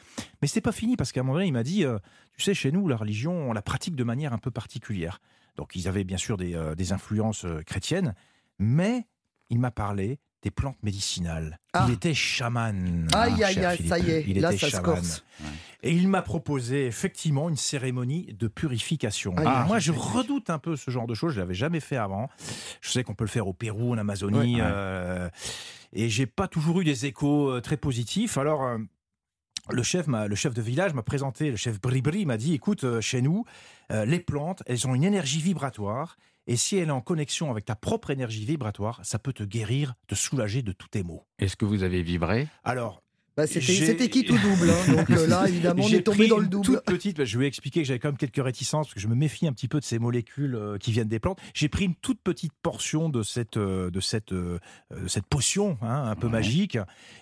Mais 0.40 0.48
c'est 0.48 0.60
pas 0.60 0.72
fini 0.72 0.96
parce 0.96 1.12
qu'à 1.12 1.20
un 1.20 1.22
moment 1.22 1.34
donné, 1.34 1.48
il 1.48 1.52
m'a 1.52 1.62
dit, 1.62 1.84
euh, 1.84 1.98
tu 2.36 2.42
sais, 2.42 2.54
chez 2.54 2.72
nous, 2.72 2.88
la 2.88 2.96
religion, 2.96 3.50
on 3.50 3.52
la 3.52 3.62
pratique 3.62 3.94
de 3.94 4.04
manière 4.04 4.32
un 4.32 4.38
peu 4.38 4.50
particulière. 4.50 5.20
Donc 5.56 5.76
ils 5.76 5.88
avaient 5.88 6.04
bien 6.04 6.16
sûr 6.16 6.36
des, 6.36 6.54
euh, 6.54 6.74
influences 6.90 7.44
euh, 7.44 7.62
chrétiennes, 7.62 8.14
mais 8.58 9.06
il 9.50 9.58
m'a 9.58 9.70
parlé 9.70 10.18
des 10.42 10.50
plantes 10.50 10.82
médicinales. 10.82 11.58
Ah. 11.72 11.86
Il 11.88 11.94
était 11.94 12.14
chaman. 12.14 13.08
Aïe, 13.14 13.42
aïe, 13.42 13.64
aïe, 13.64 13.88
ça 13.88 13.98
y 13.98 14.10
est, 14.10 14.24
il 14.26 14.40
là, 14.40 14.52
était 14.52 14.68
ça 14.68 14.82
chaman. 14.82 15.02
Se 15.02 15.20
Et 15.82 15.92
il 15.92 16.08
m'a 16.08 16.22
proposé 16.22 16.86
effectivement 16.86 17.48
une 17.48 17.56
cérémonie 17.56 18.34
de 18.38 18.48
purification. 18.48 19.34
Ah, 19.38 19.64
moi, 19.66 19.78
je 19.78 19.92
redoute 19.92 20.50
un 20.50 20.58
peu 20.58 20.76
ce 20.76 20.90
genre 20.90 21.06
de 21.06 21.14
choses. 21.14 21.34
Je 21.34 21.40
l'avais 21.40 21.54
jamais 21.54 21.80
fait 21.80 21.96
avant. 21.96 22.28
Je 22.80 22.90
sais 22.90 23.04
qu'on 23.04 23.14
peut 23.14 23.24
le 23.24 23.30
faire 23.30 23.46
au 23.46 23.52
Pérou, 23.52 23.92
en 23.92 23.98
Amazonie. 23.98 24.60
Et 25.92 26.08
j'ai 26.08 26.26
pas 26.26 26.48
toujours 26.48 26.80
eu 26.80 26.84
des 26.84 27.06
échos 27.06 27.50
euh, 27.50 27.60
très 27.60 27.76
positifs. 27.76 28.38
Alors, 28.38 28.64
euh, 28.64 28.78
le 29.70 29.82
chef, 29.82 30.06
le 30.06 30.34
chef 30.34 30.54
de 30.54 30.62
village 30.62 30.94
m'a 30.94 31.02
présenté, 31.02 31.50
le 31.50 31.56
chef 31.56 31.80
Bribri 31.80 32.26
m'a 32.26 32.36
dit, 32.36 32.54
écoute, 32.54 32.84
euh, 32.84 33.00
chez 33.00 33.22
nous, 33.22 33.44
les 33.90 34.20
plantes, 34.20 34.62
elles 34.64 34.86
ont 34.86 34.94
une 34.94 35.04
énergie 35.04 35.42
vibratoire. 35.42 36.16
Et 36.46 36.56
si 36.56 36.76
elle 36.76 36.88
est 36.88 36.92
en 36.92 37.00
connexion 37.00 37.50
avec 37.50 37.64
ta 37.64 37.76
propre 37.76 38.10
énergie 38.10 38.44
vibratoire, 38.44 39.00
ça 39.04 39.18
peut 39.18 39.32
te 39.32 39.44
guérir, 39.44 39.94
te 40.08 40.14
soulager 40.14 40.62
de 40.62 40.72
tous 40.72 40.88
tes 40.88 41.02
maux. 41.02 41.26
Est-ce 41.38 41.56
que 41.56 41.64
vous 41.64 41.82
avez 41.84 42.02
vibré? 42.02 42.48
Alors, 42.64 43.02
bah, 43.34 43.46
c'était 43.46 44.10
qui 44.10 44.24
tout 44.24 44.36
double. 44.36 44.70
Hein? 44.70 44.92
Donc 44.94 45.10
euh, 45.10 45.26
là, 45.26 45.44
évidemment, 45.48 45.84
on 45.84 45.88
est 45.88 46.02
tombé 46.02 46.28
dans 46.28 46.36
le 46.36 46.46
double. 46.46 46.66
Toute 46.66 46.84
petite, 46.84 47.24
je 47.24 47.38
vais 47.38 47.46
expliquer 47.46 47.80
que 47.80 47.86
j'avais 47.86 47.98
quand 47.98 48.08
même 48.08 48.18
quelques 48.18 48.44
réticences, 48.44 48.88
parce 48.88 48.94
que 48.94 49.00
je 49.00 49.08
me 49.08 49.14
méfie 49.14 49.46
un 49.46 49.54
petit 49.54 49.68
peu 49.68 49.80
de 49.80 49.84
ces 49.84 49.98
molécules 49.98 50.54
euh, 50.54 50.76
qui 50.76 50.92
viennent 50.92 51.08
des 51.08 51.18
plantes. 51.18 51.38
J'ai 51.54 51.70
pris 51.70 51.86
une 51.86 51.94
toute 51.94 52.20
petite 52.20 52.52
portion 52.62 53.08
de 53.08 53.22
cette, 53.22 53.56
euh, 53.56 53.90
de 53.90 54.00
cette, 54.00 54.34
cette 55.06 55.26
potion 55.26 55.78
hein, 55.80 56.10
un 56.10 56.14
peu 56.14 56.28
magique, 56.28 56.76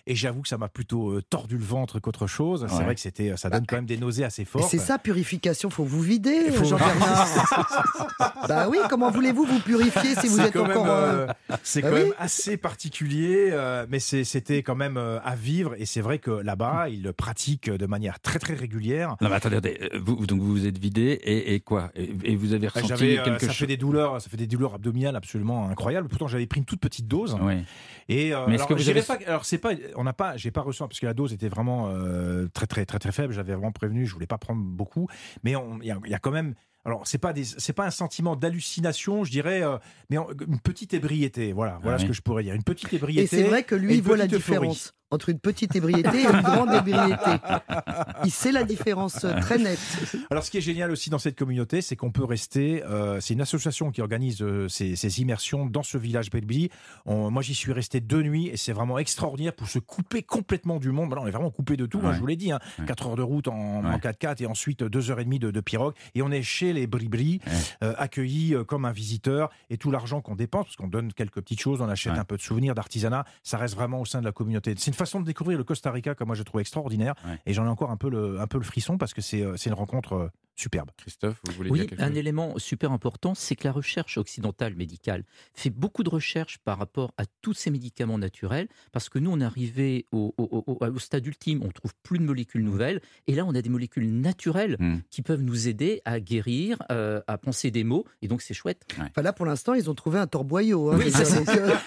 et 0.06 0.16
j'avoue 0.16 0.42
que 0.42 0.48
ça 0.48 0.58
m'a 0.58 0.68
plutôt 0.68 1.20
tordu 1.22 1.56
le 1.56 1.64
ventre 1.64 2.00
qu'autre 2.00 2.26
chose. 2.26 2.66
C'est 2.68 2.82
vrai 2.82 2.94
que 2.96 3.00
c'était, 3.00 3.36
ça 3.36 3.48
donne 3.48 3.60
bah, 3.60 3.66
quand 3.68 3.76
même 3.76 3.86
des 3.86 3.96
nausées 3.96 4.24
assez 4.24 4.44
fortes. 4.44 4.68
C'est 4.68 4.78
ça, 4.78 4.98
purification, 4.98 5.70
faut 5.70 5.84
vous 5.84 6.02
vider, 6.02 6.52
Jean-Bernard. 6.52 7.28
bah 8.48 8.68
oui, 8.68 8.78
comment 8.88 9.10
voulez-vous 9.10 9.44
vous 9.44 9.60
purifier 9.60 10.16
si 10.16 10.26
vous 10.26 10.40
êtes 10.40 10.56
encore. 10.56 11.28
c'est 11.62 11.82
bah 11.82 11.90
quand 11.90 11.96
même 11.96 12.14
assez 12.18 12.56
particulier, 12.56 13.54
mais 13.88 14.00
c'était 14.00 14.64
quand 14.64 14.76
même 14.76 14.96
à 14.96 15.36
vivre, 15.36 15.74
et 15.78 15.86
c'est 15.86 15.99
c'est 16.00 16.04
vrai 16.04 16.18
que 16.18 16.30
là-bas, 16.30 16.88
ils 16.88 17.02
le 17.02 17.12
pratiquent 17.12 17.68
de 17.70 17.84
manière 17.84 18.20
très 18.20 18.38
très 18.38 18.54
régulière. 18.54 19.16
Non, 19.20 19.28
mais 19.28 19.34
attendez, 19.34 19.90
vous, 20.00 20.24
donc 20.26 20.40
vous 20.40 20.50
vous 20.50 20.66
êtes 20.66 20.78
vidé 20.78 21.20
et, 21.22 21.60
quoi? 21.60 21.90
Et, 21.94 22.36
vous 22.36 22.54
avez 22.54 22.68
bah, 22.68 22.72
ressenti 22.74 23.18
quelque 23.22 23.40
chose 23.40 23.48
Ça 23.48 23.52
fait 23.52 23.66
des 23.66 23.76
douleurs, 23.76 24.18
ça 24.18 24.30
fait 24.30 24.38
des 24.38 24.46
douleurs 24.46 24.72
abdominales 24.72 25.14
absolument 25.14 25.68
incroyables. 25.68 26.08
Pourtant, 26.08 26.26
j'avais 26.26 26.46
pris 26.46 26.60
une 26.60 26.64
toute 26.64 26.80
petite 26.80 27.06
dose. 27.06 27.36
Oui. 27.42 27.64
Et 28.08 28.32
mais 28.48 28.54
est-ce 28.54 28.64
que 28.64 28.72
vous 28.72 28.88
avez... 28.88 29.02
pas, 29.02 29.18
alors 29.26 29.44
c'est 29.44 29.58
pas, 29.58 29.72
on 29.94 30.04
n'a 30.04 30.14
pas, 30.14 30.38
j'ai 30.38 30.50
pas 30.50 30.62
reçu 30.62 30.78
parce 30.78 30.98
que 30.98 31.04
la 31.04 31.12
dose 31.12 31.34
était 31.34 31.48
vraiment 31.48 31.92
très 32.54 32.66
très 32.66 32.86
très 32.86 32.98
très 32.98 33.12
faible. 33.12 33.34
J'avais 33.34 33.52
vraiment 33.52 33.72
prévenu, 33.72 34.06
je 34.06 34.14
voulais 34.14 34.26
pas 34.26 34.38
prendre 34.38 34.62
beaucoup, 34.62 35.06
mais 35.44 35.52
il 35.82 35.84
y, 35.84 36.08
y, 36.08 36.14
a 36.14 36.18
quand 36.18 36.30
même 36.30 36.54
alors 36.84 37.06
c'est 37.06 37.18
pas 37.18 37.34
c'est 37.44 37.72
pas 37.74 37.84
un 37.84 37.90
sentiment 37.90 38.36
d'hallucination, 38.36 39.24
je 39.24 39.30
dirais, 39.30 39.62
euh, 39.62 39.76
mais 40.08 40.16
une 40.16 40.60
petite 40.60 40.94
ébriété. 40.94 41.52
Voilà, 41.52 41.78
voilà 41.82 41.98
ce 41.98 42.06
que 42.06 42.12
je 42.12 42.22
pourrais 42.22 42.42
dire, 42.42 42.54
une 42.54 42.62
petite 42.62 42.92
ébriété. 42.92 43.24
Et 43.24 43.26
c'est 43.26 43.42
vrai 43.42 43.64
que 43.64 43.74
lui 43.74 44.00
voit 44.00 44.16
la 44.16 44.26
différence 44.26 44.94
entre 45.10 45.28
une 45.28 45.40
petite 45.40 45.74
ébriété 45.74 46.22
et 46.22 46.26
une 46.26 46.40
grande 46.40 46.72
ébriété. 46.72 47.30
Il 48.24 48.30
sait 48.30 48.52
la 48.52 48.62
différence 48.62 49.24
euh, 49.24 49.38
très 49.40 49.58
nette. 49.58 49.80
Alors, 50.30 50.44
ce 50.44 50.50
qui 50.50 50.58
est 50.58 50.62
génial 50.62 50.90
aussi 50.90 51.10
dans 51.10 51.18
cette 51.18 51.36
communauté, 51.36 51.80
c'est 51.82 51.96
qu'on 51.96 52.12
peut 52.12 52.24
rester. 52.24 52.84
Euh, 52.84 53.20
c'est 53.20 53.34
une 53.34 53.40
association 53.40 53.90
qui 53.90 54.02
organise 54.02 54.40
euh, 54.40 54.68
ces, 54.68 55.20
immersions 55.20 55.66
dans 55.66 55.82
ce 55.82 55.98
village 55.98 56.30
Belbi. 56.30 56.70
moi, 57.06 57.42
j'y 57.42 57.54
suis 57.54 57.72
resté 57.72 58.00
deux 58.00 58.22
nuits 58.22 58.48
et 58.48 58.56
c'est 58.56 58.72
vraiment 58.72 58.98
extraordinaire 58.98 59.52
pour 59.52 59.68
se 59.68 59.80
couper 59.80 60.22
complètement 60.22 60.78
du 60.78 60.92
monde. 60.92 61.12
on 61.18 61.26
est 61.26 61.30
vraiment 61.30 61.50
coupé 61.50 61.76
de 61.76 61.86
tout. 61.86 62.00
Hein, 62.04 62.12
je 62.14 62.20
vous 62.20 62.26
l'ai 62.26 62.36
dit, 62.36 62.52
hein, 62.52 62.60
4 62.86 63.08
heures 63.08 63.16
de 63.16 63.22
route 63.22 63.48
en, 63.48 63.82
4x4 63.82 64.42
et 64.42 64.46
ensuite 64.46 64.84
2 64.84 65.10
heures 65.10 65.20
et 65.20 65.24
demie 65.24 65.40
de, 65.40 65.60
pirogue. 65.60 65.94
Et 66.14 66.22
on 66.22 66.30
est 66.30 66.42
chez 66.42 66.72
les 66.72 66.86
Bribri, 66.86 67.40
accueillis 67.80 68.54
comme 68.66 68.84
un 68.84 68.92
visiteur. 68.92 69.50
Et 69.68 69.76
tout 69.76 69.90
l'argent 69.90 70.20
qu'on 70.20 70.36
dépense, 70.36 70.66
parce 70.66 70.76
qu'on 70.76 70.88
donne 70.88 71.12
quelques 71.12 71.40
petites 71.40 71.60
choses, 71.60 71.80
on 71.80 71.88
achète 71.88 72.12
un 72.12 72.24
peu 72.24 72.36
de 72.36 72.42
souvenirs, 72.42 72.74
d'artisanat, 72.74 73.24
ça 73.42 73.58
reste 73.58 73.74
vraiment 73.74 74.00
au 74.00 74.04
sein 74.04 74.20
de 74.20 74.24
la 74.24 74.32
communauté. 74.32 74.74
C'est 74.78 74.90
une 74.90 74.96
façon 75.00 75.20
de 75.20 75.26
découvrir 75.26 75.58
le 75.58 75.64
Costa 75.64 75.90
Rica 75.90 76.14
que 76.14 76.24
moi 76.24 76.34
je 76.34 76.42
trouve 76.42 76.60
extraordinaire. 76.60 77.14
Et 77.46 77.52
j'en 77.52 77.64
ai 77.64 77.68
encore 77.68 77.90
un 77.90 77.96
peu 77.96 78.10
le, 78.10 78.40
un 78.40 78.46
peu 78.46 78.58
le 78.58 78.64
frisson 78.64 78.98
parce 78.98 79.14
que 79.14 79.20
c'est 79.20 79.42
euh, 79.42 79.56
une 79.56 79.72
rencontre 79.74 80.12
euh, 80.14 80.28
superbe. 80.60 80.90
Christophe, 80.96 81.40
vous 81.46 81.52
voulez 81.54 81.70
oui, 81.70 81.78
dire 81.80 81.88
quelque 81.88 82.02
un 82.02 82.14
élément 82.14 82.58
super 82.58 82.92
important, 82.92 83.34
c'est 83.34 83.56
que 83.56 83.64
la 83.64 83.72
recherche 83.72 84.18
occidentale 84.18 84.74
médicale 84.74 85.24
fait 85.54 85.70
beaucoup 85.70 86.02
de 86.02 86.10
recherches 86.10 86.58
par 86.58 86.78
rapport 86.78 87.12
à 87.16 87.24
tous 87.40 87.54
ces 87.54 87.70
médicaments 87.70 88.18
naturels, 88.18 88.68
parce 88.92 89.08
que 89.08 89.18
nous, 89.18 89.30
on 89.30 89.40
est 89.40 89.44
arrivé 89.44 90.06
au, 90.12 90.34
au, 90.36 90.98
stade 90.98 91.26
ultime, 91.26 91.62
on 91.64 91.70
trouve 91.70 91.92
plus 92.02 92.18
de 92.18 92.24
molécules 92.24 92.62
nouvelles, 92.62 93.00
et 93.26 93.34
là, 93.34 93.44
on 93.46 93.54
a 93.54 93.62
des 93.62 93.70
molécules 93.70 94.10
naturelles 94.20 94.76
hmm. 94.78 94.98
qui 95.10 95.22
peuvent 95.22 95.42
nous 95.42 95.68
aider 95.68 96.02
à 96.04 96.20
guérir, 96.20 96.82
euh, 96.92 97.22
à 97.26 97.38
penser 97.38 97.70
des 97.70 97.84
mots, 97.84 98.04
et 98.20 98.28
donc 98.28 98.42
c'est 98.42 98.54
chouette. 98.54 98.84
Enfin, 98.98 99.22
là, 99.22 99.32
pour 99.32 99.46
l'instant, 99.46 99.72
ils 99.72 99.88
ont 99.88 99.94
trouvé 99.94 100.18
un 100.18 100.26
torboyau. 100.26 100.90
Hein. 100.90 100.98
oui, 100.98 101.10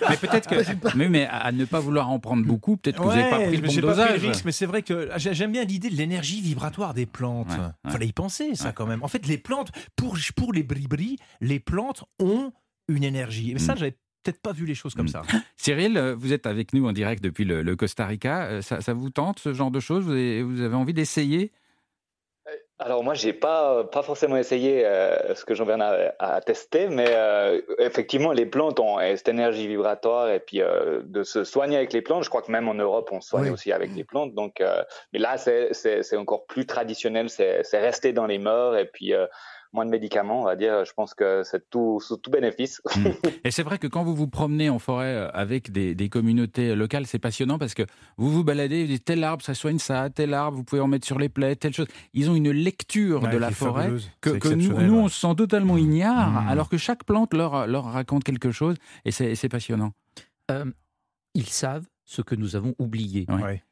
mais 0.09 0.17
peut-être 0.17 0.49
que, 0.49 0.55
mais, 0.97 1.09
mais, 1.09 1.27
à 1.27 1.51
ne 1.51 1.65
pas 1.65 1.79
vouloir 1.79 2.09
en 2.09 2.19
prendre 2.19 2.43
beaucoup, 2.43 2.77
peut-être 2.77 3.02
que 3.03 3.09
vous 3.09 3.15
n'avez 3.15 3.29
pas 3.29 3.39
pris 3.39 3.57
le 3.57 3.67
bon 3.67 3.87
dosage. 3.87 4.43
mais 4.45 4.51
c'est 4.51 4.65
vrai 4.65 4.81
que 4.81 5.09
j'aime 5.17 5.51
bien 5.51 5.63
l'idée 5.63 5.89
de 5.89 5.95
l'énergie 5.95 6.41
vibratoire 6.41 6.93
des 6.93 7.05
plantes. 7.05 7.51
Il 7.85 7.91
fallait 7.91 8.07
y 8.07 8.13
penser 8.13 8.53
quand 8.75 8.85
même. 8.85 9.03
En 9.03 9.07
fait, 9.07 9.27
les 9.27 9.37
plantes, 9.37 9.71
pour, 9.95 10.17
pour 10.35 10.53
les 10.53 10.63
bribris, 10.63 11.17
les 11.41 11.59
plantes 11.59 12.03
ont 12.19 12.51
une 12.87 13.03
énergie. 13.03 13.53
Mais 13.53 13.59
ça, 13.59 13.73
mm. 13.73 13.77
j'avais 13.77 13.97
peut-être 14.23 14.41
pas 14.41 14.51
vu 14.51 14.65
les 14.65 14.75
choses 14.75 14.93
comme 14.93 15.05
mm. 15.05 15.09
ça. 15.09 15.21
Cyril, 15.57 15.97
euh, 15.97 16.15
vous 16.15 16.33
êtes 16.33 16.45
avec 16.45 16.73
nous 16.73 16.85
en 16.87 16.91
direct 16.91 17.23
depuis 17.23 17.45
le, 17.45 17.75
Costa 17.75 18.05
Rica. 18.05 18.45
Euh, 18.45 18.61
ça, 18.61 18.81
ça, 18.81 18.93
vous 18.93 19.09
tente 19.09 19.39
ce 19.39 19.53
genre 19.53 19.71
de 19.71 19.79
choses? 19.79 20.03
Vous 20.03 20.11
avez, 20.11 20.43
vous 20.43 20.61
avez 20.61 20.75
envie 20.75 20.93
d'essayer 20.93 21.51
alors 22.83 23.03
moi, 23.03 23.13
j'ai 23.13 23.31
pas 23.31 23.85
pas 23.85 24.03
forcément 24.03 24.35
essayé 24.35 24.85
euh, 24.85 25.33
ce 25.35 25.45
que 25.45 25.55
j'en 25.55 25.65
viens 25.65 25.79
à, 26.19 26.41
tester, 26.41 26.89
mais 26.89 27.07
euh, 27.09 27.61
effectivement, 27.79 28.33
les 28.33 28.45
plantes 28.45 28.79
ont 28.79 28.99
cette 28.99 29.29
énergie 29.29 29.67
vibratoire 29.67 30.29
et 30.29 30.39
puis 30.39 30.61
euh, 30.61 31.01
de 31.03 31.23
se 31.23 31.45
soigner 31.45 31.77
avec 31.77 31.93
les 31.93 32.01
plantes. 32.01 32.23
Je 32.23 32.29
crois 32.29 32.41
que 32.41 32.51
même 32.51 32.67
en 32.67 32.73
Europe, 32.73 33.09
on 33.11 33.21
se 33.21 33.29
soigne 33.29 33.51
aussi 33.51 33.71
avec 33.71 33.93
des 33.93 34.03
plantes. 34.03 34.33
Donc, 34.33 34.61
mais 35.13 35.19
là, 35.19 35.37
c'est 35.37 36.17
encore 36.17 36.45
plus 36.45 36.65
traditionnel. 36.65 37.29
C'est 37.29 37.63
rester 37.73 38.11
dans 38.11 38.25
les 38.25 38.37
mœurs 38.37 38.77
et 38.77 38.85
puis 38.85 39.13
moins 39.73 39.85
de 39.85 39.89
médicaments, 39.89 40.41
on 40.41 40.45
va 40.45 40.55
dire. 40.55 40.85
Je 40.85 40.93
pense 40.93 41.13
que 41.13 41.41
c'est 41.43 41.69
tout, 41.69 41.99
tout 42.21 42.31
bénéfice. 42.31 42.81
Hmm. 42.95 43.07
Et 43.43 43.51
c'est 43.51 43.63
vrai 43.63 43.79
que 43.79 43.87
quand 43.87 44.03
vous 44.03 44.15
vous 44.15 44.27
promenez 44.27 44.69
en 44.69 44.79
forêt 44.79 45.15
euh, 45.15 45.31
avec 45.33 45.71
des, 45.71 46.09
communautés 46.09 46.75
locales, 46.75 47.07
c'est 47.07 47.19
passionnant 47.19 47.57
parce 47.57 47.73
que 47.73 47.83
vous 48.17 48.29
vous 48.29 48.43
baladez, 48.43 48.83
vous 48.83 48.91
dites 48.91 49.05
tel 49.05 49.23
arbre, 49.23 49.43
ça 49.43 49.53
soigne 49.53 49.79
ça, 49.79 50.09
tel 50.09 50.33
arbre, 50.33 50.57
vous 50.57 50.63
pouvez 50.63 50.81
en 50.81 50.87
mettre 50.87 51.07
sur 51.07 51.17
les 51.17 51.29
plaies, 51.29 51.55
telle 51.55 51.73
chose. 51.73 51.87
Ils 52.13 52.29
ont 52.29 52.35
une 52.35 52.51
lecture 52.51 53.27
de 53.27 53.37
la 53.37 53.51
forêt 53.51 53.91
que, 54.21 54.53
nous, 54.53 54.95
on 54.95 55.07
se 55.07 55.19
sent 55.19 55.35
totalement 55.35 55.77
ignare, 55.77 56.43
hmm. 56.43 56.47
alors 56.49 56.69
que 56.69 56.77
chaque 56.77 57.03
plante 57.03 57.33
leur, 57.33 57.67
leur 57.67 57.85
raconte 57.85 58.23
quelque 58.23 58.51
chose 58.51 58.75
et 59.05 59.11
c'est 59.11 59.49
passionnant. 59.49 59.91
Euh, 60.51 60.65
ils 61.33 61.47
savent 61.49 61.85
ce 62.05 62.21
que 62.21 62.35
nous 62.35 62.55
avons 62.55 62.75
oublié. 62.79 63.25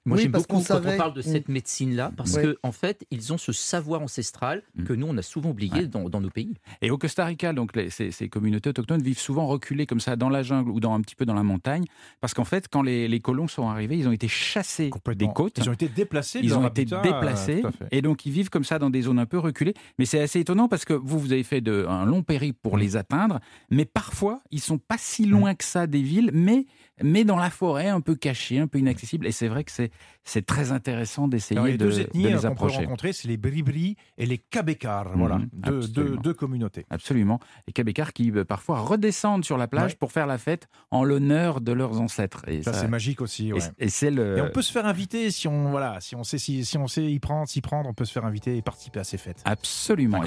Moi, 0.06 0.18
j'aime 0.18 0.32
beaucoup 0.32 0.62
quand 0.64 0.72
on 0.72 0.98
parle 0.98 1.14
de 1.14 1.22
cette 1.22 1.48
mm. 1.48 1.54
médecine-là, 1.54 2.12
parce 2.18 2.38
qu'en 2.38 2.54
en 2.64 2.72
fait, 2.72 3.06
ils 3.12 3.34
ont 3.34 3.38
ce 3.38 3.52
savoir 3.52 4.02
ancestral 4.02 4.64
mm. 4.76 4.84
que 4.84 4.94
nous, 4.94 5.08
on 5.08 5.18
a 5.18 5.22
souvent 5.22 5.52
oublié 5.52 5.86
dans, 5.88 6.10
nos 6.10 6.30
pays. 6.30 6.56
Et 6.82 6.90
au 6.90 6.98
Costa 6.98 7.26
Rica, 7.26 7.54
donc, 7.54 7.72
ces, 7.90 8.30
communautés 8.30 8.70
autochtones 8.70 9.02
vivent 9.02 9.20
souvent 9.20 9.46
reculées 9.46 9.86
comme 9.86 10.00
ça 10.00 10.16
dans 10.16 10.30
la 10.30 10.42
jungle 10.42 10.72
ou 10.72 10.80
dans 10.80 10.94
un 10.94 11.02
petit 11.02 11.16
peu 11.16 11.26
dans 11.26 11.34
la 11.34 11.44
montagne, 11.44 11.86
parce 12.20 12.34
qu'en 12.34 12.46
fait, 12.46 12.68
quand 12.68 12.82
les, 12.82 13.20
colons 13.20 13.48
sont 13.48 13.70
arrivés, 13.70 13.98
ils 13.98 14.08
ont 14.08 14.12
été 14.12 14.28
chassés 14.28 14.90
des 15.16 15.28
côtes. 15.28 15.58
Ils 15.60 15.70
ont 15.70 15.74
été 15.74 15.88
déplacés. 15.88 16.40
Ils 16.42 16.56
ont 16.56 16.68
été 16.68 16.86
déplacés, 16.86 17.64
et 17.92 18.02
donc 18.02 18.26
ils 18.26 18.32
vivent 18.32 18.50
comme 18.50 18.64
ça 18.64 18.80
dans 18.80 18.90
des 18.90 19.04
zones 19.04 19.20
un 19.20 19.26
peu 19.28 19.38
reculées. 19.38 19.76
Mais 20.00 20.06
c'est 20.06 20.22
assez 20.22 20.40
étonnant 20.40 20.68
parce 20.68 20.86
que 20.86 20.94
vous, 20.94 21.20
vous 21.20 21.32
avez 21.32 21.44
fait 21.44 21.62
de, 21.62 21.86
un 21.88 22.06
long 22.06 22.24
périple 22.24 22.60
pour 22.62 22.78
mm. 22.78 22.80
les 22.80 22.96
atteindre, 22.98 23.40
mais 23.70 23.86
parfois, 23.86 24.42
ils 24.50 24.62
sont 24.62 24.80
pas 24.80 24.98
si 24.98 25.26
loin 25.26 25.54
que 25.54 25.64
ça 25.64 25.86
des 25.86 26.02
villes, 26.02 26.32
mais 26.34 26.66
mais 27.04 27.24
dans 27.24 27.38
la 27.38 27.50
forêt, 27.50 27.88
un 27.88 28.02
peu 28.02 28.16
caché, 28.16 28.60
un 28.60 28.68
peu 28.68 28.80
inaccessible. 28.80 29.28
Et 29.28 29.32
c'est 29.32 29.48
vrai 29.48 29.64
que 29.64 29.72
c'est 29.72 29.91
c'est 30.24 30.46
très 30.46 30.72
intéressant 30.72 31.28
d'essayer 31.28 31.78
de, 31.78 31.90
de, 31.90 32.08
les 32.14 32.46
approcher. 32.46 32.78
peut 32.78 32.84
rencontrer, 32.84 33.14
c'est 33.14 33.28
les 33.28 33.38
Bribri 33.38 33.96
et 34.18 34.26
les 34.26 34.38
Kabekar, 34.38 35.12
voilà, 35.16 35.40
mhm, 35.40 35.50
deux, 35.88 36.34
communautés. 36.34 36.86
Absolument. 36.90 37.40
Les 37.68 37.74
Kabekar 37.74 38.14
qui 38.14 38.32
euh, 38.32 38.46
parfois 38.46 38.80
redescendent 38.80 39.44
sur 39.44 39.58
la 39.58 39.68
plage 39.68 39.98
pour 39.98 40.12
faire 40.12 40.28
la 40.28 40.38
fête 40.38 40.68
en 40.92 41.04
l'honneur 41.04 41.62
de 41.62 41.72
leurs 41.72 42.00
ancêtres. 42.00 42.48
Et 42.48 42.62
ça, 42.64 42.74
c'est 42.74 42.88
magique 42.88 43.22
aussi. 43.22 43.52
Et, 43.80 43.90
c'est 43.90 44.12
le. 44.12 44.38
Et 44.38 44.42
on 44.42 44.50
peut 44.50 44.62
se 44.62 44.72
faire 44.72 44.86
inviter 44.86 45.32
si 45.32 45.48
on 45.48 45.72
voilà, 45.72 46.00
si 46.02 46.16
on 46.16 46.24
sait 46.24 46.38
si, 46.38 46.66
si 46.66 46.78
on 46.78 46.88
sait 46.88 47.06
y 47.06 47.20
prendre, 47.20 47.48
s'y 47.48 47.62
prendre, 47.62 47.90
on 47.90 47.94
peut 47.94 48.06
se 48.06 48.14
faire 48.14 48.26
inviter 48.26 48.58
et 48.58 48.62
participer 48.62 49.00
à 49.00 49.04
ces 49.04 49.18
fêtes. 49.18 49.42
Absolument. 49.46 50.22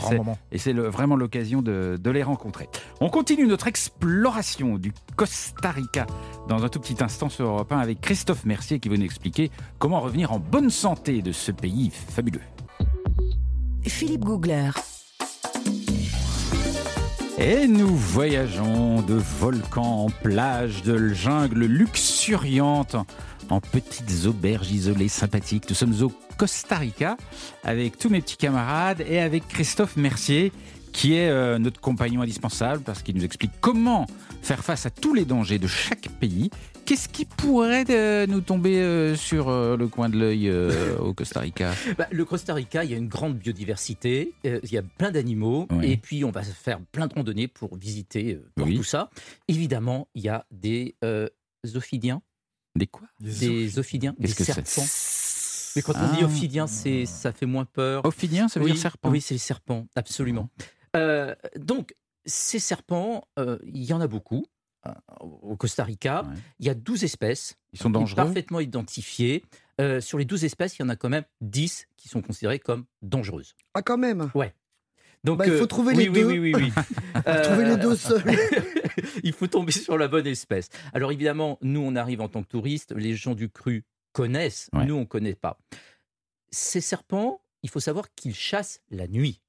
Et 0.51 0.59
c'est 0.59 0.73
vraiment 0.73 1.17
l'occasion 1.17 1.63
de, 1.63 1.99
de 2.01 2.11
les 2.11 2.23
rencontrer. 2.23 2.69
On 3.01 3.11
continue 3.11 3.47
notre 3.47 3.69
exploration 3.69 4.77
du 4.77 4.93
Costa 5.17 5.71
Rica 5.71 6.07
dans 6.49 6.65
un 6.65 6.69
tout 6.69 6.81
petit 6.81 7.03
instant 7.03 7.29
sur 7.29 7.47
Europe 7.47 7.73
1 7.73 7.79
avec 7.79 8.01
Christophe 8.01 8.45
Mercier 8.45 8.81
qui 8.81 8.89
va 8.89 8.97
nous 8.97 9.05
expliquer 9.05 9.51
comment 9.79 10.01
revenir 10.01 10.33
en 10.33 10.39
bonne 10.39 10.71
santé 10.71 11.23
de 11.23 11.33
ce 11.33 11.53
pays 11.53 11.91
fabuleux. 11.91 12.41
Philippe 13.83 14.25
Googler. 14.25 14.71
Et 17.37 17.67
nous 17.67 17.95
voyageons 17.95 19.03
de 19.03 19.15
volcan 19.15 20.05
en 20.05 20.11
plage, 20.11 20.83
de 20.83 21.09
jungle 21.09 21.65
luxuriante, 21.65 22.97
en 23.51 23.61
petites 23.61 24.27
auberges 24.27 24.71
isolées 24.71 25.09
sympathiques. 25.09 25.69
Nous 25.69 25.75
sommes 25.75 26.01
au 26.03 26.13
Costa 26.39 26.77
Rica 26.77 27.17
avec 27.65 27.99
tous 27.99 28.09
mes 28.09 28.21
petits 28.21 28.37
camarades 28.37 29.03
et 29.07 29.19
avec 29.19 29.49
Christophe 29.49 29.97
Mercier 29.97 30.53
qui 30.93 31.17
est 31.17 31.29
euh, 31.29 31.59
notre 31.59 31.81
compagnon 31.81 32.23
indispensable 32.23 32.83
parce 32.83 33.03
qu'il 33.03 33.17
nous 33.17 33.25
explique 33.25 33.51
comment 33.61 34.07
faire 34.43 34.65
face 34.65 34.87
à 34.87 34.91
tous 34.91 35.13
les 35.13 35.25
dangers 35.25 35.59
de 35.59 35.67
chaque 35.67 36.09
pays 36.21 36.51
Qu'est-ce 36.85 37.09
qui 37.09 37.25
pourrait 37.25 37.87
euh, 37.89 38.27
nous 38.27 38.43
tomber 38.43 38.77
euh, 38.77 39.17
sur 39.17 39.49
euh, 39.49 39.75
le 39.75 39.89
coin 39.89 40.11
de 40.11 40.19
l'œil 40.19 40.51
au 40.99 41.15
Costa 41.15 41.41
Rica 41.41 41.73
bah, 41.99 42.07
Le 42.11 42.25
Costa 42.27 42.53
Rica, 42.53 42.85
il 42.85 42.91
y 42.91 42.95
a 42.95 42.99
une 42.99 43.09
grande 43.09 43.39
biodiversité, 43.39 44.35
il 44.45 44.71
y 44.71 44.77
a 44.77 44.83
plein 44.83 45.11
d'animaux, 45.11 45.67
et 45.83 45.97
puis 45.97 46.25
on 46.25 46.31
va 46.31 46.43
faire 46.43 46.81
plein 46.93 47.07
de 47.07 47.15
randonnées 47.15 47.49
pour 47.49 47.77
visiter 47.77 48.39
tout 48.57 48.85
ça. 48.85 49.11
Évidemment, 49.49 50.09
il 50.15 50.23
y 50.25 50.29
a 50.29 50.47
des 50.51 50.95
ophidiens. 51.75 52.23
Des 52.77 52.87
quoi? 52.87 53.09
Des 53.21 53.79
ophidiens, 53.79 54.15
des 54.19 54.29
serpents. 54.29 54.85
Mais 55.77 55.83
quand 55.83 55.95
on 55.97 56.13
dit 56.13 56.21
ah. 56.21 56.27
ophidien, 56.27 56.67
ça 56.67 57.33
fait 57.33 57.47
moins 57.47 57.65
peur. 57.65 58.05
Ophidien, 58.05 58.49
ça 58.49 58.61
veut 58.61 58.67
dire 58.67 58.77
serpent. 58.77 59.11
Oui, 59.11 59.21
c'est 59.21 59.35
les 59.35 59.39
serpents, 59.39 59.87
absolument. 59.97 60.51
donc 61.57 61.95
ces 62.27 62.59
serpents, 62.59 63.27
il 63.39 63.85
y 63.85 63.93
en 63.95 64.01
a 64.03 64.07
beaucoup. 64.07 64.45
Euh, 64.87 64.93
au 65.21 65.57
Costa 65.57 65.85
Rica. 65.85 66.25
Il 66.59 66.67
y 66.67 66.71
a 66.71 66.75
12 66.75 67.05
espèces. 67.05 67.57
Ils 67.73 67.79
sont 67.79 67.91
dangereux. 67.91 68.17
Parfaitement 68.17 68.61
identifiées. 68.61 69.45
Euh, 69.81 70.01
sur 70.01 70.19
les 70.19 70.25
12 70.25 70.45
espèces, 70.45 70.79
il 70.79 70.83
y 70.83 70.85
en 70.85 70.89
a 70.89 70.97
quand 70.97 71.09
même 71.09 71.25
10 71.41 71.89
qui 71.97 72.09
sont 72.09 72.23
considérées 72.23 72.59
comme 72.59 72.85
dangereuses. 73.03 73.55
Ah, 73.75 73.83
quand 73.83 73.99
même 73.99 74.31
Ouais. 74.35 74.55
Donc, 75.25 75.39
bah, 75.39 75.47
il 75.47 75.55
faut 75.55 75.65
euh, 75.65 75.67
trouver 75.67 75.95
les 75.95 76.09
deux. 76.09 76.27
Oui, 76.27 76.39
oui, 76.39 76.55
oui. 76.55 76.73
trouver 77.43 77.65
les 77.65 77.77
deux 77.79 77.97
seuls. 77.97 78.23
il 79.23 79.33
faut 79.33 79.47
tomber 79.47 79.73
sur 79.73 79.97
la 79.97 80.07
bonne 80.07 80.27
espèce. 80.27 80.69
Alors 80.93 81.13
évidemment, 81.13 81.59
nous, 81.63 81.81
on 81.81 81.97
arrive 81.97 82.21
en 82.21 82.29
tant 82.29 82.43
que 82.43 82.49
touristes. 82.49 82.93
Les 82.95 83.15
gens 83.15 83.35
du 83.35 83.49
cru 83.49 83.85
connaissent. 84.13 84.69
Nous, 84.75 84.95
on 84.95 85.01
ne 85.01 85.05
connaît 85.05 85.35
pas. 85.35 85.59
Ces 86.51 86.83
serpents, 86.83 87.41
il 87.63 87.71
faut 87.71 87.81
savoir 87.81 88.15
qu'ils 88.15 88.35
chassent 88.35 88.81
la 88.91 89.09
nuit. 89.09 89.41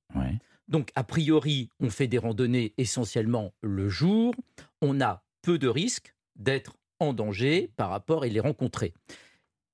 Donc, 0.68 0.92
a 0.96 1.04
priori, 1.04 1.70
on 1.80 1.90
fait 1.90 2.08
des 2.08 2.18
randonnées 2.18 2.74
essentiellement 2.78 3.54
le 3.62 3.90
jour. 3.90 4.34
On 4.82 5.02
a 5.02 5.25
peu 5.46 5.60
de 5.60 5.68
risques 5.68 6.16
d'être 6.36 6.76
en 7.00 7.14
danger 7.14 7.70
par 7.78 7.92
rapport 7.92 8.26
et 8.26 8.32
les 8.32 8.40
rencontrer. 8.40 8.94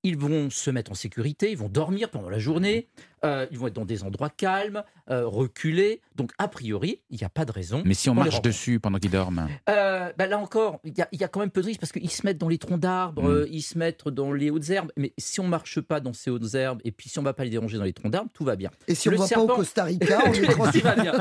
ils 0.02 0.18
vont 0.18 0.50
se 0.50 0.70
mettre 0.70 0.90
en 0.90 0.94
sécurité, 0.94 1.50
ils 1.50 1.56
vont 1.56 1.70
dormir 1.70 2.10
pendant 2.10 2.28
la 2.28 2.38
journée, 2.38 2.88
euh, 3.24 3.46
ils 3.50 3.58
vont 3.58 3.68
être 3.68 3.74
dans 3.74 3.84
des 3.84 4.02
endroits 4.02 4.30
calmes, 4.30 4.82
euh, 5.10 5.26
reculés. 5.26 6.00
Donc, 6.16 6.32
a 6.38 6.48
priori, 6.48 7.00
il 7.10 7.18
n'y 7.18 7.24
a 7.24 7.28
pas 7.28 7.44
de 7.44 7.52
raison. 7.52 7.82
Mais 7.84 7.94
si 7.94 8.10
on 8.10 8.14
marche 8.14 8.42
dessus 8.42 8.80
pendant 8.80 8.98
qu'ils 8.98 9.10
dorment 9.10 9.48
euh, 9.68 10.10
bah 10.18 10.26
Là 10.26 10.38
encore, 10.38 10.80
il 10.84 10.94
y, 10.96 11.24
a 11.24 11.28
quand 11.28 11.40
même 11.40 11.50
peu 11.50 11.60
de 11.60 11.66
risques 11.66 11.80
parce 11.80 11.92
qu'ils 11.92 12.10
se 12.10 12.24
mettent 12.26 12.38
dans 12.38 12.48
les 12.48 12.58
troncs 12.58 12.80
d'arbres, 12.80 13.42
mm. 13.42 13.46
ils 13.50 13.62
se 13.62 13.78
mettent 13.78 14.08
dans 14.08 14.32
les 14.32 14.50
hautes 14.50 14.70
herbes. 14.70 14.90
Mais 14.96 15.12
si 15.18 15.40
on 15.40 15.44
ne 15.44 15.48
marche 15.50 15.80
pas 15.80 16.00
dans 16.00 16.12
ces 16.12 16.30
hautes 16.30 16.54
herbes 16.54 16.80
et 16.84 16.92
puis 16.92 17.08
si 17.08 17.18
on 17.18 17.22
ne 17.22 17.26
va 17.26 17.34
pas 17.34 17.44
les 17.44 17.50
déranger 17.50 17.76
dans 17.78 17.84
les 17.84 17.92
troncs 17.92 18.10
d'arbres, 18.10 18.30
tout 18.32 18.44
va 18.44 18.56
bien. 18.56 18.70
Et 18.88 18.94
si 18.94 19.08
on 19.08 19.12
ne 19.12 19.16
va 19.18 19.28
pas 19.28 19.40
au 19.40 19.46
Costa 19.46 19.84
Rica, 19.84 20.20
on 20.26 20.32
tranquille. 20.32 20.82
va 20.82 20.96
bien. 20.96 21.12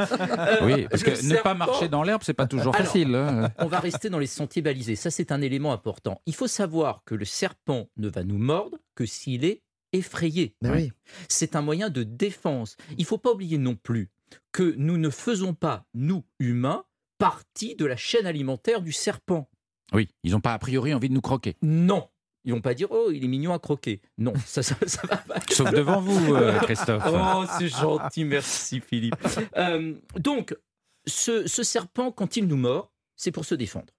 oui, 0.64 0.88
parce 0.90 1.04
que 1.04 1.12
ne 1.12 1.42
pas 1.42 1.54
marcher 1.54 1.90
dans 1.90 2.04
l'herbe, 2.04 2.22
c'est 2.24 2.34
pas 2.34 2.48
toujours 2.48 2.76
facile. 2.76 3.14
Hein. 3.16 3.52
On 3.60 3.68
va 3.68 3.80
rester 3.80 4.10
dans 4.10 4.20
les 4.20 4.28
sentiers 4.28 4.62
balisés. 4.62 4.96
Ça, 4.96 5.12
c'est 5.12 5.32
un 5.32 5.42
élément 5.42 5.74
important. 5.74 6.22
Il 6.26 6.36
faut 6.36 6.48
savoir 6.48 7.04
que 7.06 7.16
le 7.16 7.26
serpent 7.26 7.88
ne 7.98 8.08
va 8.08 8.24
nous 8.24 8.38
mordre 8.38 8.78
que 8.96 9.06
s'il 9.06 9.46
est 9.46 9.62
effrayé. 9.94 10.56
Ben 10.62 10.90
c'est 11.28 11.56
un 11.56 11.62
moyen 11.62 11.90
de 11.90 12.04
défense. 12.04 12.78
Il 12.92 13.02
ne 13.02 13.06
faut 13.06 13.18
pas 13.18 13.32
oublier 13.32 13.58
non 13.58 13.76
plus 13.76 14.10
que 14.52 14.76
nous 14.78 14.98
ne 14.98 15.10
faisons 15.10 15.54
pas, 15.54 15.86
nous, 15.94 16.24
humains, 16.40 16.86
partie 17.18 17.76
de 17.76 17.86
la 17.86 17.96
chaîne 17.96 18.26
alimentaire 18.26 18.82
du 18.82 18.92
serpent. 18.92 19.50
Oui, 19.94 20.08
ils 20.24 20.32
n'ont 20.32 20.42
pas 20.42 20.54
a 20.54 20.60
priori 20.60 20.94
envie 20.94 21.10
de 21.10 21.14
nous 21.14 21.22
croquer. 21.22 21.58
Non. 21.62 22.08
Ils 22.44 22.54
vont 22.54 22.62
pas 22.62 22.74
dire 22.74 22.88
oh 22.90 23.12
il 23.12 23.24
est 23.24 23.28
mignon 23.28 23.54
à 23.54 23.60
croquer. 23.60 24.02
Non, 24.18 24.34
ça 24.46 24.64
ça, 24.64 24.76
va 25.04 25.18
pas. 25.18 25.40
Sauf 25.50 25.70
devant 25.72 26.02
vous, 26.02 26.34
euh, 26.34 26.58
Christophe. 26.64 27.04
oh 27.08 27.44
c'est 27.60 27.68
gentil, 27.68 28.24
merci 28.24 28.80
Philippe. 28.82 29.16
Euh, 29.58 29.94
donc 30.16 30.58
ce, 31.06 31.48
ce 31.48 31.64
serpent 31.64 32.12
quand 32.12 32.38
il 32.38 32.48
nous 32.48 32.58
mord, 32.58 32.92
c'est 33.16 33.32
pour 33.32 33.46
se 33.46 33.54
défendre. 33.54 33.94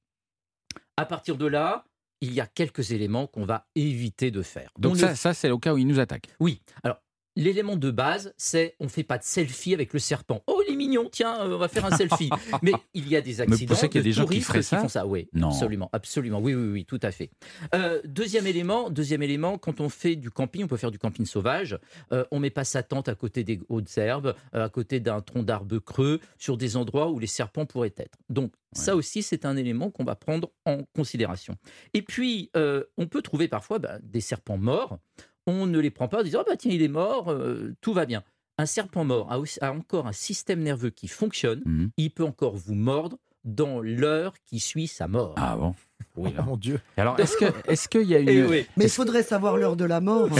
À 0.97 1.07
partir 1.07 1.37
de 1.37 1.47
là, 1.47 1.85
il 2.23 2.33
y 2.33 2.41
a 2.41 2.47
quelques 2.47 2.93
éléments 2.93 3.27
qu'on 3.27 3.45
va 3.45 3.67
éviter 3.75 4.31
de 4.31 4.43
faire. 4.43 4.71
Donc 4.79 4.97
ça, 4.97 5.15
ça 5.15 5.35
c'est 5.35 5.51
au 5.51 5.59
cas 5.59 5.75
où 5.75 5.79
il 5.79 5.87
nous 5.87 5.99
attaque. 5.99 6.29
Oui. 6.41 6.63
Alors, 6.85 7.03
l'élément 7.37 7.77
de 7.77 7.91
base, 7.91 8.35
c'est 8.37 8.77
on 8.81 8.85
ne 8.85 8.89
fait 8.89 9.03
pas 9.03 9.19
de 9.19 9.23
selfie 9.23 9.75
avec 9.75 9.93
le 9.93 9.99
serpent. 9.99 10.43
Oh, 10.47 10.63
il 10.67 10.73
est 10.73 10.77
mignon, 10.77 11.09
tiens, 11.11 11.41
euh, 11.41 11.55
on 11.55 11.59
va 11.59 11.69
faire 11.69 11.85
un 11.85 11.97
selfie. 11.97 12.31
Mais 12.63 12.73
il 12.95 13.09
y 13.09 13.17
a 13.17 13.21
des 13.21 13.41
accidents. 13.41 13.57
Mais 13.71 13.75
vous 13.75 13.89
qu'il 13.89 13.97
y 13.97 13.99
a 13.99 14.03
des 14.03 14.13
gens 14.13 14.27
qui 14.27 14.41
feraient 14.41 14.63
ça, 14.63 14.79
font 14.79 14.89
ça 14.89 15.07
Oui, 15.07 15.29
non. 15.33 15.49
absolument, 15.49 15.91
absolument. 15.93 16.41
Oui, 16.41 16.55
oui, 16.55 16.69
oui, 16.71 16.85
tout 16.85 17.01
à 17.03 17.11
fait. 17.11 17.31
Euh, 17.75 18.01
deuxième 18.05 18.47
élément, 18.47 18.91
deuxième 18.91 19.23
élément, 19.23 19.59
quand 19.59 19.81
on 19.81 19.89
fait 19.89 20.17
du 20.17 20.31
camping, 20.31 20.65
on 20.65 20.69
peut 20.69 20.77
faire 20.77 20.91
du 20.91 20.99
camping 20.99 21.27
sauvage. 21.27 21.79
Euh, 22.13 22.25
on 22.31 22.39
met 22.39 22.51
pas 22.51 22.65
sa 22.65 22.83
tente 22.83 23.09
à 23.09 23.15
côté 23.15 23.45
des 23.45 23.61
hautes 23.69 23.97
herbes, 23.97 24.35
à 24.53 24.69
côté 24.69 25.01
d'un 25.01 25.21
tronc 25.21 25.43
d'arbre 25.43 25.79
creux, 25.79 26.21
sur 26.39 26.57
des 26.57 26.77
endroits 26.77 27.11
où 27.11 27.19
les 27.19 27.27
serpents 27.27 27.67
pourraient 27.67 27.95
être. 27.97 28.19
Donc 28.29 28.53
ça 28.73 28.97
aussi, 28.97 29.23
c'est 29.23 29.45
un 29.45 29.57
élément 29.57 29.91
qu'on 29.91 30.05
va 30.05 30.15
prendre 30.15 30.51
en 30.65 30.85
considération. 30.95 31.57
Et 31.95 32.03
puis, 32.03 32.51
on 32.55 33.07
peut 33.07 33.23
trouver 33.23 33.49
parfois 33.49 33.79
bah, 33.79 33.99
des 34.03 34.21
serpents 34.21 34.59
morts 34.59 34.99
on 35.47 35.67
ne 35.67 35.79
les 35.79 35.91
prend 35.91 36.09
pas 36.09 36.21
en 36.21 36.23
disant 36.23 36.41
oh 36.43 36.45
bah 36.49 36.57
tiens 36.57 36.73
il 36.73 36.83
est 36.83 36.89
mort, 36.89 37.31
euh, 37.31 37.75
tout 37.81 37.93
va 37.93 38.07
bien. 38.07 38.23
Un 38.59 38.67
serpent 38.67 39.05
mort 39.05 39.33
a, 39.33 39.73
encore 39.73 40.07
un 40.07 40.13
système 40.13 40.61
nerveux 40.61 40.91
qui 40.91 41.09
fonctionne, 41.09 41.63
mhm. 41.65 41.91
il 41.97 42.11
peut 42.11 42.25
encore 42.25 42.57
vous 42.57 42.75
mordre 42.75 43.19
dans 43.45 43.81
l'heure 43.81 44.35
qui 44.47 44.61
suit 44.61 44.87
sa 44.87 45.09
mort. 45.09 45.35
Ah 45.37 45.57
bon? 45.57 45.75
Oui, 46.17 46.35
oh, 46.39 46.43
mon 46.43 46.57
Dieu. 46.57 46.81
Alors, 46.97 47.19
est-ce 47.19 47.37
que, 47.37 47.47
est-ce 47.71 47.89
qu'il 47.89 48.03
y 48.03 48.15
a 48.15 48.19
une. 48.19 48.49
Mais 48.77 48.85
il 48.85 48.91
faudrait 48.91 49.23
savoir 49.23 49.57
l'heure 49.57 49.77
de 49.77 49.85
la 49.85 50.01
mort. 50.01 50.29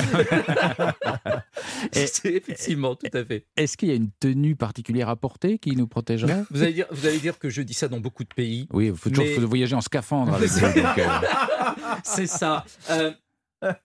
effectivement, 1.93 2.95
tout 2.95 3.07
à 3.13 3.25
fait. 3.25 3.47
Est-ce 3.57 3.77
qu'il 3.77 3.89
y 3.89 3.93
a 3.93 3.95
une 3.95 4.11
tenue 4.21 4.55
particulière 4.55 5.09
à 5.09 5.17
porter 5.17 5.59
qui 5.59 5.75
nous 5.77 5.87
protégerait 5.87 6.43
vous 6.51 6.63
allez, 6.63 6.75
dire, 6.75 6.87
vous 6.91 7.07
allez 7.07 7.19
dire 7.19 7.39
que 7.39 7.49
je 7.49 7.63
dis 7.63 7.75
ça 7.75 7.89
dans 7.89 8.01
beaucoup 8.01 8.25
de 8.25 8.35
pays. 8.35 8.69
Oui, 8.73 8.89
il 8.89 8.97
faut 8.97 9.11
toujours 9.11 9.49
voyager 9.49 9.75
en 9.75 9.81
scaphandre 9.81 10.35
avec. 10.35 10.51
Euh. 10.63 11.21
C'est 12.05 12.27
ça. 12.27 12.65
Euh, 12.91 13.13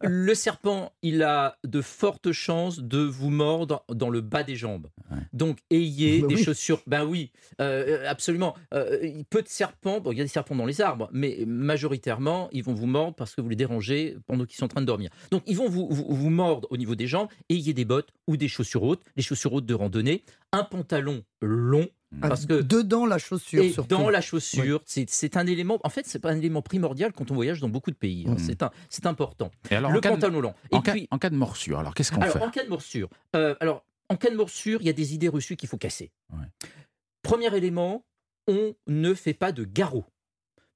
le 0.01 0.36
serpent, 0.36 0.93
il 1.01 1.23
a 1.23 1.57
de 1.63 1.82
fortes 1.82 2.32
chances 2.32 2.80
de 2.80 2.99
vous 2.99 3.30
mordre 3.30 3.84
dans 3.89 4.09
le 4.09 4.21
bas 4.21 4.43
des 4.43 4.55
jambes. 4.55 4.88
Donc, 5.34 5.59
ayez 5.69 6.21
bah 6.21 6.28
des 6.28 6.38
chaussures. 6.38 6.82
Ben 6.88 7.05
oui, 7.05 7.32
euh, 7.61 8.05
absolument. 8.07 8.55
Euh, 8.73 9.23
peu 9.30 9.41
de 9.41 9.47
serpents, 9.47 9.99
bon, 9.99 10.11
il 10.11 10.17
y 10.17 10.21
a 10.21 10.23
des 10.23 10.30
serpents 10.30 10.55
dans 10.55 10.65
les 10.65 10.82
arbres, 10.82 11.09
mais 11.11 11.43
majoritairement, 11.45 12.49
ils 12.51 12.63
vont 12.63 12.73
vous 12.73 12.88
mordre 12.88 13.15
parce 13.15 13.36
que 13.36 13.41
vous 13.41 13.49
les 13.49 13.55
dérangez 13.55 14.17
pendant 14.25 14.45
qu'ils 14.45 14.57
sont 14.57 14.65
en 14.65 14.69
train 14.69 14.82
de 14.82 14.86
dormir. 14.86 15.09
Donc, 15.32 15.43
ils 15.45 15.55
vont 15.55 15.69
vous, 15.69 15.88
vous, 15.89 16.30
mordre 16.30 16.67
au 16.71 16.78
niveau 16.78 16.95
des 16.95 17.07
jambes. 17.07 17.28
Ayez 17.49 17.73
des 17.73 17.86
bottes 17.86 18.09
ou 18.28 18.38
des 18.38 18.47
chaussures 18.47 18.84
hautes, 18.84 19.01
les 19.15 19.23
chaussures 19.23 19.53
hautes 19.53 19.65
de 19.65 19.73
randonnée, 19.73 20.23
un 20.57 20.63
pantalon 20.63 21.23
long 21.41 21.87
ah, 22.21 22.29
parce 22.29 22.45
que 22.45 22.61
dedans 22.61 23.05
la 23.05 23.17
chaussure, 23.17 23.61
et 23.61 23.75
dans 23.89 24.09
la 24.09 24.21
chaussure, 24.21 24.81
c'est 24.85 25.37
un 25.37 25.45
élément. 25.45 25.77
En 25.83 25.89
fait, 25.89 26.05
c'est 26.05 26.19
pas 26.19 26.31
un 26.31 26.37
élément 26.37 26.61
primordial 26.61 27.11
quand 27.11 27.31
on 27.31 27.35
voyage 27.35 27.59
dans 27.59 27.67
beaucoup 27.67 27.91
de 27.91 27.97
pays. 27.97 28.25
Hein. 28.27 28.35
Mmh. 28.35 28.69
C'est 28.89 29.05
important. 29.05 29.51
Et 29.69 29.75
alors, 29.75 29.91
le 29.91 29.99
pantalon 29.99 30.39
long. 30.39 30.53
En, 30.71 30.81
cas, 30.81 30.95
en, 31.11 31.17
cas, 31.17 31.29
de 31.29 31.35
morsure, 31.35 31.79
alors 31.79 31.93
qu'est-ce 31.93 32.11
qu'on 32.11 32.21
fait 32.21 32.41
En 32.41 32.49
cas 32.49 32.63
de 32.63 32.69
morsure, 32.69 33.09
euh, 33.35 33.55
alors 33.59 33.83
en 34.09 34.15
cas 34.15 34.29
de 34.29 34.35
morsure, 34.35 34.81
il 34.81 34.87
y 34.87 34.89
a 34.89 34.93
des 34.93 35.13
idées 35.13 35.27
reçues 35.27 35.57
qu'il 35.57 35.67
faut 35.67 35.77
casser. 35.77 36.11
Premier 37.23 37.53
élément, 37.55 38.05
on 38.47 38.73
ne 38.87 39.13
fait 39.13 39.33
pas 39.33 39.51
de 39.51 39.65
garrot. 39.65 40.05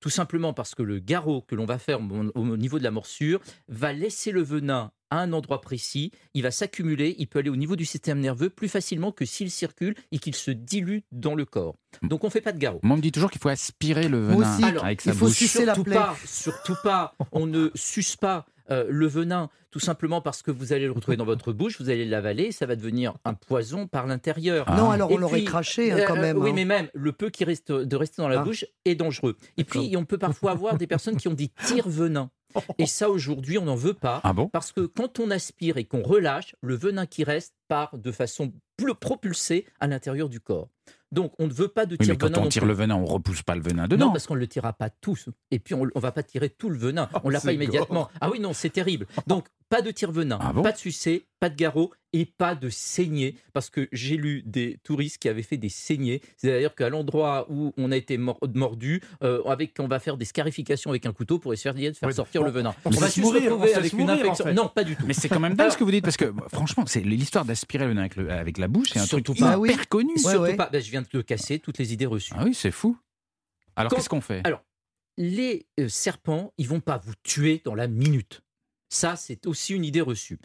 Tout 0.01 0.09
simplement 0.09 0.51
parce 0.53 0.75
que 0.75 0.83
le 0.83 0.99
garrot 0.99 1.41
que 1.41 1.55
l'on 1.55 1.65
va 1.65 1.77
faire 1.77 1.99
au 2.01 2.57
niveau 2.57 2.79
de 2.79 2.83
la 2.83 2.91
morsure 2.91 3.39
va 3.67 3.93
laisser 3.93 4.31
le 4.31 4.41
venin 4.41 4.91
à 5.11 5.19
un 5.19 5.33
endroit 5.33 5.61
précis, 5.61 6.11
il 6.33 6.41
va 6.41 6.51
s'accumuler, 6.51 7.15
il 7.19 7.27
peut 7.27 7.39
aller 7.39 7.49
au 7.49 7.55
niveau 7.55 7.75
du 7.75 7.85
système 7.85 8.19
nerveux 8.19 8.49
plus 8.49 8.69
facilement 8.69 9.11
que 9.11 9.25
s'il 9.25 9.51
circule 9.51 9.93
et 10.11 10.19
qu'il 10.19 10.33
se 10.33 10.49
dilue 10.49 10.99
dans 11.11 11.35
le 11.35 11.45
corps. 11.45 11.75
Donc 12.01 12.23
on 12.23 12.27
ne 12.27 12.31
fait 12.31 12.41
pas 12.41 12.53
de 12.53 12.57
garrot. 12.57 12.79
Moi 12.81 12.95
on 12.95 12.97
me 12.97 13.01
dit 13.01 13.11
toujours 13.11 13.29
qu'il 13.29 13.41
faut 13.41 13.49
aspirer 13.49 14.07
le 14.07 14.19
venin 14.19 14.77
avec 14.81 15.01
sa 15.01 15.11
il 15.11 15.17
faut 15.17 15.29
Sucer 15.29 15.65
la 15.65 15.75
plaie. 15.75 15.95
Pas, 15.95 16.15
surtout 16.25 16.77
pas, 16.81 17.13
on 17.31 17.45
ne 17.45 17.69
suce 17.75 18.15
pas 18.15 18.45
euh, 18.71 18.85
le 18.89 19.07
venin, 19.07 19.49
tout 19.69 19.79
simplement 19.79 20.21
parce 20.21 20.41
que 20.41 20.51
vous 20.51 20.73
allez 20.73 20.85
le 20.85 20.91
retrouver 20.91 21.17
dans 21.17 21.25
votre 21.25 21.53
bouche, 21.53 21.79
vous 21.79 21.89
allez 21.89 22.05
l'avaler, 22.05 22.51
ça 22.51 22.65
va 22.65 22.75
devenir 22.75 23.13
un 23.25 23.33
poison 23.33 23.87
par 23.87 24.07
l'intérieur. 24.07 24.69
Non, 24.75 24.91
alors 24.91 25.11
on 25.11 25.17
l'aurait 25.17 25.43
craché 25.43 25.91
hein, 25.91 26.05
quand 26.07 26.17
euh, 26.17 26.21
même. 26.21 26.37
oui, 26.37 26.51
hein. 26.51 26.53
mais 26.55 26.65
même 26.65 26.89
le 26.93 27.11
peu 27.11 27.29
qui 27.29 27.43
reste 27.43 27.71
de 27.71 27.95
rester 27.95 28.21
dans 28.21 28.29
la 28.29 28.41
ah. 28.41 28.43
bouche 28.43 28.65
est 28.85 28.95
dangereux. 28.95 29.37
Et 29.57 29.63
puis 29.63 29.95
on 29.97 30.05
peut 30.05 30.17
parfois 30.17 30.51
avoir 30.51 30.77
des 30.77 30.87
personnes 30.87 31.17
qui 31.17 31.27
ont 31.27 31.33
des 31.33 31.49
tire-venins. 31.65 32.31
Et 32.77 32.85
ça, 32.85 33.09
aujourd'hui, 33.09 33.57
on 33.57 33.63
n'en 33.63 33.75
veut 33.75 33.93
pas. 33.93 34.19
Ah 34.25 34.33
bon? 34.33 34.49
Parce 34.49 34.73
que 34.73 34.81
quand 34.81 35.19
on 35.19 35.31
aspire 35.31 35.77
et 35.77 35.85
qu'on 35.85 36.03
relâche, 36.03 36.53
le 36.61 36.75
venin 36.75 37.05
qui 37.05 37.23
reste 37.23 37.53
part 37.69 37.97
de 37.97 38.11
façon 38.11 38.51
propulsée 38.99 39.65
à 39.79 39.87
l'intérieur 39.87 40.29
du 40.29 40.39
corps. 40.39 40.69
Donc, 41.11 41.33
on 41.39 41.47
ne 41.47 41.53
veut 41.53 41.67
pas 41.67 41.85
de 41.85 41.95
tire 41.95 42.15
venin. 42.15 42.33
quand 42.35 42.41
on 42.41 42.47
tire 42.47 42.65
le 42.65 42.73
venin, 42.73 42.95
on 42.95 43.05
repousse 43.05 43.41
pas 43.43 43.55
le 43.55 43.61
venin 43.61 43.87
dedans. 43.87 44.07
Non, 44.07 44.11
parce 44.11 44.27
qu'on 44.27 44.35
ne 44.35 44.39
le 44.39 44.47
tirera 44.47 44.73
pas 44.73 44.89
tous. 44.89 45.29
Et 45.51 45.59
puis, 45.59 45.73
on 45.73 45.85
ne 45.85 45.89
va 45.95 46.11
pas 46.11 46.23
tirer 46.23 46.49
tout 46.49 46.69
le 46.69 46.77
venin. 46.77 47.09
On 47.23 47.27
ne 47.27 47.33
l'a 47.33 47.41
pas 47.41 47.51
immédiatement. 47.51 48.09
Ah 48.21 48.29
oui, 48.29 48.39
non, 48.39 48.53
c'est 48.53 48.69
terrible. 48.69 49.07
Donc, 49.27 49.47
pas 49.71 49.81
de 49.81 49.89
tire-venin, 49.89 50.37
ah 50.41 50.53
pas 50.61 50.73
de 50.73 50.77
sucé, 50.77 51.27
pas 51.39 51.49
de 51.49 51.55
garrot 51.55 51.93
et 52.13 52.25
pas 52.25 52.55
de 52.55 52.69
saignée. 52.69 53.35
Parce 53.53 53.69
que 53.69 53.87
j'ai 53.91 54.17
lu 54.17 54.43
des 54.45 54.77
touristes 54.83 55.17
qui 55.17 55.29
avaient 55.29 55.43
fait 55.43 55.57
des 55.57 55.69
saignées. 55.69 56.21
C'est-à-dire 56.37 56.75
qu'à 56.75 56.89
l'endroit 56.89 57.47
où 57.49 57.73
on 57.77 57.91
a 57.91 57.97
été 57.97 58.17
mordu, 58.17 59.01
euh, 59.23 59.43
avec, 59.43 59.73
on 59.79 59.87
va 59.87 59.99
faire 59.99 60.17
des 60.17 60.25
scarifications 60.25 60.89
avec 60.89 61.05
un 61.05 61.13
couteau 61.13 61.39
pour 61.39 61.53
essayer 61.53 61.91
de 61.91 61.95
faire 61.95 62.13
sortir 62.13 62.43
le 62.43 62.51
venin. 62.51 62.73
On, 62.85 62.89
va 62.89 63.09
se 63.09 63.21
retrouver 63.21 63.73
avec 63.73 63.93
une 63.93 64.09
infection. 64.09 64.53
Non, 64.53 64.67
pas 64.67 64.83
du 64.83 64.95
tout. 64.95 65.05
Mais 65.05 65.13
c'est 65.13 65.29
quand 65.29 65.39
même 65.39 65.55
dingue 65.55 65.71
ce 65.71 65.77
que 65.77 65.83
vous 65.83 65.91
dites. 65.91 66.03
Parce 66.03 66.17
que 66.17 66.33
franchement, 66.51 66.85
c'est 66.85 67.01
l'histoire 67.01 67.45
d'aspirer 67.45 67.85
le 67.85 67.91
venin 67.91 68.07
avec, 68.29 68.57
la 68.57 68.67
bouche. 68.67 68.89
C'est 68.93 68.99
un 68.99 69.07
truc 69.07 69.27
hyper 69.29 69.87
connu. 69.87 70.17
Surtout 70.17 70.55
pas. 70.55 70.69
Ben, 70.71 70.81
je 70.81 70.89
viens 70.89 71.01
de 71.01 71.07
le 71.11 71.23
casser, 71.23 71.59
toutes 71.59 71.77
les 71.77 71.93
idées 71.93 72.05
reçues. 72.05 72.33
Ah 72.37 72.43
oui, 72.45 72.53
c'est 72.53 72.71
fou. 72.71 72.97
Alors 73.75 73.91
qu'est-ce 73.91 74.09
qu'on 74.09 74.21
fait? 74.21 74.41
Alors, 74.43 74.63
les 75.17 75.67
euh, 75.79 75.87
serpents, 75.87 76.53
ils 76.57 76.67
vont 76.67 76.79
pas 76.79 76.97
vous 76.97 77.13
tuer 77.23 77.61
dans 77.63 77.75
la 77.75 77.87
minute. 77.87 78.41
Ça, 78.89 79.15
c'est 79.15 79.47
aussi 79.47 79.73
une 79.73 79.85
idée 79.85 80.01
reçue. 80.01 80.39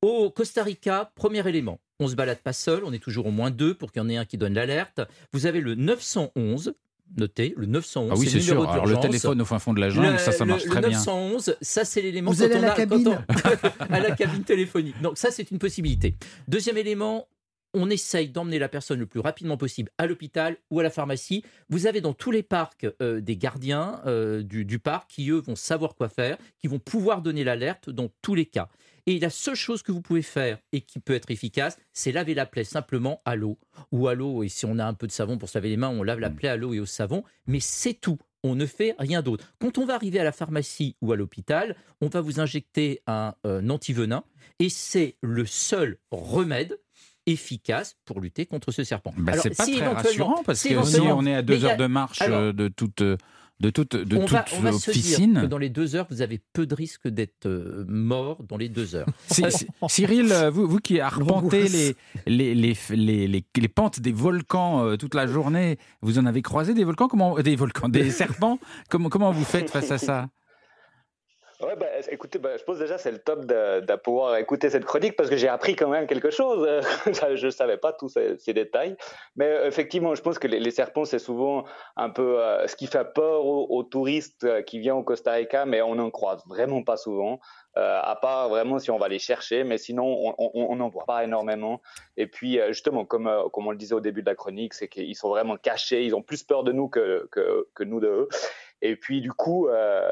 Au 0.00 0.30
Costa 0.30 0.62
Rica, 0.62 1.10
premier 1.16 1.46
élément, 1.48 1.80
on 1.98 2.06
se 2.06 2.14
balade 2.14 2.38
pas 2.38 2.52
seul, 2.52 2.84
on 2.84 2.92
est 2.92 3.00
toujours 3.00 3.26
au 3.26 3.32
moins 3.32 3.50
deux 3.50 3.74
pour 3.74 3.90
qu'il 3.90 4.00
y 4.00 4.04
en 4.04 4.08
ait 4.08 4.16
un 4.16 4.24
qui 4.24 4.38
donne 4.38 4.54
l'alerte. 4.54 5.00
Vous 5.32 5.46
avez 5.46 5.60
le 5.60 5.74
911, 5.74 6.74
notez, 7.16 7.52
le 7.56 7.66
911. 7.66 8.12
Ah 8.12 8.16
oui, 8.16 8.28
c'est 8.28 8.40
sûr. 8.40 8.70
Alors, 8.70 8.86
le 8.86 9.00
téléphone 9.00 9.40
au 9.42 9.44
fin 9.44 9.58
fond 9.58 9.72
de 9.72 9.80
la 9.80 9.90
jungle, 9.90 10.20
ça, 10.20 10.30
ça 10.30 10.44
marche 10.44 10.66
très 10.66 10.80
bien. 10.80 10.90
Le 10.90 10.94
911, 10.94 11.56
ça, 11.60 11.84
c'est 11.84 12.00
l'élément. 12.00 12.30
Vous 12.30 12.44
allez 12.44 12.54
à 12.54 12.60
la 12.60 12.70
cabine 12.70 13.18
À 13.80 13.98
la 13.98 14.12
cabine 14.12 14.44
téléphonique. 14.44 15.00
Donc, 15.02 15.18
ça, 15.18 15.32
c'est 15.32 15.50
une 15.50 15.58
possibilité. 15.58 16.14
Deuxième 16.46 16.76
élément, 16.76 17.26
on 17.74 17.90
essaye 17.90 18.28
d'emmener 18.28 18.58
la 18.58 18.68
personne 18.68 18.98
le 18.98 19.06
plus 19.06 19.20
rapidement 19.20 19.56
possible 19.56 19.90
à 19.98 20.06
l'hôpital 20.06 20.56
ou 20.70 20.80
à 20.80 20.82
la 20.82 20.90
pharmacie. 20.90 21.44
Vous 21.68 21.86
avez 21.86 22.00
dans 22.00 22.14
tous 22.14 22.30
les 22.30 22.42
parcs 22.42 22.86
euh, 23.02 23.20
des 23.20 23.36
gardiens 23.36 24.00
euh, 24.06 24.42
du, 24.42 24.78
parc 24.78 25.10
qui, 25.10 25.30
eux, 25.30 25.40
vont 25.40 25.56
savoir 25.56 25.94
quoi 25.94 26.08
faire, 26.08 26.38
qui 26.60 26.68
vont 26.68 26.78
pouvoir 26.78 27.20
donner 27.20 27.44
l'alerte 27.44 27.90
dans 27.90 28.08
tous 28.22 28.34
les 28.34 28.46
cas. 28.46 28.68
Et 29.08 29.18
la 29.18 29.30
seule 29.30 29.54
chose 29.54 29.82
que 29.82 29.90
vous 29.90 30.02
pouvez 30.02 30.20
faire 30.20 30.58
et 30.70 30.82
qui 30.82 30.98
peut 30.98 31.14
être 31.14 31.30
efficace, 31.30 31.78
c'est 31.94 32.12
laver 32.12 32.34
la 32.34 32.44
plaie 32.44 32.62
simplement 32.62 33.22
à 33.24 33.36
l'eau. 33.36 33.58
Ou 33.90 34.06
à 34.06 34.14
l'eau, 34.14 34.42
et 34.42 34.50
si 34.50 34.66
on 34.66 34.78
a 34.78 34.84
un 34.84 34.92
peu 34.92 35.06
de 35.06 35.12
savon 35.12 35.38
pour 35.38 35.48
se 35.48 35.56
laver 35.56 35.70
les 35.70 35.78
mains, 35.78 35.88
on 35.88 36.02
lave 36.02 36.20
la 36.20 36.28
mm. 36.28 36.34
plaie 36.34 36.48
à 36.50 36.56
l'eau 36.56 36.74
et 36.74 36.80
au 36.80 36.84
savon. 36.84 37.24
Mais 37.46 37.58
c'est 37.58 37.94
tout. 37.94 38.18
On 38.44 38.54
ne 38.54 38.66
fait 38.66 38.94
rien 38.98 39.22
d'autre. 39.22 39.50
Quand 39.60 39.78
on 39.78 39.86
va 39.86 39.94
arriver 39.94 40.20
à 40.20 40.24
la 40.24 40.32
pharmacie 40.32 40.94
ou 41.00 41.10
à 41.12 41.16
l'hôpital, 41.16 41.74
on 42.02 42.08
va 42.08 42.20
vous 42.20 42.38
injecter 42.38 43.00
un, 43.06 43.34
un 43.44 43.48
euh, 43.48 43.68
antivenin 43.70 44.24
et 44.58 44.68
c'est 44.68 45.16
le 45.22 45.46
seul 45.46 45.96
remède 46.10 46.78
efficace 47.24 47.96
pour 48.04 48.20
lutter 48.20 48.44
contre 48.44 48.72
ce 48.72 48.84
serpent. 48.84 49.14
Bah, 49.16 49.32
c'est 49.38 49.56
pas 49.56 49.64
très 49.64 49.86
rassurant 49.86 50.42
parce 50.44 50.62
que 50.62 50.82
si 50.84 51.00
on 51.00 51.24
est 51.24 51.34
à 51.34 51.42
deux 51.42 51.64
heures 51.64 51.76
de 51.76 51.86
marche 51.86 52.20
euh, 52.22 52.52
de 52.52 52.68
toute 52.68 53.02
euh, 53.02 53.16
de 53.60 53.70
toute, 53.70 53.96
de 53.96 54.16
on 54.16 54.20
toute 54.20 54.30
va, 54.32 54.44
on 54.56 54.60
va 54.60 54.72
se 54.72 54.90
piscine. 54.90 55.32
dire 55.32 55.42
que 55.42 55.46
dans 55.46 55.58
les 55.58 55.68
deux 55.68 55.96
heures, 55.96 56.06
vous 56.10 56.22
avez 56.22 56.40
peu 56.52 56.64
de 56.64 56.74
risques 56.74 57.08
d'être 57.08 57.46
euh, 57.46 57.84
mort 57.88 58.44
dans 58.48 58.56
les 58.56 58.68
deux 58.68 58.94
heures. 58.94 59.08
Cyril, 59.88 60.32
vous, 60.52 60.68
vous 60.68 60.78
qui 60.78 61.00
arpentez 61.00 61.68
les, 61.68 61.96
les, 62.26 62.54
les, 62.54 62.76
les, 62.90 63.26
les, 63.26 63.68
pentes 63.68 63.98
des 64.00 64.12
volcans 64.12 64.84
euh, 64.84 64.96
toute 64.96 65.14
la 65.14 65.26
journée, 65.26 65.78
vous 66.02 66.18
en 66.18 66.26
avez 66.26 66.42
croisé 66.42 66.72
des 66.72 66.84
volcans? 66.84 67.08
Comment, 67.08 67.38
Des 67.40 67.56
volcans, 67.56 67.88
des 67.88 68.10
serpents? 68.10 68.58
Comment, 68.90 69.08
comment 69.08 69.32
vous 69.32 69.44
faites 69.44 69.70
face 69.70 69.90
à 69.90 69.98
ça? 69.98 70.28
Ouais, 71.60 71.74
bah, 71.74 71.86
écoutez, 72.12 72.38
bah, 72.38 72.56
je 72.56 72.62
pense 72.62 72.78
déjà 72.78 72.98
c'est 72.98 73.10
le 73.10 73.18
top 73.18 73.44
de, 73.44 73.80
de, 73.80 73.96
pouvoir 73.96 74.36
écouter 74.36 74.70
cette 74.70 74.84
chronique 74.84 75.16
parce 75.16 75.28
que 75.28 75.36
j'ai 75.36 75.48
appris 75.48 75.74
quand 75.74 75.88
même 75.88 76.06
quelque 76.06 76.30
chose. 76.30 76.68
je 77.34 77.46
ne 77.46 77.50
savais 77.50 77.76
pas 77.76 77.92
tous 77.92 78.08
ces, 78.10 78.52
détails. 78.52 78.96
Mais 79.34 79.46
euh, 79.46 79.66
effectivement, 79.66 80.14
je 80.14 80.22
pense 80.22 80.38
que 80.38 80.46
les, 80.46 80.70
serpents, 80.70 81.04
c'est 81.04 81.18
souvent 81.18 81.64
un 81.96 82.10
peu 82.10 82.40
euh, 82.40 82.68
ce 82.68 82.76
qui 82.76 82.86
fait 82.86 83.12
peur 83.12 83.44
aux, 83.44 83.82
touristes 83.82 84.44
euh, 84.44 84.62
qui 84.62 84.78
viennent 84.78 84.94
au 84.94 85.02
Costa 85.02 85.32
Rica, 85.32 85.66
mais 85.66 85.82
on 85.82 85.96
n'en 85.96 86.10
croise 86.12 86.44
vraiment 86.46 86.84
pas 86.84 86.96
souvent. 86.96 87.40
à 87.74 88.16
part 88.20 88.48
vraiment 88.48 88.78
si 88.78 88.90
on 88.90 88.98
va 88.98 89.08
les 89.08 89.20
chercher, 89.20 89.62
mais 89.64 89.78
sinon 89.78 90.34
on 90.38 90.76
n'en 90.76 90.88
voit 90.88 91.06
pas 91.06 91.24
énormément. 91.24 91.80
Et 92.16 92.26
puis 92.26 92.60
justement, 92.68 93.04
comme, 93.04 93.30
comme 93.52 93.66
on 93.66 93.70
le 93.72 93.76
disait 93.76 93.94
au 93.94 94.00
début 94.00 94.22
de 94.22 94.26
la 94.26 94.34
chronique, 94.34 94.74
c'est 94.74 94.88
qu'ils 94.88 95.16
sont 95.16 95.28
vraiment 95.28 95.56
cachés, 95.56 96.04
ils 96.04 96.14
ont 96.14 96.22
plus 96.22 96.42
peur 96.42 96.64
de 96.64 96.72
nous 96.72 96.88
que, 96.88 97.28
que, 97.30 97.68
que 97.74 97.84
nous 97.84 98.00
de 98.00 98.08
eux. 98.08 98.28
Et 98.82 98.96
puis, 98.96 99.20
du 99.20 99.32
coup, 99.32 99.68
euh, 99.68 100.10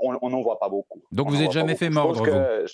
on 0.00 0.30
n'en 0.30 0.40
voit 0.42 0.58
pas 0.58 0.68
beaucoup. 0.68 1.02
Donc, 1.12 1.30
vous 1.30 1.36
n'êtes 1.36 1.52
jamais 1.52 1.76
fait 1.76 1.90
mordre, 1.90 2.24
vous 2.24 2.66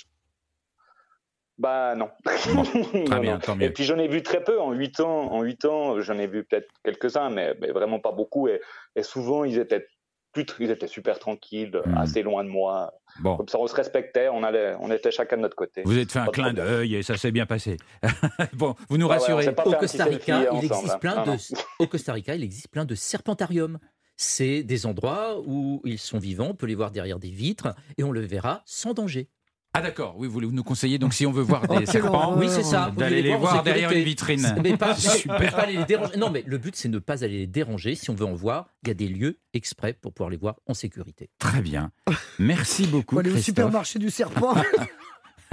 Bah 1.58 1.94
non. 1.94 2.10
Très 3.06 3.20
bien, 3.20 3.38
tant 3.38 3.56
mieux. 3.56 3.66
Et 3.66 3.70
puis 3.70 3.84
j'en 3.84 3.98
ai 3.98 4.08
vu 4.08 4.22
très 4.22 4.42
peu 4.42 4.60
en 4.60 4.72
8 4.72 5.00
ans. 5.00 5.32
En 5.32 5.42
8 5.42 5.64
ans, 5.64 6.00
j'en 6.00 6.18
ai 6.18 6.26
vu 6.26 6.44
peut-être 6.44 6.68
quelques-uns, 6.84 7.30
mais, 7.30 7.54
vraiment 7.72 8.00
pas 8.00 8.12
beaucoup. 8.12 8.48
Et, 8.48 8.60
souvent, 9.02 9.44
ils 9.44 9.58
étaient 9.58 9.86
plus, 10.32 10.46
ils 10.60 10.70
étaient 10.70 10.86
super 10.86 11.18
tranquilles, 11.18 11.80
hmm. 11.84 11.96
assez 11.96 12.22
loin 12.22 12.42
de 12.42 12.48
moi. 12.48 12.92
Bon. 13.20 13.36
Comme 13.36 13.48
ça, 13.48 13.58
on 13.58 13.66
se 13.66 13.74
respectait, 13.74 14.28
on, 14.28 14.42
allait, 14.42 14.74
on 14.80 14.90
était 14.90 15.10
chacun 15.10 15.36
de 15.36 15.42
notre 15.42 15.56
côté. 15.56 15.82
Vous 15.84 15.98
êtes 15.98 16.10
fait 16.10 16.18
un 16.18 16.26
clin 16.26 16.54
d'œil 16.54 16.96
et 16.96 17.02
ça 17.02 17.16
s'est 17.16 17.30
bien 17.32 17.44
passé. 17.44 17.76
bon, 18.54 18.74
vous 18.88 18.96
nous 18.96 19.08
rassurez. 19.08 19.48
au, 19.48 19.72
Costa 19.72 20.04
Rica, 20.04 20.46
il 20.52 20.64
existe 20.64 20.98
plein 21.00 21.22
de, 21.24 21.32
au 21.78 21.86
Costa 21.86 22.14
Rica, 22.14 22.34
il 22.34 22.42
existe 22.42 22.68
plein 22.68 22.86
de 22.86 22.94
serpentariums 22.94 23.78
c'est 24.22 24.62
des 24.62 24.86
endroits 24.86 25.40
où 25.44 25.80
ils 25.84 25.98
sont 25.98 26.18
vivants, 26.18 26.48
on 26.50 26.54
peut 26.54 26.66
les 26.66 26.74
voir 26.74 26.90
derrière 26.90 27.18
des 27.18 27.30
vitres 27.30 27.74
et 27.98 28.04
on 28.04 28.12
le 28.12 28.20
verra 28.20 28.62
sans 28.66 28.94
danger. 28.94 29.28
Ah 29.74 29.80
d'accord, 29.80 30.16
oui, 30.18 30.26
vous 30.26 30.34
voulez 30.34 30.46
nous 30.48 30.62
conseiller, 30.62 30.98
donc 30.98 31.14
si 31.14 31.24
on 31.24 31.32
veut 31.32 31.42
voir 31.42 31.66
des 31.78 31.86
serpents, 31.86 32.36
oui, 32.36 32.46
c'est 32.50 32.62
ça. 32.62 32.92
d'aller 32.94 33.22
les, 33.22 33.34
voir, 33.34 33.62
derrière 33.62 33.90
une 33.90 34.04
vitrine. 34.04 34.54
Mais 34.62 34.76
pas, 34.76 34.94
pas 35.26 35.66
les 35.66 35.82
déranger. 35.84 36.16
Non, 36.18 36.28
mais 36.30 36.44
le 36.46 36.58
but, 36.58 36.76
c'est 36.76 36.90
ne 36.90 36.98
pas 36.98 37.24
aller 37.24 37.38
les 37.38 37.46
déranger. 37.46 37.94
Si 37.94 38.10
on 38.10 38.14
veut 38.14 38.26
en 38.26 38.34
voir, 38.34 38.68
il 38.82 38.88
y 38.88 38.90
a 38.90 38.94
des 38.94 39.08
lieux 39.08 39.38
exprès 39.54 39.94
pour 39.94 40.12
pouvoir 40.12 40.28
les 40.28 40.36
voir 40.36 40.56
en 40.66 40.74
sécurité. 40.74 41.30
Très 41.38 41.62
bien. 41.62 41.90
Merci 42.38 42.86
beaucoup. 42.86 43.18
aller 43.18 43.32
au 43.32 43.38
supermarché 43.38 43.98
du 43.98 44.10
serpent. 44.10 44.54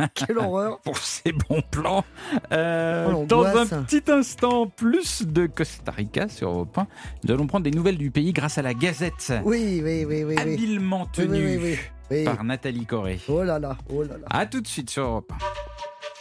Quelle 0.14 0.38
horreur 0.38 0.80
Pour 0.80 0.98
ces 0.98 1.32
bons 1.32 1.62
plans. 1.70 2.04
Euh, 2.52 3.12
oh, 3.14 3.26
dans 3.26 3.46
un 3.46 3.66
petit 3.84 4.04
instant, 4.12 4.68
plus 4.68 5.24
de 5.24 5.48
Costa 5.48 5.92
Rica 5.92 6.28
sur 6.28 6.50
Europe 6.50 6.78
1. 6.78 6.88
Nous 7.24 7.34
allons 7.34 7.48
prendre 7.48 7.64
des 7.64 7.72
nouvelles 7.72 7.98
du 7.98 8.12
pays 8.12 8.34
grâce 8.34 8.58
à 8.58 8.62
la 8.62 8.74
Gazette. 8.74 9.34
Oui, 9.44 9.82
oui, 9.84 10.06
oui. 10.06 10.24
oui 10.24 10.38
habilement 10.38 11.06
tenue 11.08 11.78
par 12.26 12.44
Nathalie 12.44 12.86
Corée. 12.86 13.20
Oh 13.28 13.44
là 13.44 13.60
là, 13.60 13.78
oh 13.90 14.04
là 14.04 14.18
là. 14.18 14.28
A 14.30 14.46
tout 14.46 14.62
de 14.62 14.68
suite 14.68 14.90
sur 14.90 15.04
Europe 15.04 15.32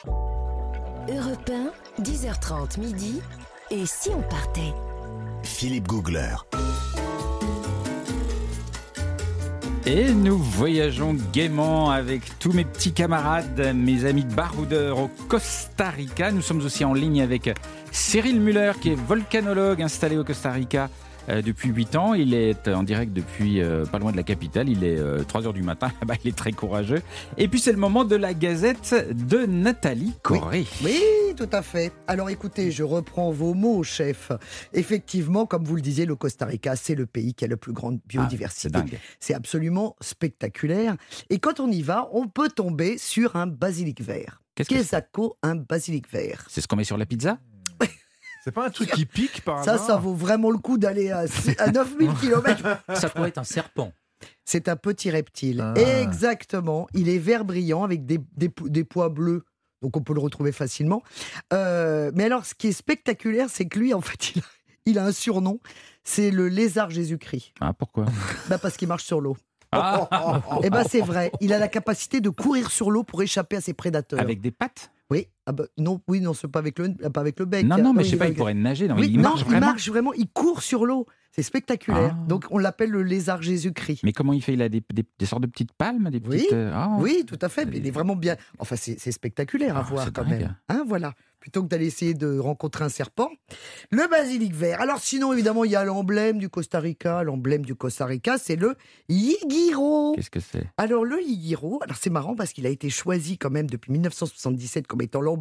1. 0.06 1.14
Europe 1.14 1.50
1, 1.98 2.02
10h30 2.02 2.80
midi. 2.80 3.20
Et 3.70 3.86
si 3.86 4.10
on 4.10 4.22
partait? 4.22 4.72
Philippe 5.42 5.86
Googler. 5.86 6.36
Et 9.90 10.12
nous 10.12 10.36
voyageons 10.36 11.16
gaiement 11.32 11.90
avec 11.90 12.38
tous 12.38 12.52
mes 12.52 12.66
petits 12.66 12.92
camarades, 12.92 13.72
mes 13.74 14.04
amis 14.04 14.26
baroudeurs 14.36 14.98
au 14.98 15.10
Costa 15.28 15.88
Rica. 15.88 16.30
Nous 16.30 16.42
sommes 16.42 16.60
aussi 16.60 16.84
en 16.84 16.92
ligne 16.92 17.22
avec 17.22 17.58
Cyril 17.90 18.38
Muller, 18.38 18.72
qui 18.82 18.90
est 18.90 18.94
volcanologue 18.94 19.80
installé 19.80 20.18
au 20.18 20.24
Costa 20.24 20.52
Rica 20.52 20.90
euh, 21.28 21.42
depuis 21.42 21.70
8 21.70 21.96
ans. 21.96 22.14
Il 22.14 22.34
est 22.34 22.68
en 22.68 22.82
direct 22.82 23.12
depuis 23.12 23.60
euh, 23.60 23.84
pas 23.84 23.98
loin 23.98 24.12
de 24.12 24.16
la 24.16 24.22
capitale. 24.22 24.68
Il 24.68 24.84
est 24.84 24.98
3 25.26 25.46
euh, 25.46 25.52
du 25.52 25.62
matin. 25.62 25.92
Bah, 26.06 26.14
il 26.24 26.30
est 26.30 26.36
très 26.36 26.52
courageux. 26.52 27.02
Et 27.36 27.48
puis 27.48 27.60
c'est 27.60 27.72
le 27.72 27.78
moment 27.78 28.04
de 28.04 28.16
la 28.16 28.32
gazette 28.32 28.94
de 29.12 29.44
Nathalie 29.44 30.14
Corré. 30.22 30.64
Oui, 30.82 31.02
tout 31.36 31.48
à 31.52 31.60
fait. 31.60 31.92
Alors 32.06 32.30
écoutez, 32.30 32.70
je 32.70 32.82
reprends 32.82 33.30
vos 33.30 33.52
mots, 33.52 33.82
chef. 33.82 34.32
Effectivement, 34.72 35.44
comme 35.44 35.64
vous 35.64 35.76
le 35.76 35.82
disiez, 35.82 36.06
le 36.06 36.16
Costa 36.16 36.46
Rica, 36.46 36.76
c'est 36.76 36.94
le 36.94 37.04
pays 37.04 37.34
qui 37.34 37.44
a 37.44 37.48
la 37.48 37.58
plus 37.58 37.72
grande 37.72 37.98
ah, 38.02 38.06
biodiversité. 38.08 38.78
c'est 39.20 39.34
absolument 39.34 39.96
spectaculaire. 40.00 40.96
Et 41.28 41.38
quand 41.40 41.60
on 41.60 41.70
y 41.70 41.82
va, 41.82 42.08
on 42.12 42.26
peut 42.28 42.48
tomber 42.48 42.96
sur 42.96 43.36
un 43.36 43.46
basilic 43.46 44.00
vert. 44.00 44.40
Qu'est-ce 44.54 44.70
que 44.70 44.82
c'est? 44.82 45.04
un 45.42 45.54
basilic 45.54 46.10
vert 46.10 46.46
C'est 46.48 46.60
ce 46.60 46.66
qu'on 46.66 46.76
met 46.76 46.84
sur 46.84 46.96
la 46.96 47.06
pizza? 47.06 47.38
C'est 48.48 48.52
pas 48.52 48.66
un 48.66 48.70
truc 48.70 48.90
qui 48.92 49.04
pique 49.06 49.42
par 49.44 49.64
Ça, 49.64 49.78
ça 49.78 49.96
vaut 49.96 50.14
vraiment 50.14 50.50
le 50.50 50.58
coup 50.58 50.78
d'aller 50.78 51.10
à, 51.10 51.26
9000 51.70 52.10
km. 52.20 52.62
Ça 52.94 53.08
pourrait 53.10 53.28
être 53.28 53.38
un 53.38 53.44
serpent. 53.44 53.92
C'est 54.44 54.68
un 54.68 54.76
petit 54.76 55.10
reptile. 55.10 55.60
Ah. 55.60 55.74
Exactement. 56.00 56.88
Il 56.94 57.08
est 57.08 57.18
vert 57.18 57.44
brillant 57.44 57.84
avec 57.84 58.06
des, 58.06 58.18
des, 58.36 58.84
pois 58.84 59.10
bleus. 59.10 59.44
Donc 59.82 59.96
on 59.96 60.00
peut 60.00 60.14
le 60.14 60.20
retrouver 60.20 60.52
facilement. 60.52 61.02
Euh, 61.52 62.10
mais 62.14 62.24
alors, 62.24 62.46
ce 62.46 62.54
qui 62.54 62.68
est 62.68 62.72
spectaculaire, 62.72 63.48
c'est 63.50 63.66
que 63.66 63.78
lui, 63.78 63.94
en 63.94 64.00
fait, 64.00 64.30
il 64.34 64.40
a, 64.40 64.44
il 64.86 64.98
a 64.98 65.04
un 65.04 65.12
surnom. 65.12 65.60
C'est 66.02 66.30
le 66.30 66.48
lézard 66.48 66.90
Jésus-Christ. 66.90 67.52
Ah, 67.60 67.74
pourquoi? 67.74 68.06
Bah 68.48 68.56
Parce 68.58 68.76
qu'il 68.76 68.88
marche 68.88 69.04
sur 69.04 69.20
l'eau. 69.20 69.36
Ah. 69.72 70.40
Et 70.62 70.66
eh 70.66 70.70
ben 70.70 70.84
c'est 70.88 71.02
vrai. 71.02 71.30
Il 71.40 71.52
a 71.52 71.58
la 71.58 71.68
capacité 71.68 72.22
de 72.22 72.30
courir 72.30 72.70
sur 72.70 72.90
l'eau 72.90 73.02
pour 73.02 73.22
échapper 73.22 73.56
à 73.56 73.60
ses 73.60 73.74
prédateurs. 73.74 74.18
Avec 74.18 74.40
des 74.40 74.50
pattes? 74.50 74.90
Oui, 75.10 75.28
ah 75.48 75.52
bah, 75.52 75.64
non, 75.78 75.98
oui, 76.08 76.20
non, 76.20 76.34
c'est 76.34 76.46
pas 76.46 76.58
avec 76.58 76.78
le, 76.78 76.90
pas 77.08 77.20
avec 77.22 77.38
le 77.38 77.46
bec. 77.46 77.64
Non, 77.64 77.78
non, 77.78 77.94
mais 77.94 78.04
je 78.04 78.10
sais 78.10 78.16
pas, 78.18 78.28
il 78.28 78.34
pourrait 78.34 78.52
nager. 78.52 78.86
Non, 78.86 78.96
oui, 78.98 79.08
il, 79.10 79.18
marche 79.18 79.44
il 79.48 79.58
marche 79.58 79.88
vraiment, 79.88 80.12
il 80.12 80.28
court 80.28 80.62
sur 80.62 80.84
l'eau. 80.84 81.06
C'est 81.30 81.42
spectaculaire. 81.42 82.14
Ah. 82.14 82.26
Donc 82.28 82.44
on 82.50 82.58
l'appelle 82.58 82.90
le 82.90 83.02
lézard 83.02 83.40
Jésus-Christ. 83.40 84.02
Mais 84.02 84.12
comment 84.12 84.34
il 84.34 84.42
fait? 84.42 84.52
Il 84.52 84.60
a 84.60 84.68
des, 84.68 84.82
des, 84.90 85.26
sortes 85.26 85.40
de 85.40 85.46
petites 85.46 85.72
palmes 85.72 86.10
des 86.10 86.20
petites, 86.20 86.50
oui, 86.50 86.56
euh, 86.56 86.70
ah. 86.74 86.96
oui, 86.98 87.24
tout 87.26 87.38
à 87.40 87.48
fait. 87.48 87.64
Mais 87.64 87.78
il 87.78 87.86
est 87.86 87.90
vraiment 87.90 88.14
bien. 88.14 88.36
Enfin, 88.58 88.76
c'est 88.76 89.12
spectaculaire 89.12 89.78
à 89.78 89.82
voir 89.82 90.12
quand 90.12 90.26
même. 90.26 90.54
Hein, 90.68 90.84
voilà 90.86 91.14
plutôt 91.40 91.62
que 91.62 91.68
d'aller 91.68 91.86
essayer 91.86 92.14
de 92.14 92.38
rencontrer 92.38 92.84
un 92.84 92.88
serpent. 92.88 93.30
Le 93.90 94.08
basilic 94.08 94.54
vert. 94.54 94.80
Alors 94.80 94.98
sinon, 94.98 95.32
évidemment, 95.32 95.64
il 95.64 95.70
y 95.70 95.76
a 95.76 95.84
l'emblème 95.84 96.38
du 96.38 96.48
Costa 96.48 96.80
Rica. 96.80 97.22
L'emblème 97.22 97.64
du 97.64 97.74
Costa 97.74 98.06
Rica, 98.06 98.38
c'est 98.38 98.56
le 98.56 98.76
higuiro. 99.08 100.14
Qu'est-ce 100.14 100.30
que 100.30 100.40
c'est? 100.40 100.66
Alors 100.76 101.04
le 101.04 101.22
higuiro, 101.22 101.80
alors 101.82 101.96
c'est 101.98 102.10
marrant 102.10 102.34
parce 102.34 102.52
qu'il 102.52 102.66
a 102.66 102.70
été 102.70 102.90
choisi 102.90 103.38
quand 103.38 103.50
même 103.50 103.68
depuis 103.68 103.92
1977 103.92 104.86
comme 104.86 105.02
étant 105.02 105.20
l'emblème 105.20 105.37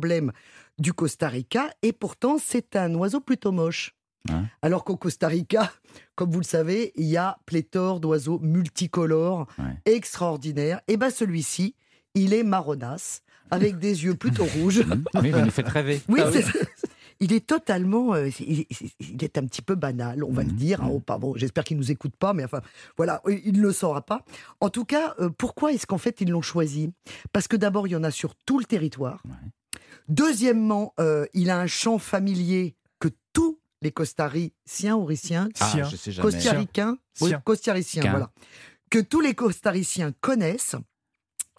du 0.80 0.94
Costa 0.94 1.28
Rica, 1.28 1.70
et 1.82 1.94
pourtant 1.94 2.38
c'est 2.38 2.76
un 2.76 2.94
oiseau 2.96 3.20
plutôt 3.20 3.52
moche. 3.52 3.94
Hein 4.30 4.46
alors 4.62 4.84
qu'au 4.84 4.98
Costa 4.98 5.28
Rica, 5.28 5.72
comme 6.16 6.32
vous 6.32 6.40
le 6.40 6.46
savez, 6.46 6.92
il 6.96 7.06
y 7.06 7.18
a 7.18 7.40
pléthore 7.46 8.00
d'oiseaux 8.00 8.40
multicolores, 8.40 9.48
extraordinaires. 9.86 10.82
Et 10.88 10.98
bien 10.98 11.10
celui-ci, 11.10 11.76
il 12.14 12.34
est 12.34 12.44
marronasse 12.44 13.22
avec 13.52 13.80
des 13.80 14.04
yeux 14.04 14.16
plutôt 14.16 14.46
rouges. 14.60 14.84
Oui, 15.22 15.32
vous 15.32 15.40
nous 15.40 15.52
faites 15.52 15.70
rêver. 15.70 16.02
Oui, 16.10 16.20
ah 16.24 16.30
Il 17.20 17.34
est 17.34 17.48
totalement, 17.48 18.14
euh, 18.14 18.30
il, 18.40 18.66
est, 19.24 19.38
un 19.40 19.46
petit 19.46 19.64
peu 19.64 19.74
banal, 19.74 20.24
on 20.24 20.32
va 20.32 20.44
le 20.44 20.52
mhm. 20.52 20.56
dire. 20.56 20.84
Hein, 20.84 21.02
bon, 21.20 21.34
j'espère 21.36 21.64
qu'il 21.64 21.78
nous 21.78 21.92
écoute 21.92 22.16
pas, 22.16 22.34
mais 22.34 22.44
enfin, 22.44 22.62
voilà, 22.96 23.24
il 23.28 23.54
ne 23.54 23.62
le 23.62 23.72
saura 23.72 24.06
pas. 24.06 24.24
En 24.60 24.70
tout 24.70 24.86
cas, 24.86 25.16
euh, 25.20 25.30
pourquoi 25.36 25.72
est-ce 25.72 25.88
qu'en 25.88 25.98
fait 25.98 26.22
ils 26.22 26.30
l'ont 26.30 26.44
choisi? 26.44 26.92
Parce 27.32 27.48
que 27.48 27.56
d'abord, 27.56 27.88
il 27.88 27.92
y 27.92 27.96
en 27.96 28.04
a 28.04 28.12
sur 28.12 28.36
tout 28.36 28.60
le 28.60 28.66
territoire. 28.66 29.24
Deuxièmement, 30.08 30.94
euh, 31.00 31.26
il 31.34 31.50
a 31.50 31.60
un 31.60 31.68
champ 31.68 31.98
familier 31.98 32.76
que 33.00 33.10
tous 33.34 33.60
les 33.82 33.92
costariciens, 33.92 34.96
auriciens, 34.96 35.50
ah, 35.60 35.74
costariciens, 37.44 38.10
voilà, 38.10 38.32
que 38.90 39.00
tous 39.00 39.22
les 39.22 39.34
costariciens 39.34 40.12
connaissent. 40.22 40.76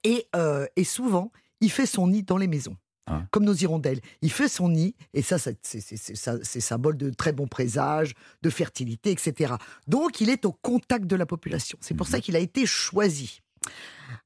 Et, 0.05 0.29
et 0.77 0.85
souvent, 0.85 1.33
il 1.61 1.71
fait 1.71 1.87
son 1.87 2.09
nid 2.09 2.23
dans 2.23 2.37
les 2.37 2.47
maisons. 2.47 2.77
Ah. 3.09 3.23
Comme 3.31 3.45
nos 3.45 3.55
hirondelles. 3.55 4.01
Il 4.21 4.31
fait 4.31 4.49
son 4.49 4.69
nid, 4.69 4.95
et 5.15 5.23
ça, 5.23 5.39
c'est 5.39 6.61
symbole 6.61 6.97
de 6.99 7.11
très 7.11 7.33
bon 7.33 7.47
présage, 7.47 8.15
de 8.43 8.51
fertilité, 8.51 9.11
etc. 9.11 9.55
Donc, 9.87 10.21
il 10.21 10.29
est 10.29 10.45
au 10.45 10.53
contact 10.53 11.07
de 11.07 11.17
la 11.17 11.25
population. 11.25 11.79
C'est 11.81 11.95
pour 11.95 12.07
ça 12.07 12.19
mhm. 12.19 12.23
qu'il 12.23 12.37
a 12.37 12.41
été 12.41 12.67
choisi. 12.67 13.41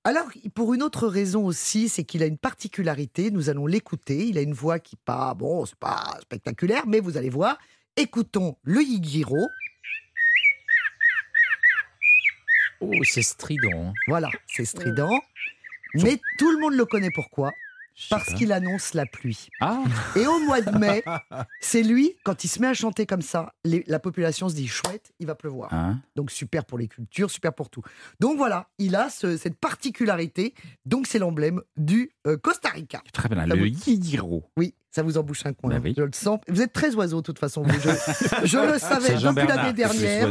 Alors, 0.04 0.26
pour 0.54 0.74
une 0.74 0.82
autre 0.82 1.06
raison 1.06 1.46
aussi, 1.46 1.88
c'est 1.88 2.04
qu'il 2.04 2.22
a 2.22 2.26
une 2.26 2.38
particularité. 2.38 3.30
Nous 3.30 3.50
allons 3.50 3.66
l'écouter. 3.66 4.26
Il 4.26 4.38
a 4.38 4.40
une 4.40 4.52
voix 4.52 4.78
qui 4.78 4.96
pas, 4.96 5.34
bon, 5.34 5.64
c'est 5.66 5.78
pas 5.78 6.18
spectaculaire, 6.22 6.86
mais 6.86 7.00
vous 7.00 7.16
allez 7.16 7.30
voir. 7.30 7.58
Écoutons 7.96 8.56
le 8.62 8.82
Yigiro. 8.82 9.48
Oh, 12.80 12.90
c'est 13.04 13.22
strident. 13.22 13.90
Hein. 13.90 13.92
Voilà, 14.08 14.28
c'est 14.48 14.64
strident. 14.64 15.20
Mais 15.94 16.18
tout 16.38 16.50
le 16.50 16.58
monde 16.58 16.74
le 16.74 16.84
connaît 16.84 17.10
pourquoi? 17.14 17.52
Parce 18.10 18.34
qu'il 18.34 18.52
annonce 18.52 18.94
la 18.94 19.06
pluie. 19.06 19.48
Ah. 19.60 19.82
Et 20.16 20.26
au 20.26 20.38
mois 20.40 20.60
de 20.60 20.76
mai, 20.78 21.02
c'est 21.60 21.82
lui, 21.82 22.14
quand 22.24 22.44
il 22.44 22.48
se 22.48 22.60
met 22.60 22.68
à 22.68 22.74
chanter 22.74 23.06
comme 23.06 23.22
ça, 23.22 23.54
la 23.64 23.98
population 23.98 24.48
se 24.48 24.54
dit 24.54 24.68
chouette, 24.68 25.12
il 25.18 25.26
va 25.26 25.34
pleuvoir. 25.34 25.68
Ah. 25.72 25.94
Donc 26.16 26.30
super 26.30 26.64
pour 26.64 26.78
les 26.78 26.88
cultures, 26.88 27.30
super 27.30 27.54
pour 27.54 27.70
tout. 27.70 27.82
Donc 28.20 28.36
voilà, 28.36 28.68
il 28.78 28.96
a 28.96 29.08
cette 29.10 29.58
particularité. 29.58 30.54
Donc 30.86 31.06
c'est 31.06 31.18
l'emblème 31.18 31.62
du 31.76 32.10
euh, 32.26 32.36
Costa 32.36 32.70
Rica. 32.70 33.02
Très 33.12 33.28
bien, 33.28 33.46
le 33.46 33.68
Yidiro. 33.68 34.44
Oui, 34.56 34.74
ça 34.92 35.02
vous 35.02 35.16
embouche 35.16 35.46
un 35.46 35.54
coin. 35.54 35.80
Bah 35.80 35.90
je 35.96 36.02
le 36.02 36.12
sens. 36.12 36.38
Vous 36.48 36.60
êtes 36.60 36.72
très 36.72 36.94
oiseau, 36.94 37.16
de 37.16 37.22
toute 37.22 37.38
façon. 37.38 37.64
Je, 38.44 38.58
le 38.58 38.78
savais 38.78 39.14
depuis 39.14 39.46
l'année 39.46 39.72
dernière. 39.72 40.28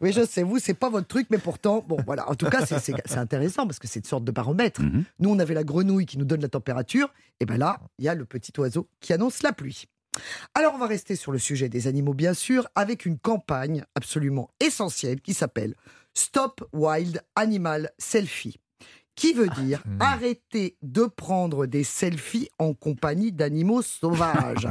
Oui, 0.00 0.12
je 0.12 0.24
sais, 0.24 0.42
vous, 0.42 0.58
c'est 0.58 0.74
pas 0.74 0.90
votre 0.90 1.06
truc, 1.06 1.28
mais 1.30 1.38
pourtant, 1.38 1.84
bon, 1.86 1.96
voilà. 2.04 2.28
En 2.28 2.34
tout 2.34 2.46
cas, 2.46 2.64
c'est 2.66 3.16
intéressant 3.16 3.66
parce 3.66 3.78
que 3.78 3.88
c'est 3.88 4.00
une 4.00 4.06
sorte 4.06 4.24
de 4.24 4.32
baromètre. 4.32 4.82
Mhm. 4.82 5.04
Nous, 5.20 5.30
on 5.30 5.38
avait 5.38 5.54
la 5.54 5.64
grenouille 5.64 6.06
qui 6.06 6.18
nous 6.18 6.24
donne 6.24 6.42
la 6.42 6.48
température. 6.48 7.12
Et 7.40 7.46
bien 7.46 7.56
là, 7.56 7.80
il 7.98 8.04
y 8.04 8.08
a 8.08 8.14
le 8.14 8.24
petit 8.24 8.52
oiseau 8.58 8.88
qui 9.00 9.12
annonce 9.12 9.42
la 9.42 9.52
pluie. 9.52 9.86
Alors, 10.54 10.74
on 10.74 10.78
va 10.78 10.86
rester 10.86 11.16
sur 11.16 11.32
le 11.32 11.38
sujet 11.38 11.68
des 11.68 11.86
animaux, 11.86 12.14
bien 12.14 12.34
sûr, 12.34 12.68
avec 12.74 13.06
une 13.06 13.18
campagne 13.18 13.84
absolument 13.94 14.50
essentielle 14.60 15.20
qui 15.20 15.34
s'appelle 15.34 15.74
Stop 16.14 16.68
Wild 16.72 17.22
Animal 17.34 17.90
Selfie 17.98 18.58
qui 19.16 19.32
veut 19.32 19.48
ah, 19.50 19.60
dire 19.60 19.82
arrêter 19.98 20.76
de 20.82 21.04
prendre 21.04 21.66
des 21.66 21.82
selfies 21.82 22.48
en 22.58 22.74
compagnie 22.74 23.32
d'animaux 23.32 23.82
sauvages. 23.82 24.68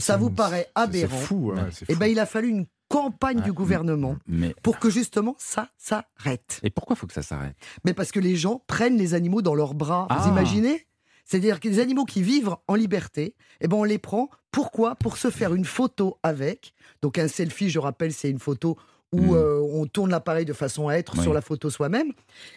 ça 0.00 0.16
vous 0.16 0.30
paraît 0.30 0.68
aberrant 0.74 1.16
fou, 1.16 1.52
Et 1.54 1.84
eh 1.90 1.94
ben, 1.94 2.06
il 2.06 2.18
a 2.18 2.26
fallu 2.26 2.48
une 2.48 2.66
campagne 2.88 3.40
du 3.40 3.52
gouvernement 3.52 4.16
pour 4.62 4.78
que 4.78 4.90
justement 4.90 5.34
ça 5.38 5.70
s'arrête. 5.78 6.60
Et 6.62 6.70
pourquoi 6.70 6.96
faut 6.96 7.06
que 7.06 7.12
ça 7.12 7.22
s'arrête? 7.22 7.56
Mais 7.84 7.94
parce 7.94 8.12
que 8.12 8.20
les 8.20 8.36
gens 8.36 8.62
prennent 8.66 8.98
les 8.98 9.14
animaux 9.14 9.42
dans 9.42 9.54
leurs 9.54 9.74
bras. 9.74 10.06
Vous 10.10 10.28
ah. 10.28 10.28
imaginez? 10.28 10.86
C'est-à-dire 11.24 11.58
que 11.58 11.68
les 11.68 11.80
animaux 11.80 12.04
qui 12.04 12.22
vivent 12.22 12.54
en 12.68 12.74
liberté, 12.74 13.34
eh 13.60 13.68
ben 13.68 13.78
on 13.78 13.84
les 13.84 13.98
prend. 13.98 14.28
Pourquoi? 14.50 14.94
Pour 14.94 15.16
se 15.16 15.30
faire 15.30 15.54
une 15.54 15.64
photo 15.64 16.18
avec. 16.22 16.74
Donc 17.00 17.18
un 17.18 17.28
selfie, 17.28 17.70
je 17.70 17.78
rappelle, 17.78 18.12
c'est 18.12 18.30
une 18.30 18.38
photo 18.38 18.76
où 19.14 19.32
hmm. 19.32 19.36
euh, 19.36 19.60
on 19.60 19.86
tourne 19.86 20.10
l'appareil 20.10 20.44
de 20.44 20.52
façon 20.52 20.88
à 20.88 20.94
être 20.94 21.20
sur 21.20 21.32
la 21.32 21.40
photo 21.40 21.70
soi-même. 21.70 22.12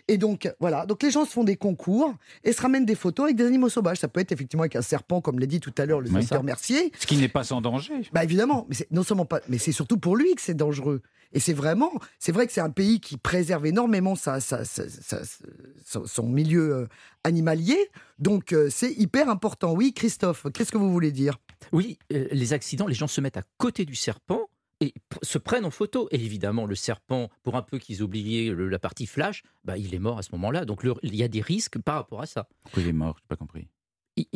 Et 0.07 0.17
donc, 0.17 0.51
voilà. 0.59 0.85
Donc, 0.85 1.03
les 1.03 1.11
gens 1.11 1.25
se 1.25 1.31
font 1.31 1.43
des 1.43 1.55
concours 1.55 2.13
et 2.43 2.51
se 2.51 2.61
ramènent 2.61 2.85
des 2.85 2.95
photos 2.95 3.25
avec 3.25 3.35
des 3.35 3.45
animaux 3.45 3.69
sauvages. 3.69 3.97
Ça 3.97 4.07
peut 4.07 4.19
être 4.19 4.31
effectivement 4.31 4.63
avec 4.63 4.75
un 4.75 4.81
serpent, 4.81 5.21
comme 5.21 5.39
l'a 5.39 5.45
dit 5.45 5.59
tout 5.59 5.73
à 5.77 5.85
l'heure 5.85 6.01
le 6.01 6.07
sénateur 6.07 6.43
Mercier. 6.43 6.91
Ce 6.99 7.05
qui 7.05 7.17
n'est 7.17 7.27
pas 7.27 7.43
sans 7.43 7.61
danger. 7.61 7.93
Bah, 8.13 8.23
évidemment. 8.23 8.65
Mais 8.69 8.75
c'est 8.75 8.91
non 8.91 9.03
seulement 9.03 9.25
pas, 9.25 9.41
mais 9.47 9.57
c'est 9.57 9.71
surtout 9.71 9.97
pour 9.97 10.15
lui 10.15 10.33
que 10.35 10.41
c'est 10.41 10.55
dangereux. 10.55 11.01
Et 11.33 11.39
c'est 11.39 11.53
vraiment, 11.53 11.91
c'est 12.19 12.31
vrai 12.31 12.47
que 12.47 12.53
c'est 12.53 12.61
un 12.61 12.69
pays 12.69 12.99
qui 12.99 13.17
préserve 13.17 13.65
énormément 13.65 14.15
sa, 14.15 14.39
son 14.39 16.23
milieu 16.23 16.73
euh, 16.73 16.87
animalier. 17.23 17.89
Donc, 18.19 18.53
euh, 18.53 18.69
c'est 18.71 18.91
hyper 18.93 19.29
important. 19.29 19.73
Oui, 19.73 19.93
Christophe, 19.93 20.47
qu'est-ce 20.53 20.71
que 20.71 20.77
vous 20.77 20.91
voulez 20.91 21.11
dire? 21.11 21.37
Oui, 21.73 21.99
les 22.09 22.53
accidents, 22.53 22.87
les 22.87 22.93
gens 22.93 23.07
se 23.07 23.19
mettent 23.19 23.37
à 23.37 23.43
côté 23.57 23.83
du 23.83 23.95
serpent 23.95 24.46
et 24.79 24.93
se 25.21 25.37
prennent 25.37 25.65
en 25.65 25.71
photo. 25.71 26.07
Et 26.11 26.23
évidemment, 26.23 26.65
le 26.65 26.75
serpent, 26.75 27.29
pour 27.43 27.55
un 27.55 27.61
peu 27.61 27.79
qu'ils 27.79 28.03
oubliaient 28.03 28.53
la 28.53 28.79
partie 28.79 29.05
flash, 29.05 29.43
bah, 29.63 29.77
il 29.77 29.93
est 29.93 29.99
mort 29.99 30.17
à 30.17 30.21
ce 30.23 30.29
moment-là. 30.33 30.65
Donc 30.65 30.85
il 31.03 31.15
y 31.15 31.23
a 31.23 31.27
des 31.27 31.41
risques 31.41 31.79
par 31.79 31.95
rapport 31.95 32.21
à 32.21 32.25
ça. 32.25 32.47
Pourquoi 32.63 32.83
il 32.83 32.89
est 32.89 32.93
mort? 32.93 33.15
Je 33.17 33.23
n'ai 33.23 33.27
pas 33.27 33.35
compris. 33.35 33.67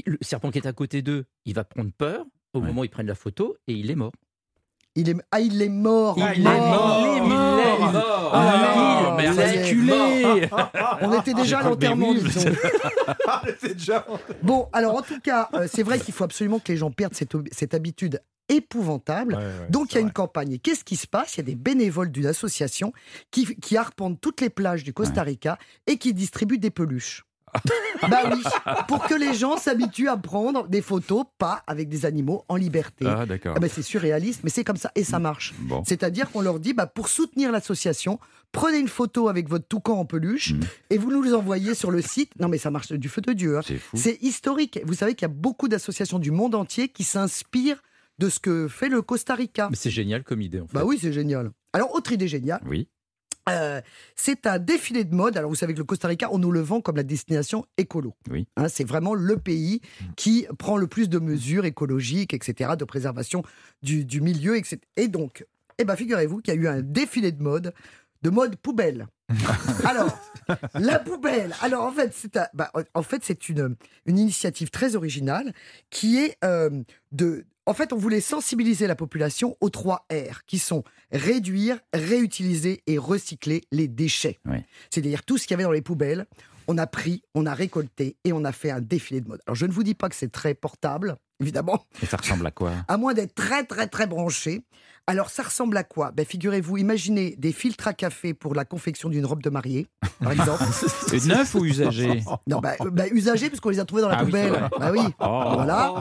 le 0.05 0.17
serpent 0.21 0.51
qui 0.51 0.59
est 0.59 0.67
à 0.67 0.73
côté 0.73 1.01
d'eux, 1.01 1.25
il 1.45 1.53
va 1.53 1.63
prendre 1.63 1.91
peur 1.91 2.25
au 2.53 2.61
moment 2.61 2.81
où 2.81 2.85
ils 2.85 2.89
prennent 2.89 3.07
la 3.07 3.15
photo 3.15 3.55
et 3.67 3.73
il 3.73 3.89
est 3.91 3.95
mort. 3.95 4.11
Il 4.95 5.09
est... 5.09 5.15
Ah, 5.31 5.39
il 5.39 5.61
est 5.61 5.69
mort 5.69 6.15
Il, 6.17 6.23
est 6.23 6.43
mort. 6.43 7.05
Il 7.07 7.17
est 7.17 7.21
mort. 7.21 8.31
Ah, 8.33 9.15
mais 9.17 9.29
On 11.01 11.19
était 11.19 11.33
déjà 11.33 11.59
à 11.59 11.63
l'enterrement, 11.63 12.13
disons. 12.13 12.41
Bon, 14.43 14.67
alors 14.73 14.95
en 14.95 15.01
tout 15.01 15.19
cas, 15.19 15.49
euh, 15.53 15.67
c'est 15.71 15.83
vrai 15.83 15.99
qu'il 15.99 16.13
faut 16.13 16.23
absolument 16.23 16.59
que 16.59 16.71
les 16.71 16.77
gens 16.77 16.91
perdent 16.91 17.13
cette, 17.13 17.33
cette 17.51 17.73
habitude 17.73 18.21
épouvantable. 18.49 19.39
Donc 19.69 19.93
il 19.93 19.95
y 19.95 19.97
a 19.97 20.01
une 20.01 20.11
campagne. 20.11 20.57
qu'est-ce 20.59 20.83
qui 20.83 20.95
se 20.95 21.07
passe? 21.07 21.35
Il 21.35 21.37
y 21.37 21.41
a 21.41 21.45
des 21.45 21.55
bénévoles 21.55 22.11
d'une 22.11 22.25
association 22.25 22.91
qui, 23.31 23.55
qui 23.55 23.77
arpentent 23.77 24.19
toutes 24.19 24.41
les 24.41 24.49
plages 24.49 24.83
du 24.83 24.93
Costa 24.93 25.23
Rica 25.23 25.57
et 25.87 25.97
qui 25.97 26.13
distribuent 26.13 26.57
des 26.57 26.71
peluches. 26.71 27.23
bah 28.09 28.23
oui, 28.31 28.43
pour 28.87 29.05
que 29.05 29.13
les 29.13 29.33
gens 29.33 29.57
s'habituent 29.57 30.09
à 30.09 30.17
prendre 30.17 30.67
des 30.67 30.81
photos, 30.81 31.25
pas 31.37 31.63
avec 31.67 31.89
des 31.89 32.05
animaux 32.05 32.45
en 32.47 32.55
liberté. 32.55 33.05
Ah, 33.07 33.25
d'accord. 33.25 33.53
Ah 33.57 33.59
bah, 33.59 33.67
c'est 33.67 33.81
surréaliste, 33.81 34.41
mais 34.43 34.49
c'est 34.49 34.63
comme 34.63 34.77
ça 34.77 34.91
et 34.95 35.03
ça 35.03 35.19
marche. 35.19 35.53
C'est-à-dire 35.85 36.31
qu'on 36.31 36.41
leur 36.41 36.59
dit, 36.59 36.73
bah, 36.73 36.87
pour 36.87 37.07
soutenir 37.07 37.51
l'association, 37.51 38.19
prenez 38.51 38.79
une 38.79 38.87
photo 38.87 39.27
avec 39.27 39.49
votre 39.49 39.67
toucan 39.67 39.99
en 39.99 40.05
peluche 40.05 40.53
mm. 40.53 40.59
et 40.91 40.97
vous 40.97 41.11
nous 41.11 41.33
envoyez 41.33 41.73
sur 41.73 41.91
le 41.91 42.01
site. 42.01 42.31
Non, 42.39 42.47
mais 42.47 42.57
ça 42.57 42.71
marche 42.71 42.91
du 42.91 43.09
feu 43.09 43.21
de 43.21 43.33
Dieu. 43.33 43.57
Hein. 43.57 43.61
C'est 43.93 44.21
historique. 44.21 44.79
Vous 44.85 44.93
savez 44.93 45.15
qu'il 45.15 45.23
y 45.23 45.31
a 45.31 45.33
beaucoup 45.33 45.67
d'associations 45.67 46.19
du 46.19 46.31
monde 46.31 46.55
entier 46.55 46.89
qui 46.89 47.03
s'inspirent 47.03 47.81
de 48.19 48.29
ce 48.29 48.39
que 48.39 48.67
fait 48.67 48.89
le 48.89 49.01
Costa 49.01 49.35
Rica. 49.35 49.67
Mais 49.69 49.77
c'est 49.77 49.89
génial 49.89 50.23
comme 50.23 50.41
idée, 50.41 50.59
en 50.59 50.67
fait. 50.67 50.73
Bah 50.73 50.83
oui, 50.85 50.99
c'est 51.01 51.13
génial. 51.13 51.51
Alors, 51.73 51.93
autre 51.95 52.11
idée 52.11 52.27
géniale. 52.27 52.61
Oui. 52.67 52.87
Euh, 53.49 53.81
c'est 54.15 54.45
un 54.45 54.59
défilé 54.59 55.03
de 55.03 55.15
mode. 55.15 55.37
Alors, 55.37 55.49
vous 55.49 55.55
savez 55.55 55.73
que 55.73 55.79
le 55.79 55.83
Costa 55.83 56.07
Rica, 56.07 56.29
on 56.31 56.37
nous 56.37 56.51
le 56.51 56.61
vend 56.61 56.81
comme 56.81 56.97
la 56.97 57.03
destination 57.03 57.65
écolo. 57.77 58.13
Oui. 58.29 58.47
Hein, 58.57 58.67
c'est 58.67 58.83
vraiment 58.83 59.13
le 59.13 59.37
pays 59.37 59.81
qui 60.15 60.47
prend 60.59 60.77
le 60.77 60.87
plus 60.87 61.09
de 61.09 61.19
mesures 61.19 61.65
écologiques, 61.65 62.33
etc., 62.33 62.71
de 62.77 62.85
préservation 62.85 63.43
du, 63.81 64.05
du 64.05 64.21
milieu, 64.21 64.57
etc. 64.57 64.79
Et 64.95 65.07
donc, 65.07 65.45
eh 65.77 65.83
ben, 65.83 65.95
figurez-vous 65.95 66.41
qu'il 66.41 66.53
y 66.53 66.57
a 66.57 66.59
eu 66.59 66.67
un 66.67 66.81
défilé 66.81 67.31
de 67.31 67.41
mode, 67.41 67.73
de 68.21 68.29
mode 68.29 68.55
poubelle. 68.57 69.07
Alors, 69.85 70.17
la 70.75 70.99
poubelle. 70.99 71.55
Alors, 71.61 71.85
en 71.85 71.91
fait, 71.91 72.13
c'est 72.13 72.37
bah, 72.53 72.71
en 72.93 73.03
fait, 73.03 73.23
c'est 73.23 73.49
une, 73.49 73.75
une 74.05 74.19
initiative 74.19 74.69
très 74.69 74.95
originale 74.95 75.53
qui 75.89 76.17
est 76.17 76.37
euh, 76.43 76.83
de 77.11 77.45
en 77.65 77.73
fait, 77.73 77.93
on 77.93 77.97
voulait 77.97 78.21
sensibiliser 78.21 78.87
la 78.87 78.95
population 78.95 79.55
aux 79.61 79.69
trois 79.69 80.05
R, 80.11 80.45
qui 80.45 80.59
sont 80.59 80.83
réduire, 81.11 81.79
réutiliser 81.93 82.81
et 82.87 82.97
recycler 82.97 83.61
les 83.71 83.87
déchets. 83.87 84.39
C'est-à-dire 84.89 85.23
tout 85.23 85.37
ce 85.37 85.45
qu'il 85.45 85.51
y 85.51 85.55
avait 85.55 85.63
dans 85.63 85.71
les 85.71 85.81
poubelles, 85.81 86.25
on 86.67 86.77
a 86.77 86.87
pris, 86.87 87.23
on 87.35 87.45
a 87.45 87.53
récolté 87.53 88.17
et 88.23 88.33
on 88.33 88.43
a 88.45 88.51
fait 88.51 88.71
un 88.71 88.81
défilé 88.81 89.21
de 89.21 89.27
mode. 89.27 89.41
Alors 89.45 89.55
je 89.55 89.65
ne 89.65 89.71
vous 89.71 89.83
dis 89.83 89.95
pas 89.95 90.09
que 90.09 90.15
c'est 90.15 90.31
très 90.31 90.53
portable, 90.53 91.17
évidemment. 91.41 91.83
Et 92.01 92.05
ça 92.05 92.17
ressemble 92.17 92.45
à 92.47 92.51
quoi? 92.51 92.71
À 92.87 92.97
moins 92.97 93.13
d'être 93.13 93.35
très 93.35 93.63
très 93.65 93.87
très 93.87 94.07
branché. 94.07 94.63
Alors, 95.07 95.29
ça 95.29 95.43
ressemble 95.43 95.75
à 95.77 95.83
quoi? 95.83 96.11
Ben, 96.11 96.25
Figurez-vous, 96.25 96.77
imaginez 96.77 97.35
des 97.37 97.51
filtres 97.51 97.87
à 97.87 97.93
café 97.93 98.33
pour 98.33 98.53
la 98.53 98.65
confection 98.65 99.09
d'une 99.09 99.25
robe 99.25 99.41
de 99.41 99.49
mariée, 99.49 99.87
par 100.21 100.31
exemple. 100.31 100.63
neuf 101.27 101.55
ou 101.55 101.65
usagé 101.65 102.23
Non, 102.47 102.59
ben, 102.59 102.75
ben, 102.91 103.09
usagé, 103.11 103.49
parce 103.49 103.59
qu'on 103.59 103.69
les 103.69 103.79
a 103.79 103.85
trouvés 103.85 104.03
dans 104.03 104.09
la 104.09 104.19
ah 104.19 104.23
poubelle. 104.23 104.51
Oui, 104.53 104.79
bah 104.79 104.91
oui, 104.91 105.01
oh. 105.19 105.41
voilà. 105.53 105.93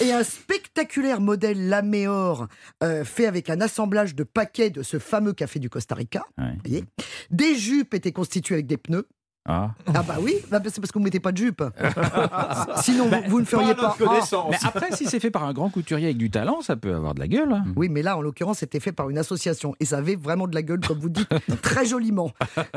Et 0.00 0.12
un 0.12 0.24
spectaculaire 0.24 1.20
modèle 1.20 1.68
Laméor 1.68 2.48
euh, 2.82 3.04
fait 3.04 3.26
avec 3.26 3.50
un 3.50 3.60
assemblage 3.60 4.14
de 4.14 4.24
paquets 4.24 4.70
de 4.70 4.82
ce 4.82 4.98
fameux 4.98 5.34
café 5.34 5.58
du 5.58 5.68
Costa 5.68 5.94
Rica. 5.94 6.24
Voyez? 6.64 6.84
Des 7.30 7.54
jupes 7.54 7.94
étaient 7.94 8.12
constituées 8.12 8.54
avec 8.54 8.66
des 8.66 8.78
pneus. 8.78 9.06
Ah. 9.50 9.70
ah. 9.86 10.02
bah 10.02 10.16
oui, 10.20 10.36
bah, 10.50 10.60
c'est 10.64 10.78
parce 10.78 10.92
que 10.92 10.98
vous 10.98 11.00
ne 11.00 11.04
mettez 11.04 11.20
pas 11.20 11.32
de 11.32 11.38
jupe. 11.38 11.64
Sinon, 12.82 13.10
vous, 13.28 13.40
ne 13.40 13.46
feriez 13.46 13.74
pas. 13.74 13.96
Ah. 13.98 14.46
Mais 14.50 14.58
après, 14.62 14.92
si 14.92 15.06
c'est 15.06 15.20
fait 15.20 15.30
par 15.30 15.44
un 15.44 15.54
grand 15.54 15.70
couturier 15.70 16.06
avec 16.06 16.18
du 16.18 16.30
talent, 16.30 16.60
ça 16.60 16.76
peut 16.76 16.94
avoir 16.94 17.14
de 17.14 17.20
la 17.20 17.28
gueule. 17.28 17.50
Hein. 17.50 17.64
Oui, 17.74 17.88
mais 17.88 18.02
là, 18.02 18.18
en 18.18 18.20
l'occurrence, 18.20 18.58
c'était 18.58 18.78
fait 18.78 18.92
par 18.92 19.08
une 19.08 19.16
association 19.16 19.74
et 19.80 19.86
ça 19.86 19.98
avait 19.98 20.16
vraiment 20.16 20.46
de 20.46 20.54
la 20.54 20.62
gueule, 20.62 20.80
comme 20.80 20.98
vous 20.98 21.08
dites, 21.08 21.28
très 21.62 21.86
joliment. 21.86 22.30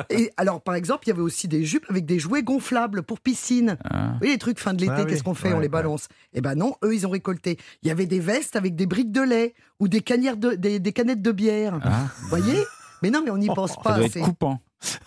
Et 0.10 0.32
alors, 0.38 0.62
par 0.62 0.76
exemple, 0.76 1.04
il 1.08 1.10
y 1.10 1.12
avait 1.12 1.22
aussi 1.22 1.50
des 1.50 1.66
jupes 1.66 1.86
avec 1.90 2.06
des 2.06 2.20
jouets 2.20 2.42
gonflables 2.42 3.04
pour 3.04 3.20
piscine. 3.20 3.78
Ah. 3.84 4.14
Oui, 4.22 4.30
les 4.30 4.38
trucs 4.38 4.60
fin 4.60 4.74
de 4.74 4.80
l'été, 4.82 5.06
qu'est-ce 5.06 5.24
qu'on 5.24 5.34
fait 5.34 5.54
On 5.54 5.60
les 5.60 5.70
balance. 5.70 6.08
Eh 6.34 6.40
ben 6.40 6.56
non, 6.56 6.76
eux, 6.86 6.96
ils 6.96 7.06
ont 7.06 7.10
récolté. 7.10 7.58
Il 7.84 7.90
y 7.90 7.92
avait 7.92 8.06
des 8.06 8.22
vestes 8.22 8.56
avec 8.56 8.76
des 8.78 8.86
briques 8.86 9.12
de 9.12 9.22
lait 9.22 9.56
ou 9.82 9.90
des, 9.90 10.00
de, 10.00 10.56
des, 10.56 10.94
canettes 10.94 11.22
de 11.22 11.32
bière. 11.34 11.80
Vous 12.22 12.30
voyez? 12.30 12.64
Mais 13.02 13.10
non, 13.10 13.22
mais 13.26 13.32
on 13.32 13.38
n'y 13.38 13.50
oh, 13.50 13.54
pense 13.54 13.76
pas. 13.78 13.94
Ça 13.94 13.98
doit 13.98 14.06
être 14.06 14.22
coupant. 14.22 14.62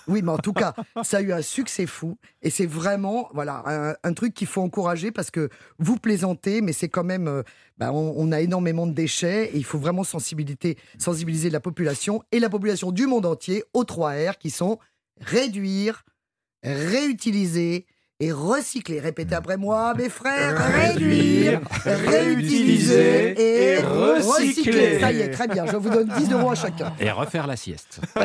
Oui, 0.07 0.23
mais 0.23 0.33
en 0.33 0.39
tout 0.39 0.53
cas, 0.53 0.75
ça 1.03 1.19
a 1.19 1.21
eu 1.21 1.33
un 1.33 1.43
succès 1.43 1.87
fou. 1.87 2.17
Et 2.43 2.51
c'est 2.51 2.67
vraiment 2.67 3.29
voilà, 3.33 3.97
un, 4.03 4.13
truc 4.13 4.35
qu'il 4.35 4.47
faut 4.47 4.63
encourager 4.63 5.11
parce 5.11 5.31
que 5.31 5.49
vous 5.79 5.99
plaisantez, 5.99 6.61
mais 6.61 6.73
c'est 6.73 6.89
quand 6.89 7.05
même. 7.05 7.29
Euh, 7.29 7.43
bah, 7.77 7.93
on, 7.93 8.31
a 8.31 8.41
énormément 8.41 8.87
de 8.87 8.93
déchets 8.93 9.51
et 9.53 9.57
il 9.57 9.65
faut 9.65 9.79
vraiment 9.79 10.05
sensibiliser, 10.05 10.79
sensibiliser 10.97 11.51
la 11.51 11.59
population 11.59 12.23
et 12.31 12.39
la 12.39 12.49
population 12.49 12.93
du 12.93 13.09
monde 13.09 13.27
entier 13.27 13.65
aux 13.73 13.83
trois 13.83 14.13
R 14.13 14.39
qui 14.39 14.51
sont 14.51 14.79
réduire, 15.21 16.05
réutiliser 16.63 17.87
et 18.21 18.33
recycler. 18.33 19.01
Répétez 19.01 19.35
après 19.35 19.57
moi, 19.57 19.95
mes 19.95 20.09
frères. 20.09 20.57
Réduire, 20.73 21.61
réutiliser 21.85 23.35
et 23.41 23.79
recycler. 23.81 25.01
Ça 25.01 25.13
y 25.13 25.21
est, 25.21 25.31
très 25.31 25.49
bien. 25.49 25.67
Je 25.67 25.77
vous 25.77 25.91
donne 25.91 26.09
10 26.19 26.33
euros 26.33 26.53
à 26.53 26.55
chacun. 26.55 26.93
Et 27.01 27.11
refaire 27.11 27.47
la 27.47 27.57
sieste. 27.57 28.01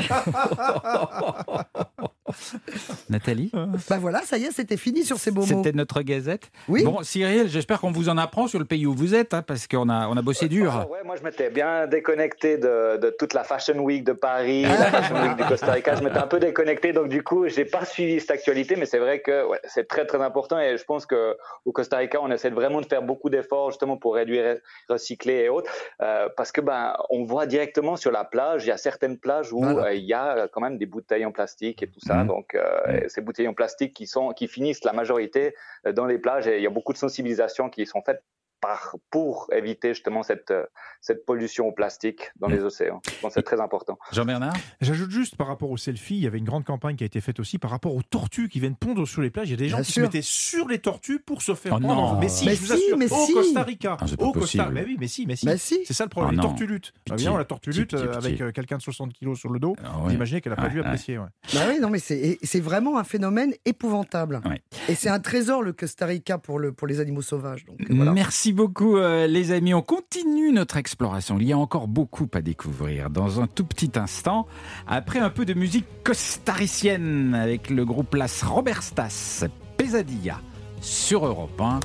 Nathalie 3.10 3.52
Bah 3.90 3.98
voilà, 4.00 4.22
ça 4.22 4.38
y 4.38 4.46
est, 4.46 4.52
c'était 4.52 4.78
fini 4.78 5.04
sur 5.04 5.18
ces 5.18 5.32
beaux 5.32 5.42
mots. 5.42 5.48
C'était 5.48 5.72
notre 5.72 6.02
gazette. 6.02 6.52
Oui. 6.68 6.84
Bon, 6.84 7.02
Cyril, 7.04 7.48
j'espère 7.48 7.80
qu'on 7.80 7.92
vous 7.92 8.10
en 8.10 8.18
apprend 8.18 8.48
sur 8.48 8.60
le 8.60 8.66
pays 8.66 8.86
où 8.86 8.94
vous 8.94 9.16
êtes, 9.16 9.34
hein, 9.34 9.42
parce 9.42 9.68
qu'on 9.68 9.90
a, 9.90 10.08
on 10.08 10.18
a 10.18 10.22
bossé 10.22 10.48
dur. 10.48 10.72
Ah 10.74 10.88
ouais, 10.90 11.00
moi, 11.04 11.16
je 11.16 11.24
m'étais 11.24 11.50
bien 11.50 11.88
déconnecté 11.88 12.58
de, 12.58 12.98
de, 12.98 13.10
toute 13.18 13.34
la 13.34 13.44
Fashion 13.44 13.80
Week 13.80 14.04
de 14.04 14.14
Paris, 14.14 14.64
la 14.64 14.92
Fashion 14.92 15.22
Week 15.22 15.36
du 15.36 15.44
Costa 15.44 15.72
Rica. 15.72 15.96
Je 15.96 16.04
m'étais 16.04 16.18
un 16.18 16.28
peu 16.28 16.40
déconnecté, 16.40 16.94
donc 16.94 17.10
du 17.10 17.24
coup, 17.24 17.48
j'ai 17.48 17.66
pas 17.66 17.86
suivi 17.86 18.20
cette 18.20 18.32
actualité, 18.32 18.76
mais 18.76 18.86
c'est 18.86 19.00
vrai 19.00 19.22
que 19.22 19.48
ouais, 19.48 19.60
c'est 19.66 19.88
très 19.88 20.06
très 20.06 20.22
important 20.22 20.60
et 20.60 20.78
je 20.78 20.84
pense 20.84 21.06
que 21.06 21.38
au 21.66 21.72
Costa 21.72 21.98
Rica, 21.98 22.20
on 22.22 22.32
essaie 22.32 22.50
vraiment 22.50 22.82
de 22.82 22.86
faire 22.86 23.02
beaucoup 23.02 23.30
d'efforts 23.30 23.72
justement 23.72 23.98
pour 23.98 24.16
réduire, 24.16 24.58
recycler 24.90 25.34
et 25.34 25.50
autres, 25.50 25.72
euh, 26.02 26.28
parce 26.36 26.52
que 26.52 26.62
ben 26.62 26.96
on 27.10 27.24
voit 27.24 27.46
directement 27.46 27.96
sur 27.96 28.12
la 28.12 28.24
plage, 28.24 28.66
il 28.66 28.70
y 28.70 28.72
a 28.72 28.78
certaines 28.78 29.18
plages 29.18 29.52
où 29.52 29.64
euh, 29.64 29.94
il 29.94 30.06
y 30.06 30.14
a 30.14 30.48
quand 30.52 30.62
même 30.62 30.78
des 30.78 30.86
bouteilles 30.86 31.26
en 31.26 31.32
plastique 31.32 31.84
et 31.84 31.88
tout 31.88 32.00
ça, 32.00 32.18
mmh. 32.24 32.28
donc 32.28 32.55
euh, 32.55 33.01
ces 33.07 33.22
bouteilles 33.22 33.47
en 33.47 33.53
plastique 33.53 33.93
qui 33.93 34.07
sont 34.07 34.32
qui 34.34 34.47
finissent 34.47 34.84
la 34.84 34.93
majorité 34.93 35.55
dans 35.93 36.05
les 36.05 36.17
plages 36.17 36.47
et 36.47 36.57
il 36.57 36.63
y 36.63 36.67
a 36.67 36.72
beaucoup 36.72 36.93
de 36.93 36.97
sensibilisation 36.97 37.70
qui 37.70 37.86
sont 37.86 38.01
faites 38.01 38.24
par, 38.62 38.95
pour 39.10 39.47
éviter 39.53 39.89
justement 39.93 40.24
cette, 40.24 40.53
cette 41.01 41.26
pollution 41.26 41.68
au 41.68 41.72
plastique 41.72 42.32
dans 42.39 42.47
les 42.47 42.60
océans. 42.64 43.01
Donc 43.22 43.32
c'est 43.34 43.41
très 43.43 43.60
important. 43.60 43.97
Jean-Bernard 44.12 44.53
J'ajoute 44.82 45.12
juste 45.12 45.36
par 45.36 45.47
rapport 45.47 45.70
aux 45.72 45.78
selfies, 45.78 46.16
il 46.18 46.24
y 46.24 46.28
avait 46.28 46.38
une 46.38 46.45
grande 46.45 46.66
campagne 46.66 46.95
qui 46.95 47.03
a 47.03 47.07
été 47.07 47.22
faite 47.22 47.39
aussi 47.39 47.57
par 47.57 47.72
rapport 47.72 47.95
aux 47.95 48.01
tortues 48.03 48.49
qui 48.49 48.60
viennent 48.60 48.76
pondre 48.76 49.07
sur 49.07 49.22
les 49.22 49.30
plages. 49.30 49.47
Il 49.49 49.51
y 49.51 49.53
a 49.53 49.57
des 49.57 49.70
gens 49.70 49.82
qui 49.82 49.91
se 49.91 50.01
mettaient 50.01 50.22
sur 50.22 50.68
les 50.68 50.80
tortues 50.80 51.20
pour 51.20 51.41
se 51.41 51.55
faire 51.55 51.74
oh 51.76 51.80
prendre. 51.80 52.14
Non. 52.14 52.20
Mais 52.20 52.30
si, 52.30 52.45
mais 52.45 52.55
je 52.55 52.60
vous 52.62 52.68
si, 52.68 52.74
assure, 52.74 52.97
mais 52.97 53.12
au 53.12 53.26
si. 53.26 53.34
Costa 53.34 53.64
Rica. 53.64 53.97
Ah, 53.99 54.05
au 54.20 54.32
possible. 54.32 54.64
Costa 54.64 54.70
Mais 54.72 54.84
oui, 54.86 54.97
mais 54.99 55.07
si, 55.07 55.26
mais 55.26 55.36
si. 55.36 55.45
Mais 55.45 55.57
si. 55.57 55.80
C'est 55.86 55.93
ça 55.93 56.03
le 56.03 56.10
problème. 56.10 56.30
Oh 56.30 56.32
les 56.32 56.38
non. 56.38 56.43
tortues 56.49 56.68
luttent. 56.68 56.91
Pitié. 57.03 57.14
Évidemment, 57.16 57.38
la 57.38 57.45
tortue 57.45 57.70
Pitié, 57.70 57.82
lutte 57.82 57.91
pitié, 57.91 58.07
euh, 58.07 58.14
avec 58.18 58.41
euh, 58.41 58.51
quelqu'un 58.51 58.78
de 58.78 58.82
60 58.82 59.14
kilos 59.14 59.39
sur 59.39 59.49
le 59.51 59.60
dos. 59.60 59.76
Ah 59.84 59.97
Vous 60.01 60.07
ouais. 60.07 60.14
imaginez 60.14 60.41
qu'elle 60.41 60.51
n'a 60.51 60.55
pas 60.57 60.64
Ouais, 60.64 60.70
dû 60.70 60.80
apprécier. 60.82 61.18
ouais. 61.18 61.26
Bah 61.53 61.62
oui, 61.70 61.80
non, 61.80 61.89
mais 61.89 61.99
c'est 61.99 62.60
vraiment 62.60 62.97
un 62.99 63.03
phénomène 63.03 63.53
épouvantable. 63.66 64.41
Ouais. 64.45 64.62
Et 64.88 64.95
c'est 64.95 65.10
un 65.10 65.20
trésor, 65.20 65.64
le 65.64 65.74
Costa 65.74 66.05
Rica, 66.05 66.38
pour, 66.38 66.60
le, 66.60 66.72
pour 66.74 66.88
les 66.88 66.99
animaux 66.99 67.22
sauvages. 67.22 67.66
Donc, 67.66 67.78
voilà. 67.89 68.12
Merci 68.12 68.49
beaucoup 68.54 68.97
euh, 68.97 69.28
les 69.28 69.52
amis. 69.52 69.74
On 69.74 69.82
continue 69.82 70.52
notre 70.52 70.78
exploration. 70.78 71.38
Il 71.39 71.47
y 71.47 71.54
a 71.54 71.58
encore 71.58 71.88
beaucoup 71.88 72.28
à 72.34 72.41
découvrir 72.41 73.10
dans 73.10 73.41
un 73.41 73.47
tout 73.47 73.66
petit 73.66 73.91
instant. 73.95 74.47
Après 74.88 75.20
un 75.20 75.30
peu 75.30 75.45
de 75.45 75.54
musique 75.54 75.86
costaricienne 76.04 77.36
avec 77.36 77.70
le 77.70 77.86
groupe 77.86 78.16
Las 78.16 78.43
Roberstas, 78.43 79.45
Pesadilla 79.78 80.41
sur 80.82 81.26
Europe 81.26 81.60
1. 81.60 81.80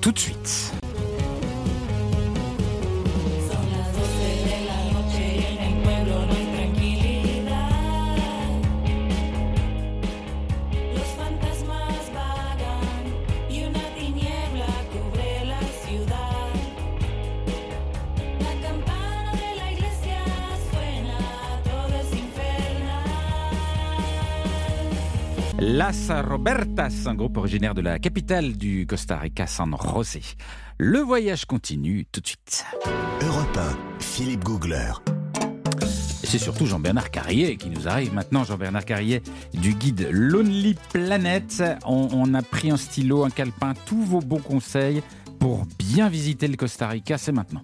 Tout 0.00 0.12
de 0.12 0.18
suite. 0.18 0.72
Las 25.64 26.10
Robertas, 26.10 27.06
un 27.06 27.14
groupe 27.14 27.36
originaire 27.36 27.72
de 27.72 27.82
la 27.82 28.00
capitale 28.00 28.56
du 28.56 28.84
Costa 28.84 29.16
Rica, 29.16 29.46
San 29.46 29.76
José. 29.76 30.20
Le 30.76 30.98
voyage 30.98 31.44
continue 31.44 32.04
tout 32.10 32.20
de 32.20 32.26
suite. 32.26 32.64
Europe 33.22 33.56
1, 33.56 34.00
Philippe 34.00 34.42
Googler. 34.42 34.90
Et 36.24 36.26
c'est 36.26 36.40
surtout 36.40 36.66
Jean-Bernard 36.66 37.12
Carrier 37.12 37.56
qui 37.58 37.70
nous 37.70 37.86
arrive 37.86 38.12
maintenant. 38.12 38.42
Jean-Bernard 38.42 38.84
Carrier 38.84 39.22
du 39.54 39.74
guide 39.74 40.08
Lonely 40.10 40.74
Planet. 40.92 41.62
On, 41.86 42.08
on 42.10 42.34
a 42.34 42.42
pris 42.42 42.72
un 42.72 42.76
stylo, 42.76 43.24
un 43.24 43.30
calepin, 43.30 43.74
tous 43.86 44.02
vos 44.02 44.20
bons 44.20 44.42
conseils 44.42 45.00
pour 45.38 45.64
bien 45.78 46.08
visiter 46.08 46.48
le 46.48 46.56
Costa 46.56 46.88
Rica. 46.88 47.18
C'est 47.18 47.30
maintenant. 47.30 47.62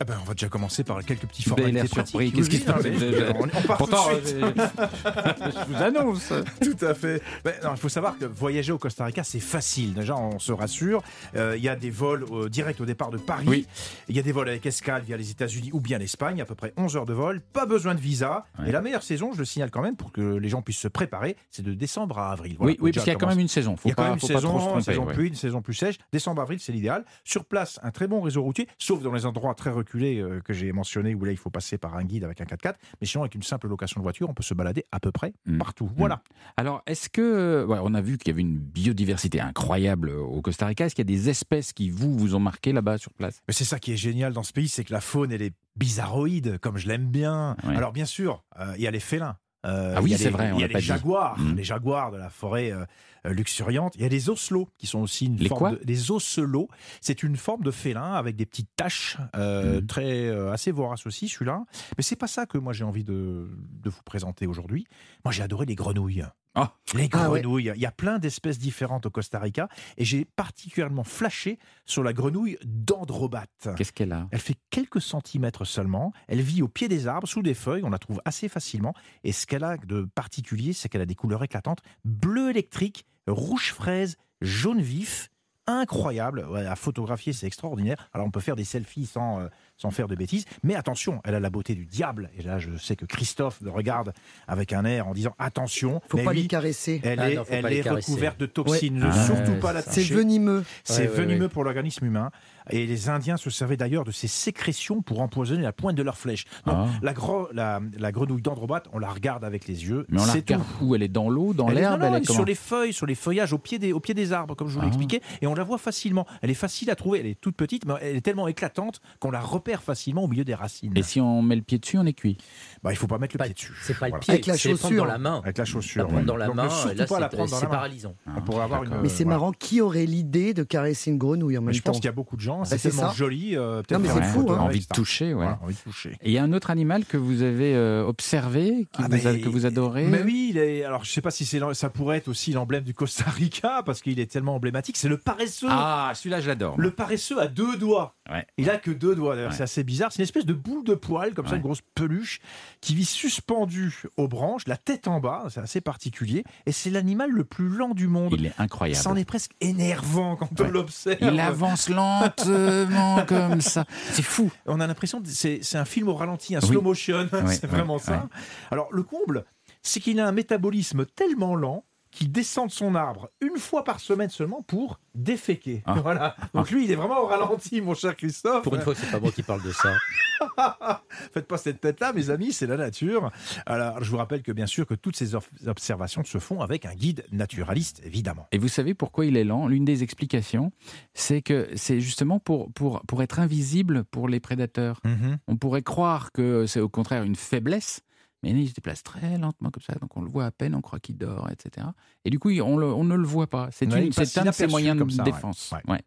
Ah 0.00 0.04
ben, 0.04 0.16
on 0.22 0.24
va 0.24 0.34
déjà 0.34 0.48
commencer 0.48 0.84
par 0.84 1.02
quelques 1.04 1.26
petits 1.26 1.42
formalités 1.42 1.82
l'air 1.82 1.88
surpris. 1.88 2.30
Qu'est-ce 2.30 2.50
qui 2.50 2.58
se 2.58 2.64
passe 2.64 2.84
on, 2.86 3.66
part 3.66 3.78
Pourtant, 3.78 4.08
tout 4.10 4.20
de 4.20 4.26
suite. 4.26 4.44
euh, 4.44 5.50
je 5.50 5.72
vous 5.72 5.82
annonce. 5.82 6.32
Tout 6.60 6.84
à 6.84 6.94
fait. 6.94 7.20
Ben, 7.44 7.54
non, 7.64 7.70
il 7.72 7.78
faut 7.78 7.88
savoir 7.88 8.16
que 8.16 8.24
voyager 8.24 8.70
au 8.70 8.78
Costa 8.78 9.04
Rica, 9.04 9.24
c'est 9.24 9.40
facile. 9.40 9.94
Déjà, 9.94 10.16
on 10.16 10.38
se 10.38 10.52
rassure. 10.52 11.02
Euh, 11.34 11.56
Il 11.56 11.64
y 11.64 11.68
a 11.68 11.74
des 11.74 11.90
vols 11.90 12.24
euh, 12.30 12.48
directs 12.48 12.80
au 12.80 12.84
départ 12.84 13.10
de 13.10 13.18
Paris. 13.18 13.46
Oui. 13.48 13.66
Il 14.08 14.14
y 14.14 14.20
a 14.20 14.22
des 14.22 14.30
vols 14.30 14.48
avec 14.48 14.64
escale 14.66 15.02
via 15.02 15.16
les 15.16 15.30
États-Unis 15.30 15.70
ou 15.72 15.80
bien 15.80 15.98
l'Espagne, 15.98 16.40
à 16.40 16.44
peu 16.44 16.54
près 16.54 16.72
11 16.76 16.96
heures 16.96 17.06
de 17.06 17.14
vol. 17.14 17.40
Pas 17.40 17.66
besoin 17.66 17.94
de 17.96 18.00
visa. 18.00 18.46
Ouais. 18.58 18.68
Et 18.68 18.72
la 18.72 18.80
meilleure 18.80 19.02
saison, 19.02 19.32
je 19.32 19.38
le 19.38 19.44
signale 19.44 19.72
quand 19.72 19.82
même, 19.82 19.96
pour 19.96 20.12
que 20.12 20.20
les 20.20 20.48
gens 20.48 20.62
puissent 20.62 20.78
se 20.78 20.88
préparer, 20.88 21.36
c'est 21.50 21.64
de 21.64 21.74
décembre 21.74 22.18
à 22.18 22.30
avril. 22.30 22.54
Voilà, 22.58 22.72
oui, 22.72 22.78
oui 22.80 22.92
parce 22.92 23.04
qu'il 23.04 23.12
y 23.12 23.16
a 23.16 23.18
quand 23.18 23.26
même 23.26 23.40
une 23.40 23.48
saison. 23.48 23.74
Il 23.84 23.88
y 23.88 23.92
a 23.92 23.94
quand 23.94 24.04
même 24.04 24.14
une 24.14 24.20
saison, 24.20 24.76
une 24.76 24.82
saison 24.82 25.06
plus, 25.06 25.26
une 25.26 25.34
saison 25.34 25.60
plus 25.60 25.74
sèche. 25.74 25.98
Décembre-avril, 26.12 26.60
c'est 26.60 26.72
l'idéal. 26.72 27.04
Sur 27.24 27.44
place, 27.44 27.80
un 27.82 27.90
très 27.90 28.06
bon 28.06 28.20
réseau 28.20 28.42
routier, 28.42 28.68
sauf 28.78 29.02
dans 29.02 29.12
les 29.12 29.26
endroits 29.26 29.54
très 29.54 29.70
reculés 29.70 29.87
euh, 29.96 30.40
que 30.40 30.52
j'ai 30.52 30.72
mentionnés 30.72 31.14
où 31.14 31.24
là, 31.24 31.32
il 31.32 31.36
faut 31.38 31.50
passer 31.50 31.78
par 31.78 31.96
un 31.96 32.04
guide 32.04 32.24
avec 32.24 32.40
un 32.40 32.44
4x4. 32.44 32.74
Mais 33.00 33.06
sinon, 33.06 33.22
avec 33.22 33.34
une 33.34 33.42
simple 33.42 33.68
location 33.68 34.00
de 34.00 34.02
voiture, 34.02 34.28
on 34.28 34.34
peut 34.34 34.42
se 34.42 34.54
balader 34.54 34.84
à 34.92 35.00
peu 35.00 35.12
près 35.12 35.32
Mm. 35.46 35.58
partout. 35.58 35.90
Voilà. 35.96 36.22
Alors, 36.56 36.82
est-ce 36.86 37.08
que. 37.08 37.64
ouais, 37.66 37.78
on 37.82 37.94
a 37.94 38.00
vu 38.00 38.18
qu'il 38.18 38.28
y 38.28 38.34
avait 38.34 38.42
une 38.42 38.58
biodiversité 38.58 39.40
incroyable 39.40 40.10
au 40.10 40.40
Costa 40.42 40.66
Rica. 40.66 40.86
Est-ce 40.86 40.94
qu'il 40.94 41.08
y 41.10 41.12
a 41.12 41.16
des 41.16 41.28
espèces 41.28 41.72
qui, 41.72 41.90
vous, 41.90 42.16
vous 42.18 42.34
ont 42.34 42.40
marqué 42.40 42.72
là-bas 42.72 42.98
sur 42.98 43.12
place? 43.12 43.40
Mais 43.48 43.54
c'est 43.54 43.64
ça 43.64 43.78
qui 43.78 43.92
est 43.92 43.96
génial 43.96 44.32
dans 44.32 44.42
ce 44.42 44.52
pays, 44.52 44.68
c'est 44.68 44.84
que 44.84 44.92
la 44.92 45.00
faune, 45.00 45.32
elle 45.32 45.42
est 45.42 45.54
bizarroïde, 45.76 46.58
comme 46.58 46.76
je 46.76 46.88
l'aime 46.88 47.06
bien. 47.08 47.56
Ouais. 47.64 47.76
Alors, 47.76 47.92
bien 47.92 48.04
sûr, 48.04 48.44
euh, 48.60 48.72
il 48.76 48.82
y 48.82 48.86
a 48.86 48.90
les 48.90 49.00
félins. 49.00 49.36
Euh, 49.66 49.94
Ah 49.96 50.02
oui, 50.02 50.14
c'est 50.16 50.30
vrai, 50.30 50.52
Il 50.54 50.60
y 50.60 50.64
a 50.64 50.68
les 50.68 50.80
jaguars, 50.80 51.36
les 51.56 51.64
jaguars 51.64 52.12
de 52.12 52.16
la 52.16 52.30
forêt 52.30 52.70
euh, 52.72 52.84
luxuriante. 53.24 53.94
Il 53.96 54.02
y 54.02 54.04
a 54.04 54.08
les 54.08 54.30
ocelots, 54.30 54.68
qui 54.78 54.86
sont 54.86 55.00
aussi 55.00 55.26
une 55.26 55.36
Les 55.36 55.48
forme 55.48 55.58
quoi 55.58 55.70
de... 55.72 55.80
Les 55.84 56.10
ocelots, 56.10 56.68
c'est 57.00 57.22
une 57.22 57.36
forme 57.36 57.62
de 57.64 57.70
félin 57.72 58.12
avec 58.14 58.36
des 58.36 58.46
petites 58.46 58.70
taches, 58.76 59.16
euh, 59.34 59.80
Mm. 59.80 59.86
très 59.86 60.28
euh, 60.28 60.52
assez 60.52 60.70
voraces 60.70 61.06
aussi, 61.06 61.28
celui-là. 61.28 61.64
Mais 61.96 62.02
c'est 62.04 62.16
pas 62.16 62.28
ça 62.28 62.46
que 62.46 62.56
moi 62.58 62.72
j'ai 62.72 62.84
envie 62.84 63.04
de, 63.04 63.48
de 63.82 63.90
vous 63.90 64.02
présenter 64.04 64.46
aujourd'hui. 64.46 64.86
Moi, 65.24 65.32
j'ai 65.32 65.42
adoré 65.42 65.66
les 65.66 65.74
grenouilles. 65.74 66.24
Ah. 66.60 66.74
Les 66.94 67.08
Ah 67.12 67.30
ouais. 67.30 67.40
grenouilles. 67.40 67.72
Il 67.74 67.80
y 67.80 67.86
a 67.86 67.92
plein 67.92 68.18
d'espèces 68.18 68.58
différentes 68.58 69.06
au 69.06 69.10
Costa 69.10 69.38
Rica 69.38 69.68
et 69.96 70.04
j'ai 70.04 70.24
particulièrement 70.24 71.04
flashé 71.04 71.58
sur 71.84 72.02
la 72.02 72.12
grenouille 72.12 72.58
d'Androbate. 72.64 73.68
Qu'est-ce 73.76 73.92
qu'elle 73.92 74.12
a? 74.12 74.26
Elle 74.30 74.40
fait 74.40 74.56
quelques 74.70 75.00
centimètres 75.00 75.64
seulement. 75.64 76.12
Elle 76.26 76.40
vit 76.40 76.62
au 76.62 76.68
pied 76.68 76.88
des 76.88 77.06
arbres, 77.06 77.28
sous 77.28 77.42
des 77.42 77.54
feuilles. 77.54 77.84
On 77.84 77.90
la 77.90 77.98
trouve 77.98 78.20
assez 78.24 78.48
facilement. 78.48 78.94
Et 79.24 79.32
ce 79.32 79.46
qu'elle 79.46 79.64
a 79.64 79.76
de 79.76 80.02
particulier, 80.14 80.72
c'est 80.72 80.88
qu'elle 80.88 81.02
a 81.02 81.06
des 81.06 81.14
couleurs 81.14 81.44
éclatantes 81.44 81.80
bleu 82.04 82.50
électrique, 82.50 83.04
rouge 83.26 83.72
fraise, 83.72 84.16
jaune 84.40 84.80
vif. 84.80 85.28
Incroyable. 85.70 86.46
Ouais, 86.48 86.64
à 86.64 86.76
photographier, 86.76 87.34
c'est 87.34 87.46
extraordinaire. 87.46 88.08
Alors, 88.14 88.26
on 88.26 88.30
peut 88.30 88.40
faire 88.40 88.56
des 88.56 88.64
selfies 88.64 89.04
sans, 89.04 89.40
euh, 89.40 89.48
sans 89.78 89.90
faire 89.90 90.08
de 90.08 90.14
bêtises. 90.14 90.44
Mais 90.62 90.74
attention, 90.74 91.20
elle 91.24 91.34
a 91.34 91.40
la 91.40 91.50
beauté 91.50 91.74
du 91.74 91.86
diable. 91.86 92.30
Et 92.38 92.42
là, 92.42 92.58
je 92.58 92.76
sais 92.76 92.96
que 92.96 93.06
Christophe 93.06 93.58
le 93.62 93.70
regarde 93.70 94.12
avec 94.46 94.72
un 94.72 94.84
air 94.84 95.06
en 95.08 95.14
disant 95.14 95.34
attention. 95.38 96.00
Faut 96.08 96.18
mais 96.18 96.24
pas 96.24 96.32
les 96.32 96.46
caresser. 96.46 97.00
elle 97.04 97.20
Ah 97.20 97.30
est, 97.30 97.34
non, 97.36 97.44
elle 97.48 97.88
recouverte 97.88 98.38
de 98.40 98.46
toxines. 98.46 98.98
Ouais. 99.02 99.08
Ne 99.08 99.12
Ah, 99.12 99.24
surtout 99.26 99.52
ouais, 99.52 99.58
pas 99.60 99.72
la 99.72 99.82
c'est 99.82 100.02
venimeux. 100.02 100.64
C'est 100.84 101.02
Ouais, 101.02 101.06
venimeux 101.06 101.42
ouais. 101.44 101.48
pour 101.48 101.64
l'organisme 101.64 102.04
humain. 102.04 102.30
Et 102.70 102.86
les 102.86 103.08
Indiens 103.08 103.38
se 103.38 103.48
servaient 103.48 103.78
d'ailleurs 103.78 104.04
de 104.04 104.10
ces 104.10 104.26
sécrétions 104.28 105.00
pour 105.00 105.20
empoisonner 105.20 105.62
la 105.62 105.72
pointe 105.72 105.96
de 105.96 106.02
leurs 106.02 106.18
flèches. 106.18 106.44
Donc, 106.66 106.74
Ah. 106.76 106.86
la, 107.00 107.12
gro- 107.14 107.48
la, 107.52 107.80
la 107.96 108.12
grenouille 108.12 108.42
d'Androbate, 108.42 108.88
on 108.92 108.98
la 108.98 109.08
regarde 109.08 109.42
avec 109.44 109.66
les 109.66 109.86
yeux. 109.86 110.04
Mais 110.10 110.20
on 110.20 110.26
la 110.26 110.32
c'est 110.32 110.38
regarde 110.40 110.64
tout. 110.78 110.84
où? 110.86 110.94
Elle 110.94 111.02
est 111.02 111.08
dans 111.08 111.30
l'eau, 111.30 111.54
dans 111.54 111.68
l'herbe? 111.68 112.02
elle 112.02 112.22
est 112.22 112.30
sur 112.30 112.44
les 112.44 112.54
feuilles, 112.54 112.92
sur 112.92 113.06
les 113.06 113.14
feuillages, 113.14 113.52
au 113.52 113.58
pied 113.58 113.78
des, 113.78 113.92
au 113.92 114.00
pied 114.00 114.12
des 114.14 114.32
arbres, 114.32 114.54
comme 114.54 114.68
je 114.68 114.74
vous 114.74 114.80
l'ai 114.80 114.86
Ah. 114.86 114.88
expliqué. 114.88 115.22
Et 115.40 115.46
on 115.46 115.54
la 115.54 115.64
voit 115.64 115.78
facilement. 115.78 116.26
Elle 116.42 116.50
est 116.50 116.54
facile 116.54 116.90
à 116.90 116.94
trouver. 116.96 117.20
Elle 117.20 117.26
est 117.26 117.40
toute 117.40 117.56
petite, 117.56 117.86
mais 117.86 117.94
elle 118.02 118.16
est 118.16 118.20
tellement 118.20 118.48
éclatante 118.48 119.00
qu'on 119.20 119.30
la 119.30 119.40
repère 119.40 119.67
facilement 119.76 120.24
au 120.24 120.28
milieu 120.28 120.44
des 120.44 120.54
racines. 120.54 120.92
Et 120.96 121.02
si 121.02 121.20
on 121.20 121.42
met 121.42 121.56
le 121.56 121.62
pied 121.62 121.78
dessus, 121.78 121.98
on 121.98 122.06
est 122.06 122.12
cuit. 122.12 122.38
Bah, 122.82 122.92
il 122.92 122.96
faut 122.96 123.06
pas 123.06 123.18
mettre 123.18 123.34
le 123.34 123.38
Pas- 123.38 123.44
pied 123.44 123.54
dessus. 123.54 123.72
C'est 123.82 123.98
pas 123.98 124.06
le 124.06 124.10
Voilà. 124.10 124.20
pied, 124.20 124.32
Avec 124.34 124.46
la 124.46 124.56
chaussure. 124.56 124.96
dans 124.96 125.04
la 125.04 125.18
main. 125.18 125.40
Avec 125.44 125.58
la 125.58 125.64
chaussure. 125.64 126.08
La 126.10 126.22
dans 126.22 126.36
la 126.36 126.46
Donc, 126.46 126.56
main, 126.56 126.68
surtout 126.70 126.96
là, 126.96 127.06
pas 127.06 127.20
la 127.20 127.28
c'est 127.30 127.36
prendre 127.36 127.50
dans 127.50 127.56
c'est 127.56 127.62
la 127.64 127.68
main. 127.68 127.74
paralysant. 127.74 128.14
On 128.36 128.40
pourrait 128.40 128.62
avoir 128.64 128.84
une. 128.84 128.90
Mais 129.02 129.08
c'est 129.08 129.24
voilà. 129.24 129.38
marrant, 129.38 129.52
qui 129.52 129.80
aurait 129.80 130.06
l'idée 130.06 130.54
de 130.54 130.62
caresser 130.62 131.10
une 131.10 131.18
grenouille 131.18 131.58
en 131.58 131.60
Mais 131.60 131.66
même 131.66 131.74
je 131.74 131.82
temps 131.82 131.90
pense 131.92 131.96
qu'il 132.00 132.06
y 132.06 132.08
a 132.08 132.12
beaucoup 132.12 132.36
de 132.36 132.40
gens. 132.40 132.60
Bah, 132.60 132.64
C'est 132.66 132.78
tellement 132.78 133.08
ça. 133.10 133.14
joli. 133.14 133.56
euh, 133.56 133.82
peut-être 133.82 134.00
Non, 134.00 134.08
mais 134.14 134.22
c'est 134.22 134.28
fou, 134.30 134.46
hein. 134.50 134.58
Envie 134.60 134.80
de 134.80 134.86
toucher, 134.86 135.26
ouais. 135.26 135.34
Voilà, 135.34 135.58
envie 135.62 135.74
de 135.74 135.80
toucher. 135.80 136.10
Et 136.22 136.28
il 136.28 136.32
y 136.32 136.38
a 136.38 136.42
un 136.42 136.52
autre 136.52 136.70
animal 136.70 137.04
que 137.04 137.16
vous 137.16 137.42
avez 137.42 137.74
euh, 137.74 138.04
observé, 138.04 138.86
qui 138.92 139.02
Ah 139.04 139.08
vous 139.08 139.26
a- 139.26 139.34
que 139.38 139.48
vous 139.48 139.66
adorez 139.66 140.04
Mais 140.06 140.22
oui, 140.22 140.48
il 140.50 140.58
est, 140.58 140.84
alors 140.84 141.04
je 141.04 141.10
sais 141.10 141.20
pas 141.20 141.30
si 141.30 141.44
ça 141.46 141.90
pourrait 141.90 142.18
être 142.18 142.28
aussi 142.28 142.52
l'emblème 142.52 142.84
du 142.84 142.94
Costa 142.94 143.24
Rica 143.28 143.82
parce 143.84 144.00
qu'il 144.02 144.18
est 144.20 144.30
tellement 144.30 144.54
emblématique. 144.56 144.96
C'est 144.96 145.08
le 145.08 145.18
paresseux. 145.18 145.66
Ah, 145.70 146.12
celui-là, 146.14 146.40
je 146.40 146.48
l'adore. 146.48 146.74
Le 146.78 146.90
paresseux 146.90 147.40
a 147.40 147.46
deux 147.48 147.76
doigts. 147.76 148.16
Ouais. 148.30 148.46
Il 148.58 148.68
a 148.70 148.76
que 148.76 148.90
deux 148.90 149.14
doigts. 149.14 149.34
D'ailleurs, 149.36 149.50
Ouais. 149.50 149.56
C'est 149.58 149.62
assez 149.64 149.84
bizarre. 149.84 150.12
C'est 150.12 150.18
une 150.20 150.24
espèce 150.24 150.46
de 150.46 150.54
boule 150.54 150.84
de 150.84 150.94
poil 150.94 151.34
comme 151.34 151.46
ça, 151.46 151.56
une 151.56 151.62
grosse 151.62 151.82
peluche 151.94 152.40
qui 152.80 152.94
vit 152.94 153.04
suspendue 153.04 154.02
aux 154.16 154.28
branches, 154.28 154.62
la 154.66 154.76
tête 154.76 155.08
en 155.08 155.20
bas. 155.20 155.44
C'est 155.50 155.60
assez 155.60 155.80
particulier. 155.80 156.44
Et 156.66 156.72
c'est 156.72 156.90
l'animal 156.90 157.30
le 157.30 157.44
plus 157.44 157.68
lent 157.68 157.94
du 157.94 158.06
monde. 158.08 158.34
Il 158.38 158.46
est 158.46 158.52
incroyable. 158.58 159.00
C'en 159.02 159.16
est 159.16 159.24
presque 159.24 159.52
énervant 159.60 160.36
quand 160.36 160.60
on 160.60 160.68
l'observe. 160.68 161.18
Il 161.20 161.40
avance 161.40 161.88
lentement 161.88 163.24
comme 163.28 163.60
ça. 163.60 163.84
C'est 164.12 164.22
fou. 164.22 164.50
On 164.66 164.80
a 164.80 164.86
l'impression 164.86 165.20
que 165.20 165.28
c'est 165.28 165.58
c'est 165.62 165.78
un 165.78 165.84
film 165.84 166.08
au 166.08 166.14
ralenti, 166.14 166.54
un 166.56 166.60
Oui. 166.60 166.68
slow 166.68 166.80
motion. 166.82 167.28
c'est 167.48 167.66
vraiment 167.66 167.98
ça. 167.98 168.28
Alors, 168.70 168.88
le 168.92 169.02
comble, 169.02 169.44
c'est 169.82 170.00
qu'il 170.00 170.20
a 170.20 170.26
un 170.28 170.32
métabolisme 170.32 171.04
tellement 171.06 171.54
lent 171.56 171.84
qu'il 172.18 172.32
descend 172.32 172.66
de 172.68 172.72
son 172.72 172.94
arbre 172.96 173.30
une 173.40 173.56
fois 173.58 173.84
par 173.84 174.00
semaine 174.00 174.28
seulement 174.30 174.62
pour 174.62 174.98
déféquer. 175.14 175.82
Ah. 175.86 175.94
Voilà. 176.02 176.34
Donc 176.54 176.70
lui, 176.70 176.84
il 176.84 176.90
est 176.90 176.94
vraiment 176.96 177.20
au 177.20 177.26
ralenti, 177.26 177.80
mon 177.80 177.94
cher 177.94 178.16
Christophe. 178.16 178.62
Pour 178.64 178.74
une 178.74 178.80
fois, 178.82 178.94
c'est 178.94 179.10
pas 179.10 179.20
moi 179.20 179.30
qui 179.30 179.42
parle 179.42 179.62
de 179.62 179.72
ça. 179.72 179.94
Faites 181.34 181.46
pas 181.46 181.58
cette 181.58 181.80
tête-là, 181.80 182.12
mes 182.12 182.30
amis, 182.30 182.52
c'est 182.52 182.66
la 182.66 182.76
nature. 182.76 183.30
Alors, 183.66 184.02
je 184.02 184.10
vous 184.10 184.16
rappelle 184.16 184.42
que 184.42 184.52
bien 184.52 184.66
sûr 184.66 184.86
que 184.86 184.94
toutes 184.94 185.16
ces 185.16 185.34
ob- 185.34 185.42
observations 185.66 186.24
se 186.24 186.38
font 186.38 186.60
avec 186.60 186.86
un 186.86 186.94
guide 186.94 187.24
naturaliste, 187.32 188.00
évidemment. 188.04 188.46
Et 188.52 188.58
vous 188.58 188.68
savez 188.68 188.94
pourquoi 188.94 189.26
il 189.26 189.36
est 189.36 189.44
lent? 189.44 189.66
L'une 189.68 189.84
des 189.84 190.02
explications, 190.02 190.70
c'est 191.14 191.42
que 191.42 191.68
c'est 191.74 192.00
justement 192.00 192.38
pour, 192.38 192.72
pour, 192.72 193.00
pour 193.06 193.22
être 193.22 193.38
invisible 193.40 194.04
pour 194.04 194.28
les 194.28 194.40
prédateurs. 194.40 195.00
On 195.46 195.56
pourrait 195.56 195.82
croire 195.82 196.32
que 196.32 196.66
c'est 196.66 196.80
au 196.80 196.88
contraire 196.88 197.22
une 197.24 197.36
faiblesse, 197.36 198.00
mais 198.42 198.50
il 198.50 198.68
se 198.68 198.74
déplace 198.74 199.02
très 199.02 199.36
lentement 199.38 199.70
comme 199.70 199.82
ça, 199.82 199.94
donc 200.00 200.16
on 200.16 200.22
le 200.22 200.28
voit 200.30 200.46
à 200.46 200.50
peine, 200.50 200.74
on 200.74 200.80
croit 200.80 201.00
qu'il 201.00 201.16
dort, 201.16 201.48
etc. 201.50 201.86
Et 202.24 202.30
du 202.30 202.38
coup, 202.38 202.50
on, 202.50 202.76
le- 202.76 202.92
on 202.92 203.04
ne 203.04 203.14
le 203.16 203.26
voit 203.26 203.46
pas. 203.48 203.68
C'est 203.72 203.86
Ouais, 203.92 204.10
un 204.38 204.44
de 204.44 204.50
ses 204.52 204.66
moyens 204.66 204.96
de 205.02 205.10
ça, 205.10 205.22
défense. 205.22 205.72
Ouais. 205.72 205.92
Ouais. 205.94 206.00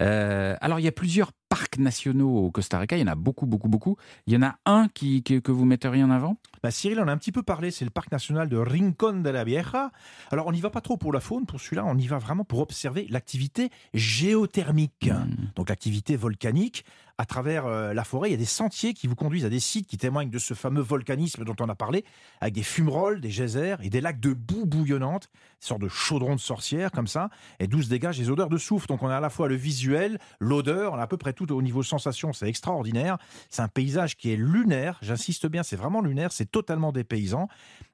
Euh, 0.00 0.56
alors, 0.60 0.78
il 0.78 0.84
y 0.84 0.88
a 0.88 0.92
plusieurs 0.92 1.32
parcs 1.48 1.78
nationaux 1.78 2.36
au 2.46 2.50
Costa 2.50 2.78
Rica, 2.78 2.96
il 2.96 3.00
y 3.00 3.02
en 3.04 3.06
a 3.08 3.14
beaucoup, 3.14 3.46
beaucoup, 3.46 3.68
beaucoup. 3.68 3.96
Il 4.26 4.34
y 4.34 4.36
en 4.36 4.42
a 4.42 4.56
un 4.66 4.88
qui, 4.88 5.22
qui- 5.22 5.40
que 5.42 5.50
vous 5.50 5.64
metteriez 5.64 6.04
en 6.04 6.10
avant? 6.10 6.36
Bah, 6.62 6.70
Cyril, 6.70 7.00
on 7.00 7.08
a 7.08 7.12
un 7.12 7.16
petit 7.16 7.32
peu 7.32 7.42
parlé, 7.42 7.70
c'est 7.70 7.84
le 7.84 7.90
parc 7.90 8.12
national 8.12 8.48
de 8.48 8.56
Rincon 8.56 9.20
de 9.22 9.30
la 9.30 9.44
Vieja. 9.44 9.90
Alors, 10.30 10.46
on 10.46 10.52
n'y 10.52 10.60
va 10.60 10.70
pas 10.70 10.80
trop 10.80 10.96
pour 10.96 11.12
la 11.12 11.20
faune, 11.20 11.46
pour 11.46 11.60
celui-là, 11.60 11.84
on 11.86 11.96
y 11.96 12.06
va 12.06 12.18
vraiment 12.18 12.44
pour 12.44 12.60
observer 12.60 13.06
l'activité 13.10 13.70
géothermique, 13.94 15.10
donc 15.56 15.68
l'activité 15.68 16.16
volcanique. 16.16 16.84
À 17.20 17.26
travers 17.26 17.66
euh, 17.66 17.92
la 17.94 18.04
forêt, 18.04 18.28
il 18.28 18.30
y 18.30 18.34
a 18.34 18.38
des 18.38 18.44
sentiers 18.44 18.94
qui 18.94 19.08
vous 19.08 19.16
conduisent 19.16 19.44
à 19.44 19.48
des 19.48 19.58
sites 19.58 19.88
qui 19.88 19.96
témoignent 19.98 20.30
de 20.30 20.38
ce 20.38 20.54
fameux 20.54 20.80
volcanisme 20.80 21.44
dont 21.44 21.56
on 21.58 21.68
a 21.68 21.74
parlé, 21.74 22.04
avec 22.40 22.54
des 22.54 22.62
fumerolles, 22.62 23.20
des 23.20 23.30
geysers 23.30 23.76
et 23.82 23.90
des 23.90 24.00
lacs 24.00 24.20
de 24.20 24.32
boue 24.32 24.66
bouillonnante, 24.66 25.28
des 25.60 25.66
sortes 25.66 25.80
de 25.80 25.88
chaudrons 25.88 26.36
de 26.36 26.40
sorcières 26.40 26.92
comme 26.92 27.08
ça, 27.08 27.28
et 27.58 27.66
d'où 27.66 27.82
se 27.82 27.88
dégagent 27.88 28.18
des 28.18 28.30
odeurs 28.30 28.48
de 28.48 28.56
soufre. 28.56 28.86
Donc, 28.86 29.02
on 29.02 29.08
a 29.08 29.16
à 29.16 29.20
la 29.20 29.30
fois 29.30 29.48
le 29.48 29.56
visuel, 29.56 30.20
l'odeur, 30.38 30.92
on 30.92 30.96
a 30.96 31.02
à 31.02 31.06
peu 31.08 31.16
près 31.16 31.32
tout 31.32 31.52
au 31.52 31.60
niveau 31.60 31.82
sensation, 31.82 32.32
c'est 32.32 32.48
extraordinaire. 32.48 33.18
C'est 33.50 33.62
un 33.62 33.68
paysage 33.68 34.16
qui 34.16 34.32
est 34.32 34.36
lunaire, 34.36 34.98
j'insiste 35.02 35.48
bien, 35.48 35.64
c'est 35.64 35.74
vraiment 35.74 36.00
lunaire, 36.00 36.30
c'est 36.30 36.48
totalement 36.48 36.92
dépaysant. 36.92 37.48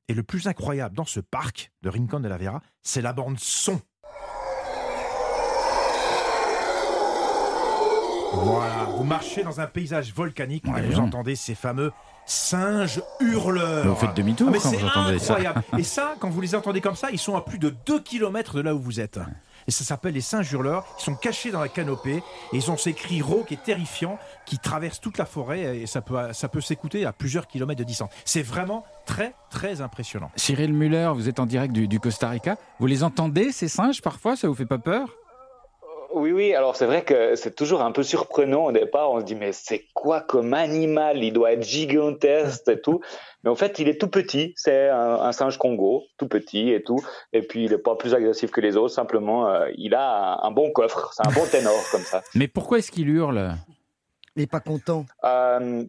Et 0.09 0.13
le 0.13 0.23
plus 0.23 0.49
incroyable 0.49 0.95
dans 0.95 1.07
ce 1.07 1.21
parc 1.21 1.73
de 1.81 1.89
Rincon 1.89 2.21
de 2.21 2.29
la 2.29 2.37
Vera, 2.37 2.61
c'est 2.83 3.01
la 3.01 3.15
bande 3.15 3.39
son. 3.39 3.81
Voilà, 8.35 8.85
vous 8.97 9.05
marchez 9.05 9.43
dans 9.43 9.61
un 9.61 9.67
paysage 9.67 10.13
volcanique 10.15 10.65
et 10.77 10.81
vous 10.83 10.99
entendez 11.01 11.37
ces 11.37 11.55
fameux 11.55 11.93
singes 12.27 13.03
hurleurs. 13.21 13.87
Vous 13.87 13.95
faites 13.95 14.15
demi-tour 14.17 14.47
Ah, 14.49 14.53
mais 14.53 14.59
quand 14.59 14.71
c'est 14.71 14.77
vous 14.79 14.87
entendez 14.87 15.19
ça. 15.19 15.35
incroyable. 15.35 15.63
Et 15.79 15.83
ça, 15.83 16.15
quand 16.19 16.31
vous 16.31 16.41
les 16.41 16.55
entendez 16.55 16.81
comme 16.81 16.97
ça, 16.97 17.11
ils 17.11 17.19
sont 17.19 17.37
à 17.37 17.43
plus 17.43 17.59
de 17.59 17.75
2 17.87 18.01
km 18.01 18.55
de 18.57 18.61
là 18.63 18.75
où 18.75 18.81
vous 18.81 18.99
êtes. 19.01 19.21
Et 19.67 19.71
ça 19.71 19.85
s'appelle 19.85 20.15
les 20.15 20.21
singes 20.23 20.51
hurleurs. 20.53 20.87
Ils 21.01 21.03
sont 21.05 21.15
cachés 21.15 21.51
dans 21.51 21.61
la 21.61 21.69
canopée 21.69 22.17
et 22.53 22.57
ils 22.57 22.71
ont 22.71 22.77
ces 22.79 22.95
cris 22.95 23.21
rauques 23.23 23.53
et 23.53 23.57
terrifiants 23.59 24.19
qui 24.47 24.59
traversent 24.59 25.01
toute 25.01 25.19
la 25.19 25.27
forêt 25.27 25.79
et 25.79 25.87
ça 25.87 26.01
peut, 26.01 26.17
ça 26.33 26.49
peut 26.49 26.61
s'écouter 26.63 27.05
à 27.05 27.13
plusieurs 27.13 27.47
kilomètres 27.47 27.79
de 27.81 27.85
distance. 27.85 28.11
C'est 28.25 28.43
vraiment 28.43 28.85
très, 29.07 29.35
très 29.51 29.81
impressionnant. 29.83 30.31
Cyril 30.37 30.73
Muller, 30.73 31.11
vous 31.15 31.29
êtes 31.29 31.41
en 31.41 31.47
direct 31.47 31.73
du, 31.75 31.89
du 31.89 32.01
Costa 32.01 32.29
Rica. 32.31 32.57
Vous 32.79 32.87
les 32.87 33.05
entendez, 33.05 33.53
ces 33.53 33.69
singes, 33.69 34.01
parfois? 34.03 34.35
Ça 34.37 34.49
vous 34.49 34.55
fait 34.55 34.67
pas 34.67 34.79
peur? 34.79 35.09
Oui, 36.15 36.31
oui, 36.31 36.55
alors 36.55 36.77
c'est 36.77 36.87
vrai 36.87 37.03
que 37.03 37.35
c'est 37.35 37.57
toujours 37.57 37.83
un 37.83 37.91
peu 37.91 38.05
surprenant 38.05 38.67
au 38.67 38.73
départ. 38.73 39.11
On 39.11 39.19
se 39.19 39.25
dit, 39.25 39.35
mais 39.35 39.51
c'est 39.53 39.89
quoi 39.95 40.21
comme 40.21 40.55
animal? 40.55 41.25
Il 41.25 41.33
doit 41.33 41.53
être 41.53 41.65
gigantesque 41.65 42.69
et 42.69 42.81
tout. 42.81 43.01
Mais 43.43 43.51
en 43.51 43.57
fait, 43.57 43.81
il 43.81 43.89
est 43.89 44.01
tout 44.01 44.09
petit. 44.09 44.53
C'est 44.57 44.89
un, 44.89 45.15
un 45.15 45.33
singe 45.33 45.59
Congo, 45.59 46.05
tout 46.17 46.29
petit 46.29 46.71
et 46.71 46.85
tout. 46.85 47.01
Et 47.33 47.43
puis, 47.43 47.65
il 47.65 47.73
n'est 47.73 47.79
pas 47.79 47.97
plus 47.97 48.15
agressif 48.15 48.53
que 48.53 48.61
les 48.61 48.77
autres. 48.77 48.95
Simplement, 48.95 49.49
euh, 49.49 49.69
il 49.77 49.95
a 49.95 50.39
un, 50.41 50.49
un 50.49 50.51
bon 50.53 50.71
coffre. 50.71 51.13
C'est 51.13 51.27
un 51.27 51.33
bon 51.33 51.45
ténor 51.51 51.75
comme 51.91 52.03
ça. 52.03 52.23
Mais 52.35 52.47
pourquoi 52.47 52.79
est-ce 52.79 52.93
qu'il 52.93 53.09
hurle? 53.09 53.57
Il 54.37 54.41
n'est 54.41 54.47
pas 54.47 54.61
content. 54.61 55.07
Euh, 55.25 55.85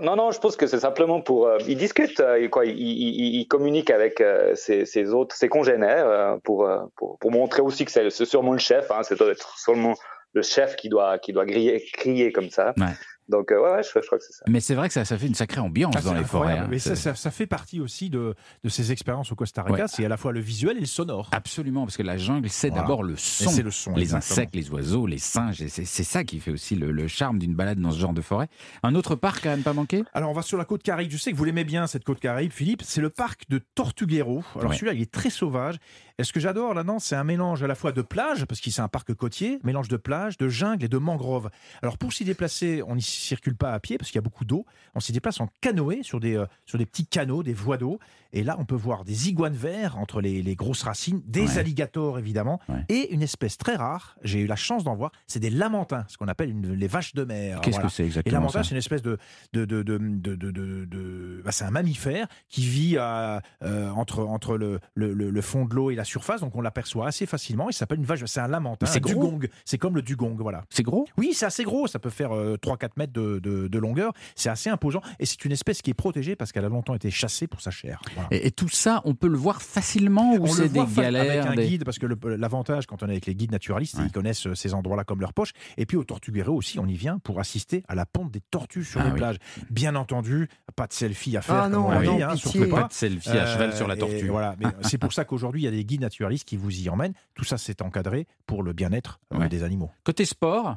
Non, 0.00 0.16
non, 0.16 0.30
je 0.30 0.38
pense 0.40 0.56
que 0.56 0.66
c'est 0.66 0.80
simplement 0.80 1.20
pour. 1.20 1.46
euh, 1.46 1.58
il 1.66 1.76
discute, 1.76 2.20
euh, 2.20 2.48
quoi, 2.48 2.66
il, 2.66 2.78
il- 2.78 3.40
il 3.40 3.46
communique 3.48 3.90
avec 3.90 4.20
euh, 4.20 4.54
ses, 4.54 4.84
ses 4.86 5.12
autres, 5.14 5.34
ses 5.36 5.48
congénères 5.48 6.06
euh, 6.06 6.36
pour, 6.44 6.66
euh, 6.68 6.78
pour, 6.96 7.18
pour 7.18 7.30
montrer 7.30 7.62
aussi 7.62 7.84
que 7.84 7.90
c'est 7.90 8.10
sûrement 8.24 8.52
le 8.52 8.58
chef. 8.58 8.90
Hein, 8.90 9.02
c'est 9.02 9.16
seulement 9.56 9.94
le 10.32 10.42
chef 10.42 10.76
qui 10.76 10.88
doit, 10.88 11.18
qui 11.18 11.32
doit 11.32 11.46
griller, 11.46 11.84
crier 11.92 12.32
comme 12.32 12.50
ça. 12.50 12.74
Ouais. 12.76 12.86
Donc, 13.28 13.50
euh, 13.52 13.62
ouais, 13.62 13.70
ouais, 13.76 13.82
je, 13.82 13.88
je 14.00 14.06
crois 14.06 14.18
que 14.18 14.24
c'est 14.24 14.34
ça. 14.34 14.44
Mais 14.48 14.60
c'est 14.60 14.74
vrai 14.74 14.88
que 14.88 14.94
ça, 14.94 15.04
ça 15.06 15.16
fait 15.16 15.26
une 15.26 15.34
sacrée 15.34 15.60
ambiance 15.60 15.94
Ah, 15.96 16.02
dans 16.02 16.12
les 16.12 16.24
forêts. 16.24 16.58
hein. 16.58 16.66
Mais 16.68 16.78
ça, 16.78 16.90
C'est- 16.94 17.02
ça, 17.02 17.14
ça 17.14 17.30
fait 17.30 17.46
partie 17.46 17.80
aussi 17.80 18.10
de, 18.10 18.34
de 18.62 18.68
ces 18.68 18.92
expériences 18.92 19.32
au 19.32 19.34
Costa 19.34 19.62
Rica. 19.62 19.82
Ouais. 19.84 19.88
C'est 19.88 20.04
à 20.04 20.08
la 20.08 20.16
fois 20.18 20.32
le 20.32 20.40
visuel 20.40 20.76
et 20.76 20.80
le 20.80 20.86
sonore. 20.86 21.30
Absolument, 21.32 21.86
parce 21.86 21.96
que 21.96 22.02
la 22.02 22.18
jungle, 22.18 22.48
c'est 22.50 22.68
Voilà. 22.68 22.82
d'abord 22.82 23.02
le 23.02 23.16
son. 23.16 23.48
c'est 23.50 23.62
le 23.62 23.70
son, 23.70 23.94
les 23.94 24.02
exactement. 24.02 24.32
insectes, 24.32 24.54
les 24.54 24.70
oiseaux, 24.70 25.06
les 25.06 25.18
singes. 25.18 25.64
C'est 25.66 25.84
ça 26.04 26.22
qui 26.24 26.38
fait 26.40 26.50
aussi 26.50 26.76
le, 26.76 26.90
le 26.92 27.08
charme 27.08 27.38
d'une 27.38 27.54
balade 27.54 27.78
dans 27.80 27.90
ce 27.92 27.98
genre 27.98 28.12
de 28.12 28.20
forêt. 28.20 28.48
Un 28.82 28.94
autre 28.94 29.14
parc 29.14 29.46
à 29.46 29.56
ne 29.56 29.62
pas 29.62 29.72
manquer? 29.72 30.04
Alors, 30.12 30.30
on 30.30 30.34
va 30.34 30.42
sur 30.42 30.58
la 30.58 30.64
côte 30.66 30.82
Caraïbe. 30.82 31.10
Je 31.10 31.16
sais 31.16 31.32
que 31.32 31.36
vous 31.36 31.44
l'aimez 31.44 31.64
bien, 31.64 31.86
cette 31.86 32.04
côte 32.04 32.20
Caraïbe, 32.20 32.52
Philippe. 32.52 32.82
C'est 32.84 33.00
le 33.00 33.08
parc 33.10 33.48
de 33.48 33.58
Tortuguero. 33.74 34.42
Alors, 34.56 34.70
Ouais. 34.70 34.76
celui-là, 34.76 34.92
il 34.94 35.02
est 35.02 35.10
très 35.10 35.30
sauvage. 35.30 35.76
Et 36.18 36.22
ce 36.24 36.32
que 36.32 36.38
j'adore 36.40 36.74
là-dedans, 36.74 37.00
c'est 37.00 37.16
un 37.16 37.24
mélange 37.24 37.62
à 37.62 37.66
la 37.66 37.74
fois 37.74 37.90
de 37.90 38.00
plage, 38.02 38.44
parce 38.44 38.60
qu'il 38.60 38.72
c'est 38.72 38.82
un 38.82 38.88
parc 38.88 39.12
côtier, 39.14 39.58
mélange 39.64 39.88
de 39.88 39.96
plage, 39.96 40.38
de 40.38 40.48
jungle 40.48 40.84
et 40.84 40.88
de 40.88 40.98
mangrove. 40.98 41.50
Alors, 41.82 41.98
pour 41.98 42.12
s'y 42.12 42.24
déplacer, 42.24 42.82
on 42.86 42.94
n'y 42.94 43.02
circule 43.20 43.56
pas 43.56 43.72
à 43.72 43.80
pied, 43.80 43.98
parce 43.98 44.10
qu'il 44.10 44.16
y 44.18 44.18
a 44.18 44.22
beaucoup 44.22 44.44
d'eau. 44.44 44.64
On 44.94 45.00
s'y 45.00 45.12
déplace 45.12 45.40
en 45.40 45.48
canoë 45.60 46.02
sur 46.02 46.20
des, 46.20 46.36
euh, 46.36 46.46
sur 46.66 46.78
des 46.78 46.86
petits 46.86 47.06
canaux, 47.06 47.42
des 47.42 47.52
voies 47.54 47.76
d'eau. 47.76 47.98
Et 48.32 48.42
là, 48.42 48.56
on 48.58 48.64
peut 48.64 48.74
voir 48.74 49.04
des 49.04 49.28
iguanes 49.28 49.54
verts 49.54 49.96
entre 49.98 50.20
les, 50.20 50.42
les 50.42 50.56
grosses 50.56 50.82
racines, 50.82 51.22
des 51.26 51.44
Ouais. 51.54 51.58
alligators, 51.58 52.18
évidemment, 52.18 52.60
Ouais. 52.68 52.84
et 52.88 53.12
une 53.14 53.22
espèce 53.22 53.56
très 53.58 53.76
rare, 53.76 54.16
j'ai 54.24 54.40
eu 54.40 54.46
la 54.46 54.56
chance 54.56 54.82
d'en 54.82 54.96
voir, 54.96 55.12
c'est 55.28 55.38
des 55.40 55.50
lamentins, 55.50 56.04
ce 56.08 56.16
qu'on 56.16 56.26
appelle 56.28 56.50
une- 56.50 56.72
les 56.74 56.88
vaches 56.88 57.14
de 57.14 57.22
mer. 57.24 57.60
Qu'est-ce 57.60 57.76
Voilà. 57.76 57.88
que 57.88 57.94
c'est 57.94 58.02
Et 58.02 58.06
exactement 58.06 58.34
l'avantage, 58.40 58.64
ça 58.64 58.68
c'est 58.68 58.74
une 58.74 58.78
espèce 58.78 59.02
de, 59.02 59.18
de, 59.52 59.64
de, 59.64 59.82
de, 59.82 60.34
de, 60.36 61.42
bah, 61.44 61.52
c'est 61.52 61.64
un 61.64 61.70
mammifère 61.70 62.26
qui 62.48 62.66
vit 62.66 62.96
à, 62.98 63.40
euh, 63.62 63.90
entre, 63.90 64.24
entre 64.24 64.56
le, 64.56 64.80
le, 64.94 65.12
le- 65.14 65.30
le 65.30 65.40
fond 65.40 65.64
de 65.64 65.74
l'eau 65.74 65.90
et 65.90 65.94
la 65.94 66.04
surface, 66.04 66.40
donc 66.40 66.54
on 66.56 66.60
l'aperçoit 66.60 67.06
assez 67.06 67.26
facilement. 67.26 67.68
Il 67.70 67.74
s'appelle 67.74 67.98
une 67.98 68.04
vache, 68.04 68.24
c'est 68.24 68.40
un 68.40 68.48
lamentin, 68.48 68.86
c'est 68.86 69.00
dugong. 69.04 69.48
C'est 69.64 69.78
comme 69.78 69.94
le 69.94 70.02
dugong, 70.02 70.36
voilà. 70.38 70.64
C'est 70.70 70.82
gros? 70.82 71.06
Oui, 71.16 71.32
c'est 71.34 71.46
assez 71.46 71.62
gros, 71.64 71.86
ça 71.86 71.98
peut 71.98 72.10
faire 72.10 72.30
3-4 72.60 72.96
mètres 72.96 73.03
de, 73.12 73.38
de- 73.38 73.68
de 73.68 73.78
longueur. 73.78 74.12
C'est 74.36 74.48
assez 74.50 74.70
imposant 74.70 75.00
et 75.18 75.26
c'est 75.26 75.44
une 75.44 75.52
espèce 75.52 75.82
qui 75.82 75.90
est 75.90 75.94
protégée 75.94 76.36
parce 76.36 76.52
qu'elle 76.52 76.64
a 76.64 76.68
longtemps 76.68 76.94
été 76.94 77.10
chassée 77.10 77.46
pour 77.46 77.60
sa 77.60 77.70
chair. 77.70 78.00
Voilà. 78.14 78.28
et, 78.30 78.46
et 78.46 78.50
tout 78.50 78.68
ça, 78.68 79.00
on 79.04 79.14
peut 79.14 79.28
le 79.28 79.36
voir 79.36 79.62
facilement 79.62 80.34
ou 80.34 80.46
c'est 80.46 80.68
des 80.68 80.84
galères 80.96 81.42
avec 81.44 81.46
un 81.52 81.54
des- 81.56 81.68
guide 81.68 81.84
parce 81.84 81.98
que 81.98 82.06
l'avantage 82.36 82.86
quand 82.86 83.02
on 83.02 83.06
est 83.08 83.12
avec 83.12 83.26
les 83.26 83.34
guides 83.34 83.52
naturalistes, 83.52 83.94
Ouais. 83.96 84.02
qu'ils 84.04 84.12
connaissent 84.12 84.46
euh, 84.46 84.54
ces 84.54 84.74
endroits-là 84.74 85.04
comme 85.04 85.20
leur 85.20 85.32
poche. 85.32 85.52
Et 85.76 85.86
puis 85.86 85.96
au 85.96 86.04
Tortuguero 86.04 86.54
aussi, 86.54 86.78
on 86.78 86.86
y 86.86 86.94
vient 86.94 87.18
pour 87.18 87.38
assister 87.40 87.82
à 87.88 87.94
la 87.94 88.06
ponte 88.06 88.30
des 88.30 88.40
tortues 88.40 88.84
sur 88.84 89.00
Ah 89.00 89.04
les 89.04 89.10
oui. 89.12 89.16
plages. 89.18 89.36
Bien 89.70 89.94
entendu, 89.94 90.48
pas 90.76 90.86
de 90.86 90.92
selfie 90.92 91.36
à 91.36 91.42
faire. 91.42 91.54
Ah 91.56 91.70
comme 91.70 91.72
non, 92.04 92.16
dit, 92.16 92.22
hein, 92.22 92.34
pitié. 92.34 92.66
Pas 92.66 92.80
pas. 92.82 92.88
de 92.88 92.92
selfie 92.92 93.30
à 93.30 93.46
cheval 93.46 93.70
Euh, 93.70 93.76
sur 93.76 93.86
la 93.88 93.94
et 93.94 93.98
tortue. 93.98 94.28
voilà, 94.28 94.54
mais 94.58 94.66
c'est 94.82 94.98
pour 94.98 95.12
ça 95.12 95.24
qu'aujourd'hui 95.24 95.62
il 95.62 95.64
y 95.64 95.68
a 95.68 95.70
des 95.70 95.84
guides 95.84 96.00
naturalistes 96.00 96.46
qui 96.46 96.56
vous 96.56 96.80
y 96.80 96.88
emmènent. 96.88 97.14
Tout 97.34 97.44
ça 97.44 97.58
c'est 97.58 97.82
encadré 97.82 98.26
pour 98.46 98.62
le 98.62 98.72
bien-être 98.72 99.20
euh, 99.32 99.38
Ouais. 99.38 99.48
des 99.48 99.62
animaux. 99.62 99.90
Côté 100.04 100.24
sport, 100.24 100.76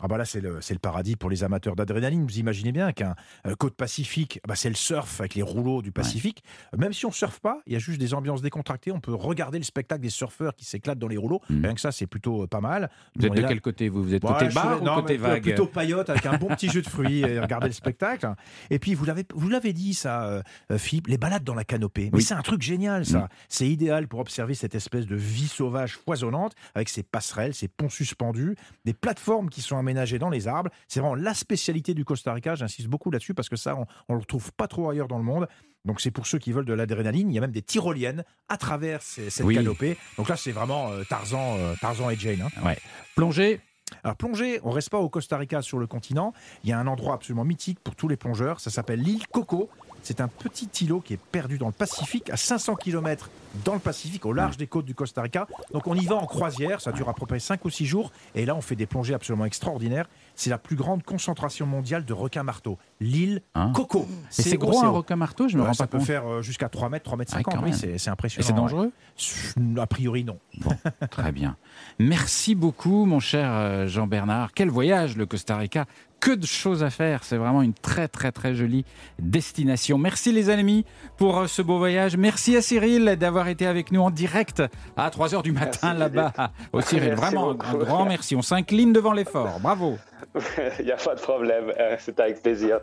Ah 0.00 0.08
bah 0.08 0.18
là 0.18 0.24
c'est 0.24 0.40
le, 0.40 0.58
le 0.68 0.78
paradis 0.78 1.16
pour 1.16 1.30
les 1.30 1.44
amateurs 1.44 1.76
d'adrénaline. 1.76 2.24
Vous 2.26 2.38
imaginez 2.38 2.72
bien 2.72 2.92
qu'un 2.92 3.14
euh, 3.46 3.54
côte 3.56 3.74
pacifique, 3.74 4.40
bah 4.46 4.54
c'est 4.56 4.68
le 4.68 4.74
surf 4.74 5.20
avec 5.20 5.34
les 5.34 5.42
rouleaux 5.42 5.82
du 5.82 5.92
Pacifique. 5.92 6.42
Euh, 6.74 6.78
Même 6.78 6.92
si 6.92 7.06
on 7.06 7.12
surfe 7.12 7.40
pas, 7.40 7.60
il 7.66 7.72
y 7.72 7.76
a 7.76 7.78
juste 7.78 7.98
des 8.00 8.14
ambiances 8.14 8.42
décontractées. 8.42 8.92
On 8.92 9.00
peut 9.00 9.14
regarder 9.14 9.58
le 9.58 9.64
spectacle 9.64 10.02
des 10.02 10.10
surfeurs 10.10 10.54
qui 10.54 10.64
s'éclatent 10.64 10.98
dans 10.98 11.08
les 11.08 11.16
rouleaux. 11.16 11.40
Mhm. 11.48 11.64
Rien 11.64 11.74
que 11.74 11.80
ça 11.80 11.92
c'est 11.92 12.06
plutôt 12.06 12.42
euh, 12.42 12.46
pas 12.46 12.60
mal. 12.60 12.90
vous 13.16 13.26
êtes 13.26 13.32
de 13.34 13.40
là- 13.40 13.48
quel 13.48 13.60
côté 13.60 13.88
vous? 13.88 14.02
Vous 14.02 14.14
êtes 14.14 14.22
Bon, 14.22 14.32
côté 14.32 14.50
je 14.50 14.54
bar 14.54 14.64
serais- 14.64 14.80
ou 14.80 14.84
non, 14.84 14.94
côté 14.96 15.14
mais 15.18 15.28
vague? 15.28 15.42
Plutôt 15.42 15.66
paillote 15.66 16.10
avec 16.10 16.26
un 16.26 16.36
bon 16.36 16.48
petit 16.48 16.68
jus 16.70 16.82
de 16.82 16.88
fruits 16.88 17.20
et 17.20 17.40
regarder 17.40 17.66
le 17.68 17.72
spectacle. 17.72 18.28
Et 18.70 18.78
puis, 18.78 18.94
vous 18.94 19.04
l'avez, 19.04 19.24
vous 19.34 19.48
l'avez 19.48 19.72
dit, 19.72 19.94
ça, 19.94 20.24
euh, 20.26 20.42
Philippe, 20.78 21.06
les 21.08 21.18
balades 21.18 21.44
dans 21.44 21.54
la 21.54 21.64
canopée. 21.64 22.10
Mais 22.12 22.18
Oui. 22.18 22.22
c'est 22.22 22.34
un 22.34 22.42
truc 22.42 22.62
génial, 22.62 23.04
ça. 23.06 23.18
Mm. 23.20 23.28
C'est 23.48 23.68
idéal 23.68 24.08
pour 24.08 24.20
observer 24.20 24.54
cette 24.54 24.74
espèce 24.74 25.06
de 25.06 25.16
vie 25.16 25.48
sauvage 25.48 25.96
foisonnante 25.96 26.52
avec 26.74 26.88
ses 26.88 27.02
passerelles, 27.02 27.54
ses 27.54 27.68
ponts 27.68 27.88
suspendus, 27.88 28.56
des 28.84 28.94
plateformes 28.94 29.48
qui 29.50 29.62
sont 29.62 29.76
dans 29.94 30.30
les 30.30 30.48
arbres. 30.48 30.70
C'est 30.88 31.00
vraiment 31.00 31.14
la 31.14 31.34
spécialité 31.34 31.94
du 31.94 32.04
Costa 32.04 32.32
Rica. 32.32 32.54
J'insiste 32.54 32.88
beaucoup 32.88 33.10
là-dessus 33.10 33.34
parce 33.34 33.48
que 33.48 33.56
ça, 33.56 33.76
on, 33.76 33.86
on 34.08 34.14
le 34.14 34.20
retrouve 34.20 34.52
pas 34.52 34.68
trop 34.68 34.90
ailleurs 34.90 35.08
dans 35.08 35.18
le 35.18 35.24
monde. 35.24 35.46
Donc 35.84 36.00
c'est 36.00 36.10
pour 36.10 36.26
ceux 36.26 36.38
qui 36.38 36.52
veulent 36.52 36.64
de 36.64 36.72
l'adrénaline. 36.72 37.30
Il 37.30 37.34
y 37.34 37.38
a 37.38 37.40
même 37.40 37.52
des 37.52 37.62
tyroliennes 37.62 38.24
à 38.48 38.56
travers 38.56 39.02
ces- 39.02 39.30
cette 39.30 39.46
Oui. 39.46 39.54
canopée. 39.54 39.96
Donc 40.16 40.28
là, 40.28 40.36
c'est 40.36 40.52
vraiment 40.52 40.90
euh, 40.90 41.04
Tarzan, 41.08 41.56
euh, 41.58 41.74
Tarzan 41.80 42.10
et 42.10 42.16
Jane. 42.16 42.42
hein. 42.42 42.64
Ouais. 42.64 42.78
Plongée? 43.14 43.60
Alors 44.02 44.16
plonger, 44.16 44.58
on 44.64 44.70
reste 44.70 44.90
pas 44.90 44.98
au 44.98 45.08
Costa 45.08 45.36
Rica 45.38 45.62
sur 45.62 45.78
le 45.78 45.86
continent. 45.86 46.32
Il 46.64 46.70
y 46.70 46.72
a 46.72 46.78
un 46.80 46.88
endroit 46.88 47.14
absolument 47.14 47.44
mythique 47.44 47.78
pour 47.78 47.94
tous 47.94 48.08
les 48.08 48.16
plongeurs. 48.16 48.58
Ça 48.58 48.68
s'appelle 48.70 49.00
l'île 49.00 49.24
Coco. 49.28 49.70
C'est 50.06 50.20
un 50.20 50.28
petit 50.28 50.68
îlot 50.84 51.00
qui 51.00 51.14
est 51.14 51.20
perdu 51.20 51.58
dans 51.58 51.66
le 51.66 51.72
Pacifique, 51.72 52.30
à 52.30 52.36
500 52.36 52.76
km 52.76 53.28
dans 53.64 53.74
le 53.74 53.80
Pacifique, 53.80 54.24
au 54.24 54.32
large 54.32 54.56
des 54.56 54.68
côtes 54.68 54.84
du 54.84 54.94
Costa 54.94 55.20
Rica. 55.20 55.48
Donc 55.72 55.88
on 55.88 55.96
y 55.96 56.06
va 56.06 56.14
en 56.14 56.26
croisière, 56.26 56.80
ça 56.80 56.92
dure 56.92 57.08
à 57.08 57.14
peu 57.14 57.26
près 57.26 57.40
5 57.40 57.64
ou 57.64 57.70
6 57.70 57.86
jours. 57.86 58.12
Et 58.36 58.46
là, 58.46 58.54
on 58.54 58.60
fait 58.60 58.76
des 58.76 58.86
plongées 58.86 59.14
absolument 59.14 59.46
extraordinaires. 59.46 60.08
C'est 60.36 60.50
la 60.50 60.58
plus 60.58 60.76
grande 60.76 61.02
concentration 61.02 61.66
mondiale 61.66 62.04
de 62.04 62.12
requins 62.12 62.44
marteaux. 62.44 62.78
L'île 63.00 63.42
Hein 63.56 63.72
Coco. 63.74 64.06
Et 64.38 64.42
c'est 64.42 64.56
gros 64.58 64.84
un 64.84 64.90
requin 64.90 65.16
marteau, 65.16 65.48
je 65.48 65.56
me 65.56 65.62
Ouais, 65.62 65.68
rends 65.68 65.74
ça 65.74 65.84
pas 65.88 65.92
peut 65.92 65.98
compte. 65.98 66.06
faire 66.06 66.24
euh, 66.30 66.40
jusqu'à 66.42 66.68
3 66.68 66.88
mètres, 66.88 67.04
3 67.04 67.18
mètres 67.18 67.32
Ah, 67.34 67.38
50. 67.38 67.54
quand 67.54 67.62
oui, 67.64 67.70
même. 67.70 67.78
c'est 67.78 67.98
c'est 67.98 68.08
Et 68.08 68.12
impressionnant. 68.12 68.46
c'est 68.46 68.52
dangereux 68.52 68.92
ouais. 69.16 69.80
A 69.80 69.86
priori, 69.88 70.22
non. 70.22 70.38
Bon, 70.58 70.70
très 71.10 71.32
bien. 71.32 71.56
Merci 71.98 72.54
beaucoup, 72.54 73.06
mon 73.06 73.18
cher 73.18 73.50
euh, 73.50 73.86
Jean-Bernard. 73.88 74.52
Quel 74.54 74.68
voyage, 74.70 75.16
le 75.16 75.26
Costa 75.26 75.56
Rica. 75.56 75.86
Que 76.26 76.32
de 76.32 76.44
choses 76.44 76.82
à 76.82 76.90
faire. 76.90 77.22
C'est 77.22 77.36
vraiment 77.36 77.62
une 77.62 77.72
très, 77.72 78.08
très, 78.08 78.32
très 78.32 78.52
jolie 78.52 78.84
destination. 79.20 79.96
Merci, 79.96 80.32
les 80.32 80.50
amis, 80.50 80.84
pour 81.18 81.38
euh, 81.38 81.46
ce 81.46 81.62
beau 81.62 81.78
voyage. 81.78 82.16
Merci 82.16 82.56
à 82.56 82.62
Cyril 82.62 83.14
d'avoir 83.16 83.46
été 83.46 83.64
avec 83.64 83.92
nous 83.92 84.00
en 84.00 84.10
direct 84.10 84.60
à 84.96 85.08
3 85.08 85.28
h 85.28 85.42
du 85.44 85.52
matin 85.52 85.94
là-bas. 85.94 86.32
Au 86.72 86.80
Cyril, 86.80 87.10
Merci 87.10 87.22
vraiment 87.22 87.50
un 87.52 87.54
grand 87.54 88.06
merci. 88.06 88.34
On 88.34 88.42
s'incline 88.42 88.92
devant 88.92 89.12
l'effort. 89.12 89.60
Bravo. 89.60 89.98
Il 90.80 90.86
n'y 90.86 90.90
a 90.90 90.96
pas 90.96 91.14
de 91.14 91.20
problème. 91.20 91.72
Euh, 91.78 91.94
C'est 92.00 92.18
avec 92.18 92.42
plaisir. 92.42 92.80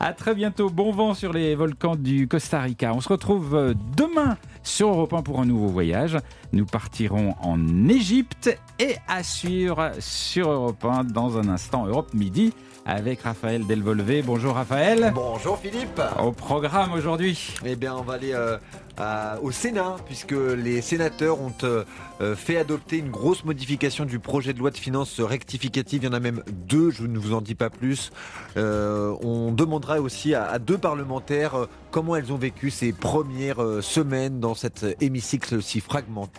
À 0.00 0.14
très 0.14 0.34
bientôt. 0.34 0.70
Bon 0.70 0.90
vent 0.90 1.12
sur 1.12 1.34
les 1.34 1.54
volcans 1.54 1.96
du 1.96 2.26
Costa 2.26 2.62
Rica. 2.62 2.94
On 2.94 3.02
se 3.02 3.10
retrouve 3.10 3.54
euh, 3.54 3.74
demain 3.94 4.38
sur 4.62 4.88
Europe 4.88 5.12
1 5.12 5.22
pour 5.22 5.40
un 5.40 5.44
nouveau 5.44 5.68
voyage. 5.68 6.16
Nous 6.52 6.66
partirons 6.66 7.34
en 7.42 7.88
Égypte 7.88 8.56
et 8.78 8.96
à 9.08 9.22
suivre 9.22 9.92
sur 9.98 10.50
Europe 10.50 10.84
1 10.84 11.04
dans 11.04 11.38
un 11.38 11.48
instant 11.48 11.86
Europe 11.86 12.14
Midi 12.14 12.52
avec 12.84 13.22
Raphaël 13.22 13.66
Delvolvé. 13.66 14.22
Bonjour 14.22 14.54
Raphaël. 14.54 15.12
Bonjour 15.14 15.58
Philippe. 15.58 16.00
Au 16.22 16.30
programme 16.30 16.92
aujourd'hui. 16.92 17.52
Eh 17.64 17.74
bien, 17.74 17.96
on 17.96 18.02
va 18.02 18.14
aller 18.14 18.32
euh, 18.32 18.58
à- 18.96 19.40
au 19.42 19.50
Sénat, 19.50 19.96
puisque 20.06 20.30
les 20.56 20.80
sénateurs 20.82 21.40
ont 21.40 21.52
euh, 21.64 21.82
euh, 22.20 22.36
fait 22.36 22.56
adopter 22.58 22.98
une 22.98 23.10
grosse 23.10 23.44
modification 23.44 24.04
du 24.04 24.20
projet 24.20 24.52
de 24.52 24.60
loi 24.60 24.70
de 24.70 24.76
finances 24.76 25.18
rectificative. 25.20 26.04
Il 26.04 26.06
y 26.06 26.08
en 26.08 26.12
a 26.12 26.20
même 26.20 26.44
deux, 26.52 26.90
je 26.92 27.02
ne 27.08 27.18
vous 27.18 27.34
en 27.34 27.40
dis 27.40 27.56
pas 27.56 27.70
plus. 27.70 28.12
Euh, 28.56 29.16
on 29.20 29.50
demandera 29.50 30.00
aussi 30.00 30.34
à, 30.36 30.44
à 30.48 30.60
deux 30.60 30.78
parlementaires 30.78 31.66
comment 31.90 32.14
elles 32.14 32.32
ont 32.32 32.36
vécu 32.38 32.70
ces 32.70 32.92
premières 32.92 33.64
semaines 33.80 34.38
dans 34.38 34.54
cet 34.54 34.86
hémicycle 35.00 35.60
si 35.60 35.80
fragmenté. 35.80 36.35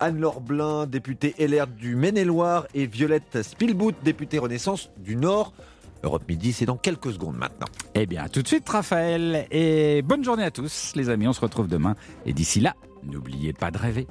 Anne-Laure 0.00 0.40
Blin, 0.40 0.86
députée 0.86 1.34
LR 1.38 1.66
du 1.66 1.96
Maine-et-Loire, 1.96 2.66
et 2.74 2.86
Violette 2.86 3.42
Spielbout, 3.42 3.92
députée 4.02 4.38
Renaissance 4.38 4.90
du 4.98 5.16
Nord. 5.16 5.52
Europe 6.02 6.24
Midi, 6.28 6.52
c'est 6.52 6.66
dans 6.66 6.76
quelques 6.76 7.12
secondes 7.12 7.36
maintenant. 7.36 7.66
Eh 7.94 8.06
bien, 8.06 8.24
à 8.24 8.28
tout 8.28 8.42
de 8.42 8.48
suite 8.48 8.68
Raphaël 8.68 9.46
et 9.50 10.02
bonne 10.02 10.22
journée 10.22 10.44
à 10.44 10.50
tous 10.50 10.92
les 10.94 11.08
amis. 11.08 11.26
On 11.26 11.32
se 11.32 11.40
retrouve 11.40 11.68
demain 11.68 11.96
et 12.26 12.32
d'ici 12.32 12.60
là, 12.60 12.74
n'oubliez 13.02 13.52
pas 13.52 13.70
de 13.70 13.78
rêver. 13.78 14.04